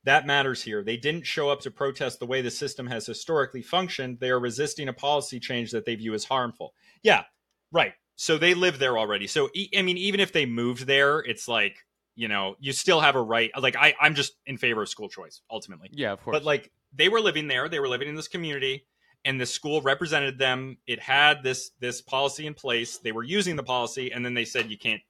That 0.09 0.25
matters 0.25 0.63
here. 0.63 0.83
They 0.83 0.97
didn't 0.97 1.27
show 1.27 1.51
up 1.51 1.61
to 1.61 1.69
protest 1.69 2.19
the 2.19 2.25
way 2.25 2.41
the 2.41 2.49
system 2.49 2.87
has 2.87 3.05
historically 3.05 3.61
functioned. 3.61 4.19
They 4.19 4.31
are 4.31 4.39
resisting 4.39 4.87
a 4.87 4.93
policy 4.93 5.39
change 5.39 5.69
that 5.69 5.85
they 5.85 5.93
view 5.93 6.15
as 6.15 6.23
harmful. 6.23 6.73
Yeah, 7.03 7.25
right. 7.71 7.93
So 8.15 8.39
they 8.39 8.55
live 8.55 8.79
there 8.79 8.97
already. 8.97 9.27
So, 9.27 9.51
I 9.77 9.83
mean, 9.83 9.97
even 9.99 10.19
if 10.19 10.33
they 10.33 10.47
moved 10.47 10.87
there, 10.87 11.19
it's 11.19 11.47
like, 11.47 11.85
you 12.15 12.27
know, 12.27 12.55
you 12.59 12.73
still 12.73 13.01
have 13.01 13.15
a 13.15 13.21
right. 13.21 13.51
Like, 13.55 13.75
I, 13.75 13.93
I'm 14.01 14.15
just 14.15 14.33
in 14.47 14.57
favor 14.57 14.81
of 14.81 14.89
school 14.89 15.09
choice, 15.09 15.41
ultimately. 15.51 15.89
Yeah, 15.91 16.13
of 16.13 16.23
course. 16.23 16.37
But, 16.37 16.43
like, 16.43 16.71
they 16.91 17.07
were 17.07 17.21
living 17.21 17.47
there. 17.47 17.69
They 17.69 17.79
were 17.79 17.87
living 17.87 18.09
in 18.09 18.15
this 18.15 18.27
community 18.27 18.87
and 19.25 19.39
the 19.39 19.45
school 19.45 19.79
represented 19.83 20.39
them. 20.39 20.77
It 20.87 20.99
had 20.99 21.43
this 21.43 21.69
this 21.79 22.01
policy 22.01 22.47
in 22.47 22.55
place. 22.55 22.97
They 22.97 23.11
were 23.11 23.23
using 23.23 23.57
the 23.57 23.63
policy, 23.63 24.11
and 24.11 24.25
then 24.25 24.33
they 24.33 24.45
said 24.45 24.71
you 24.71 24.77
can't 24.77 25.01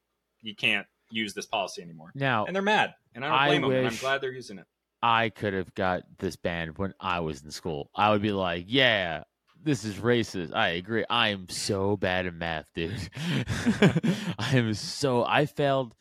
you 0.42 0.56
can't 0.56 0.88
use 1.10 1.34
this 1.34 1.46
policy 1.46 1.82
anymore. 1.82 2.12
Now, 2.16 2.46
and 2.46 2.54
they're 2.54 2.62
mad, 2.62 2.96
and 3.16 3.24
I 3.24 3.30
don't 3.30 3.62
blame 3.62 3.72
I 3.72 3.76
them. 3.76 3.86
I'm 3.86 3.96
glad 3.96 4.20
they're 4.20 4.34
using 4.34 4.58
it. 4.58 4.66
I 5.02 5.30
could 5.30 5.54
have 5.54 5.74
got 5.76 6.04
this 6.18 6.36
banned 6.36 6.78
when 6.78 6.94
I 7.00 7.22
was 7.22 7.42
in 7.44 7.52
school. 7.52 7.90
I 7.96 8.12
would 8.12 8.22
be 8.22 8.32
like, 8.32 8.66
yeah, 8.68 9.24
this 9.62 9.84
is 9.84 9.96
racist. 9.96 10.54
I 10.54 10.70
agree. 10.70 11.06
I 11.10 11.30
am 11.30 11.48
so 11.50 11.98
bad 11.98 12.26
at 12.26 12.34
math, 12.34 12.68
dude. 12.74 13.10
I 14.38 14.52
am 14.58 14.74
so 14.74 15.24
I 15.26 15.46
failed 15.46 15.96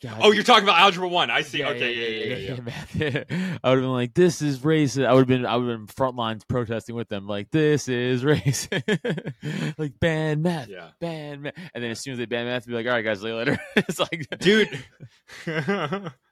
God. 0.00 0.20
Oh, 0.22 0.30
you're 0.30 0.44
talking 0.44 0.62
about 0.62 0.78
algebra 0.78 1.08
one. 1.08 1.28
I 1.28 1.42
see. 1.42 1.58
Yeah, 1.58 1.70
okay, 1.70 1.92
yeah, 1.92 2.08
yeah, 2.08 2.36
yeah, 2.36 2.56
yeah. 2.94 3.24
yeah 3.30 3.58
I 3.64 3.70
would 3.70 3.78
have 3.78 3.84
been 3.84 3.92
like, 3.92 4.14
"This 4.14 4.42
is 4.42 4.60
racist." 4.60 5.04
I 5.04 5.12
would 5.12 5.20
have 5.20 5.26
been, 5.26 5.44
I 5.44 5.56
would 5.56 5.68
have 5.68 5.78
been 5.78 5.86
front 5.88 6.14
lines 6.14 6.44
protesting 6.44 6.94
with 6.94 7.08
them, 7.08 7.26
like, 7.26 7.50
"This 7.50 7.88
is 7.88 8.22
racist." 8.24 9.74
like, 9.78 9.98
ban 9.98 10.40
math, 10.40 10.68
yeah, 10.68 10.90
ban 11.00 11.42
math. 11.42 11.54
And 11.74 11.82
then 11.82 11.90
as 11.90 11.98
soon 11.98 12.12
as 12.12 12.18
they 12.20 12.26
ban 12.26 12.46
math, 12.46 12.64
be 12.64 12.74
like, 12.74 12.86
"All 12.86 12.92
right, 12.92 13.04
guys, 13.04 13.20
see 13.20 13.26
you 13.26 13.34
later." 13.34 13.58
it's 13.74 13.98
like, 13.98 14.28
dude, 14.38 14.84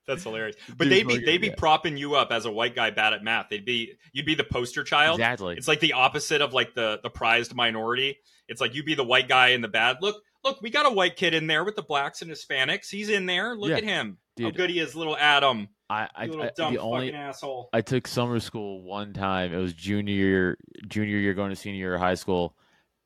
that's 0.07 0.23
hilarious. 0.23 0.55
But 0.69 0.85
dude, 0.85 0.93
they'd 0.93 1.09
be 1.09 1.19
they'd 1.25 1.39
be 1.39 1.51
propping 1.51 1.97
you 1.97 2.15
up 2.15 2.31
as 2.31 2.45
a 2.45 2.53
white 2.53 2.77
guy 2.77 2.91
bad 2.91 3.15
at 3.15 3.25
math. 3.25 3.49
They'd 3.51 3.65
be 3.65 3.95
you'd 4.13 4.27
be 4.27 4.37
the 4.37 4.45
poster 4.45 4.85
child. 4.85 5.19
Exactly. 5.19 5.57
It's 5.57 5.67
like 5.67 5.81
the 5.81 5.95
opposite 5.95 6.41
of 6.41 6.55
like 6.55 6.75
the 6.75 7.01
the 7.03 7.11
prized 7.11 7.53
minority. 7.55 8.19
It's 8.49 8.61
like 8.61 8.77
you 8.77 8.85
be 8.85 8.95
the 8.95 9.03
white 9.03 9.27
guy 9.27 9.49
in 9.49 9.61
the 9.61 9.69
bad. 9.69 9.97
Look, 10.01 10.23
look, 10.47 10.63
we 10.63 10.71
got 10.71 10.87
a 10.87 10.91
white 10.91 11.17
kid 11.17 11.35
in 11.35 11.47
there 11.47 11.65
with 11.65 11.77
the 11.77 11.83
blacks 11.83 12.23
and 12.23 12.31
Hispanics. 12.31 12.89
He's 12.89 13.11
in 13.11 13.27
there. 13.27 13.57
Look 13.57 13.71
yeah. 13.71 13.77
at 13.77 13.85
him. 13.85 14.19
Dude, 14.37 14.47
How 14.47 14.51
good 14.53 14.71
he 14.71 14.79
is, 14.79 14.95
little 14.95 15.17
Adam. 15.17 15.69
I, 15.91 16.09
I, 16.15 16.27
little 16.27 16.45
I 16.45 16.51
dumb 16.57 16.75
the 16.75 16.81
only, 16.81 17.13
asshole. 17.13 17.69
I 17.73 17.81
took 17.81 18.07
summer 18.07 18.41
school 18.41 18.83
one 18.83 19.13
time. 19.13 19.53
It 19.53 19.59
was 19.59 19.73
junior 19.73 20.15
year, 20.15 20.59
junior 20.89 21.19
year 21.19 21.35
going 21.35 21.51
to 21.51 21.57
senior 21.57 21.79
year 21.79 21.95
of 21.95 22.01
high 22.01 22.15
school, 22.15 22.57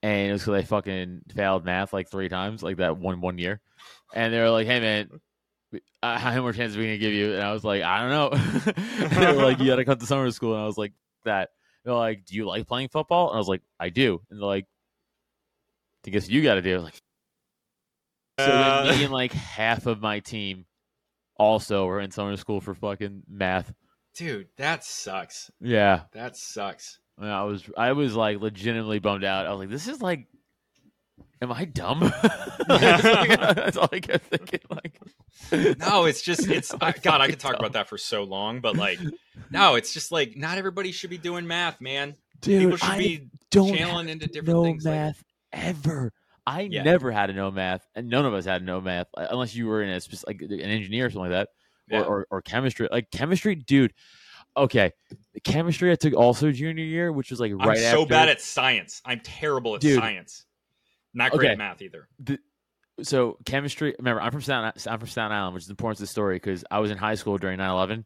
and 0.02 0.30
it 0.30 0.32
was 0.32 0.42
because 0.42 0.62
I 0.62 0.66
fucking 0.66 1.22
failed 1.34 1.64
math 1.64 1.92
like 1.92 2.10
three 2.10 2.28
times, 2.28 2.62
like 2.62 2.78
that 2.78 2.96
one 2.96 3.20
one 3.20 3.38
year. 3.38 3.60
And 4.14 4.32
they 4.32 4.40
were 4.40 4.50
like, 4.50 4.66
"Hey 4.66 4.80
man, 4.80 5.10
uh, 6.02 6.18
how 6.18 6.30
many 6.30 6.40
more 6.40 6.52
chances 6.52 6.76
are 6.76 6.80
we 6.80 6.86
gonna 6.86 6.98
give 6.98 7.12
you?" 7.12 7.34
And 7.34 7.42
I 7.42 7.52
was 7.52 7.64
like, 7.64 7.82
"I 7.82 8.00
don't 8.00 8.10
know." 8.10 9.10
they 9.20 9.36
were 9.36 9.44
like, 9.44 9.58
"You 9.58 9.66
gotta 9.66 9.84
come 9.84 9.98
to 9.98 10.06
summer 10.06 10.30
school," 10.30 10.54
and 10.54 10.62
I 10.62 10.66
was 10.66 10.78
like, 10.78 10.92
"That." 11.24 11.50
They're 11.84 11.94
like, 11.94 12.26
"Do 12.26 12.34
you 12.34 12.46
like 12.46 12.66
playing 12.66 12.88
football?" 12.88 13.28
And 13.28 13.36
I 13.36 13.38
was 13.38 13.48
like, 13.48 13.62
"I 13.78 13.90
do." 13.90 14.20
And 14.30 14.40
they're 14.40 14.46
like, 14.46 14.66
"I 16.06 16.10
guess 16.10 16.28
you 16.28 16.42
got 16.42 16.54
to 16.54 16.62
do." 16.62 16.78
Like, 16.78 17.00
so 18.46 18.50
then 18.52 18.88
uh, 18.88 18.92
me 18.96 19.04
and 19.04 19.12
like 19.12 19.32
half 19.32 19.86
of 19.86 20.00
my 20.00 20.20
team 20.20 20.66
also 21.36 21.86
were 21.86 22.00
in 22.00 22.10
summer 22.10 22.36
school 22.36 22.60
for 22.60 22.74
fucking 22.74 23.22
math. 23.28 23.72
Dude, 24.14 24.48
that 24.56 24.84
sucks. 24.84 25.50
Yeah, 25.60 26.02
that 26.12 26.36
sucks. 26.36 26.98
I 27.20 27.42
was 27.44 27.68
I 27.76 27.92
was 27.92 28.14
like 28.14 28.40
legitimately 28.40 28.98
bummed 28.98 29.24
out. 29.24 29.46
I 29.46 29.50
was 29.50 29.60
like, 29.60 29.68
this 29.70 29.88
is 29.88 30.00
like, 30.02 30.26
am 31.42 31.52
I 31.52 31.64
dumb? 31.64 32.00
That's 32.68 33.76
all 33.76 33.88
I 33.92 34.00
kept 34.00 34.26
thinking. 34.26 34.60
Like, 34.70 34.98
no, 35.78 36.04
it's 36.06 36.22
just 36.22 36.48
it's 36.48 36.74
I, 36.80 36.92
God. 36.92 37.20
I 37.20 37.28
could 37.28 37.40
talk 37.40 37.52
dumb. 37.52 37.60
about 37.60 37.72
that 37.74 37.88
for 37.88 37.98
so 37.98 38.24
long, 38.24 38.60
but 38.60 38.76
like, 38.76 38.98
no, 39.50 39.74
it's 39.74 39.92
just 39.92 40.12
like 40.12 40.36
not 40.36 40.58
everybody 40.58 40.92
should 40.92 41.10
be 41.10 41.18
doing 41.18 41.46
math, 41.46 41.80
man. 41.80 42.16
Dude, 42.40 42.62
People 42.62 42.76
should 42.78 42.90
I 42.90 42.98
be 42.98 43.28
don't 43.50 43.74
channeling 43.74 44.08
into 44.08 44.26
different 44.26 44.62
things. 44.64 44.84
math 44.84 45.22
like, 45.52 45.62
ever. 45.64 46.12
I 46.46 46.62
yeah. 46.62 46.82
never 46.82 47.10
had 47.10 47.30
a 47.30 47.32
no 47.32 47.50
math, 47.50 47.86
and 47.94 48.08
none 48.08 48.24
of 48.24 48.34
us 48.34 48.44
had 48.44 48.64
no 48.64 48.80
math 48.80 49.06
unless 49.16 49.54
you 49.54 49.66
were 49.66 49.82
in 49.82 49.90
a 49.90 50.00
like 50.26 50.42
an 50.42 50.60
engineer 50.60 51.06
or 51.06 51.10
something 51.10 51.30
like 51.30 51.46
that, 51.46 51.48
yeah. 51.88 52.00
or, 52.00 52.04
or, 52.04 52.26
or 52.30 52.42
chemistry. 52.42 52.88
Like 52.90 53.10
chemistry, 53.10 53.54
dude. 53.54 53.92
Okay, 54.56 54.92
the 55.32 55.40
chemistry 55.40 55.92
I 55.92 55.94
took 55.94 56.14
also 56.14 56.50
junior 56.50 56.84
year, 56.84 57.12
which 57.12 57.30
was 57.30 57.40
like 57.40 57.52
right. 57.54 57.70
I'm 57.70 57.76
so 57.76 58.02
after, 58.02 58.06
bad 58.06 58.28
at 58.28 58.40
science. 58.40 59.00
I'm 59.04 59.20
terrible 59.20 59.76
at 59.76 59.80
dude, 59.80 59.98
science. 59.98 60.44
Not 61.14 61.32
great 61.32 61.46
okay. 61.46 61.52
at 61.52 61.58
math 61.58 61.82
either. 61.82 62.08
The, 62.18 62.38
so 63.02 63.38
chemistry. 63.44 63.94
Remember, 63.98 64.20
I'm 64.20 64.32
from 64.32 64.42
Staten, 64.42 64.72
I'm 64.86 64.98
from 64.98 65.08
Staten 65.08 65.32
Island, 65.32 65.54
which 65.54 65.64
is 65.64 65.70
important 65.70 65.98
to 65.98 66.02
the 66.02 66.08
story 66.08 66.36
because 66.36 66.64
I 66.70 66.80
was 66.80 66.90
in 66.90 66.98
high 66.98 67.14
school 67.14 67.38
during 67.38 67.58
9/11 67.58 68.04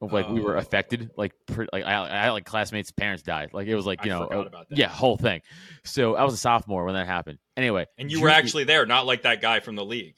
like 0.00 0.26
oh. 0.28 0.34
we 0.34 0.40
were 0.40 0.56
oh. 0.56 0.60
affected 0.60 1.10
like 1.16 1.32
like 1.72 1.84
I, 1.84 2.04
I 2.04 2.22
had 2.24 2.30
like 2.30 2.44
classmates 2.44 2.92
parents 2.92 3.22
died. 3.22 3.50
Like 3.52 3.66
it 3.66 3.74
was 3.74 3.86
like 3.86 4.04
you 4.04 4.12
I 4.12 4.18
know 4.18 4.26
uh, 4.26 4.64
yeah 4.70 4.88
whole 4.88 5.16
thing. 5.16 5.42
So 5.84 6.14
i 6.14 6.24
was 6.24 6.34
a 6.34 6.38
sophomore 6.38 6.84
when 6.84 6.94
that 6.94 7.06
happened. 7.06 7.38
Anyway 7.56 7.86
and 7.98 8.10
you 8.10 8.20
were 8.20 8.28
actually 8.28 8.64
there 8.64 8.86
not 8.86 9.06
like 9.06 9.22
that 9.22 9.40
guy 9.40 9.60
from 9.60 9.76
the 9.76 9.84
league. 9.84 10.14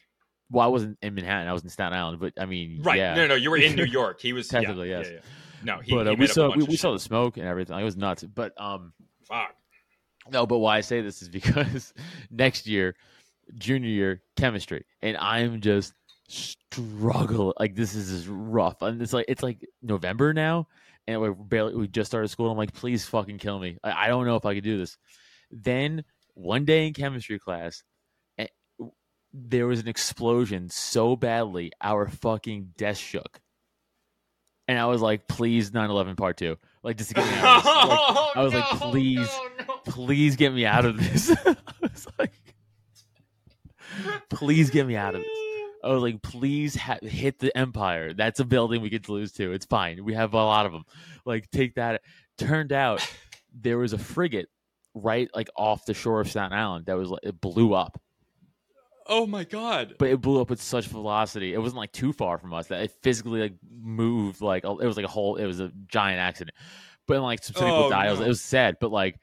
Well 0.51 0.65
i 0.65 0.69
wasn't 0.69 0.99
in 1.01 1.15
manhattan. 1.15 1.49
I 1.49 1.53
was 1.53 1.63
in 1.63 1.71
staten 1.71 1.97
island 1.97 2.21
but 2.21 2.35
i 2.39 2.45
mean 2.45 2.83
right. 2.83 2.99
yeah. 2.99 3.15
no 3.15 3.27
no 3.27 3.35
you 3.35 3.51
were 3.51 3.57
in 3.57 3.75
new 3.75 3.85
york. 4.01 4.21
He 4.21 4.33
was 4.33 4.49
technically 4.49 4.91
yeah, 4.91 4.99
yes. 4.99 5.07
yeah, 5.07 5.15
yeah. 5.15 5.75
no 5.77 5.79
he, 5.81 5.95
but 5.95 6.07
uh, 6.07 6.11
he 6.11 6.17
we 6.17 6.27
saw 6.27 6.55
we, 6.55 6.65
we 6.65 6.77
saw 6.77 6.93
the 6.93 6.99
smoke 6.99 7.37
and 7.39 7.47
everything. 7.47 7.79
It 7.79 7.85
was 7.85 7.97
nuts. 7.97 8.23
But 8.23 8.53
um 8.61 8.93
fuck. 9.25 9.55
no 10.31 10.47
but 10.47 10.59
why 10.59 10.77
i 10.77 10.81
say 10.83 11.01
this 11.01 11.23
is 11.23 11.29
because 11.31 11.95
next 12.31 12.67
year 12.67 12.97
junior 13.55 13.89
year 13.89 14.23
chemistry. 14.37 14.85
And 15.01 15.17
i'm 15.17 15.63
just 15.63 15.95
struggle. 16.31 17.55
Like 17.59 17.75
this 17.75 17.95
is 17.95 18.29
rough, 18.29 18.83
and 18.83 19.03
it's 19.03 19.13
like 19.13 19.27
it's 19.29 19.43
like 19.43 19.67
November 19.83 20.33
now, 20.33 20.69
and 21.07 21.21
we 21.21 21.31
barely 21.31 21.75
we 21.75 21.89
just 21.89 22.11
started 22.11 22.29
school. 22.29 22.51
I'm 22.51 22.57
like, 22.59 22.73
please 22.73 23.05
fucking 23.07 23.39
kill 23.39 23.59
me. 23.59 23.79
I, 23.83 24.07
I 24.07 24.09
don't 24.09 24.27
know 24.27 24.37
if 24.37 24.47
I 24.47 24.55
could 24.55 24.65
do 24.65 24.79
this. 24.79 24.97
Then 25.51 26.05
one 26.35 26.65
day 26.65 26.87
in 26.87 26.95
chemistry 26.95 27.39
class, 27.39 27.83
eh, 28.39 28.47
there 29.33 29.67
was 29.67 29.81
an 29.81 29.89
explosion 29.89 30.69
so 30.71 31.17
badly 31.17 31.73
our 31.81 32.09
fucking 32.09 32.75
desk 32.77 33.01
shook. 33.01 33.41
And 34.69 34.79
I 34.79 34.87
was 34.87 35.03
like, 35.03 35.27
please 35.27 35.73
9-11 35.73 36.17
part 36.17 36.37
two. 36.37 36.57
Like 36.85 36.97
just 36.97 37.09
to 37.09 37.15
get 37.17 37.27
me 37.27 37.39
out 37.39 37.57
of 37.59 37.65
this. 37.65 37.75
Like, 37.91 38.15
oh, 38.17 38.33
I 38.37 38.43
was 38.45 38.53
no, 38.53 38.59
like, 38.61 38.69
please, 38.69 39.17
no, 39.59 39.65
no. 39.67 39.77
please 39.85 40.37
get 40.37 40.55
me 40.55 40.65
out 40.65 40.85
of 40.85 40.97
this. 40.97 41.31
I 41.47 41.57
was 41.83 42.07
like, 42.21 42.33
please 44.29 44.71
get 44.71 44.87
me 44.87 44.95
out 44.95 45.17
of 45.17 45.23
this. 45.23 45.40
I 45.83 45.89
was 45.89 46.03
like, 46.03 46.23
please 46.23 46.77
ha- 46.77 46.99
hit 47.03 47.39
the 47.39 47.57
Empire. 47.57 48.13
That's 48.13 48.41
a 48.41 48.45
building 48.45 48.83
we 48.83 48.91
could 48.91 49.09
lose 49.09 49.33
to. 49.33 49.53
It's 49.53 49.67
fine. 49.67 50.05
We 50.05 50.15
have 50.15 50.35
a 50.35 50.37
lot 50.37 50.67
of 50.67 50.73
them. 50.73 50.85
Like, 51.25 51.51
take 51.51 51.75
that. 51.77 52.03
Turned 52.39 52.73
out 52.73 53.07
there 53.55 53.79
was 53.79 53.93
a 53.93 53.99
frigate 53.99 54.49
right 54.95 55.29
like 55.35 55.49
off 55.57 55.85
the 55.85 55.95
shore 55.95 56.21
of 56.21 56.29
Staten 56.29 56.53
Island 56.53 56.87
that 56.87 56.97
was 56.97 57.11
like 57.11 57.21
it 57.23 57.41
blew 57.41 57.75
up. 57.75 58.01
Oh 59.07 59.27
my 59.27 59.45
god! 59.45 59.97
but 59.99 60.09
it 60.09 60.21
blew 60.21 60.41
up 60.41 60.51
with 60.51 60.63
such 60.63 60.87
velocity. 60.87 61.53
It 61.53 61.59
wasn't 61.59 61.79
like 61.79 61.93
too 61.93 62.13
far 62.13 62.39
from 62.39 62.55
us 62.55 62.69
that 62.69 62.83
it 62.83 62.93
physically 63.03 63.41
like 63.41 63.55
moved 63.69 64.41
like 64.41 64.65
it 64.65 64.87
was 64.87 64.97
like 64.97 65.07
a 65.07 65.11
whole. 65.11 65.37
It 65.37 65.47
was 65.47 65.61
a 65.61 65.73
giant 65.89 66.21
accident. 66.21 66.57
But 67.07 67.21
like 67.21 67.43
some 67.43 67.57
oh 67.57 67.61
people 67.61 67.85
Oh, 67.85 67.91
died. 67.91 68.07
It 68.07 68.11
was, 68.13 68.21
it 68.21 68.29
was 68.29 68.41
sad, 68.41 68.77
but 68.81 68.93
like 68.93 69.19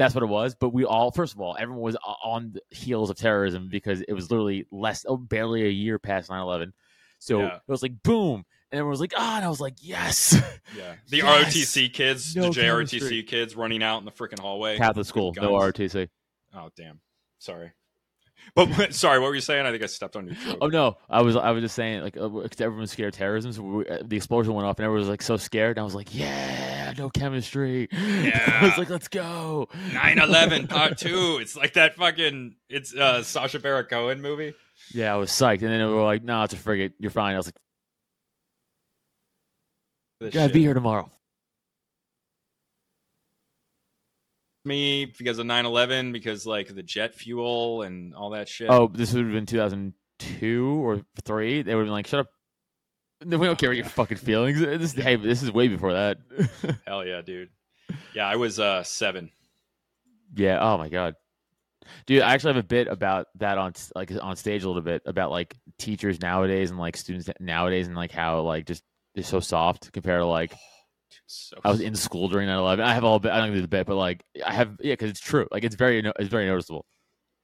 that's 0.00 0.14
what 0.14 0.24
it 0.24 0.28
was. 0.28 0.54
But 0.54 0.70
we 0.70 0.84
all, 0.84 1.10
first 1.12 1.34
of 1.34 1.40
all, 1.40 1.56
everyone 1.60 1.82
was 1.82 1.96
on 2.24 2.52
the 2.54 2.62
heels 2.74 3.10
of 3.10 3.16
terrorism 3.18 3.68
because 3.70 4.00
it 4.00 4.12
was 4.12 4.30
literally 4.30 4.66
less, 4.72 5.04
oh, 5.06 5.16
barely 5.16 5.64
a 5.66 5.70
year 5.70 5.98
past 5.98 6.30
9-11. 6.30 6.72
So 7.18 7.40
Yeah. 7.40 7.56
it 7.56 7.62
was 7.68 7.82
like 7.82 8.02
boom, 8.02 8.44
and 8.72 8.78
everyone 8.78 8.90
was 8.92 9.00
like, 9.00 9.12
ah, 9.16 9.36
and 9.36 9.44
I 9.44 9.48
was 9.48 9.60
like, 9.60 9.74
yes, 9.80 10.34
Yeah, 10.76 10.94
the 11.08 11.16
Yes! 11.18 11.54
ROTC 11.54 11.92
kids, 11.92 12.34
No 12.34 12.44
the 12.50 12.60
JROTC 12.60 12.90
chemistry. 12.98 13.22
kids 13.24 13.54
running 13.54 13.82
out 13.82 13.98
in 13.98 14.06
the 14.06 14.10
freaking 14.10 14.38
hallway. 14.40 14.78
Catholic 14.78 15.06
school, 15.06 15.34
no. 15.36 15.52
ROTC. 15.52 16.08
Oh 16.54 16.70
damn, 16.76 17.00
sorry. 17.38 17.72
But 18.54 18.94
sorry, 18.94 19.20
what 19.20 19.28
were 19.28 19.34
you 19.34 19.42
saying? 19.42 19.66
I 19.66 19.70
think 19.70 19.82
I 19.82 19.86
stepped 19.86 20.16
on 20.16 20.26
your 20.26 20.34
throat. 20.34 20.58
Oh 20.62 20.68
no, 20.68 20.96
I 21.10 21.20
was 21.20 21.36
I 21.36 21.50
was 21.50 21.62
just 21.62 21.74
saying 21.74 22.00
like 22.02 22.16
uh, 22.16 22.26
'cause 22.30 22.60
everyone's 22.60 22.90
scared 22.90 23.12
of 23.12 23.18
terrorism. 23.18 23.52
So 23.52 23.62
we, 23.62 23.86
uh, 23.86 23.98
the 24.02 24.16
explosion 24.16 24.54
went 24.54 24.66
off 24.66 24.78
and 24.78 24.84
everyone 24.86 25.00
was 25.00 25.08
like 25.10 25.20
so 25.22 25.36
scared. 25.36 25.76
And 25.76 25.82
I 25.82 25.84
was 25.84 25.94
like, 25.94 26.14
yeah, 26.14 26.69
no 26.98 27.10
chemistry. 27.10 27.88
Yeah. 27.92 28.58
I 28.62 28.64
was 28.66 28.78
like, 28.78 28.90
let's 28.90 29.08
go. 29.08 29.68
9/11 29.90 30.68
Part 30.70 30.98
Two. 30.98 31.38
It's 31.40 31.56
like 31.56 31.74
that 31.74 31.96
fucking. 31.96 32.56
It's 32.68 32.94
uh 32.94 33.22
Sacha 33.22 33.58
Baron 33.58 33.86
Cohen 33.86 34.20
movie. 34.22 34.54
Yeah, 34.92 35.12
I 35.14 35.16
was 35.16 35.30
psyched, 35.30 35.62
and 35.62 35.70
then 35.70 35.78
they 35.78 35.84
were 35.84 36.02
like, 36.02 36.22
no, 36.24 36.42
it's 36.42 36.54
a 36.54 36.56
frigate. 36.56 36.94
You're 36.98 37.10
fine. 37.10 37.34
I 37.34 37.36
was 37.36 37.46
like, 37.46 37.56
This 40.20 40.34
gotta 40.34 40.46
shit. 40.48 40.54
be 40.54 40.60
here 40.62 40.74
tomorrow. 40.74 41.10
Me 44.64 45.06
because 45.06 45.38
of 45.38 45.46
9/11, 45.46 46.12
because 46.12 46.44
like 46.46 46.74
the 46.74 46.82
jet 46.82 47.14
fuel 47.14 47.82
and 47.82 48.14
all 48.14 48.30
that 48.30 48.48
shit. 48.48 48.68
Oh, 48.68 48.88
this 48.92 49.12
would 49.14 49.24
have 49.24 49.32
been 49.32 49.46
2002 49.46 50.64
or 50.84 51.00
three. 51.24 51.62
They 51.62 51.74
would 51.74 51.80
have 51.82 51.86
been 51.86 51.92
like, 51.92 52.06
shut 52.06 52.20
up. 52.20 52.26
No, 53.24 53.36
we 53.38 53.46
don't 53.46 53.58
care 53.58 53.68
what 53.70 53.76
your 53.76 53.86
fucking 53.86 54.18
feelings. 54.18 54.60
This 54.60 54.92
hey, 54.92 55.16
this 55.16 55.42
is 55.42 55.52
way 55.52 55.68
before 55.68 55.92
that. 55.92 56.18
hell 56.86 57.04
yeah, 57.04 57.20
dude. 57.20 57.50
Yeah, 58.14 58.26
I 58.26 58.36
was 58.36 58.58
uh 58.58 58.82
seven. 58.82 59.30
Yeah. 60.34 60.58
Oh 60.60 60.78
my 60.78 60.88
god, 60.88 61.16
dude. 62.06 62.22
I 62.22 62.32
actually 62.34 62.54
have 62.54 62.64
a 62.64 62.66
bit 62.68 62.88
about 62.88 63.26
that 63.36 63.58
on 63.58 63.74
like 63.94 64.10
on 64.22 64.36
stage 64.36 64.64
a 64.64 64.68
little 64.68 64.82
bit 64.82 65.02
about 65.06 65.30
like 65.30 65.56
teachers 65.78 66.20
nowadays 66.20 66.70
and 66.70 66.78
like 66.78 66.96
students 66.96 67.28
nowadays 67.40 67.86
and 67.88 67.96
like 67.96 68.12
how 68.12 68.40
like 68.40 68.66
just 68.66 68.82
they're 69.14 69.24
so 69.24 69.40
soft 69.40 69.92
compared 69.92 70.20
to 70.20 70.26
like 70.26 70.54
So 71.26 71.56
I 71.64 71.70
was 71.70 71.80
in 71.80 71.94
school 71.96 72.28
during 72.28 72.48
9/11. 72.48 72.80
I 72.80 72.94
have 72.94 73.04
all 73.04 73.18
bit. 73.18 73.32
I 73.32 73.38
don't 73.38 73.52
do 73.52 73.60
the 73.60 73.68
bit, 73.68 73.86
but 73.86 73.96
like 73.96 74.24
I 74.44 74.52
have 74.52 74.76
yeah, 74.80 74.92
because 74.92 75.10
it's 75.10 75.20
true. 75.20 75.46
Like 75.50 75.64
it's 75.64 75.76
very 75.76 75.98
it's 76.18 76.28
very 76.28 76.46
noticeable. 76.46 76.86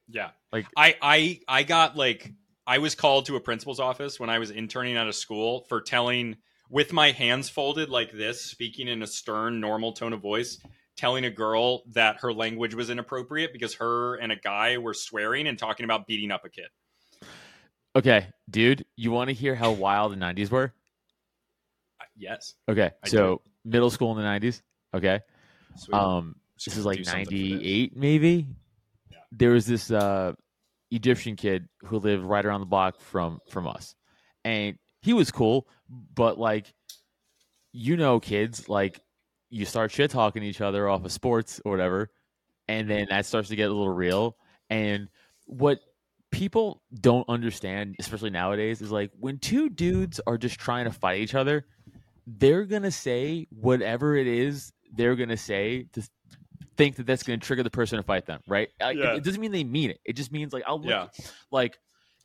Yeah. 0.07 0.29
Like- 0.51 0.65
I 0.75 0.95
I 1.01 1.39
I 1.47 1.63
got 1.63 1.95
like 1.97 2.33
I 2.67 2.79
was 2.79 2.95
called 2.95 3.25
to 3.27 3.37
a 3.37 3.39
principal's 3.39 3.79
office 3.79 4.19
when 4.19 4.29
I 4.29 4.39
was 4.39 4.51
interning 4.51 4.97
out 4.97 5.07
of 5.07 5.15
school 5.15 5.61
for 5.69 5.79
telling 5.79 6.35
with 6.69 6.91
my 6.91 7.11
hands 7.11 7.47
folded 7.47 7.89
like 7.89 8.11
this, 8.11 8.41
speaking 8.41 8.89
in 8.89 9.01
a 9.01 9.07
stern, 9.07 9.61
normal 9.61 9.93
tone 9.93 10.11
of 10.11 10.19
voice, 10.19 10.59
telling 10.97 11.23
a 11.23 11.29
girl 11.29 11.83
that 11.93 12.17
her 12.19 12.33
language 12.33 12.75
was 12.75 12.89
inappropriate 12.89 13.53
because 13.53 13.75
her 13.75 14.15
and 14.15 14.33
a 14.33 14.35
guy 14.35 14.77
were 14.77 14.93
swearing 14.93 15.47
and 15.47 15.57
talking 15.57 15.85
about 15.85 16.07
beating 16.07 16.29
up 16.29 16.43
a 16.43 16.49
kid. 16.49 16.67
Okay, 17.95 18.27
dude, 18.49 18.85
you 18.97 19.11
want 19.11 19.29
to 19.29 19.33
hear 19.33 19.55
how 19.55 19.71
wild 19.71 20.11
the 20.11 20.17
90s 20.17 20.51
were? 20.51 20.73
Uh, 22.01 22.05
Yes. 22.17 22.55
Okay, 22.67 22.91
I 23.01 23.07
so 23.07 23.41
middle 23.63 23.89
school 23.89 24.11
in 24.11 24.17
the 24.17 24.23
90s. 24.23 24.61
Okay, 24.93 25.21
Sweet. 25.77 25.95
um, 25.95 26.35
this 26.65 26.75
is 26.75 26.85
like 26.85 26.97
do 26.97 27.03
something 27.05 27.25
for 27.25 27.31
this. 27.31 27.39
98 27.39 27.95
maybe. 27.95 28.47
Yeah. 29.09 29.17
There 29.31 29.51
was 29.51 29.65
this 29.65 29.89
uh 29.89 30.33
Egyptian 30.91 31.35
kid 31.35 31.67
who 31.85 31.99
lived 31.99 32.23
right 32.23 32.45
around 32.45 32.61
the 32.61 32.67
block 32.67 32.99
from 33.01 33.39
from 33.49 33.67
us, 33.67 33.95
and 34.43 34.77
he 35.01 35.13
was 35.13 35.31
cool, 35.31 35.67
but 35.89 36.37
like, 36.37 36.73
you 37.73 37.97
know, 37.97 38.19
kids 38.19 38.69
like 38.69 38.99
you 39.49 39.65
start 39.65 39.91
shit 39.91 40.11
talking 40.11 40.43
each 40.43 40.61
other 40.61 40.87
off 40.87 41.05
of 41.05 41.11
sports 41.11 41.61
or 41.65 41.71
whatever, 41.71 42.09
and 42.67 42.89
then 42.89 43.07
that 43.09 43.25
starts 43.25 43.49
to 43.49 43.55
get 43.55 43.69
a 43.69 43.73
little 43.73 43.93
real. 43.93 44.35
And 44.69 45.07
what 45.45 45.79
people 46.31 46.81
don't 46.99 47.27
understand, 47.29 47.95
especially 47.99 48.29
nowadays, 48.29 48.81
is 48.81 48.91
like 48.91 49.11
when 49.19 49.39
two 49.39 49.69
dudes 49.69 50.19
are 50.27 50.37
just 50.37 50.59
trying 50.59 50.85
to 50.85 50.91
fight 50.91 51.19
each 51.19 51.35
other, 51.35 51.65
they're 52.25 52.65
gonna 52.65 52.91
say 52.91 53.47
whatever 53.49 54.15
it 54.15 54.27
is 54.27 54.73
they're 54.95 55.15
gonna 55.15 55.37
say 55.37 55.83
to 55.93 56.01
think 56.77 56.95
that 56.97 57.05
that's 57.05 57.23
gonna 57.23 57.37
trigger 57.39 57.63
the 57.63 57.69
person 57.69 57.97
to 57.97 58.03
fight 58.03 58.25
them, 58.25 58.41
right? 58.47 58.69
Like, 58.79 58.97
Yeah. 58.97 59.15
It 59.15 59.23
doesn't 59.23 59.41
mean 59.41 59.51
they 59.51 59.63
mean 59.63 59.89
it. 59.89 59.99
It 60.05 60.13
just 60.13 60.31
means 60.31 60.53
like 60.53 60.63
I'll 60.67 60.79
look, 60.79 60.89
Yeah. 60.89 61.07
like 61.51 61.77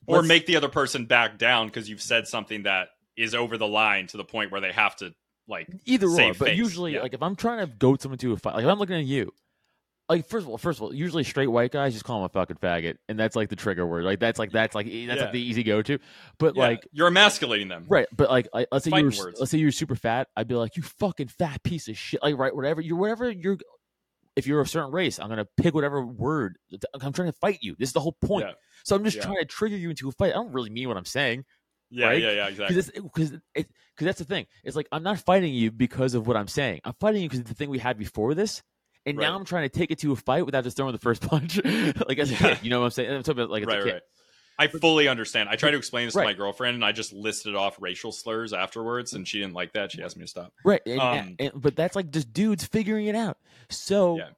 Or 0.07 0.23
make 0.23 0.47
the 0.47 0.57
other 0.57 0.69
person 0.69 1.07
back 1.07 1.39
down 1.39 1.67
because 1.69 1.89
you've 1.89 2.03
said 2.03 2.29
something 2.29 2.65
that 2.65 2.89
is 3.17 3.35
over 3.35 3.57
the 3.59 3.67
line 3.69 4.07
to 4.09 4.17
the 4.17 4.25
point 4.25 4.51
where 4.51 4.61
they 4.61 4.73
have 4.73 4.97
to 4.97 5.15
like 5.49 5.69
either 5.87 6.07
or. 6.09 6.17
But 6.35 6.49
face, 6.49 6.59
usually, 6.59 6.95
yeah. 6.95 7.03
like 7.03 7.15
if 7.15 7.23
I'm 7.23 7.37
trying 7.37 7.59
to 7.61 7.67
goad 7.67 8.01
someone 8.01 8.19
to 8.19 8.33
a 8.33 8.37
fight, 8.37 8.55
like 8.55 8.65
if 8.65 8.71
I'm 8.71 8.79
looking 8.79 8.97
at 8.97 9.05
you. 9.05 9.33
Like 10.09 10.27
first 10.29 10.45
of 10.45 10.51
all, 10.51 10.59
first 10.59 10.79
of 10.79 10.83
all, 10.83 10.93
usually 10.95 11.23
straight 11.25 11.47
white 11.47 11.71
guys 11.71 11.93
just 11.95 12.05
call 12.05 12.19
him 12.19 12.25
a 12.25 12.29
fucking 12.29 12.57
faggot, 12.57 12.97
and 13.09 13.19
that's 13.19 13.35
like 13.37 13.49
the 13.49 13.57
trigger 13.57 13.87
word. 13.87 14.05
Like 14.05 14.19
that's 14.19 14.39
like 14.39 14.51
that's 14.51 14.75
like 14.75 14.85
that's 14.87 14.95
Yeah. 14.97 15.15
like 15.23 15.33
the 15.33 15.41
easy 15.41 15.63
go 15.63 15.81
to. 15.81 15.99
But 16.39 16.55
Yeah, 16.57 16.63
like 16.63 16.87
you're 16.93 17.07
emasculating 17.07 17.69
them. 17.69 17.87
Right, 17.89 18.07
but 18.15 18.29
like, 18.29 18.49
I, 18.53 18.67
let's 18.73 18.85
say 18.85 18.91
you're 18.91 19.05
words. 19.05 19.39
let's 19.39 19.51
say 19.51 19.59
you're 19.59 19.71
super 19.73 19.95
fat, 19.95 20.29
I'd 20.37 20.49
be 20.49 20.55
like, 20.57 20.77
you 20.77 20.83
fucking 20.83 21.29
fat 21.29 21.63
piece 21.63 21.89
of 21.89 21.97
shit. 21.97 22.23
Like, 22.23 22.37
right, 22.37 22.55
whatever 22.55 22.81
you're, 22.83 22.97
whatever 22.99 23.31
you're. 23.31 23.57
If 24.37 24.47
you're 24.47 24.61
a 24.63 24.67
certain 24.67 24.93
race, 24.93 25.19
I'm 25.19 25.29
gonna 25.29 25.47
pick 25.57 25.75
whatever 25.75 26.05
word. 26.05 26.57
I'm 27.01 27.13
trying 27.13 27.29
to 27.31 27.37
fight 27.39 27.59
you. 27.61 27.77
This 27.79 27.91
is 27.91 27.93
the 27.93 28.01
whole 28.01 28.17
point. 28.25 28.47
Yeah. 28.47 28.55
So 28.85 28.97
I'm 28.97 29.05
just 29.05 29.19
Yeah. 29.19 29.25
trying 29.25 29.37
to 29.39 29.45
trigger 29.45 29.77
you 29.77 29.91
into 29.91 30.09
a 30.09 30.13
fight. 30.13 30.31
I 30.31 30.35
don't 30.35 30.53
really 30.53 30.71
mean 30.71 30.89
what 30.89 30.97
I'm 30.97 31.05
saying 31.05 31.45
Yeah, 31.91 32.07
Right? 32.07 32.23
yeah, 32.23 32.31
yeah, 32.33 32.49
exactly. 32.49 32.83
because 33.05 33.33
that's 33.99 34.19
the 34.19 34.25
thing. 34.25 34.47
It's 34.65 34.75
like 34.77 34.89
I'm 34.91 35.03
not 35.03 35.19
fighting 35.19 35.53
you 35.53 35.71
because 35.71 36.15
of 36.15 36.27
what 36.27 36.37
I'm 36.37 36.49
saying. 36.49 36.81
I'm 36.85 36.95
fighting 36.99 37.23
you 37.23 37.29
because 37.29 37.41
of 37.41 37.47
the 37.47 37.55
thing 37.55 37.69
we 37.69 37.79
had 37.79 37.99
before 37.99 38.35
this. 38.35 38.63
And 39.05 39.19
now 39.19 39.35
I'm 39.37 39.45
trying 39.45 39.69
to 39.69 39.79
take 39.79 39.91
it 39.91 39.99
to 39.99 40.13
a 40.13 40.17
fight 40.17 40.47
without 40.47 40.65
just 40.65 40.77
throwing 40.77 40.93
the 40.93 40.99
first 40.99 41.21
punch, 41.29 41.63
like 41.65 42.19
as 42.19 42.31
a 42.31 42.35
Yeah. 42.35 42.39
kid. 42.55 42.59
You 42.63 42.71
know 42.71 42.79
what 42.81 42.87
I'm 42.87 42.91
saying? 42.93 43.11
I'm 43.11 43.23
talking 43.23 43.41
about 43.43 43.51
like 43.51 43.63
as 43.63 43.67
right, 43.67 43.81
a 43.81 43.85
kid. 43.85 43.93
right. 43.95 44.03
I 44.59 44.67
fully 44.69 45.09
understand. 45.09 45.49
I 45.49 45.57
tried 45.57 45.73
to 45.73 45.77
explain 45.79 46.07
this 46.07 46.15
to 46.15 46.23
my 46.23 46.35
girlfriend, 46.35 46.75
and 46.77 46.85
I 46.85 46.93
just 46.93 47.13
listed 47.13 47.55
off 47.57 47.77
racial 47.81 48.13
slurs 48.13 48.53
afterwards, 48.53 49.13
and 49.15 49.27
she 49.27 49.41
didn't 49.41 49.55
like 49.55 49.73
that. 49.73 49.93
She 49.93 50.03
asked 50.03 50.17
me 50.17 50.25
to 50.25 50.29
stop. 50.29 50.53
Right. 50.65 50.81
And, 50.87 51.01
Um, 51.01 51.37
and- 51.39 51.53
but 51.55 51.75
that's 51.75 51.97
like 51.97 52.11
just 52.11 52.33
dudes 52.33 52.65
figuring 52.65 53.07
it 53.07 53.15
out. 53.15 53.39
So 53.71 54.19
Yeah. 54.19 54.31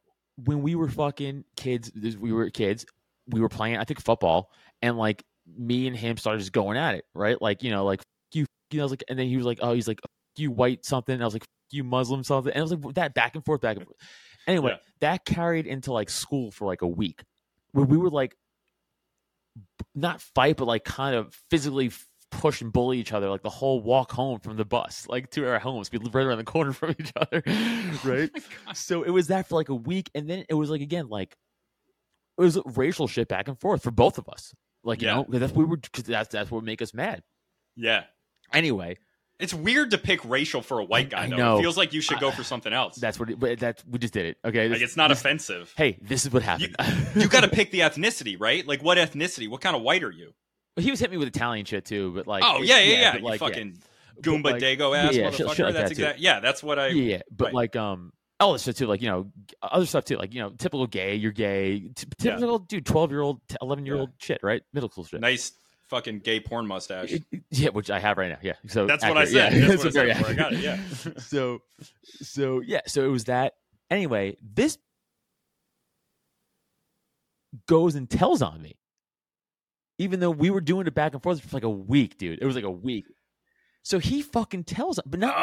when 0.45 0.62
we 0.62 0.74
were 0.74 0.89
fucking 0.89 1.45
kids, 1.57 1.91
we 2.19 2.32
were 2.32 2.49
kids, 2.51 2.86
we 3.28 3.41
were 3.41 3.49
playing, 3.49 3.77
I 3.77 3.85
think, 3.85 4.01
football, 4.01 4.51
and 4.82 4.97
like 4.97 5.23
me 5.47 5.86
and 5.86 5.97
him 5.97 6.16
started 6.16 6.39
just 6.39 6.53
going 6.53 6.77
at 6.78 6.95
it, 6.95 7.05
right? 7.15 7.41
Like, 7.43 7.62
you 7.62 7.70
know, 7.70 7.85
like, 7.85 8.01
you, 8.32 8.47
you 8.70 8.78
know, 8.78 8.82
I 8.82 8.86
was 8.86 8.93
like, 8.93 9.05
and 9.09 9.19
then 9.19 9.27
he 9.27 9.36
was 9.36 9.47
like, 9.47 9.59
oh, 9.62 9.74
he's 9.74 9.89
like, 9.89 10.01
you 10.36 10.51
white 10.51 10.85
something. 10.85 11.12
And 11.12 11.23
I 11.23 11.27
was 11.27 11.35
like, 11.35 11.45
you 11.70 11.85
Muslim 11.85 12.24
something. 12.24 12.53
And 12.53 12.61
I 12.61 12.62
was 12.62 12.73
like, 12.73 12.95
that 12.95 13.15
back 13.15 13.35
and 13.35 13.45
forth, 13.45 13.61
back 13.61 13.77
and 13.77 13.85
forth. 13.86 13.97
Anyway, 14.47 14.70
Yeah. 14.73 14.78
that 15.01 15.24
carried 15.24 15.66
into 15.66 15.93
like 15.93 16.09
school 16.09 16.51
for 16.51 16.66
like 16.66 16.82
a 16.82 16.86
week 16.86 17.23
where 17.73 17.85
we 17.85 17.97
were 17.97 18.11
like, 18.11 18.35
not 19.95 20.21
fight, 20.21 20.57
but 20.57 20.67
like 20.67 20.85
kind 20.85 21.15
of 21.15 21.35
physically 21.51 21.91
push 22.31 22.61
and 22.61 22.73
bully 22.73 22.99
each 22.99 23.13
other 23.13 23.29
like 23.31 23.43
the 23.43 23.51
whole 23.51 23.81
walk 23.81 24.11
home 24.11 24.41
from 24.41 24.57
the 24.57 24.65
bus, 24.65 25.07
like 25.09 25.31
to 25.31 25.49
our 25.49 25.59
homes. 25.61 25.89
be 25.89 25.99
right 25.99 26.27
around 26.27 26.39
the 26.39 26.45
corner 26.45 26.73
from 26.73 26.95
each 26.99 27.13
other, 27.17 27.43
right? 28.05 28.31
Oh 28.69 28.73
so 28.75 29.03
it 29.05 29.11
was 29.11 29.29
that 29.29 29.49
for 29.49 29.55
like 29.55 29.69
a 29.69 29.75
week, 29.75 30.11
and 30.15 30.29
then 30.29 30.45
it 30.49 30.55
was 30.55 30.71
like 30.71 30.81
again, 30.81 31.09
like 31.09 31.37
it 32.37 32.43
was 32.43 32.59
racial 32.75 33.07
shit 33.07 33.29
back 33.29 33.47
and 33.49 33.59
forth 33.61 33.83
for 33.83 33.91
both 33.93 34.19
of 34.19 34.29
us. 34.29 34.53
Like 34.83 35.01
you 35.01 35.09
Yeah. 35.09 35.15
know, 35.15 35.27
that's 35.29 35.53
what 35.53 35.61
we 35.61 35.65
were. 35.67 35.79
Cause 35.93 36.05
that's 36.05 36.29
that's 36.31 36.51
what 36.51 36.59
would 36.59 36.67
make 36.67 36.83
us 36.83 36.93
mad. 36.93 37.23
Yeah. 37.77 38.05
Anyway, 38.53 38.99
It's 39.40 39.52
weird 39.52 39.90
to 39.90 39.98
pick 39.98 40.24
racial 40.24 40.62
for 40.62 40.78
a 40.78 40.85
white 40.85 41.11
guy, 41.11 41.24
I 41.24 41.28
though. 41.28 41.36
know. 41.36 41.59
It 41.59 41.62
feels 41.62 41.77
like 41.77 41.93
you 41.93 42.01
should 42.01 42.20
go 42.20 42.31
for 42.31 42.44
something 42.44 42.73
else. 42.73 42.97
that's 42.97 43.19
what. 43.19 43.31
It, 43.31 43.39
but 43.40 43.59
that's 43.59 43.85
we 43.85 43.98
just 43.98 44.15
did 44.15 44.27
it. 44.27 44.39
Okay, 44.44 44.69
like 44.69 44.81
it's 44.81 44.97
not 44.97 45.09
this- 45.09 45.20
offensive. 45.20 45.73
Hey, 45.77 45.98
this 46.01 46.24
is 46.24 46.32
what 46.32 46.43
happened. 46.43 46.77
You 47.16 47.28
got 47.28 47.40
to 47.43 47.48
pick 47.48 47.70
the 47.70 47.81
ethnicity, 47.81 48.36
right? 48.39 48.66
Like 48.66 48.82
what 48.82 48.97
ethnicity? 48.98 49.48
What 49.48 49.61
kind 49.61 49.74
of 49.77 49.82
white 49.82 50.02
are 50.05 50.11
you? 50.11 50.32
he 50.77 50.90
was 50.90 50.98
hitting 50.98 51.12
me 51.12 51.19
with 51.19 51.28
Italian 51.28 51.65
shit 51.65 51.85
too, 51.85 52.12
but 52.15 52.27
like, 52.27 52.43
oh 52.44 52.61
yeah, 52.62 52.78
yeah, 52.81 53.01
yeah. 53.01 53.12
but, 53.12 53.20
you 53.20 53.27
like, 53.27 53.40
yeah. 53.40 53.47
fucking 53.48 53.78
But, 54.16 54.23
Goomba 54.24 54.44
like, 54.44 54.62
Dago 54.62 54.97
ass 54.97 55.15
yeah, 55.15 55.31
motherfucker. 55.31 55.65
like 55.65 55.74
that's 55.74 55.74
that, 55.74 55.90
exact. 55.93 56.19
Yeah, 56.19 56.40
that's 56.40 56.62
what 56.62 56.78
I. 56.78 56.89
yeah, 56.89 57.02
yeah, 57.16 57.23
but 57.31 57.47
right. 57.47 57.55
like 57.55 57.77
um 57.77 58.12
all 58.40 58.52
this 58.52 58.62
shit 58.65 58.77
too, 58.77 58.86
like 58.86 59.01
you 59.01 59.09
know, 59.09 59.31
other 59.62 59.86
stuff 59.86 60.05
too, 60.05 60.16
like 60.16 60.35
you 60.35 60.40
know, 60.40 60.51
typical 60.51 60.86
gay, 60.89 61.15
you're 61.15 61.31
gay, 61.32 61.81
t- 61.94 62.06
Yeah. 62.20 62.32
typical 62.35 62.59
dude, 62.59 62.85
twelve 62.86 63.11
year 63.12 63.20
old, 63.20 63.40
eleven 63.62 63.86
year 63.86 63.94
old 63.97 64.11
shit, 64.19 64.40
right? 64.43 64.62
Middle 64.73 64.90
school 64.90 65.05
shit. 65.05 65.20
Nice 65.20 65.52
fucking 65.95 66.19
gay 66.21 66.41
porn 66.41 66.66
mustache. 66.66 67.15
Yeah, 67.51 67.69
which 67.69 67.89
I 67.89 68.01
have 68.01 68.19
right 68.19 68.31
now. 68.31 68.39
Yeah, 68.43 68.55
so 68.66 68.85
That's 68.85 69.05
what 69.05 69.16
I 69.16 69.27
said. 69.27 69.53
Yeah. 69.53 69.69
That's 69.69 69.85
what 69.85 69.87
I 69.87 69.91
So 69.91 69.91
very 69.91 70.12
said 70.12 70.19
before 70.19 70.33
I 70.33 70.35
got 70.35 70.53
it. 70.55 70.59
Yeah. 70.61 70.79
so, 71.19 71.61
so 72.05 72.61
yeah, 72.61 72.81
so 72.87 73.05
it 73.05 73.09
was 73.09 73.25
that. 73.25 73.55
Anyway, 73.91 74.37
this 74.43 74.77
goes 77.69 77.95
and 77.95 78.11
tells 78.11 78.43
on 78.43 78.61
me, 78.61 78.77
even 79.99 80.19
though 80.19 80.33
we 80.33 80.51
were 80.51 80.61
doing 80.61 80.89
it 80.89 80.95
back 80.95 81.12
and 81.12 81.23
forth 81.23 81.41
for 81.41 81.57
like 81.57 81.62
a 81.62 81.71
week, 81.71 82.19
dude. 82.19 82.41
It 82.43 82.47
was 82.47 82.57
like 82.57 82.65
a 82.65 82.71
week. 82.71 83.05
So 83.85 84.01
he 84.01 84.21
fucking 84.23 84.65
tells, 84.65 84.99
but 85.07 85.21
not 85.21 85.35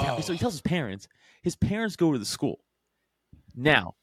he 0.00 0.06
tell- 0.06 0.16
Oh. 0.16 0.20
so 0.20 0.32
he 0.32 0.38
oh. 0.38 0.40
tells 0.40 0.54
his 0.54 0.62
parents. 0.62 1.06
His 1.42 1.54
parents 1.54 1.94
go 1.94 2.12
to 2.12 2.18
the 2.18 2.24
school. 2.24 2.58
Now, 3.54 3.94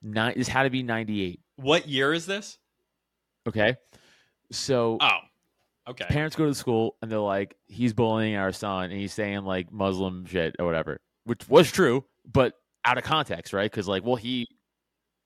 nine, 0.00 0.34
this 0.36 0.48
had 0.48 0.62
to 0.62 0.70
be 0.70 0.82
ninety 0.82 1.22
eight. 1.22 1.40
What 1.56 1.86
year 1.86 2.14
is 2.14 2.24
this? 2.24 2.58
Okay. 3.46 3.76
So 4.50 4.96
Oh, 5.00 5.18
okay. 5.88 6.04
parents 6.08 6.36
go 6.36 6.44
to 6.44 6.50
the 6.50 6.54
school 6.56 6.96
and 7.02 7.10
they're 7.10 7.18
like, 7.18 7.56
he's 7.66 7.92
bullying 7.92 8.36
our 8.36 8.52
son 8.52 8.84
and 8.90 9.00
he's 9.00 9.12
saying 9.12 9.44
like 9.44 9.72
Muslim 9.72 10.24
shit 10.26 10.56
or 10.58 10.66
whatever, 10.66 11.00
which 11.24 11.48
was 11.48 11.70
true, 11.70 12.04
but 12.30 12.54
out 12.84 12.98
of 12.98 13.04
context, 13.04 13.52
right? 13.52 13.70
Because 13.70 13.88
like, 13.88 14.04
well, 14.04 14.16
he 14.16 14.46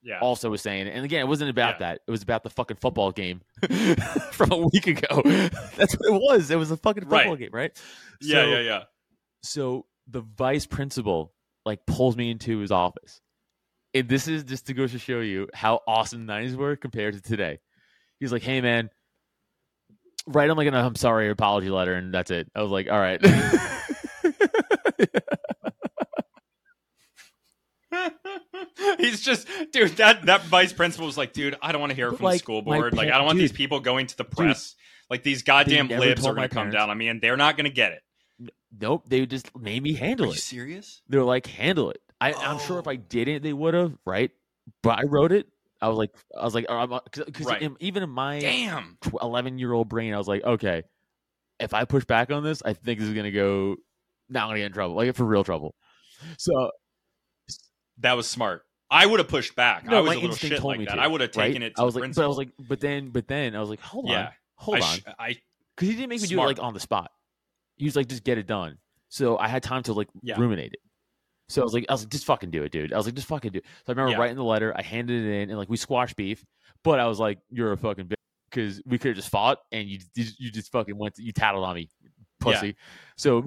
Yeah. 0.03 0.21
also 0.21 0.49
was 0.51 0.63
saying. 0.63 0.87
And 0.89 1.05
again, 1.05 1.21
it 1.21 1.29
wasn't 1.29 1.51
about 1.51 1.75
Yeah. 1.77 1.79
that. 1.95 2.01
It 2.07 2.11
was 2.11 2.23
about 2.23 2.43
the 2.45 2.51
fucking 2.51 2.77
football 2.77 3.11
game 3.13 3.41
from 4.33 4.53
a 4.53 4.57
week 4.73 4.87
ago. 4.87 5.23
That's 5.25 5.95
what 5.95 6.15
it 6.15 6.21
was. 6.23 6.51
It 6.51 6.57
was 6.57 6.71
a 6.71 6.77
fucking 6.77 7.05
football 7.05 7.31
Right. 7.33 7.39
game, 7.39 7.51
right? 7.53 7.83
yeah, 8.21 8.43
So- 8.43 8.47
yeah, 8.51 8.61
yeah. 8.61 8.83
So 9.43 9.87
the 10.07 10.21
vice 10.23 10.67
principal 10.67 11.33
like 11.65 11.85
pulls 11.87 12.17
me 12.17 12.31
into 12.31 12.59
his 12.59 12.71
office. 12.73 13.21
And 13.95 14.09
this 14.09 14.29
is 14.29 14.45
just 14.45 14.67
to 14.67 14.75
go 14.75 14.87
to 14.87 14.99
show 14.99 15.21
you 15.21 15.49
how 15.55 15.81
awesome 15.87 16.27
the 16.27 16.33
90s 16.33 16.55
were 16.57 16.77
compared 16.77 17.15
to 17.15 17.21
today. 17.21 17.59
He's 18.21 18.33
like, 18.33 18.43
hey 18.43 18.61
man, 18.61 18.91
write 20.29 20.51
him 20.51 20.57
like 20.57 20.69
an 20.69 20.75
I'm 20.75 20.95
sorry 20.97 21.29
apology 21.31 21.71
letter, 21.71 21.95
and 21.95 22.13
that's 22.15 22.31
it. 22.31 22.51
I 22.55 22.63
was 22.63 22.71
like, 22.71 22.89
all 22.91 22.99
right. 22.99 23.21
He's 28.99 29.21
just, 29.21 29.47
dude. 29.73 29.97
That 29.97 30.27
that 30.27 30.43
vice 30.43 30.73
principal 30.73 31.07
was 31.07 31.17
like, 31.17 31.33
dude, 31.33 31.57
I 31.63 31.73
don't 31.73 31.81
want 31.81 31.91
to 31.91 31.97
hear 31.97 32.09
it 32.09 32.13
But, 32.13 32.17
from 32.19 32.25
like, 32.25 32.35
the 32.35 32.39
school 32.41 32.63
my 32.63 32.77
board. 32.77 32.95
Like, 32.95 33.09
I 33.11 33.17
don't 33.17 33.27
want 33.27 33.39
these 33.39 33.53
people 33.53 33.81
going 33.81 34.07
to 34.09 34.17
the 34.17 34.25
press. 34.25 34.75
like 35.11 35.23
these 35.23 35.43
goddamn 35.43 35.89
libs 35.89 36.23
told 36.23 36.33
are 36.33 36.35
my 36.35 36.41
going 36.43 36.49
to 36.51 36.55
come 36.55 36.71
down 36.71 36.91
on 36.91 36.99
me, 36.99 37.09
and 37.09 37.21
they're 37.21 37.37
not 37.37 37.57
going 37.57 37.65
to 37.65 37.71
get 37.71 37.93
it. 37.93 38.51
nope, 38.79 39.05
they 39.09 39.25
just 39.27 39.57
made 39.57 39.83
me 39.83 39.95
Are 39.95 39.99
handle 39.99 40.27
you 40.27 40.33
it. 40.33 40.39
serious? 40.39 41.03
They're 41.09 41.25
like, 41.25 41.47
handle 41.47 41.91
it. 41.91 42.01
I, 42.21 42.33
I'm 42.35 42.59
sure 42.59 42.79
if 42.79 42.87
Oh. 42.87 42.91
I 42.91 42.97
didn't, 42.97 43.43
they 43.43 43.53
would 43.53 43.75
have, 43.75 43.95
right? 44.05 44.31
But 44.83 44.99
I 44.99 45.03
wrote 45.05 45.33
it. 45.33 45.47
I 45.81 45.89
was 45.89 45.97
like, 45.97 46.11
I 46.37 46.45
was 46.45 46.55
like, 46.55 46.67
because 47.27 47.47
Right. 47.47 47.63
Uh, 47.63 47.71
even 47.81 48.03
in 48.03 48.11
my 48.11 48.41
Damn. 48.41 48.99
11 49.21 49.59
year 49.59 49.73
old 49.73 49.89
brain, 49.89 50.13
I 50.15 50.19
was 50.19 50.29
like, 50.29 50.43
okay, 50.45 50.83
if 51.61 51.75
I 51.75 51.85
push 51.85 52.05
back 52.05 52.31
on 52.31 52.43
this, 52.43 52.63
I 52.65 52.73
think 52.73 52.99
this 52.99 53.09
is 53.09 53.15
gonna 53.15 53.31
go. 53.31 53.77
Not 54.29 54.49
gonna 54.49 54.59
get 54.59 54.67
in 54.67 54.73
trouble, 54.73 54.97
like 54.97 55.15
for 55.15 55.25
real 55.25 55.45
trouble. 55.45 55.75
So 56.37 56.71
That 57.99 58.13
was 58.15 58.29
smart. 58.29 58.65
I 58.91 59.07
would 59.07 59.21
have 59.21 59.29
pushed 59.29 59.55
back. 59.55 59.85
no, 59.85 59.99
I 59.99 60.01
was 60.01 60.09
my 60.09 60.13
a 60.13 60.17
little 60.17 60.31
instinct 60.31 60.55
shit 60.55 60.61
told 60.61 60.73
like 60.73 60.79
me 60.79 60.85
that. 60.87 60.95
to. 60.97 61.01
I 61.01 61.07
would 61.07 61.21
have 61.21 61.31
taken 61.31 61.63
right? 61.63 61.71
it 61.71 61.77
to 61.77 61.83
I 61.83 61.85
was 61.85 61.95
the 61.95 62.01
like, 62.01 62.15
but 62.15 62.25
I 62.25 62.27
was 62.27 62.39
like, 62.39 62.51
but 62.59 62.81
then, 62.81 63.11
but 63.11 63.29
then 63.29 63.55
I 63.55 63.61
was 63.61 63.69
like, 63.71 63.81
hold 63.81 64.11
on, 64.11 64.29
hold 64.55 64.79
I, 64.79 64.93
on, 64.93 64.99
I 65.19 65.37
because 65.77 65.89
he 65.91 65.95
didn't 65.95 66.09
make 66.09 66.21
me 66.23 66.27
do 66.27 66.41
it 66.41 66.45
like 66.45 66.59
on 66.63 66.75
the 66.75 66.81
spot. 66.81 67.11
He 67.77 67.85
was 67.85 67.95
like, 67.97 68.09
just 68.09 68.25
get 68.25 68.39
it 68.39 68.47
done. 68.47 68.79
So 69.09 69.39
I 69.39 69.49
had 69.49 69.63
time 69.63 69.83
to 69.85 69.93
like 69.93 70.09
Yeah. 70.23 70.39
ruminate 70.39 70.73
it. 70.73 70.81
So 71.49 71.63
I 71.63 71.65
was 71.65 71.73
like, 71.73 71.87
I 71.89 71.93
was 71.93 72.03
like, 72.03 72.11
just 72.11 72.27
fucking 72.27 72.51
do 72.51 72.63
it, 72.63 72.73
dude. 72.73 72.93
I 72.93 72.97
was 72.97 73.07
like, 73.07 73.15
just 73.15 73.27
fucking 73.29 73.53
do 73.53 73.59
it. 73.59 73.65
So 73.65 73.71
I 73.89 73.93
remember 73.93 74.13
Yeah. 74.13 74.19
writing 74.19 74.37
the 74.37 74.45
letter. 74.45 74.73
I 74.77 74.83
handed 74.83 75.25
it 75.25 75.43
in, 75.43 75.49
and 75.51 75.59
like 75.59 75.69
we 75.71 75.77
squashed 75.79 76.17
beef. 76.17 76.45
But 76.85 77.01
I 77.01 77.07
was 77.07 77.19
like, 77.19 77.39
you're 77.51 77.73
a 77.73 77.77
fucking 77.79 78.07
bitch 78.07 78.15
because 78.51 78.83
we 78.87 78.99
could 78.99 79.09
have 79.09 79.17
just 79.17 79.31
fought, 79.31 79.59
and 79.73 79.89
you 79.89 79.99
you, 80.15 80.25
you 80.39 80.51
just 80.51 80.71
fucking 80.71 80.97
went, 80.97 81.15
you 81.19 81.33
tattled 81.33 81.65
on 81.65 81.75
me, 81.75 81.89
pussy. 82.41 82.77
So 83.17 83.45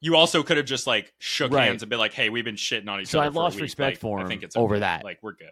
you 0.00 0.16
also 0.16 0.42
could 0.42 0.56
have 0.58 0.66
just 0.66 0.86
like 0.86 1.12
shook 1.18 1.52
Right. 1.52 1.66
hands 1.66 1.82
and 1.82 1.90
been 1.90 1.98
like, 1.98 2.12
"Hey, 2.12 2.28
we've 2.28 2.44
been 2.44 2.56
shitting 2.56 2.88
on 2.88 3.00
each 3.00 3.08
So 3.08 3.20
other." 3.20 3.32
So 3.32 3.40
I 3.40 3.42
lost 3.42 3.60
respect 3.60 3.94
Like, 3.96 4.00
for 4.00 4.18
I 4.18 4.22
him 4.22 4.28
think 4.28 4.42
it's 4.42 4.56
over 4.56 4.78
that. 4.80 5.04
Like 5.04 5.18
we're 5.22 5.32
good. 5.32 5.48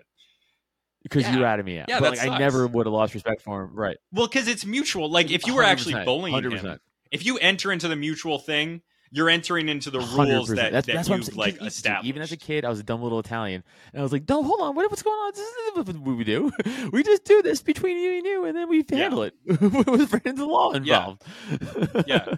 because 1.02 1.28
you 1.28 1.38
Yeah. 1.38 1.42
ratted 1.44 1.66
me 1.66 1.78
out. 1.80 1.88
Yeah, 1.88 1.98
but 1.98 2.16
like, 2.16 2.28
I 2.28 2.38
never 2.38 2.66
would 2.68 2.86
have 2.86 2.92
lost 2.92 3.12
respect 3.14 3.42
for 3.42 3.64
him. 3.64 3.74
Right. 3.74 3.96
Well, 4.12 4.28
because 4.28 4.46
it's 4.46 4.64
mutual. 4.64 5.10
Like 5.10 5.32
if 5.32 5.46
you 5.48 5.54
were 5.56 5.64
actually 5.64 6.04
bullying 6.04 6.32
100%. 6.36 6.60
him, 6.60 6.80
if 7.10 7.26
you 7.26 7.38
enter 7.38 7.72
into 7.72 7.88
the 7.88 7.96
mutual 7.96 8.38
thing, 8.38 8.82
you're 9.14 9.28
entering 9.28 9.68
into 9.68 9.90
the 9.90 9.98
rules 10.00 10.48
100%. 10.50 10.56
that, 10.56 10.72
that's, 10.72 10.86
that 10.86 10.94
that's 11.06 11.08
you've 11.08 11.36
like 11.36 11.58
dude, 11.58 11.68
established. 11.68 12.08
Even 12.08 12.22
as 12.22 12.32
a 12.32 12.36
kid, 12.36 12.64
I 12.64 12.70
was 12.70 12.80
a 12.80 12.82
dumb 12.82 13.02
little 13.02 13.18
Italian, 13.20 13.62
and 13.92 14.00
I 14.00 14.02
was 14.02 14.10
like, 14.12 14.26
"No, 14.28 14.42
hold 14.42 14.60
on, 14.62 14.74
what, 14.74 14.90
what's 14.90 15.02
going 15.02 15.14
on? 15.14 15.32
This 15.34 15.46
is 15.92 16.00
what 16.00 16.16
we 16.16 16.24
do. 16.24 16.50
We 16.92 17.02
just 17.02 17.24
do 17.24 17.42
this 17.42 17.62
between 17.62 17.98
you 17.98 18.16
and 18.16 18.26
you, 18.26 18.44
and 18.46 18.56
then 18.56 18.68
we 18.68 18.84
Yeah. 18.90 18.96
handle 18.96 19.22
it 19.22 19.34
with 19.46 20.08
friends 20.10 20.40
of 20.40 20.48
law 20.48 20.72
Yeah. 20.74 20.78
involved." 20.78 21.22
Yeah. 22.08 22.34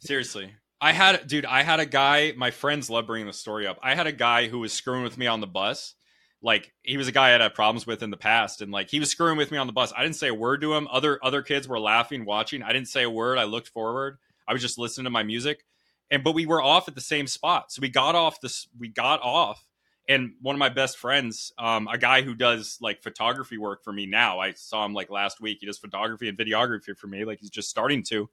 Seriously. 0.00 0.54
I 0.80 0.92
had 0.92 1.26
dude, 1.26 1.44
I 1.44 1.62
had 1.64 1.80
a 1.80 1.86
guy, 1.86 2.32
my 2.36 2.50
friends 2.52 2.88
love 2.88 3.06
bringing 3.06 3.26
the 3.26 3.32
story 3.32 3.66
up. 3.66 3.78
I 3.82 3.94
had 3.96 4.06
a 4.06 4.12
guy 4.12 4.46
who 4.46 4.60
was 4.60 4.72
screwing 4.72 5.02
with 5.02 5.18
me 5.18 5.26
on 5.26 5.40
the 5.40 5.46
bus. 5.48 5.94
Like 6.40 6.72
he 6.84 6.96
was 6.96 7.08
a 7.08 7.12
guy 7.12 7.28
I 7.28 7.30
had 7.30 7.40
had 7.40 7.54
problems 7.54 7.84
with 7.84 8.00
in 8.04 8.10
the 8.10 8.16
past 8.16 8.62
and 8.62 8.70
like 8.70 8.88
he 8.90 9.00
was 9.00 9.10
screwing 9.10 9.36
with 9.36 9.50
me 9.50 9.58
on 9.58 9.66
the 9.66 9.72
bus. 9.72 9.92
I 9.96 10.04
didn't 10.04 10.14
say 10.14 10.28
a 10.28 10.34
word 10.34 10.60
to 10.60 10.72
him. 10.74 10.86
Other 10.88 11.18
other 11.20 11.42
kids 11.42 11.66
were 11.66 11.80
laughing, 11.80 12.24
watching. 12.24 12.62
I 12.62 12.72
didn't 12.72 12.86
say 12.86 13.02
a 13.02 13.10
word. 13.10 13.38
I 13.38 13.44
looked 13.44 13.68
forward. 13.68 14.18
I 14.48 14.52
was 14.54 14.62
just 14.62 14.78
listening 14.78 15.04
to 15.04 15.10
my 15.10 15.22
music. 15.22 15.64
And 16.10 16.24
but 16.24 16.34
we 16.34 16.46
were 16.46 16.62
off 16.62 16.88
at 16.88 16.94
the 16.94 17.00
same 17.02 17.26
spot. 17.26 17.70
So 17.70 17.80
we 17.82 17.90
got 17.90 18.14
off 18.14 18.40
this 18.40 18.66
we 18.78 18.88
got 18.88 19.20
off 19.22 19.64
and 20.08 20.32
one 20.40 20.54
of 20.54 20.58
my 20.58 20.70
best 20.70 20.96
friends, 20.96 21.52
um, 21.58 21.86
a 21.86 21.98
guy 21.98 22.22
who 22.22 22.34
does 22.34 22.78
like 22.80 23.02
photography 23.02 23.58
work 23.58 23.84
for 23.84 23.92
me 23.92 24.06
now. 24.06 24.38
I 24.38 24.52
saw 24.52 24.86
him 24.86 24.94
like 24.94 25.10
last 25.10 25.38
week. 25.38 25.58
He 25.60 25.66
does 25.66 25.76
photography 25.76 26.28
and 26.30 26.38
videography 26.38 26.96
for 26.96 27.08
me. 27.08 27.26
Like 27.26 27.40
he's 27.40 27.50
just 27.50 27.68
starting 27.68 28.02
to 28.04 28.30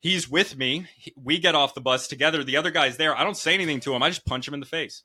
he's 0.00 0.30
with 0.30 0.56
me. 0.56 0.86
He- 0.96 1.12
We 1.22 1.38
get 1.38 1.54
off 1.54 1.74
the 1.74 1.80
bus 1.82 2.08
together. 2.08 2.42
The 2.42 2.56
other 2.56 2.70
guy's 2.70 2.96
there. 2.96 3.14
I 3.16 3.22
don't 3.24 3.36
say 3.36 3.52
anything 3.54 3.80
to 3.80 3.94
him. 3.94 4.02
I 4.02 4.08
just 4.08 4.24
punch 4.24 4.48
him 4.48 4.54
in 4.54 4.60
the 4.60 4.66
face. 4.66 5.02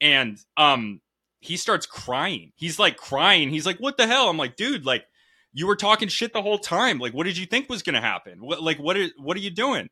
And 0.00 0.38
um 0.56 1.00
he 1.40 1.56
starts 1.56 1.86
crying. 1.86 2.52
He's 2.56 2.78
like 2.78 2.96
crying. 2.96 3.50
He's 3.50 3.66
like, 3.66 3.78
"What 3.78 3.96
the 3.96 4.06
hell?" 4.08 4.28
I'm 4.28 4.36
like, 4.38 4.56
"Dude, 4.56 4.84
like 4.86 5.04
you 5.52 5.66
were 5.66 5.76
talking 5.76 6.08
shit 6.08 6.32
the 6.32 6.42
whole 6.42 6.58
time. 6.58 6.98
Like 6.98 7.14
what 7.14 7.24
did 7.24 7.36
you 7.36 7.46
think 7.46 7.68
was 7.68 7.82
going 7.82 7.94
to 7.94 8.00
happen? 8.00 8.38
What 8.40 8.62
like 8.62 8.78
what 8.78 8.96
are 8.96 9.08
what 9.16 9.36
are 9.36 9.40
you 9.40 9.50
doing?" 9.50 9.88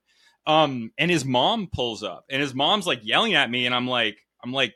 Um 0.46 0.92
and 0.98 1.10
his 1.10 1.24
mom 1.24 1.68
pulls 1.72 2.02
up. 2.02 2.24
And 2.30 2.40
his 2.40 2.54
mom's 2.54 2.86
like 2.86 3.00
yelling 3.02 3.34
at 3.34 3.50
me 3.50 3.66
and 3.66 3.74
I'm 3.74 3.88
like 3.88 4.18
I'm 4.44 4.52
like 4.52 4.74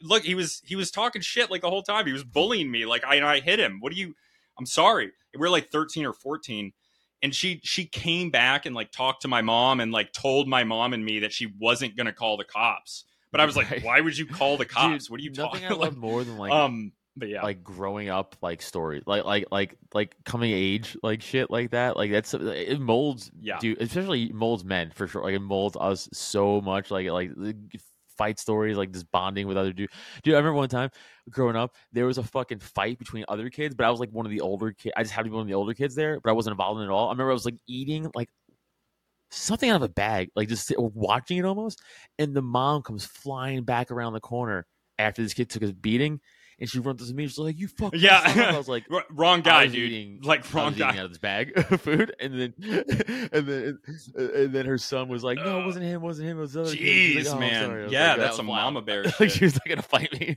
look, 0.00 0.22
he 0.22 0.34
was 0.34 0.60
he 0.64 0.76
was 0.76 0.90
talking 0.90 1.22
shit 1.22 1.50
like 1.50 1.62
the 1.62 1.70
whole 1.70 1.82
time. 1.82 2.06
He 2.06 2.12
was 2.12 2.24
bullying 2.24 2.70
me 2.70 2.86
like 2.86 3.04
I 3.04 3.22
I 3.22 3.40
hit 3.40 3.58
him. 3.58 3.78
What 3.80 3.92
do 3.92 3.98
you 3.98 4.14
I'm 4.58 4.66
sorry. 4.66 5.10
We 5.36 5.46
are 5.46 5.50
like 5.50 5.70
13 5.70 6.06
or 6.06 6.12
14 6.12 6.72
and 7.22 7.34
she 7.34 7.60
she 7.64 7.86
came 7.86 8.30
back 8.30 8.66
and 8.66 8.74
like 8.74 8.92
talked 8.92 9.22
to 9.22 9.28
my 9.28 9.42
mom 9.42 9.80
and 9.80 9.90
like 9.92 10.12
told 10.12 10.46
my 10.46 10.62
mom 10.62 10.92
and 10.92 11.04
me 11.04 11.20
that 11.20 11.32
she 11.32 11.52
wasn't 11.58 11.96
gonna 11.96 12.12
call 12.12 12.36
the 12.36 12.44
cops. 12.44 13.04
But 13.32 13.40
I 13.40 13.46
was 13.46 13.56
like, 13.56 13.82
why 13.82 14.00
would 14.00 14.16
you 14.16 14.26
call 14.26 14.56
the 14.56 14.64
cops? 14.66 15.06
Dude, 15.06 15.10
what 15.10 15.20
are 15.20 15.22
you 15.24 15.30
nothing 15.30 15.62
talking 15.62 15.66
I 15.66 15.70
love 15.70 15.94
like? 15.94 15.96
more 15.96 16.22
than 16.22 16.38
like 16.38 16.52
um, 16.52 16.92
but 17.16 17.28
yeah, 17.28 17.42
like 17.42 17.62
growing 17.62 18.08
up 18.08 18.36
like 18.42 18.60
stories 18.60 19.02
like 19.06 19.24
like 19.24 19.46
like 19.52 19.76
like 19.94 20.16
coming 20.24 20.50
age 20.52 20.96
like 21.02 21.22
shit 21.22 21.50
like 21.50 21.70
that 21.70 21.96
like 21.96 22.10
that's 22.10 22.34
it 22.34 22.80
molds 22.80 23.30
Yeah. 23.40 23.58
dude 23.58 23.80
especially 23.80 24.32
molds 24.32 24.64
men 24.64 24.90
for 24.90 25.06
sure 25.06 25.22
like 25.22 25.34
it 25.34 25.40
molds 25.40 25.76
us 25.80 26.08
so 26.12 26.60
much 26.60 26.90
like 26.90 27.08
like 27.08 27.30
fight 28.18 28.38
stories 28.38 28.76
like 28.76 28.92
just 28.92 29.10
bonding 29.10 29.46
with 29.48 29.56
other 29.56 29.72
dudes 29.72 29.92
dude 30.22 30.34
i 30.34 30.36
remember 30.38 30.56
one 30.56 30.68
time 30.68 30.88
growing 31.30 31.56
up 31.56 31.74
there 31.92 32.06
was 32.06 32.18
a 32.18 32.22
fucking 32.22 32.60
fight 32.60 32.96
between 32.98 33.24
other 33.28 33.50
kids 33.50 33.74
but 33.74 33.84
i 33.86 33.90
was 33.90 33.98
like 34.00 34.10
one 34.10 34.24
of 34.26 34.30
the 34.30 34.40
older 34.40 34.70
kids 34.72 34.92
i 34.96 35.02
just 35.02 35.12
happened 35.12 35.26
to 35.26 35.30
be 35.30 35.36
one 35.36 35.42
of 35.42 35.48
the 35.48 35.54
older 35.54 35.74
kids 35.74 35.94
there 35.96 36.20
but 36.20 36.30
i 36.30 36.32
wasn't 36.32 36.52
involved 36.52 36.78
in 36.78 36.84
it 36.84 36.86
at 36.86 36.92
all 36.92 37.08
i 37.08 37.10
remember 37.10 37.30
i 37.30 37.34
was 37.34 37.44
like 37.44 37.58
eating 37.66 38.08
like 38.14 38.28
something 39.30 39.68
out 39.70 39.76
of 39.76 39.82
a 39.82 39.88
bag 39.88 40.30
like 40.36 40.48
just 40.48 40.66
sit- 40.66 40.78
watching 40.80 41.38
it 41.38 41.44
almost 41.44 41.82
and 42.18 42.34
the 42.34 42.42
mom 42.42 42.82
comes 42.82 43.04
flying 43.04 43.64
back 43.64 43.90
around 43.90 44.12
the 44.12 44.20
corner 44.20 44.64
after 44.98 45.22
this 45.22 45.34
kid 45.34 45.50
took 45.50 45.62
his 45.62 45.72
beating 45.72 46.20
and 46.64 46.70
she 46.70 46.78
runs 46.80 47.06
to 47.06 47.14
me. 47.14 47.26
She's 47.26 47.38
like, 47.38 47.58
"You 47.58 47.68
fucking 47.68 48.00
Yeah. 48.00 48.20
I 48.52 48.56
was 48.56 48.68
like, 48.68 48.84
wrong 49.10 49.42
guy, 49.42 49.66
dude. 49.66 49.76
eating- 49.92 50.20
like 50.22 50.52
wrong 50.52 50.72
guy. 50.74 50.96
out 50.98 51.04
of 51.04 51.10
this 51.10 51.18
bag 51.18 51.52
of 51.70 51.80
food, 51.80 52.14
and 52.18 52.38
then 52.40 52.54
and 53.32 53.46
then 53.46 53.78
and 54.16 54.52
then 54.52 54.66
her 54.66 54.78
son 54.78 55.08
was 55.08 55.22
like, 55.22 55.38
"No, 55.38 55.60
it 55.60 55.66
wasn't 55.66 55.84
him. 55.84 55.94
It 55.94 56.00
wasn't 56.00 56.28
him. 56.28 56.38
It 56.38 56.40
was 56.40 56.52
the 56.54 56.62
other 56.62 56.74
kid." 56.74 57.16
Jeez, 57.16 57.24
like, 57.26 57.34
"Oh, 57.34 57.38
man. 57.38 57.64
sorry." 57.64 57.80
I 57.80 57.84
was 57.84 57.92
Yeah, 57.92 58.08
like, 58.10 58.16
that's 58.18 58.28
was 58.30 58.36
some 58.38 58.46
wild." 58.46 58.74
mama 58.74 58.82
bear 58.86 59.04
like 59.20 59.30
she 59.30 59.44
was 59.44 59.54
not 59.54 59.68
gonna 59.68 59.82
fight 59.82 60.12
me. 60.20 60.36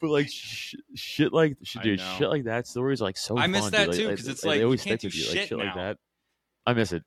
but 0.00 0.10
like 0.10 0.28
sh- 0.28 0.74
shit, 0.94 1.32
like 1.32 1.56
sh- 1.62 1.76
dude, 1.82 2.00
shit 2.00 2.28
like 2.28 2.44
that. 2.44 2.66
Stories 2.66 3.00
like 3.00 3.16
so. 3.16 3.36
I 3.38 3.46
miss 3.46 3.62
fun, 3.62 3.72
that 3.72 3.86
dude. 3.86 3.94
too, 3.94 4.08
Like, 4.08 4.16
'cause 4.16 4.28
it's 4.28 4.40
they 4.42 4.48
like, 4.48 4.58
you 4.58 4.64
always 4.64 4.80
stick 4.82 5.02
with 5.02 5.14
you, 5.14 5.24
like 5.28 5.36
shit 5.38 5.48
shit 5.48 5.58
like 5.58 5.74
that. 5.74 5.96
I 6.66 6.72
miss 6.74 6.92
it. 6.92 7.02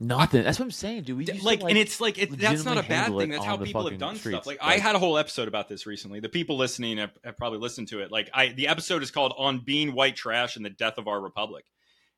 Nothing. 0.00 0.42
That's 0.42 0.58
what 0.58 0.64
I'm 0.64 0.70
saying, 0.72 1.04
dude. 1.04 1.16
We 1.16 1.24
used 1.24 1.40
to, 1.40 1.46
like, 1.46 1.62
and 1.62 1.78
it's 1.78 2.00
like 2.00 2.18
it, 2.18 2.36
that's 2.36 2.64
not 2.64 2.78
a 2.78 2.82
bad 2.82 3.16
thing. 3.16 3.30
That's 3.30 3.44
how 3.44 3.56
people 3.56 3.88
have 3.88 3.98
done 3.98 4.16
streets. 4.16 4.38
stuff. 4.38 4.46
Like, 4.46 4.58
I 4.60 4.78
had 4.78 4.96
a 4.96 4.98
whole 4.98 5.16
episode 5.16 5.46
about 5.46 5.68
this 5.68 5.86
recently. 5.86 6.18
The 6.18 6.28
people 6.28 6.56
listening 6.56 6.98
have, 6.98 7.12
have 7.24 7.36
probably 7.36 7.60
listened 7.60 7.88
to 7.88 8.00
it. 8.00 8.10
Like, 8.10 8.28
I 8.34 8.48
the 8.48 8.68
episode 8.68 9.02
is 9.02 9.12
called 9.12 9.32
"On 9.38 9.60
Being 9.64 9.94
White 9.94 10.16
Trash 10.16 10.56
and 10.56 10.64
the 10.64 10.70
Death 10.70 10.98
of 10.98 11.06
Our 11.06 11.20
Republic," 11.20 11.64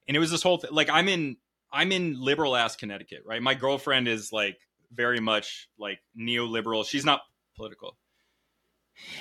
and 0.08 0.16
it 0.16 0.20
was 0.20 0.30
this 0.30 0.42
whole 0.42 0.56
thing. 0.56 0.70
Like, 0.72 0.88
I'm 0.88 1.06
in 1.06 1.36
I'm 1.70 1.92
in 1.92 2.18
liberal 2.18 2.56
ass 2.56 2.76
Connecticut, 2.76 3.22
right? 3.26 3.42
My 3.42 3.54
girlfriend 3.54 4.08
is 4.08 4.32
like 4.32 4.56
very 4.92 5.20
much 5.20 5.68
like 5.78 5.98
neoliberal. 6.18 6.86
She's 6.86 7.04
not 7.04 7.20
political. 7.56 7.96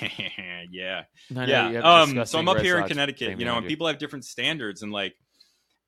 yeah, 0.70 1.02
know, 1.30 1.44
yeah. 1.44 1.80
Um, 1.80 2.24
so 2.24 2.38
I'm 2.38 2.48
up 2.48 2.56
Red 2.56 2.64
here 2.64 2.78
in 2.78 2.88
Connecticut, 2.88 3.38
you 3.38 3.44
know, 3.44 3.58
and 3.58 3.66
people 3.66 3.86
have 3.86 3.98
different 3.98 4.24
standards, 4.24 4.82
and 4.82 4.90
like, 4.90 5.14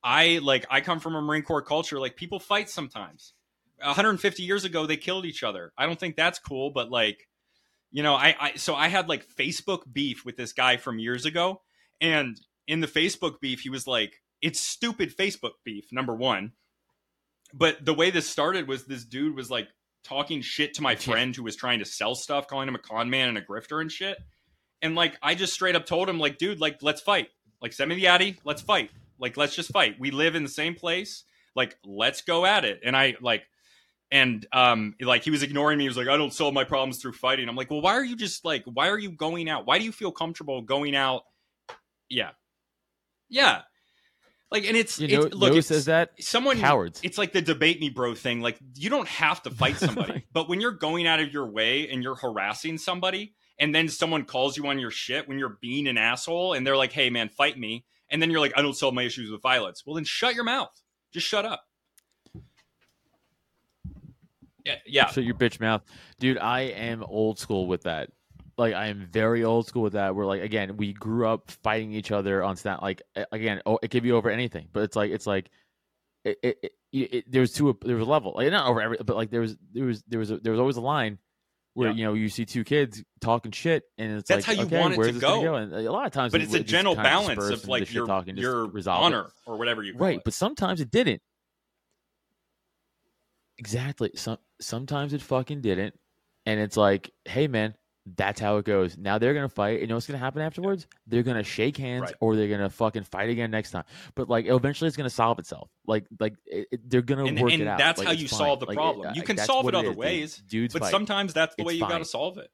I 0.03 0.39
like 0.43 0.67
I 0.71 0.81
come 0.81 1.01
from 1.01 1.15
a 1.15 1.23
Marine 1.23 1.43
Corps 1.43 1.63
culture. 1.63 1.99
Like, 1.99 2.17
people 2.17 2.41
fight 2.41 2.69
sometimes. 2.69 3.35
150 3.83 4.43
years 4.43 4.65
ago, 4.65 4.87
they 4.87 4.97
killed 4.97 5.25
each 5.25 5.43
other. 5.43 5.73
I 5.79 5.87
don't 5.87 5.99
think 5.99 6.17
that's 6.17 6.39
cool, 6.39 6.71
but 6.71 6.91
like, 6.91 7.29
you 7.91 8.03
know, 8.03 8.15
I, 8.15 8.35
I 8.39 8.55
so 8.57 8.75
I 8.75 8.89
had 8.89 9.09
like 9.09 9.27
Facebook 9.27 9.83
beef 9.91 10.25
with 10.25 10.37
this 10.37 10.53
guy 10.53 10.77
from 10.77 10.99
years 10.99 11.25
ago, 11.25 11.63
and 12.01 12.39
in 12.67 12.81
the 12.81 12.87
Facebook 12.87 13.41
beef, 13.41 13.61
he 13.61 13.71
was 13.71 13.87
like, 13.87 14.21
"It's 14.43 14.61
stupid 14.61 15.17
Facebook 15.17 15.53
beef." 15.65 15.87
Number 15.93 16.15
one, 16.15 16.53
but 17.55 17.85
the 17.85 17.95
way 17.95 18.11
this 18.11 18.29
started 18.29 18.69
was 18.69 18.85
this 18.85 19.05
dude 19.05 19.35
was 19.35 19.51
like 19.51 19.69
talking 20.05 20.43
shit 20.43 20.75
to 20.75 20.83
my 20.83 20.97
friend 20.97 21.35
who 21.35 21.43
was 21.43 21.57
trying 21.57 21.79
to 21.79 21.85
sell 21.85 22.15
stuff, 22.15 22.47
calling 22.47 22.69
him 22.69 22.75
a 22.75 22.81
con 22.81 23.11
man 23.11 23.29
and 23.29 23.39
a 23.39 23.43
grifter 23.43 23.81
and 23.81 23.91
shit. 23.91 24.19
And 24.83 24.95
like 24.95 25.17
I 25.23 25.35
just 25.35 25.55
straight 25.55 25.77
up 25.77 25.87
told 25.87 26.09
him, 26.09 26.19
like, 26.19 26.39
dude, 26.39 26.61
like 26.61 26.83
let's 26.83 27.01
fight. 27.01 27.29
Like 27.61 27.73
send 27.73 27.89
me 27.89 27.97
the 27.97 28.07
Addy, 28.07 28.39
let's 28.45 28.63
fight. 28.63 28.91
Like 29.21 29.37
let's 29.37 29.55
just 29.55 29.73
fight. 29.73 29.97
We 29.99 30.11
live 30.11 30.35
in 30.35 30.43
the 30.43 30.49
same 30.49 30.75
place. 30.75 31.25
Like 31.55 31.77
let's 31.85 32.23
go 32.23 32.47
at 32.47 32.65
it. 32.65 32.81
And 32.85 32.97
I 32.97 33.17
like 33.21 33.43
and 34.11 34.47
um 34.53 34.95
like 35.01 35.25
he 35.25 35.31
was 35.31 35.43
ignoring 35.43 35.79
me. 35.79 35.85
He 35.85 35.89
was 35.89 35.97
like 35.97 36.09
i 36.09 36.17
don't 36.17 36.33
solve 36.33 36.55
my 36.55 36.65
problems 36.65 36.99
through 36.99 37.13
fighting. 37.13 37.49
I'm 37.49 37.57
like 37.57 37.71
well 37.71 37.81
why 37.81 37.95
are 37.95 38.05
you 38.05 38.17
just 38.17 38.45
like 38.45 38.65
why 38.65 38.89
are 38.89 38.99
you 38.99 39.11
going 39.11 39.49
out? 39.49 39.67
Why 39.67 39.79
do 39.79 39.85
you 39.85 39.93
feel 39.93 40.13
comfortable 40.13 40.63
going 40.63 40.95
out? 40.95 41.23
Yeah. 42.09 42.31
Yeah. 43.29 43.63
Like 44.51 44.65
and 44.67 44.77
it's, 44.77 44.99
You 44.99 45.09
know, 45.09 45.23
it's 45.25 45.35
look 45.35 45.51
Noah 45.51 45.59
it's, 45.59 45.69
says 45.69 45.85
that? 45.87 46.13
someone 46.21 46.59
cowards. 46.59 47.01
it's 47.03 47.19
like 47.19 47.33
the 47.33 47.43
debate 47.43 47.81
me 47.81 47.91
bro 47.91 48.15
thing. 48.15 48.41
Like 48.41 48.59
you 48.77 48.89
don't 48.89 49.09
have 49.09 49.43
to 49.43 49.51
fight 49.51 49.77
somebody 49.79 50.25
but 50.33 50.49
when 50.49 50.61
you're 50.61 50.73
going 50.73 51.07
out 51.07 51.21
of 51.21 51.33
your 51.33 51.47
way 51.47 51.89
and 51.91 52.03
you're 52.03 52.15
harassing 52.15 52.79
somebody 52.79 53.35
and 53.59 53.75
then 53.75 53.89
someone 53.89 54.25
calls 54.25 54.57
you 54.57 54.67
on 54.69 54.79
your 54.79 54.91
shit 54.93 55.29
when 55.29 55.39
you're 55.39 55.59
being 55.61 55.87
an 55.89 55.99
asshole 55.99 56.55
and 56.55 56.67
they're 56.67 56.77
like 56.77 56.93
hey 56.93 57.11
man 57.11 57.29
fight 57.29 57.59
me 57.59 57.85
and 58.11 58.21
then 58.21 58.31
you're 58.31 58.41
like 58.41 58.53
i 58.57 58.63
don't 58.63 58.77
solve 58.77 58.95
my 58.95 59.03
issues 59.03 59.31
with 59.31 59.43
violence 59.43 59.85
well 59.87 59.95
then 59.95 60.05
shut 60.05 60.35
your 60.35 60.45
mouth 60.45 60.71
just 61.13 61.27
shut 61.27 61.45
up 61.45 61.65
yeah 64.69 64.75
yeah 64.87 65.07
Shut 65.07 65.25
your 65.25 65.35
bitch 65.35 65.61
mouth, 65.61 65.83
dude. 66.21 66.39
I 66.39 66.61
am 66.61 67.03
old 67.03 67.39
school 67.39 67.67
with 67.67 67.83
that. 67.85 68.11
Like 68.59 68.75
I 68.75 68.89
am 68.89 69.09
very 69.11 69.45
old 69.45 69.67
school 69.67 69.83
with 69.83 69.95
that. 69.95 70.15
We're 70.15 70.27
like 70.27 70.43
again, 70.43 70.77
we 70.77 70.93
grew 70.93 71.27
up 71.27 71.51
fighting 71.51 71.93
each 71.93 72.11
other 72.11 72.43
on 72.43 72.57
snap. 72.57 72.83
Like 72.83 73.01
again, 73.33 73.63
oh, 73.65 73.79
it 73.83 73.91
could 73.91 74.03
be 74.03 74.13
over 74.13 74.29
anything, 74.31 74.69
but 74.73 74.83
it's 74.83 74.97
like 74.97 75.11
it's 75.11 75.27
like 75.27 75.51
it. 76.25 76.39
it, 76.43 76.59
it, 76.63 76.73
it 76.93 77.33
there 77.33 77.41
was 77.41 77.53
two. 77.53 77.79
There 77.83 77.97
was 77.97 78.07
a 78.07 78.11
level, 78.11 78.33
like 78.37 78.51
not 78.51 78.67
over 78.67 78.81
every, 78.81 78.99
but 79.05 79.17
like 79.17 79.31
there 79.31 79.41
was 79.41 79.57
there 79.73 79.87
was 79.87 80.03
there 80.09 80.19
was 80.19 80.31
a, 80.31 80.39
there 80.39 80.53
was 80.53 80.61
always 80.61 80.77
a 80.77 80.83
line 80.83 81.19
where 81.79 81.91
Yeah. 81.91 81.95
you 81.95 82.05
know 82.05 82.15
you 82.15 82.29
see 82.29 82.45
two 82.45 82.65
kids 82.65 83.05
talking 83.21 83.53
shit, 83.53 83.85
and 83.99 84.11
it's 84.19 84.29
That's 84.29 84.49
like 84.49 84.57
how 84.57 84.61
you 84.63 84.67
okay, 84.67 84.81
want 84.81 84.95
it 84.95 84.97
to 84.97 85.13
gonna 85.21 85.43
go. 85.43 85.55
And 85.55 85.73
a 85.73 85.93
lot 85.93 86.07
of 86.07 86.13
times, 86.13 86.33
but 86.33 86.41
it 86.41 86.45
it's 86.45 86.55
a 86.55 86.65
general 86.65 86.97
balance 86.97 87.39
of 87.51 87.69
like 87.69 87.93
your 87.95 88.05
talking 88.05 88.37
your 88.37 88.67
resolve 88.67 89.03
it. 89.03 89.07
honor 89.07 89.31
or 89.47 89.57
whatever 89.57 89.85
you 89.85 89.93
call 89.93 90.03
right 90.09 90.19
it. 90.19 90.25
but 90.25 90.35
sometimes 90.35 90.81
it 90.81 90.91
didn't 90.91 91.23
exactly 93.59 94.11
some 94.17 94.39
sometimes 94.61 95.13
it 95.13 95.23
fucking 95.23 95.61
didn't 95.61 95.95
and 96.47 96.59
it's 96.61 96.77
like 96.77 97.11
hey 97.27 97.47
man 97.47 97.75
that's 98.17 98.41
how 98.41 98.57
it 98.59 98.65
goes 98.65 98.97
now 98.97 99.19
they're 99.19 99.35
gonna 99.35 99.49
fight 99.49 99.81
you 99.81 99.87
know 99.87 99.95
what's 99.95 100.07
gonna 100.07 100.19
happen 100.19 100.41
afterwards 100.41 100.87
they're 101.07 101.23
gonna 101.23 101.43
shake 101.43 101.77
hands 101.77 102.03
Right. 102.03 102.15
or 102.21 102.37
they're 102.37 102.49
gonna 102.49 102.71
fucking 102.71 103.05
fight 103.05 103.29
again 103.29 103.51
next 103.51 103.71
time 103.73 103.85
but 104.15 104.29
like 104.29 104.47
eventually 104.47 104.89
it's 104.89 104.97
gonna 104.97 105.11
solve 105.11 105.39
itself 105.39 105.69
like 105.87 106.07
like 106.21 106.35
it, 106.47 106.69
it- 106.73 106.91
they're 106.91 107.03
gonna 107.03 107.25
and, 107.27 107.39
work 107.41 107.53
and 107.53 107.63
it 107.63 107.69
out 107.69 107.79
that's 107.79 107.99
Like, 107.99 108.07
how 108.09 108.13
you 108.15 108.29
fine. 108.29 108.39
solve 108.39 108.61
the 108.61 108.67
Like, 108.67 108.77
problem. 108.77 109.09
it- 109.11 109.17
you 109.17 109.23
can 109.23 109.37
solve 109.39 109.69
it 109.69 109.75
other 109.75 109.93
ways, 109.93 110.37
dudes 110.49 110.73
but 110.73 110.83
fight. 110.83 110.91
sometimes 110.91 111.35
that's 111.35 111.55
the 111.57 111.63
It's 111.63 111.67
way 111.67 111.75
you 111.75 111.81
got 111.81 111.99
to 111.99 112.05
solve 112.05 112.39
it. 112.39 112.51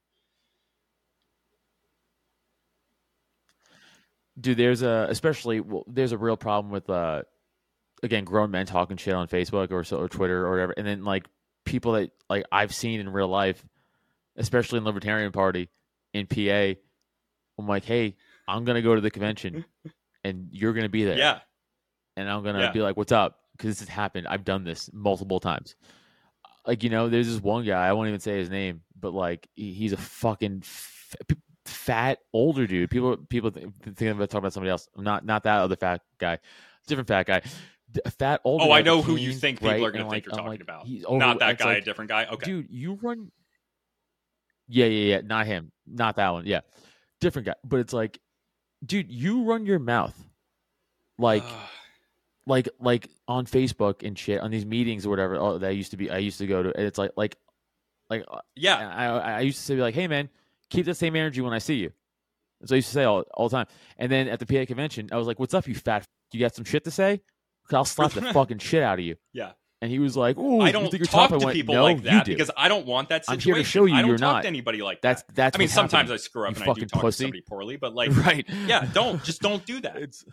dude 4.41 4.57
there's 4.57 4.83
a 4.83 5.07
especially 5.11 5.61
well, 5.61 5.85
there's 5.87 6.13
a 6.13 6.19
real 6.19 6.37
problem 6.37 6.73
with 6.73 6.89
uh 6.91 7.23
again 8.03 8.25
grown 8.25 8.51
men 8.51 8.67
talking 8.67 8.97
shit 8.97 9.15
on 9.15 9.29
facebook 9.29 9.71
or 9.71 9.85
so 9.85 9.99
or 9.99 10.09
twitter 10.09 10.45
or 10.47 10.51
whatever 10.51 10.75
and 10.77 10.87
then 10.87 11.05
like 11.05 11.29
people 11.65 11.93
that 11.93 12.11
like 12.29 12.45
i've 12.51 12.75
seen 12.75 12.99
in 13.01 13.09
real 13.09 13.29
life 13.29 13.65
especially 14.37 14.79
in 14.79 14.85
libertarian 14.85 15.33
party 15.33 15.69
in 16.13 16.27
pa 16.27 16.79
i'm 17.59 17.67
like 17.69 17.85
hey 17.85 18.15
i'm 18.49 18.65
gonna 18.65 18.83
go 18.83 18.95
to 18.95 19.01
the 19.01 19.11
convention 19.11 19.65
and 20.25 20.49
you're 20.51 20.73
gonna 20.73 20.89
be 20.89 21.05
there. 21.05 21.19
Yeah, 21.19 21.41
and 22.17 22.29
i'm 22.31 22.43
gonna 22.43 22.61
Yeah. 22.61 22.71
be 22.73 22.81
like 22.83 22.97
what's 22.97 23.13
up? 23.13 23.39
Because 23.57 23.71
this 23.71 23.81
has 23.81 23.89
happened. 23.89 24.27
I've 24.27 24.45
done 24.45 24.65
this 24.65 24.91
multiple 24.93 25.39
times. 25.39 25.77
Like 26.67 26.83
you 26.83 26.91
know 26.91 27.09
there's 27.09 27.29
this 27.31 27.41
one 27.43 27.65
guy 27.65 27.87
i 27.87 27.93
won't 27.93 28.09
even 28.09 28.21
say 28.21 28.39
his 28.39 28.51
name 28.51 28.81
but 28.99 29.13
like 29.13 29.47
he's 29.55 29.93
a 29.93 29.97
fucking 29.99 30.63
f- 30.65 31.15
fat 31.67 32.19
older 32.33 32.67
dude. 32.67 32.91
People 32.91 33.17
people 33.17 33.51
th- 33.51 33.67
think 33.97 34.01
about 34.17 34.31
talking 34.31 34.39
about 34.39 34.53
somebody 34.55 34.71
else. 34.71 34.89
Not 34.97 35.25
not 35.25 35.43
that 35.45 35.61
other 35.61 35.77
fat 35.77 36.01
guy. 36.19 36.39
Different 36.87 37.09
fat 37.09 37.27
guy. 37.27 37.43
A 38.05 38.11
fat 38.11 38.41
older 38.45 38.65
Oh, 38.65 38.73
I 38.73 38.83
know 38.83 39.03
who 39.03 39.17
you 39.17 39.33
think 39.33 39.59
people 39.61 39.73
right? 39.73 39.83
are 39.83 39.91
gonna 39.93 40.05
think 40.05 40.13
like, 40.13 40.25
you're 40.27 40.33
I'm 40.35 40.39
talking 40.39 40.51
like, 40.53 40.61
about. 40.63 40.87
he's 40.87 41.05
over, 41.05 41.19
not 41.19 41.39
that 41.39 41.59
guy, 41.59 41.75
a 41.75 41.81
different 41.81 42.09
guy. 42.11 42.25
Okay, 42.27 42.47
dude 42.47 42.67
you 42.71 42.95
run 43.03 43.31
yeah 44.69 44.87
yeah 44.87 45.15
yeah 45.17 45.21
not 45.25 45.47
him 45.47 45.71
not 45.87 46.17
that 46.17 46.31
one 46.31 46.47
yeah. 46.47 46.61
Different 47.21 47.47
guy 47.47 47.55
but 47.65 47.81
it's 47.81 47.93
like 47.93 48.19
dude 48.85 49.11
you 49.11 49.45
run 49.45 49.65
your 49.67 49.79
mouth 49.79 50.15
like 51.19 51.45
like 52.47 52.69
like 52.81 53.09
on 53.29 53.47
Facebook 53.47 54.07
and 54.07 54.19
shit 54.19 54.41
on 54.41 54.51
these 54.51 54.67
meetings 54.67 55.07
or 55.07 55.11
whatever 55.11 55.37
oh, 55.37 55.59
that 55.59 55.69
I 55.69 55.71
used 55.71 55.93
to 55.93 55.97
be 55.97 56.11
I 56.11 56.19
used 56.19 56.39
to 56.39 56.47
go 56.47 56.63
to 56.63 56.77
and 56.77 56.87
it's 56.87 56.99
like 56.99 57.13
like 57.17 57.37
like 58.11 58.25
uh, 58.31 58.41
yeah, 58.55 58.77
I 58.95 59.07
I 59.37 59.41
used 59.41 59.59
to 59.59 59.65
say 59.65 59.77
like 59.77 59.95
hey 59.95 60.07
man 60.09 60.29
keep 60.71 60.85
the 60.87 60.95
same 60.95 61.17
energy 61.17 61.41
when 61.41 61.53
I 61.55 61.59
see 61.59 61.77
you. 61.77 61.93
That's 62.61 62.71
what 62.71 62.75
I 62.75 62.77
used 62.77 62.89
to 62.89 62.95
say 62.95 63.05
all, 63.05 63.23
all 63.35 63.49
the 63.49 63.57
time. 63.57 63.67
And 63.99 64.11
then 64.11 64.29
at 64.29 64.39
the 64.41 64.47
PA 64.47 64.67
convention 64.67 65.09
I 65.13 65.17
was 65.17 65.27
like 65.27 65.39
what's 65.39 65.55
up 65.55 65.67
you 65.67 65.75
fat 65.75 66.03
f- 66.03 66.09
you 66.33 66.41
got 66.41 66.55
some 66.55 66.65
shit 66.65 66.85
to 66.85 66.91
say? 66.91 67.23
'Cause 67.69 67.75
I'll 67.75 67.85
slap 67.87 68.13
the 68.13 68.21
fucking 68.35 68.59
shit 68.59 68.83
out 68.83 68.99
of 68.99 69.05
you. 69.05 69.17
Yeah. 69.33 69.53
And 69.85 69.93
he 69.93 69.99
was 69.99 70.17
like 70.17 70.39
ooh 70.39 70.63
I 70.63 70.73
don't 70.73 70.91
think 70.91 71.01
you're 71.01 71.05
talk 71.07 71.31
I 71.31 71.39
to 71.39 71.45
went, 71.45 71.55
people 71.55 71.75
no, 71.75 71.83
like 71.85 71.99
you 71.99 72.03
that 72.05 72.25
because 72.25 72.51
I 72.57 72.69
don't 72.69 72.87
want 72.87 73.11
that 73.11 73.27
situation. 73.27 73.51
I'm 73.51 73.55
here 73.57 73.63
to 73.63 73.69
show 73.69 73.85
you 73.85 73.95
I 73.95 74.01
don't 74.01 74.09
you're 74.09 74.19
talk 74.19 74.37
not. 74.37 74.43
to 74.43 74.49
anybody 74.49 74.81
like 74.81 75.03
that's 75.03 75.23
that. 75.25 75.35
that's 75.35 75.37
that's. 75.37 75.57
I 75.57 75.59
mean, 75.59 75.69
sometimes. 75.69 76.11
I 76.11 76.17
screw 76.17 76.49
up 76.49 76.57
you 76.57 76.63
and 76.63 76.71
I 76.71 76.75
do 76.75 76.87
talk 76.87 77.03
pussy. 77.03 77.25
to 77.25 77.27
somebody 77.27 77.41
poorly, 77.43 77.77
but 77.77 77.95
like, 78.01 78.17
right 78.17 78.49
yeah, 78.67 78.87
don't 78.95 79.23
just 79.23 79.43
don't 79.43 79.65
do 79.67 79.81
that. 79.81 79.97
it's 79.97 80.25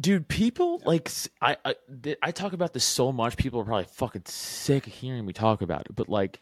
dude 0.00 0.28
people 0.28 0.80
like 0.84 1.10
I, 1.40 1.56
th- 2.02 2.18
I 2.22 2.30
talk 2.30 2.52
about 2.52 2.72
this 2.72 2.84
so 2.84 3.12
much 3.12 3.36
people 3.36 3.60
are 3.60 3.64
probably 3.64 3.84
fucking 3.84 4.22
sick 4.26 4.86
of 4.86 4.92
hearing 4.92 5.24
me 5.24 5.32
talk 5.32 5.62
about 5.62 5.86
it 5.86 5.94
but 5.96 6.08
like 6.08 6.38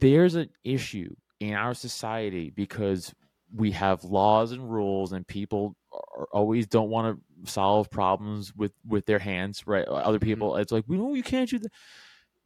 there's 0.00 0.34
an 0.34 0.50
issue 0.64 1.14
in 1.38 1.54
our 1.54 1.74
society 1.74 2.50
because 2.50 3.14
we 3.54 3.70
have 3.70 4.04
laws 4.04 4.52
and 4.52 4.70
rules 4.70 5.12
and 5.12 5.26
people 5.26 5.76
are, 5.92 6.26
always 6.32 6.66
don't 6.66 6.90
want 6.90 7.16
to 7.16 7.50
solve 7.50 7.90
problems 7.90 8.54
with 8.54 8.72
with 8.86 9.06
their 9.06 9.18
hands 9.18 9.66
right 9.66 9.86
other 9.86 10.18
mm-hmm. 10.18 10.24
people 10.24 10.56
it's 10.56 10.72
like 10.72 10.84
we 10.88 10.96
know 10.96 11.14
you 11.14 11.22
can't 11.22 11.50
do 11.50 11.58
that 11.58 11.72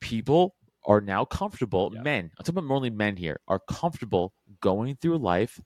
people 0.01 0.55
are 0.87 1.01
now 1.01 1.25
comfortable 1.25 1.91
Yeah. 1.95 2.03
men 2.03 2.31
i'm 2.39 2.45
talking 2.45 2.59
about 2.59 2.75
only 2.75 2.91
men 2.91 3.17
here 3.17 3.41
are 3.49 3.61
comfortable 3.61 4.33
going 4.61 4.97
through 4.97 5.19
life 5.19 5.61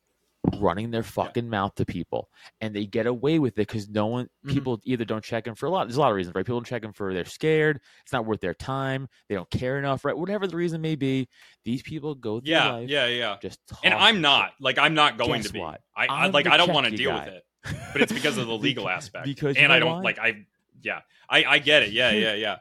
running 0.59 0.91
their 0.91 1.03
fucking 1.03 1.49
mouth 1.49 1.75
to 1.75 1.85
people 1.85 2.29
and 2.61 2.75
they 2.77 2.85
get 2.87 3.07
away 3.07 3.39
with 3.39 3.55
it 3.55 3.67
because 3.67 3.89
no 3.89 4.07
one 4.07 4.29
Mhm. 4.45 4.51
people 4.53 4.81
either 4.85 5.05
don't 5.05 5.25
check 5.25 5.47
in 5.47 5.55
for 5.55 5.67
a 5.67 5.71
lot 5.71 5.87
there's 5.87 5.97
a 5.97 6.01
lot 6.01 6.11
of 6.11 6.17
reasons 6.17 6.35
right 6.35 6.45
people 6.45 6.59
don't 6.61 6.67
check 6.67 6.85
in 6.85 6.93
for 6.93 7.15
they're 7.15 7.25
scared 7.25 7.81
it's 8.03 8.13
not 8.13 8.27
worth 8.27 8.41
their 8.41 8.55
time 8.55 9.09
they 9.29 9.35
don't 9.35 9.51
care 9.51 9.79
enough 9.79 10.05
right 10.05 10.17
whatever 10.17 10.47
the 10.47 10.57
reason 10.57 10.81
may 10.81 10.95
be 10.97 11.29
these 11.65 11.83
people 11.83 12.15
go 12.15 12.41
through 12.41 12.51
Yeah, 12.51 12.71
life 12.73 12.89
yeah, 12.91 13.07
yeah. 13.07 13.37
just 13.41 13.59
And 13.83 13.95
I'm 13.95 14.21
not 14.21 14.53
like 14.61 14.79
I'm 14.79 14.95
not 14.95 15.17
going 15.19 15.41
Guess 15.41 15.47
to 15.49 15.53
be. 15.55 15.61
what? 15.61 15.81
I, 15.97 16.07
I 16.07 16.27
like 16.27 16.47
I 16.47 16.57
don't 16.59 16.73
want 16.75 16.87
to 16.89 16.97
deal 16.97 17.11
guy. 17.11 17.25
with 17.25 17.35
it, 17.35 17.45
but 17.93 18.03
it's 18.03 18.13
because 18.13 18.37
of 18.37 18.47
the 18.47 18.57
legal 18.59 18.89
aspect. 18.89 19.25
because 19.25 19.57
and 19.57 19.73
I 19.73 19.79
don't 19.79 20.03
like 20.03 20.19
I. 20.19 20.45
Yeah, 20.83 21.01
I 21.31 21.45
I 21.45 21.59
get 21.61 21.83
it. 21.85 21.93
Yeah, 21.93 22.11
yeah, 22.11 22.35
yeah. 22.35 22.57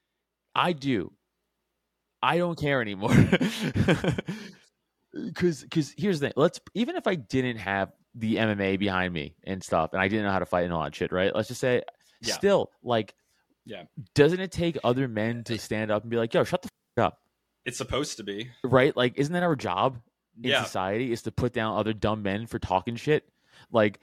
I 0.54 0.72
do. 0.74 1.12
I 2.22 2.36
don't 2.38 2.58
care 2.58 2.82
anymore. 2.82 3.10
Because 5.14 5.62
because 5.62 5.94
here's 5.96 6.20
the 6.20 6.28
thing. 6.28 6.34
Let's 6.36 6.60
even 6.74 6.96
if 6.96 7.06
I 7.06 7.14
didn't 7.16 7.58
have 7.58 7.92
the 8.14 8.36
MMA 8.36 8.78
behind 8.78 9.12
me 9.12 9.34
and 9.44 9.62
stuff, 9.62 9.92
and 9.92 10.00
I 10.02 10.08
didn't 10.08 10.24
know 10.26 10.32
how 10.32 10.38
to 10.38 10.46
fight 10.46 10.64
and 10.64 10.72
all 10.72 10.82
that 10.84 10.94
shit, 10.94 11.12
right? 11.12 11.34
Let's 11.34 11.48
just 11.48 11.60
say, 11.60 11.82
Yeah. 12.22 12.34
still 12.34 12.70
like, 12.82 13.14
Yeah. 13.64 13.84
doesn't 14.14 14.40
it 14.40 14.52
take 14.52 14.78
other 14.84 15.08
men 15.08 15.44
to 15.44 15.58
stand 15.58 15.90
up 15.90 16.02
and 16.02 16.10
be 16.10 16.16
like, 16.16 16.32
"Yo, 16.34 16.44
shut 16.44 16.62
the 16.62 16.68
f- 16.98 17.04
up," 17.04 17.20
It's 17.64 17.78
supposed 17.78 18.16
to 18.18 18.24
be. 18.24 18.50
right? 18.64 18.96
Like, 18.96 19.18
isn't 19.18 19.32
that 19.32 19.42
our 19.42 19.56
job 19.56 19.98
in 20.42 20.50
Yeah. 20.50 20.64
society? 20.64 21.12
Is 21.12 21.22
to 21.22 21.32
put 21.32 21.52
down 21.52 21.76
other 21.76 21.92
dumb 21.92 22.22
men 22.22 22.46
for 22.46 22.58
talking 22.58 22.96
shit? 22.96 23.28
Like, 23.70 24.00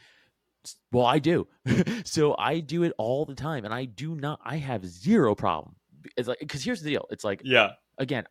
well, 0.92 1.06
I 1.06 1.20
do. 1.20 1.48
so 2.06 2.36
I 2.38 2.60
do 2.60 2.84
it 2.84 2.94
all 2.98 3.26
the 3.26 3.36
time, 3.36 3.66
and 3.66 3.74
I 3.74 3.86
do 3.86 4.16
not. 4.16 4.40
I 4.44 4.58
have 4.58 4.86
zero 4.86 5.34
problem. 5.36 5.76
It's 6.18 6.28
like 6.28 6.40
because 6.40 6.64
here's 6.64 6.82
the 6.82 6.90
deal. 6.92 7.06
It's 7.10 7.24
like 7.24 7.42
Yeah. 7.44 7.72
again, 7.98 8.26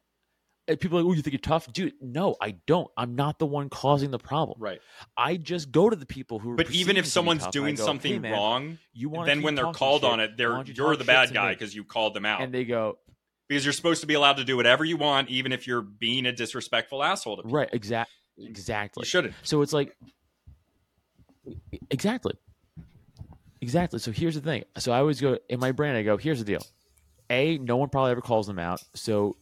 people 0.77 0.99
are 0.99 1.03
like, 1.03 1.11
oh, 1.11 1.15
you 1.15 1.23
think 1.23 1.33
you're 1.33 1.41
tough, 1.41 1.73
dude? 1.73 1.95
No, 2.01 2.37
I 2.41 2.53
don't. 2.67 2.89
I'm 2.97 3.15
not 3.15 3.39
the 3.39 3.47
one 3.47 3.71
causing 3.71 4.11
the 4.11 4.19
problem. 4.19 4.59
Right. 4.61 4.81
I 5.17 5.37
just 5.37 5.73
go 5.73 5.89
to 5.89 5.97
the 5.97 6.07
people 6.07 6.39
who. 6.39 6.53
are 6.53 6.57
But 6.57 6.71
even 6.71 6.97
if 6.97 7.07
someone's 7.07 7.45
tough, 7.45 7.53
doing 7.53 7.75
go, 7.75 7.85
something 7.85 8.13
"Hey, 8.13 8.19
man, 8.19 8.33
wrong, 8.33 8.79
you 8.93 9.09
want 9.09 9.27
then 9.27 9.43
when 9.43 9.55
they're 9.55 9.73
called 9.73 10.05
on 10.05 10.21
it, 10.21 10.37
they're 10.37 10.63
you're 10.65 10.97
the 10.97 11.05
bad 11.05 11.33
guy 11.33 11.53
because 11.55 11.75
you 11.75 11.85
called 11.85 12.15
them 12.15 12.27
out. 12.27 12.43
and 12.43 12.53
they 12.53 12.65
go 12.65 12.99
because 13.49 13.65
you're 13.65 13.73
supposed 13.73 14.03
to 14.03 14.07
be 14.07 14.15
allowed 14.15 14.37
to 14.37 14.45
do 14.45 14.57
whatever 14.57 14.85
you 14.85 14.97
want, 14.97 15.31
even 15.31 15.53
if 15.53 15.67
you're 15.67 15.81
being 15.81 16.27
a 16.27 16.33
disrespectful 16.33 17.03
asshole 17.03 17.41
right, 17.45 17.71
exact, 17.73 18.11
You 18.37 18.49
exactly. 18.49 19.07
shouldn't. 19.07 19.35
So 19.43 19.63
it's 19.63 19.73
like 19.73 19.97
exactly, 21.91 22.35
exactly. 23.61 23.99
So 23.99 24.13
here's 24.13 24.35
the 24.35 24.41
thing. 24.41 24.65
So 24.79 24.93
I 24.93 24.99
always 24.99 25.21
go 25.21 25.39
in 25.49 25.61
my 25.61 25.73
brain. 25.73 25.97
I 25.97 26.03
go, 26.03 26.17
here's 26.17 26.39
the 26.39 26.45
deal. 26.45 26.63
A, 27.31 27.59
no 27.59 27.77
one 27.77 27.89
probably 27.89 28.13
ever 28.13 28.21
calls 28.21 28.47
them 28.47 28.59
out. 28.59 28.83
So 28.95 29.37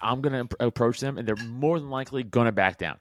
I'm 0.00 0.20
gonna 0.20 0.46
approach 0.60 1.00
them, 1.00 1.18
and 1.18 1.26
they're 1.26 1.36
more 1.36 1.78
than 1.80 1.90
likely 1.90 2.22
gonna 2.22 2.52
back 2.52 2.78
down 2.78 2.98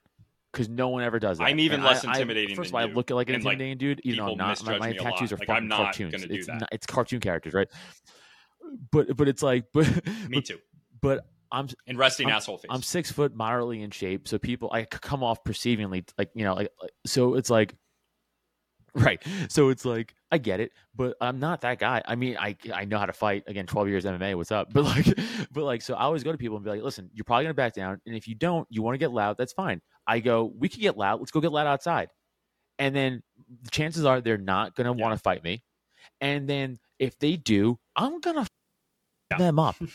because 0.51 0.69
no 0.69 0.89
one 0.89 1.03
ever 1.03 1.19
does 1.19 1.37
that. 1.37 1.45
I'm 1.45 1.59
even 1.59 1.75
And 1.79 1.83
less 1.85 2.03
I- 2.05 2.09
I- 2.09 2.13
intimidating 2.13 2.55
First 2.55 2.71
than 2.71 2.81
of 2.81 2.85
all, 2.85 2.91
I 2.91 2.93
look 2.95 3.09
like 3.09 3.29
an 3.29 3.35
And, 3.35 3.43
like, 3.43 3.53
intimidating 3.53 3.77
dude, 3.77 4.01
even 4.03 4.25
though 4.25 4.31
I'm 4.33 4.37
not. 4.37 4.63
My, 4.65 4.77
my 4.79 4.91
me 4.91 4.97
a 4.97 5.03
lot. 5.03 5.11
tattoos 5.13 5.31
are 5.33 5.37
Like, 5.37 5.47
fucking 5.47 5.69
cartoons. 5.69 6.13
it's 6.29 6.47
that. 6.47 6.59
not- 6.61 6.69
it's 6.71 6.85
cartoon 6.85 7.19
characters, 7.19 7.53
right? 7.53 7.67
But 8.91 9.15
but 9.17 9.27
it's 9.27 9.43
like 9.43 9.65
but 9.73 9.89
Me 10.29 10.41
too. 10.41 10.59
but 11.01 11.25
I'm 11.51 11.67
and 11.87 11.97
resting 11.97 12.27
I'm- 12.27 12.37
asshole 12.37 12.57
face. 12.57 12.67
I'm 12.69 12.81
six 12.81 13.11
foot, 13.11 13.35
moderately 13.35 13.81
in 13.81 13.91
shape, 13.91 14.27
so 14.27 14.37
people 14.39 14.69
I 14.71 14.85
come 14.85 15.23
off 15.23 15.43
perceivingly 15.43 16.07
like 16.17 16.29
you 16.33 16.43
know, 16.45 16.53
like- 16.53 16.71
so 17.05 17.35
it's 17.35 17.49
like, 17.49 17.75
right. 18.95 19.21
So 19.49 19.69
it's 19.69 19.85
like 19.85 20.13
I 20.31 20.37
get 20.37 20.59
it, 20.59 20.71
but 20.95 21.15
I'm 21.21 21.39
not 21.39 21.61
that 21.61 21.79
guy. 21.79 22.01
I 22.05 22.15
mean, 22.15 22.35
I 22.37 22.55
I 22.73 22.85
know 22.85 22.97
how 22.99 23.05
to 23.05 23.13
fight. 23.13 23.43
Again, 23.47 23.65
12 23.65 23.87
years 23.87 24.05
MMA. 24.05 24.35
What's 24.35 24.51
up? 24.51 24.67
But 24.73 24.83
like, 24.83 25.05
but 25.51 25.63
like, 25.63 25.81
so 25.81 25.93
I 25.93 26.01
always 26.03 26.23
go 26.23 26.31
to 26.31 26.37
people 26.37 26.57
and 26.57 26.65
be 26.65 26.71
like, 26.71 26.81
listen, 26.83 27.09
you're 27.13 27.23
probably 27.23 27.45
gonna 27.45 27.53
back 27.53 27.73
down, 27.73 28.01
and 28.05 28.15
if 28.15 28.27
you 28.27 28.35
don't, 28.35 28.67
you 28.69 28.81
want 28.81 28.95
to 28.95 28.97
get 28.99 29.11
loud. 29.11 29.37
That's 29.37 29.53
fine. 29.53 29.81
I 30.07 30.19
go, 30.19 30.51
we 30.57 30.67
can 30.67 30.81
get 30.81 30.97
loud. 30.97 31.19
Let's 31.19 31.31
go 31.31 31.39
get 31.39 31.51
loud 31.51 31.67
outside, 31.67 32.09
and 32.79 32.93
then 32.95 33.23
the 33.63 33.69
chances 33.69 34.03
are 34.05 34.19
they're 34.19 34.37
not 34.37 34.75
gonna 34.75 34.93
want 34.93 35.13
to 35.15 35.19
fight 35.21 35.43
me, 35.43 35.63
and 36.19 36.47
then 36.49 36.79
if 36.99 37.17
they 37.19 37.37
do, 37.37 37.79
I'm 37.95 38.19
gonna 38.19 38.41
f- 38.41 38.47
Yeah. 39.31 39.37
them 39.37 39.59
up. 39.59 39.75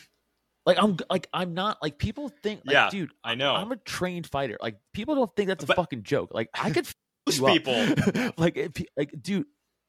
Like 0.67 0.79
I'm 0.83 0.97
like 1.09 1.29
I'm 1.33 1.55
not 1.55 1.79
like 1.81 1.97
people 1.97 2.29
think 2.43 2.63
like 2.67 2.75
Yeah, 2.75 2.89
dude 2.91 3.13
I 3.23 3.37
know. 3.37 3.55
I'm 3.55 3.71
a 3.71 3.77
trained 3.77 4.27
fighter. 4.27 4.57
Like 4.61 4.75
people 4.93 5.15
don't 5.15 5.31
think 5.37 5.47
that's 5.47 5.63
a 5.63 5.67
But- 5.69 5.77
fucking 5.77 6.03
joke. 6.03 6.31
Like 6.35 6.49
I 6.55 6.71
could 6.73 6.89
people, 7.31 7.75
like 8.37 8.57
if 8.57 8.73
like 8.97 9.11
dude, 9.21 9.47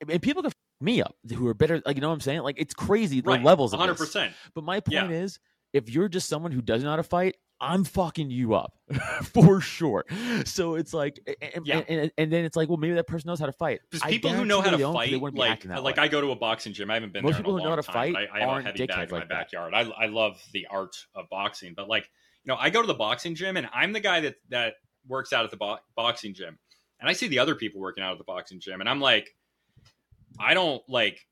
and 0.10 0.22
people 0.22 0.42
can 0.44 0.50
f- 0.52 0.56
me 0.82 1.02
up 1.02 1.16
who 1.34 1.48
are 1.48 1.54
better. 1.54 1.82
Like 1.86 1.96
you 1.96 2.02
know 2.02 2.10
what 2.10 2.16
I'm 2.16 2.22
saying? 2.22 2.42
Like 2.42 2.60
it's 2.60 2.74
crazy 2.74 3.22
the 3.22 3.32
levels 3.32 3.72
One 3.72 3.80
hundred 3.82 3.98
percent. 3.98 4.34
But 4.54 4.64
my 4.64 4.80
point 4.80 5.10
Yeah. 5.12 5.18
is, 5.18 5.40
if 5.74 5.90
you're 5.90 6.10
just 6.10 6.28
someone 6.30 6.52
who 6.52 6.62
doesn't 6.62 6.84
know 6.84 6.92
how 6.92 6.96
to 6.98 7.04
fight, 7.04 7.36
I'm 7.60 7.84
fucking 7.84 8.30
you 8.30 8.54
up 8.54 8.74
for 9.34 9.60
sure. 9.62 10.06
So 10.46 10.76
it's 10.76 10.94
like, 10.94 11.20
and, 11.56 11.66
Yeah. 11.66 11.80
and, 11.88 12.00
and, 12.02 12.12
and 12.18 12.32
then 12.32 12.46
it's 12.46 12.56
like, 12.56 12.70
well, 12.70 12.78
maybe 12.78 12.94
that 12.96 13.08
person 13.08 13.28
knows 13.30 13.40
how 13.40 13.48
to 13.48 13.52
fight. 13.52 13.80
Because 13.90 14.08
people 14.10 14.32
who 14.32 14.46
know 14.46 14.62
how 14.62 14.70
to 14.70 14.78
fight, 14.94 15.10
they 15.12 15.18
wouldn't 15.18 15.36
be 15.36 15.42
like 15.42 15.66
like 15.66 15.98
way. 15.98 16.04
I 16.04 16.08
go 16.08 16.22
to 16.22 16.30
a 16.32 16.36
boxing 16.36 16.74
gym. 16.74 16.92
I 16.92 16.96
haven't 16.96 17.14
been 17.14 17.24
Most 17.24 17.34
there 17.34 17.40
in 17.40 17.44
people 17.46 17.58
a 17.58 17.60
who 17.60 17.64
know 17.66 17.70
how 17.72 17.76
to 17.78 17.82
time. 17.84 18.14
fight 18.14 18.30
I, 18.32 18.38
I 18.38 18.40
have 18.42 18.50
a 18.60 18.62
heavy 18.62 18.86
bag 18.86 19.10
in 19.10 19.12
my 19.12 19.20
like 19.20 19.30
that. 19.30 19.30
backyard. 19.30 19.74
I 19.74 19.82
I 19.82 20.06
love 20.08 20.40
the 20.54 20.68
art 20.70 20.96
of 21.16 21.30
boxing, 21.30 21.74
but 21.76 21.88
like 21.90 22.10
you 22.44 22.54
know, 22.54 22.58
I 22.60 22.70
go 22.70 22.82
to 22.82 22.88
the 22.88 22.94
boxing 22.94 23.34
gym 23.36 23.58
and 23.58 23.68
I'm 23.74 23.92
the 23.92 24.00
guy 24.00 24.20
that 24.22 24.36
that 24.50 24.76
works 25.08 25.34
out 25.34 25.44
at 25.44 25.52
the 25.52 25.58
bo- 25.58 25.80
boxing 25.96 26.34
gym, 26.36 26.60
and 27.00 27.10
I 27.10 27.14
see 27.14 27.28
the 27.28 27.40
other 27.40 27.56
people 27.56 27.82
working 27.82 28.04
out 28.04 28.14
at 28.14 28.18
the 28.18 28.24
boxing 28.24 28.60
gym, 28.60 28.80
and 28.80 28.90
I'm 28.90 29.02
like, 29.02 29.36
I 30.40 30.54
don't 30.54 30.82
like. 30.88 31.26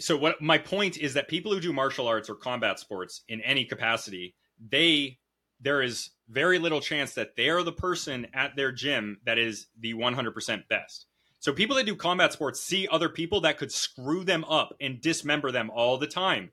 So 0.00 0.16
what 0.16 0.40
my 0.40 0.58
point 0.58 0.98
is 0.98 1.14
that 1.14 1.28
people 1.28 1.52
who 1.52 1.60
do 1.60 1.72
martial 1.72 2.08
arts 2.08 2.28
or 2.28 2.34
combat 2.34 2.78
sports 2.80 3.22
in 3.28 3.40
any 3.42 3.64
capacity, 3.64 4.34
they 4.70 5.18
there 5.60 5.82
is 5.82 6.10
very 6.28 6.58
little 6.58 6.80
chance 6.80 7.14
that 7.14 7.36
they 7.36 7.48
are 7.48 7.62
the 7.62 7.72
person 7.72 8.26
at 8.34 8.56
their 8.56 8.72
gym 8.72 9.18
that 9.24 9.38
is 9.38 9.66
the 9.80 9.94
100% 9.94 10.68
best. 10.68 11.06
So 11.38 11.52
people 11.52 11.76
that 11.76 11.86
do 11.86 11.94
combat 11.94 12.32
sports 12.32 12.60
see 12.60 12.88
other 12.90 13.08
people 13.08 13.42
that 13.42 13.58
could 13.58 13.70
screw 13.70 14.24
them 14.24 14.44
up 14.44 14.74
and 14.80 15.00
dismember 15.00 15.50
them 15.52 15.70
all 15.70 15.98
the 15.98 16.06
time. 16.06 16.50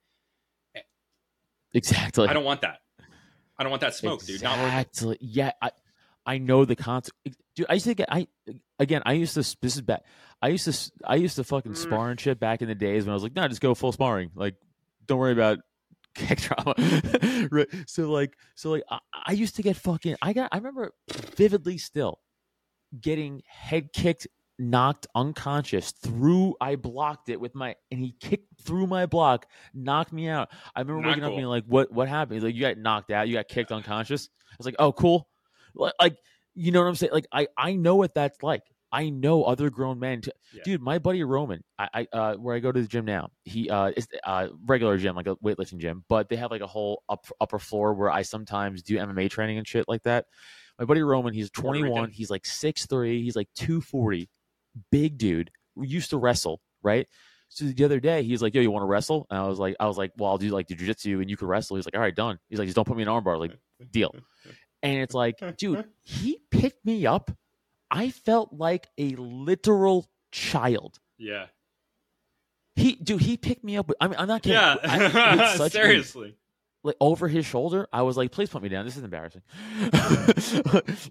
Exactly. 1.73 2.27
I 2.27 2.33
don't 2.33 2.43
want 2.43 2.61
that. 2.61 2.79
I 3.57 3.63
don't 3.63 3.69
want 3.69 3.81
that 3.81 3.95
smoke, 3.95 4.25
dude. 4.25 4.41
Not 4.41 4.57
worth 4.57 4.73
it. 4.73 4.87
Exactly. 4.89 5.17
Yeah, 5.21 5.51
I 5.61 5.71
I 6.25 6.37
know 6.37 6.65
the 6.65 6.75
concept. 6.75 7.17
Dude, 7.55 7.65
I 7.69 7.73
used 7.73 7.85
to 7.85 7.93
get 7.95 8.07
I 8.11 8.27
again. 8.79 9.01
I 9.05 9.13
used 9.13 9.33
to. 9.33 9.39
This 9.61 9.75
is 9.75 9.81
bad. 9.81 10.01
I 10.41 10.49
used 10.49 10.65
to. 10.65 10.91
I 11.05 11.15
used 11.15 11.35
to 11.37 11.43
fucking 11.43 11.73
Mm. 11.73 11.77
spar 11.77 12.09
and 12.11 12.19
shit 12.19 12.39
back 12.39 12.61
in 12.61 12.67
the 12.67 12.75
days 12.75 13.05
when 13.05 13.11
I 13.11 13.13
was 13.13 13.23
like, 13.23 13.35
no, 13.35 13.47
just 13.47 13.61
go 13.61 13.73
full 13.73 13.91
sparring. 13.91 14.31
Like, 14.35 14.55
don't 15.05 15.17
worry 15.19 15.33
about 15.33 15.59
kick 16.15 16.39
trauma. 16.41 16.75
right. 17.51 17.67
So 17.87 18.09
like, 18.11 18.35
so 18.55 18.71
like, 18.71 18.83
I, 18.89 18.99
I 19.27 19.31
used 19.33 19.55
to 19.55 19.61
get 19.63 19.75
fucking. 19.77 20.15
I 20.21 20.33
got. 20.33 20.49
I 20.51 20.57
remember 20.57 20.91
vividly 21.35 21.77
still 21.77 22.19
getting 22.99 23.41
head 23.47 23.93
kicked, 23.93 24.27
knocked 24.59 25.07
unconscious 25.15 25.91
through. 25.91 26.55
I 26.61 26.75
blocked 26.75 27.29
it 27.29 27.39
with 27.39 27.55
my, 27.55 27.75
and 27.89 27.99
he 27.99 28.13
kicked 28.19 28.61
through 28.61 28.87
my 28.87 29.05
block, 29.05 29.47
knocked 29.73 30.13
me 30.13 30.27
out. 30.27 30.49
I 30.75 30.81
remember 30.81 31.01
Not 31.01 31.07
waking 31.09 31.23
up 31.23 31.31
being 31.31 31.45
like, 31.45 31.65
"What? 31.65 31.91
What 31.91 32.07
happened?" 32.07 32.35
He's 32.35 32.43
like, 32.43 32.55
"You 32.55 32.61
got 32.61 32.77
knocked 32.77 33.11
out. 33.11 33.27
You 33.27 33.33
got 33.33 33.47
kicked 33.47 33.71
unconscious." 33.71 34.29
I 34.51 34.55
was 34.59 34.65
like, 34.65 34.75
"Oh, 34.79 34.91
cool." 34.91 35.27
Like, 35.75 36.17
you 36.55 36.71
know 36.71 36.81
what 36.81 36.87
I'm 36.87 36.95
saying? 36.95 37.13
Like, 37.13 37.27
I 37.31 37.47
I 37.57 37.73
know 37.73 37.95
what 37.95 38.13
that's 38.13 38.41
like. 38.43 38.63
I 38.93 39.09
know 39.09 39.43
other 39.45 39.69
grown 39.69 39.99
men. 39.99 40.19
T- 40.21 40.31
Yeah. 40.51 40.63
Dude, 40.65 40.81
my 40.81 40.99
buddy 40.99 41.23
Roman, 41.23 41.63
I, 41.79 41.89
I 41.93 42.07
uh, 42.17 42.35
where 42.35 42.53
I 42.55 42.59
go 42.59 42.73
to 42.73 42.81
the 42.81 42.87
gym 42.87 43.05
now, 43.05 43.29
he 43.45 43.69
uh, 43.69 43.91
it's 43.95 44.07
uh 44.25 44.49
regular 44.65 44.97
gym, 44.97 45.15
like 45.15 45.27
a 45.27 45.35
weightlifting 45.37 45.77
gym, 45.77 46.03
but 46.09 46.27
they 46.27 46.35
have 46.35 46.51
like 46.51 46.61
a 46.61 46.67
whole 46.67 47.03
up, 47.07 47.25
upper 47.39 47.57
floor 47.59 47.93
where 47.93 48.11
I 48.11 48.23
sometimes 48.23 48.83
do 48.83 48.97
MMA 48.97 49.29
training 49.29 49.57
and 49.57 49.65
shit 49.67 49.85
like 49.87 50.03
that. 50.03 50.25
My 50.77 50.83
buddy 50.85 51.03
Roman, 51.03 51.33
he's 51.33 51.49
21, 51.51 52.09
he's 52.11 52.29
like 52.29 52.43
6'3, 52.43 53.21
he's 53.23 53.35
like 53.35 53.47
240, 53.55 54.29
big 54.91 55.17
dude. 55.17 55.51
We 55.75 55.87
used 55.87 56.09
to 56.09 56.17
wrestle, 56.17 56.59
right? 56.83 57.07
So 57.49 57.65
the 57.65 57.83
other 57.85 57.99
day, 57.99 58.23
he's 58.23 58.41
like, 58.41 58.53
"Yo, 58.55 58.61
you 58.61 58.71
want 58.71 58.83
to 58.83 58.87
wrestle?" 58.87 59.27
And 59.29 59.37
I 59.37 59.45
was 59.47 59.59
like, 59.59 59.75
"I 59.79 59.85
was 59.85 59.97
like, 59.97 60.11
well, 60.17 60.31
I'll 60.31 60.37
do 60.37 60.49
like 60.49 60.67
the 60.67 60.75
jujitsu, 60.75 61.19
and 61.21 61.29
you 61.29 61.35
can 61.35 61.47
wrestle." 61.49 61.75
He's 61.75 61.85
like, 61.85 61.95
"All 61.95 61.99
right, 62.01 62.15
done." 62.15 62.39
He's 62.49 62.57
like, 62.59 62.67
"Just 62.67 62.75
don't 62.77 62.87
put 62.87 62.95
me 62.95 63.03
in 63.03 63.09
an 63.09 63.13
armbar." 63.13 63.37
Like, 63.39 63.51
deal. 63.91 64.15
And 64.83 64.97
it's 64.99 65.13
like, 65.13 65.37
dude, 65.57 65.85
he 66.03 66.39
picked 66.51 66.85
me 66.85 67.05
up. 67.05 67.31
I 67.89 68.09
felt 68.09 68.53
like 68.53 68.87
a 68.97 69.15
literal 69.15 70.09
child. 70.31 70.99
Yeah. 71.17 71.47
He, 72.75 72.95
dude, 72.95 73.21
he 73.21 73.35
picked 73.37 73.63
me 73.63 73.77
up. 73.77 73.87
With, 73.89 73.97
I 73.99 74.07
mean, 74.07 74.15
I'm 74.17 74.27
not 74.27 74.43
kidding. 74.43 74.57
Yeah. 74.59 74.75
I, 74.81 75.35
with 75.35 75.49
such 75.57 75.67
a- 75.75 75.77
Seriously. 75.77 76.35
like 76.83 76.95
over 77.01 77.27
his 77.27 77.45
shoulder. 77.45 77.87
I 77.91 78.03
was 78.03 78.15
like, 78.17 78.31
please 78.31 78.49
put 78.49 78.63
me 78.63 78.69
down. 78.69 78.85
This 78.85 78.95
is 78.97 79.03
embarrassing. 79.03 79.41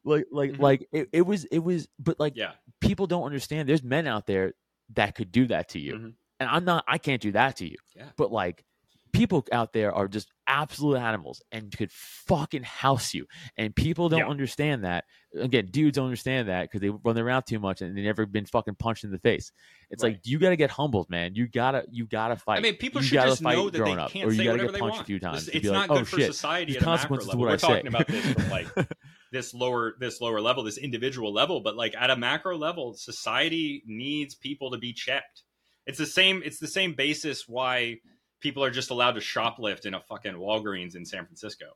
like, 0.05 0.27
like, 0.33 0.53
Mhm. 0.53 0.59
like 0.59 0.89
it, 0.93 1.09
it 1.13 1.23
was, 1.23 1.45
it 1.47 1.59
was. 1.61 1.89
But 1.99 2.19
like, 2.19 2.35
Yeah. 2.37 2.53
people 2.81 3.07
don't 3.07 3.25
understand. 3.25 3.69
There's 3.69 3.83
men 3.83 4.07
out 4.07 4.27
there 4.27 4.55
that 4.95 5.15
could 5.15 5.31
do 5.31 5.47
that 5.49 5.69
to 5.71 5.79
you, 5.79 5.95
Mhm. 5.95 6.13
and 6.41 6.49
I'm 6.49 6.65
not. 6.65 6.85
I 6.89 6.99
can't 6.99 7.21
do 7.23 7.33
that 7.33 7.57
to 7.57 7.67
you. 7.69 7.77
Yeah. 7.95 8.07
But 8.17 8.33
like, 8.33 8.65
people 9.13 9.45
out 9.53 9.73
there 9.73 9.95
are 9.95 10.09
just 10.09 10.29
absolute 10.47 10.97
animals 10.97 11.43
and 11.53 11.71
could 11.77 11.91
fucking 11.93 12.63
house 12.65 13.15
you. 13.15 13.27
And 13.57 13.75
people 13.75 14.09
don't 14.09 14.21
Yeah. 14.21 14.29
understand 14.29 14.85
that. 14.85 15.05
Again, 15.39 15.67
dudes 15.67 15.97
don't 15.97 16.07
understand 16.07 16.49
that 16.49 16.63
because 16.63 16.81
they 16.81 16.89
run 16.91 17.15
their 17.15 17.25
mouth 17.25 17.45
too 17.45 17.61
much 17.61 17.81
and 17.83 17.97
they 17.97 18.03
never 18.03 18.27
been 18.27 18.47
fucking 18.47 18.75
punched 18.75 19.05
in 19.05 19.11
the 19.13 19.19
face. 19.19 19.53
It's 19.91 20.03
Right. 20.03 20.15
like 20.15 20.21
you 20.25 20.39
got 20.39 20.51
to 20.51 20.57
get 20.57 20.71
humbled, 20.71 21.09
man. 21.09 21.35
You 21.35 21.47
gotta, 21.47 21.85
you 21.91 22.07
gotta 22.07 22.37
fight. 22.37 22.59
I 22.59 22.61
mean, 22.63 22.77
people 22.77 23.01
you 23.01 23.09
should 23.09 23.21
just 23.23 23.43
fight 23.43 23.57
know 23.57 23.71
that 23.71 23.85
they 23.85 23.93
up, 23.93 24.11
can't 24.11 24.29
or 24.29 24.33
you 24.33 24.39
say 24.39 24.45
gotta 24.45 24.55
whatever 24.59 24.67
get 24.69 24.73
they 24.73 24.79
punched 24.81 24.93
want. 24.97 25.03
a 25.03 25.07
few 25.07 25.21
times. 25.21 25.49
It's, 25.49 25.67
not 25.67 25.89
like, 25.89 25.89
good 25.89 26.03
oh, 26.03 26.05
for 26.05 26.17
shit. 26.17 26.27
society 26.27 26.77
at 26.77 26.83
a 26.83 26.87
macro 26.87 26.93
consequences 26.97 27.31
to 27.31 27.37
level. 27.37 27.41
what 27.41 27.51
We're 27.53 27.57
talking 27.59 27.87
about 27.87 28.09
this 28.09 28.33
from 28.33 28.51
like 28.51 28.67
this 29.33 29.55
lower 29.55 29.95
this 30.01 30.21
lower 30.21 30.41
level, 30.41 30.65
this 30.65 30.79
individual 30.79 31.33
level, 31.33 31.61
but 31.61 31.77
like 31.77 31.95
at 31.97 32.11
a 32.11 32.17
macro 32.17 32.57
level, 32.57 32.95
society 32.95 33.83
needs 33.87 34.35
people 34.35 34.73
to 34.73 34.79
be 34.79 34.93
checked. 34.93 35.43
It's 35.87 35.99
the 35.99 36.07
same. 36.07 36.43
It's 36.45 36.59
the 36.59 36.69
same 36.69 36.95
basis 36.95 37.49
why 37.49 37.99
people 38.41 38.65
are 38.65 38.71
just 38.71 38.91
allowed 38.91 39.13
to 39.13 39.21
shoplift 39.21 39.87
in 39.87 39.95
a 39.95 40.01
fucking 40.01 40.33
Walgreens 40.35 40.97
in 40.97 41.05
San 41.05 41.25
Francisco. 41.25 41.67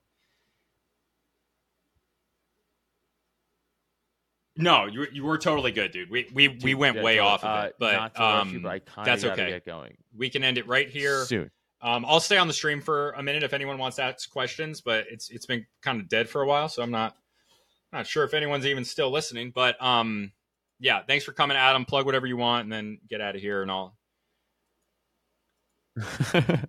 No, 4.57 4.87
you 4.87 5.07
you 5.13 5.25
were 5.25 5.39
totally 5.39 5.73
good, 5.73 5.91
dude. 5.91 6.11
We 6.11 6.29
we 6.33 6.49
we 6.49 6.75
went 6.75 7.03
way 7.03 7.19
off 7.19 7.43
of 7.43 7.65
Uh, 7.65 7.67
it, 7.67 7.75
but 7.79 7.93
not 7.93 8.21
um, 8.21 8.53
you, 8.53 8.61
but 8.61 8.83
that's 9.05 9.25
okay. 9.25 9.51
Get 9.51 9.67
going 9.67 9.97
we 10.17 10.31
can 10.31 10.45
end 10.45 10.59
it 10.59 10.67
right 10.69 10.89
here. 10.89 11.25
soon. 11.25 11.51
Um, 11.81 12.05
I'll 12.07 12.21
stay 12.21 12.39
on 12.39 12.47
the 12.47 12.55
stream 12.55 12.81
for 12.81 13.11
a 13.13 13.23
minute 13.23 13.43
if 13.43 13.53
anyone 13.53 13.79
wants 13.79 13.97
to 13.97 14.05
ask 14.05 14.31
questions, 14.31 14.81
but 14.81 15.07
it's 15.11 15.29
it's 15.31 15.47
been 15.47 15.67
kind 15.83 16.01
of 16.01 16.09
dead 16.09 16.29
for 16.29 16.41
a 16.43 16.47
while, 16.47 16.69
so 16.69 16.83
I'm 16.83 16.91
not 16.91 17.17
not 17.93 18.07
sure 18.07 18.25
if 18.25 18.33
anyone's 18.33 18.65
even 18.67 18.85
still 18.85 19.11
listening. 19.11 19.53
But 19.55 19.81
um, 19.83 20.33
yeah, 20.81 21.03
thanks 21.07 21.25
for 21.25 21.33
coming, 21.33 21.57
Adam. 21.57 21.85
Plug 21.85 22.07
whatever 22.07 22.27
you 22.27 22.37
want, 22.37 22.65
and 22.65 22.73
then 22.73 23.01
get 23.09 23.21
out 23.21 23.35
of 23.35 23.43
here, 23.43 23.61
and 23.63 23.71
I'll. 23.71 23.97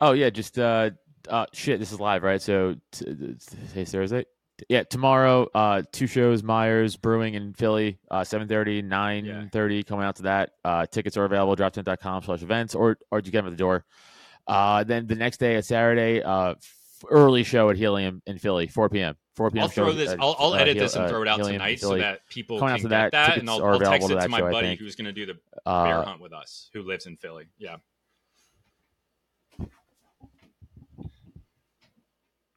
oh 0.00 0.12
yeah, 0.12 0.30
just 0.30 0.58
uh, 0.58 0.90
uh, 1.28 1.46
shit. 1.52 1.78
This 1.78 1.92
is 1.92 2.00
live, 2.00 2.22
right? 2.22 2.40
So 2.40 2.74
t- 2.92 3.04
today's 3.04 3.90
Thursday. 3.90 4.24
Yeah, 4.68 4.82
tomorrow, 4.82 5.48
uh, 5.54 5.82
two 5.92 6.06
shows: 6.08 6.42
Myers 6.42 6.96
Brewing 6.96 7.34
in 7.34 7.52
Philly, 7.54 8.00
uh, 8.10 8.22
7.30, 8.22 8.84
9.30, 8.88 9.86
Coming 9.86 10.04
out 10.04 10.16
to 10.16 10.22
that. 10.22 10.50
Uh, 10.64 10.84
tickets 10.86 11.16
are 11.16 11.24
available. 11.24 11.54
Droptent.com 11.54 12.24
slash 12.24 12.42
events, 12.42 12.74
or 12.74 12.98
or 13.12 13.18
you 13.20 13.30
get 13.30 13.38
them 13.38 13.46
at 13.46 13.50
the 13.50 13.56
door. 13.56 13.84
Uh, 14.48 14.82
then 14.82 15.06
the 15.06 15.14
next 15.14 15.38
day, 15.38 15.54
a 15.56 15.62
Saturday, 15.62 16.22
uh, 16.22 16.50
f- 16.52 17.04
early 17.08 17.44
show 17.44 17.70
at 17.70 17.76
Helium 17.76 18.20
in 18.26 18.38
Philly, 18.38 18.66
4 18.66 18.88
p.m. 18.88 19.14
4 19.38 19.50
p.m. 19.52 19.62
I'll 19.62 19.68
throw 19.68 19.86
show, 19.86 19.92
this. 19.94 20.16
I'll, 20.18 20.34
I'll 20.38 20.52
uh, 20.52 20.58
edit 20.58 20.78
this 20.78 20.96
and 20.96 21.04
uh, 21.04 21.08
throw 21.08 21.22
it 21.22 21.28
out 21.28 21.44
tonight 21.44 21.80
so 21.80 21.96
that 21.96 22.28
people 22.28 22.58
can 22.58 22.76
get 22.80 22.88
that, 22.90 23.12
that, 23.12 23.38
and 23.38 23.48
I'll, 23.48 23.64
I'll 23.64 23.78
text 23.78 24.10
it 24.10 24.20
to 24.20 24.28
my 24.28 24.40
show, 24.40 24.50
buddy 24.50 24.74
who's 24.74 24.96
going 24.96 25.04
to 25.06 25.12
do 25.12 25.26
the 25.26 25.38
Uh, 25.64 25.84
bear 25.84 26.02
hunt 26.02 26.20
with 26.20 26.32
us, 26.32 26.68
who 26.74 26.82
lives 26.82 27.06
in 27.06 27.16
Philly. 27.16 27.46
Yeah. 27.56 27.76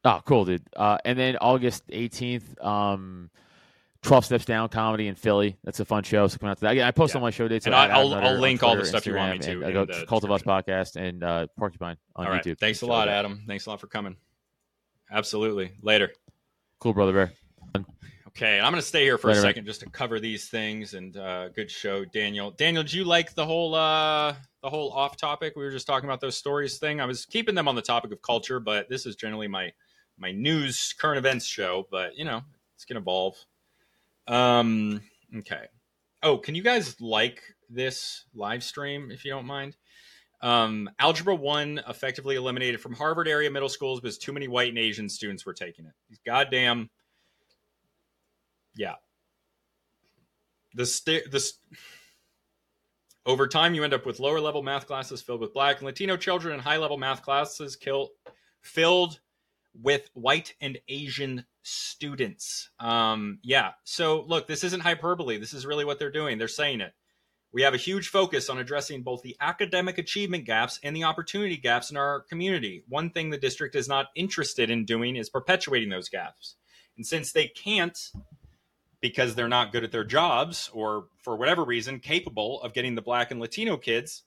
Oh, 0.04 0.20
cool, 0.24 0.44
dude. 0.44 0.62
Uh, 0.74 0.98
and 1.04 1.16
then 1.16 1.36
August 1.36 1.86
18th, 1.86 2.60
um, 2.64 3.30
12 4.02 4.24
Steps 4.24 4.44
Down 4.44 4.68
comedy 4.68 5.06
in 5.06 5.14
Philly. 5.14 5.56
That's 5.62 5.78
a 5.78 5.84
fun 5.84 6.02
show. 6.02 6.26
So 6.26 6.38
come 6.38 6.48
out 6.48 6.56
to 6.56 6.62
that. 6.62 6.72
Again, 6.72 6.88
I 6.88 6.90
post 6.90 7.14
Yeah. 7.14 7.20
all 7.20 7.22
my 7.22 7.30
show 7.30 7.46
dates. 7.46 7.66
And 7.66 7.74
I- 7.74 7.86
I'll- 7.86 8.12
I'll 8.12 8.34
on 8.34 8.40
link 8.40 8.64
all 8.64 8.74
the 8.74 8.84
stuff 8.84 9.06
you 9.06 9.14
want 9.14 9.32
me 9.34 9.38
to 9.46 9.64
I 9.64 9.70
go 9.70 9.86
Cult 10.08 10.24
of 10.24 10.32
Us 10.32 10.42
podcast 10.42 10.96
and 10.96 11.22
uh, 11.22 11.46
Porcupine 11.56 11.96
on 12.16 12.26
All 12.26 12.32
right. 12.32 12.42
YouTube. 12.44 12.58
Thanks 12.58 12.82
a 12.82 12.86
lot, 12.86 13.08
Adam. 13.08 13.44
Thanks 13.46 13.66
a 13.66 13.70
lot 13.70 13.80
for 13.80 13.86
coming. 13.86 14.16
Absolutely. 15.08 15.72
Later. 15.82 16.12
Cool, 16.82 16.94
brother 16.94 17.12
bear. 17.12 17.32
Okay, 18.26 18.58
I'm 18.58 18.72
going 18.72 18.82
to 18.82 18.82
stay 18.82 19.04
here 19.04 19.16
for 19.16 19.28
Later, 19.28 19.38
a 19.38 19.42
man. 19.44 19.50
second 19.50 19.66
just 19.66 19.80
to 19.82 19.90
cover 19.90 20.18
these 20.18 20.48
things 20.48 20.94
and 20.94 21.16
uh, 21.16 21.48
good 21.50 21.70
show, 21.70 22.04
Daniel. 22.04 22.50
Daniel, 22.50 22.82
do 22.82 22.96
you 22.96 23.04
like 23.04 23.36
the 23.36 23.46
whole 23.46 23.76
uh, 23.76 24.34
the 24.64 24.68
whole 24.68 24.90
off 24.90 25.16
topic? 25.16 25.54
We 25.54 25.62
were 25.62 25.70
just 25.70 25.86
talking 25.86 26.08
about 26.08 26.20
those 26.20 26.36
stories 26.36 26.78
thing. 26.78 27.00
I 27.00 27.04
was 27.04 27.24
keeping 27.24 27.54
them 27.54 27.68
on 27.68 27.76
the 27.76 27.82
topic 27.82 28.10
of 28.10 28.20
culture, 28.20 28.58
but 28.58 28.88
this 28.88 29.06
is 29.06 29.14
generally 29.14 29.46
my 29.46 29.72
my 30.18 30.32
news 30.32 30.92
current 30.98 31.18
events 31.18 31.46
show. 31.46 31.86
But 31.88 32.18
you 32.18 32.24
know, 32.24 32.40
it's 32.74 32.84
going 32.84 32.96
to 32.96 33.00
evolve. 33.00 33.36
Um, 34.26 35.02
okay. 35.36 35.66
Oh, 36.24 36.36
can 36.36 36.56
you 36.56 36.64
guys 36.64 37.00
like 37.00 37.44
this 37.70 38.24
live 38.34 38.64
stream 38.64 39.12
if 39.12 39.24
you 39.24 39.30
don't 39.30 39.46
mind? 39.46 39.76
Um, 40.42 40.90
Algebra 40.98 41.36
one 41.36 41.80
effectively 41.88 42.34
eliminated 42.34 42.80
from 42.80 42.94
Harvard 42.94 43.28
area 43.28 43.50
middle 43.50 43.68
schools 43.68 44.00
because 44.00 44.18
too 44.18 44.32
many 44.32 44.48
white 44.48 44.70
and 44.70 44.78
Asian 44.78 45.08
students 45.08 45.46
were 45.46 45.54
taking 45.54 45.86
it. 45.86 45.92
These 46.08 46.18
goddamn 46.26 46.90
yeah. 48.76 48.94
The 50.74 50.86
st- 50.86 51.30
the 51.30 51.40
st- 51.40 51.60
over 53.24 53.46
time 53.46 53.74
you 53.74 53.84
end 53.84 53.94
up 53.94 54.04
with 54.04 54.18
lower 54.18 54.40
level 54.40 54.62
math 54.62 54.86
classes 54.86 55.22
filled 55.22 55.40
with 55.40 55.54
black 55.54 55.76
and 55.76 55.86
Latino 55.86 56.16
children 56.16 56.54
and 56.54 56.62
high 56.62 56.78
level 56.78 56.98
math 56.98 57.22
classes 57.22 57.76
kill- 57.76 58.10
filled 58.62 59.20
with 59.80 60.10
white 60.14 60.54
and 60.60 60.78
Asian 60.88 61.44
students. 61.62 62.70
Um, 62.80 63.38
yeah. 63.42 63.72
So 63.84 64.22
look, 64.22 64.46
this 64.48 64.64
isn't 64.64 64.80
hyperbole. 64.80 65.38
This 65.38 65.52
is 65.54 65.66
really 65.66 65.84
what 65.84 65.98
they're 65.98 66.10
doing. 66.10 66.38
They're 66.38 66.48
saying 66.48 66.80
it. 66.80 66.92
We 67.52 67.62
have 67.62 67.74
a 67.74 67.78
huge 67.78 68.08
focus 68.08 68.48
on 68.48 68.58
addressing 68.58 69.02
both 69.02 69.22
the 69.22 69.36
academic 69.40 69.98
achievement 69.98 70.46
gaps 70.46 70.80
and 70.82 70.96
the 70.96 71.04
opportunity 71.04 71.56
gaps 71.56 71.90
in 71.90 71.98
our 71.98 72.20
community. 72.20 72.82
One 72.88 73.10
thing 73.10 73.28
the 73.28 73.36
district 73.36 73.74
is 73.74 73.88
not 73.88 74.06
interested 74.14 74.70
in 74.70 74.86
doing 74.86 75.16
is 75.16 75.28
perpetuating 75.28 75.90
those 75.90 76.08
gaps. 76.08 76.56
And 76.96 77.06
since 77.06 77.32
they 77.32 77.48
can't, 77.48 77.98
because 79.02 79.34
they're 79.34 79.48
not 79.48 79.72
good 79.72 79.84
at 79.84 79.92
their 79.92 80.04
jobs 80.04 80.70
or 80.72 81.06
for 81.22 81.36
whatever 81.36 81.64
reason 81.64 81.98
capable 81.98 82.62
of 82.62 82.72
getting 82.72 82.94
the 82.94 83.02
black 83.02 83.30
and 83.30 83.40
Latino 83.40 83.76
kids 83.76 84.22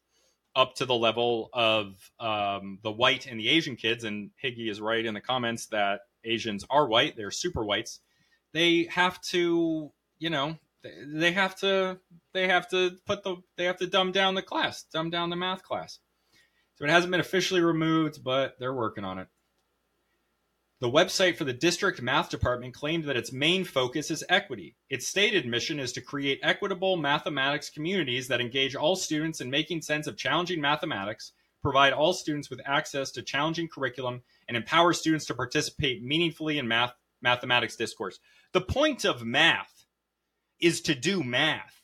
up 0.56 0.76
to 0.76 0.86
the 0.86 0.96
level 0.96 1.50
of 1.54 2.12
um, 2.20 2.80
the 2.84 2.92
white 2.92 3.26
and 3.26 3.40
the 3.40 3.50
Asian 3.50 3.76
kids, 3.76 4.04
and 4.04 4.30
Higgy 4.42 4.70
is 4.70 4.80
right 4.80 5.06
in 5.06 5.14
the 5.14 5.22
comments 5.22 5.66
that 5.68 6.02
Asians 6.24 6.66
are 6.70 6.88
white, 6.88 7.18
they're 7.18 7.32
super 7.32 7.64
whites. 7.64 8.00
They 8.54 8.88
have 8.90 9.20
to, 9.24 9.92
you 10.18 10.30
know, 10.30 10.58
they 11.08 11.32
have 11.32 11.56
to, 11.58 12.00
they 12.34 12.48
have 12.48 12.70
to 12.70 12.98
put 13.06 13.24
the, 13.24 13.38
they 13.58 13.66
have 13.66 13.78
to 13.78 13.88
dumb 13.88 14.12
down 14.12 14.36
the 14.36 14.42
class, 14.42 14.84
dumb 14.92 15.10
down 15.10 15.30
the 15.30 15.36
math 15.36 15.64
class. 15.64 16.00
So 16.76 16.86
it 16.86 16.92
hasn't 16.92 17.12
been 17.12 17.22
officially 17.22 17.62
removed, 17.62 18.24
but 18.24 18.56
they're 18.60 18.74
working 18.74 19.06
on 19.06 19.20
it. 19.20 19.28
The 20.82 20.92
website 20.92 21.38
for 21.38 21.46
the 21.46 21.54
district 21.54 22.02
math 22.02 22.30
department 22.30 22.74
claimed 22.74 23.06
that 23.06 23.16
its 23.16 23.32
main 23.32 23.64
focus 23.64 24.12
is 24.12 24.26
equity. 24.28 24.76
Its 24.90 25.08
stated 25.08 25.48
mission 25.48 25.80
is 25.80 25.94
to 25.94 26.02
create 26.02 26.40
equitable 26.44 26.98
mathematics 26.98 27.70
communities 27.70 28.28
that 28.28 28.42
engage 28.42 28.76
all 28.76 28.98
students 28.98 29.40
in 29.40 29.50
making 29.50 29.82
sense 29.82 30.06
of 30.06 30.18
challenging 30.18 30.60
mathematics, 30.60 31.32
provide 31.62 31.94
all 31.94 32.12
students 32.12 32.50
with 32.50 32.60
access 32.66 33.10
to 33.12 33.24
challenging 33.24 33.70
curriculum, 33.70 34.22
and 34.50 34.58
empower 34.58 34.92
students 34.92 35.26
to 35.26 35.34
participate 35.34 36.04
meaningfully 36.04 36.60
in 36.60 36.68
math 36.68 36.94
mathematics 37.22 37.78
discourse. 37.78 38.20
The 38.52 38.62
point 38.62 39.06
of 39.06 39.24
math 39.24 39.75
is 40.66 40.82
to 40.82 40.96
do 40.96 41.24
math. 41.24 41.80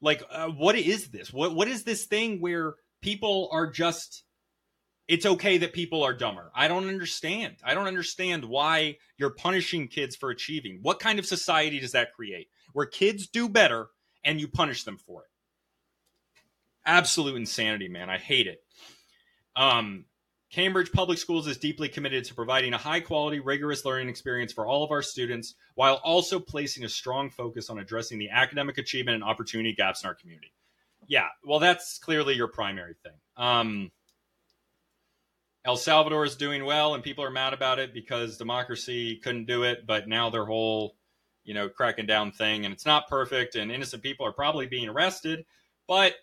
Like, 0.00 0.22
uh, 0.30 0.48
what 0.48 0.74
is 0.76 1.08
this? 1.08 1.32
What 1.32 1.54
what 1.54 1.68
is 1.68 1.84
this 1.84 2.06
thing 2.06 2.40
where 2.40 2.74
people 3.02 3.48
are 3.52 3.70
just 3.70 4.24
it's 5.08 5.26
okay 5.26 5.58
that 5.58 5.72
people 5.72 6.02
are 6.02 6.12
dumber. 6.12 6.50
I 6.54 6.66
don't 6.66 6.88
understand. 6.88 7.56
I 7.62 7.74
don't 7.74 7.86
understand 7.86 8.44
why 8.44 8.96
you're 9.18 9.30
punishing 9.30 9.86
kids 9.86 10.16
for 10.16 10.30
achieving. 10.30 10.80
What 10.82 10.98
kind 10.98 11.20
of 11.20 11.26
society 11.26 11.78
does 11.78 11.92
that 11.92 12.12
create? 12.14 12.48
Where 12.72 12.86
kids 12.86 13.28
do 13.28 13.48
better 13.48 13.88
and 14.24 14.40
you 14.40 14.48
punish 14.48 14.82
them 14.82 14.98
for 14.98 15.22
it. 15.22 15.28
Absolute 16.84 17.36
insanity, 17.36 17.88
man. 17.88 18.10
I 18.10 18.18
hate 18.18 18.48
it. 18.48 18.64
Um, 19.54 20.06
Cambridge 20.56 20.90
Public 20.90 21.18
Schools 21.18 21.46
is 21.46 21.58
deeply 21.58 21.86
committed 21.86 22.24
to 22.24 22.34
providing 22.34 22.72
a 22.72 22.78
high 22.78 23.00
quality, 23.00 23.40
rigorous 23.40 23.84
learning 23.84 24.08
experience 24.08 24.54
for 24.54 24.66
all 24.66 24.82
of 24.82 24.90
our 24.90 25.02
students 25.02 25.54
while 25.74 25.96
also 25.96 26.40
placing 26.40 26.82
a 26.82 26.88
strong 26.88 27.28
focus 27.28 27.68
on 27.68 27.78
addressing 27.78 28.18
the 28.18 28.30
academic 28.30 28.78
achievement 28.78 29.16
and 29.16 29.22
opportunity 29.22 29.74
gaps 29.74 30.02
in 30.02 30.08
our 30.08 30.14
community. 30.14 30.54
Yeah, 31.08 31.26
well, 31.44 31.58
that's 31.58 31.98
clearly 31.98 32.36
your 32.36 32.48
primary 32.48 32.94
thing. 33.02 33.12
Um, 33.36 33.92
El 35.66 35.76
Salvador 35.76 36.24
is 36.24 36.36
doing 36.36 36.64
well, 36.64 36.94
and 36.94 37.04
people 37.04 37.22
are 37.22 37.30
mad 37.30 37.52
about 37.52 37.78
it 37.78 37.92
because 37.92 38.38
democracy 38.38 39.16
couldn't 39.16 39.44
do 39.44 39.64
it. 39.64 39.86
But 39.86 40.08
now 40.08 40.30
their 40.30 40.46
whole, 40.46 40.96
you 41.44 41.52
know, 41.52 41.68
cracking 41.68 42.06
down 42.06 42.32
thing, 42.32 42.64
and 42.64 42.72
it's 42.72 42.86
not 42.86 43.08
perfect, 43.08 43.56
and 43.56 43.70
innocent 43.70 44.02
people 44.02 44.24
are 44.24 44.32
probably 44.32 44.66
being 44.66 44.88
arrested. 44.88 45.44
But 45.86 46.14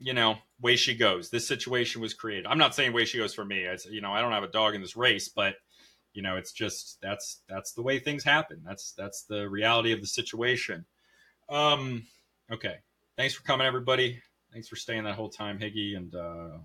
you 0.00 0.12
know, 0.12 0.38
way 0.60 0.76
she 0.76 0.94
goes. 0.94 1.30
This 1.30 1.46
situation 1.46 2.00
was 2.00 2.14
created. 2.14 2.46
I'm 2.46 2.58
not 2.58 2.74
saying 2.74 2.92
way 2.92 3.04
she 3.04 3.18
goes 3.18 3.34
for 3.34 3.44
me. 3.44 3.68
I, 3.68 3.76
you 3.90 4.00
know, 4.00 4.12
I 4.12 4.20
don't 4.20 4.32
have 4.32 4.42
a 4.42 4.48
dog 4.48 4.74
in 4.74 4.80
this 4.80 4.96
race, 4.96 5.28
but 5.28 5.54
you 6.12 6.22
know, 6.22 6.36
it's 6.36 6.52
just 6.52 6.98
that's 7.00 7.42
that's 7.48 7.72
the 7.72 7.82
way 7.82 7.98
things 7.98 8.24
happen. 8.24 8.62
That's 8.64 8.92
that's 8.92 9.24
the 9.24 9.48
reality 9.48 9.92
of 9.92 10.00
the 10.00 10.06
situation. 10.06 10.84
Um, 11.48 12.06
okay. 12.52 12.76
Thanks 13.16 13.34
for 13.34 13.42
coming, 13.42 13.66
everybody. 13.66 14.20
Thanks 14.52 14.68
for 14.68 14.76
staying 14.76 15.04
that 15.04 15.14
whole 15.14 15.28
time, 15.28 15.58
Higgy, 15.58 15.96
and 15.96 16.14
uh, 16.14 16.58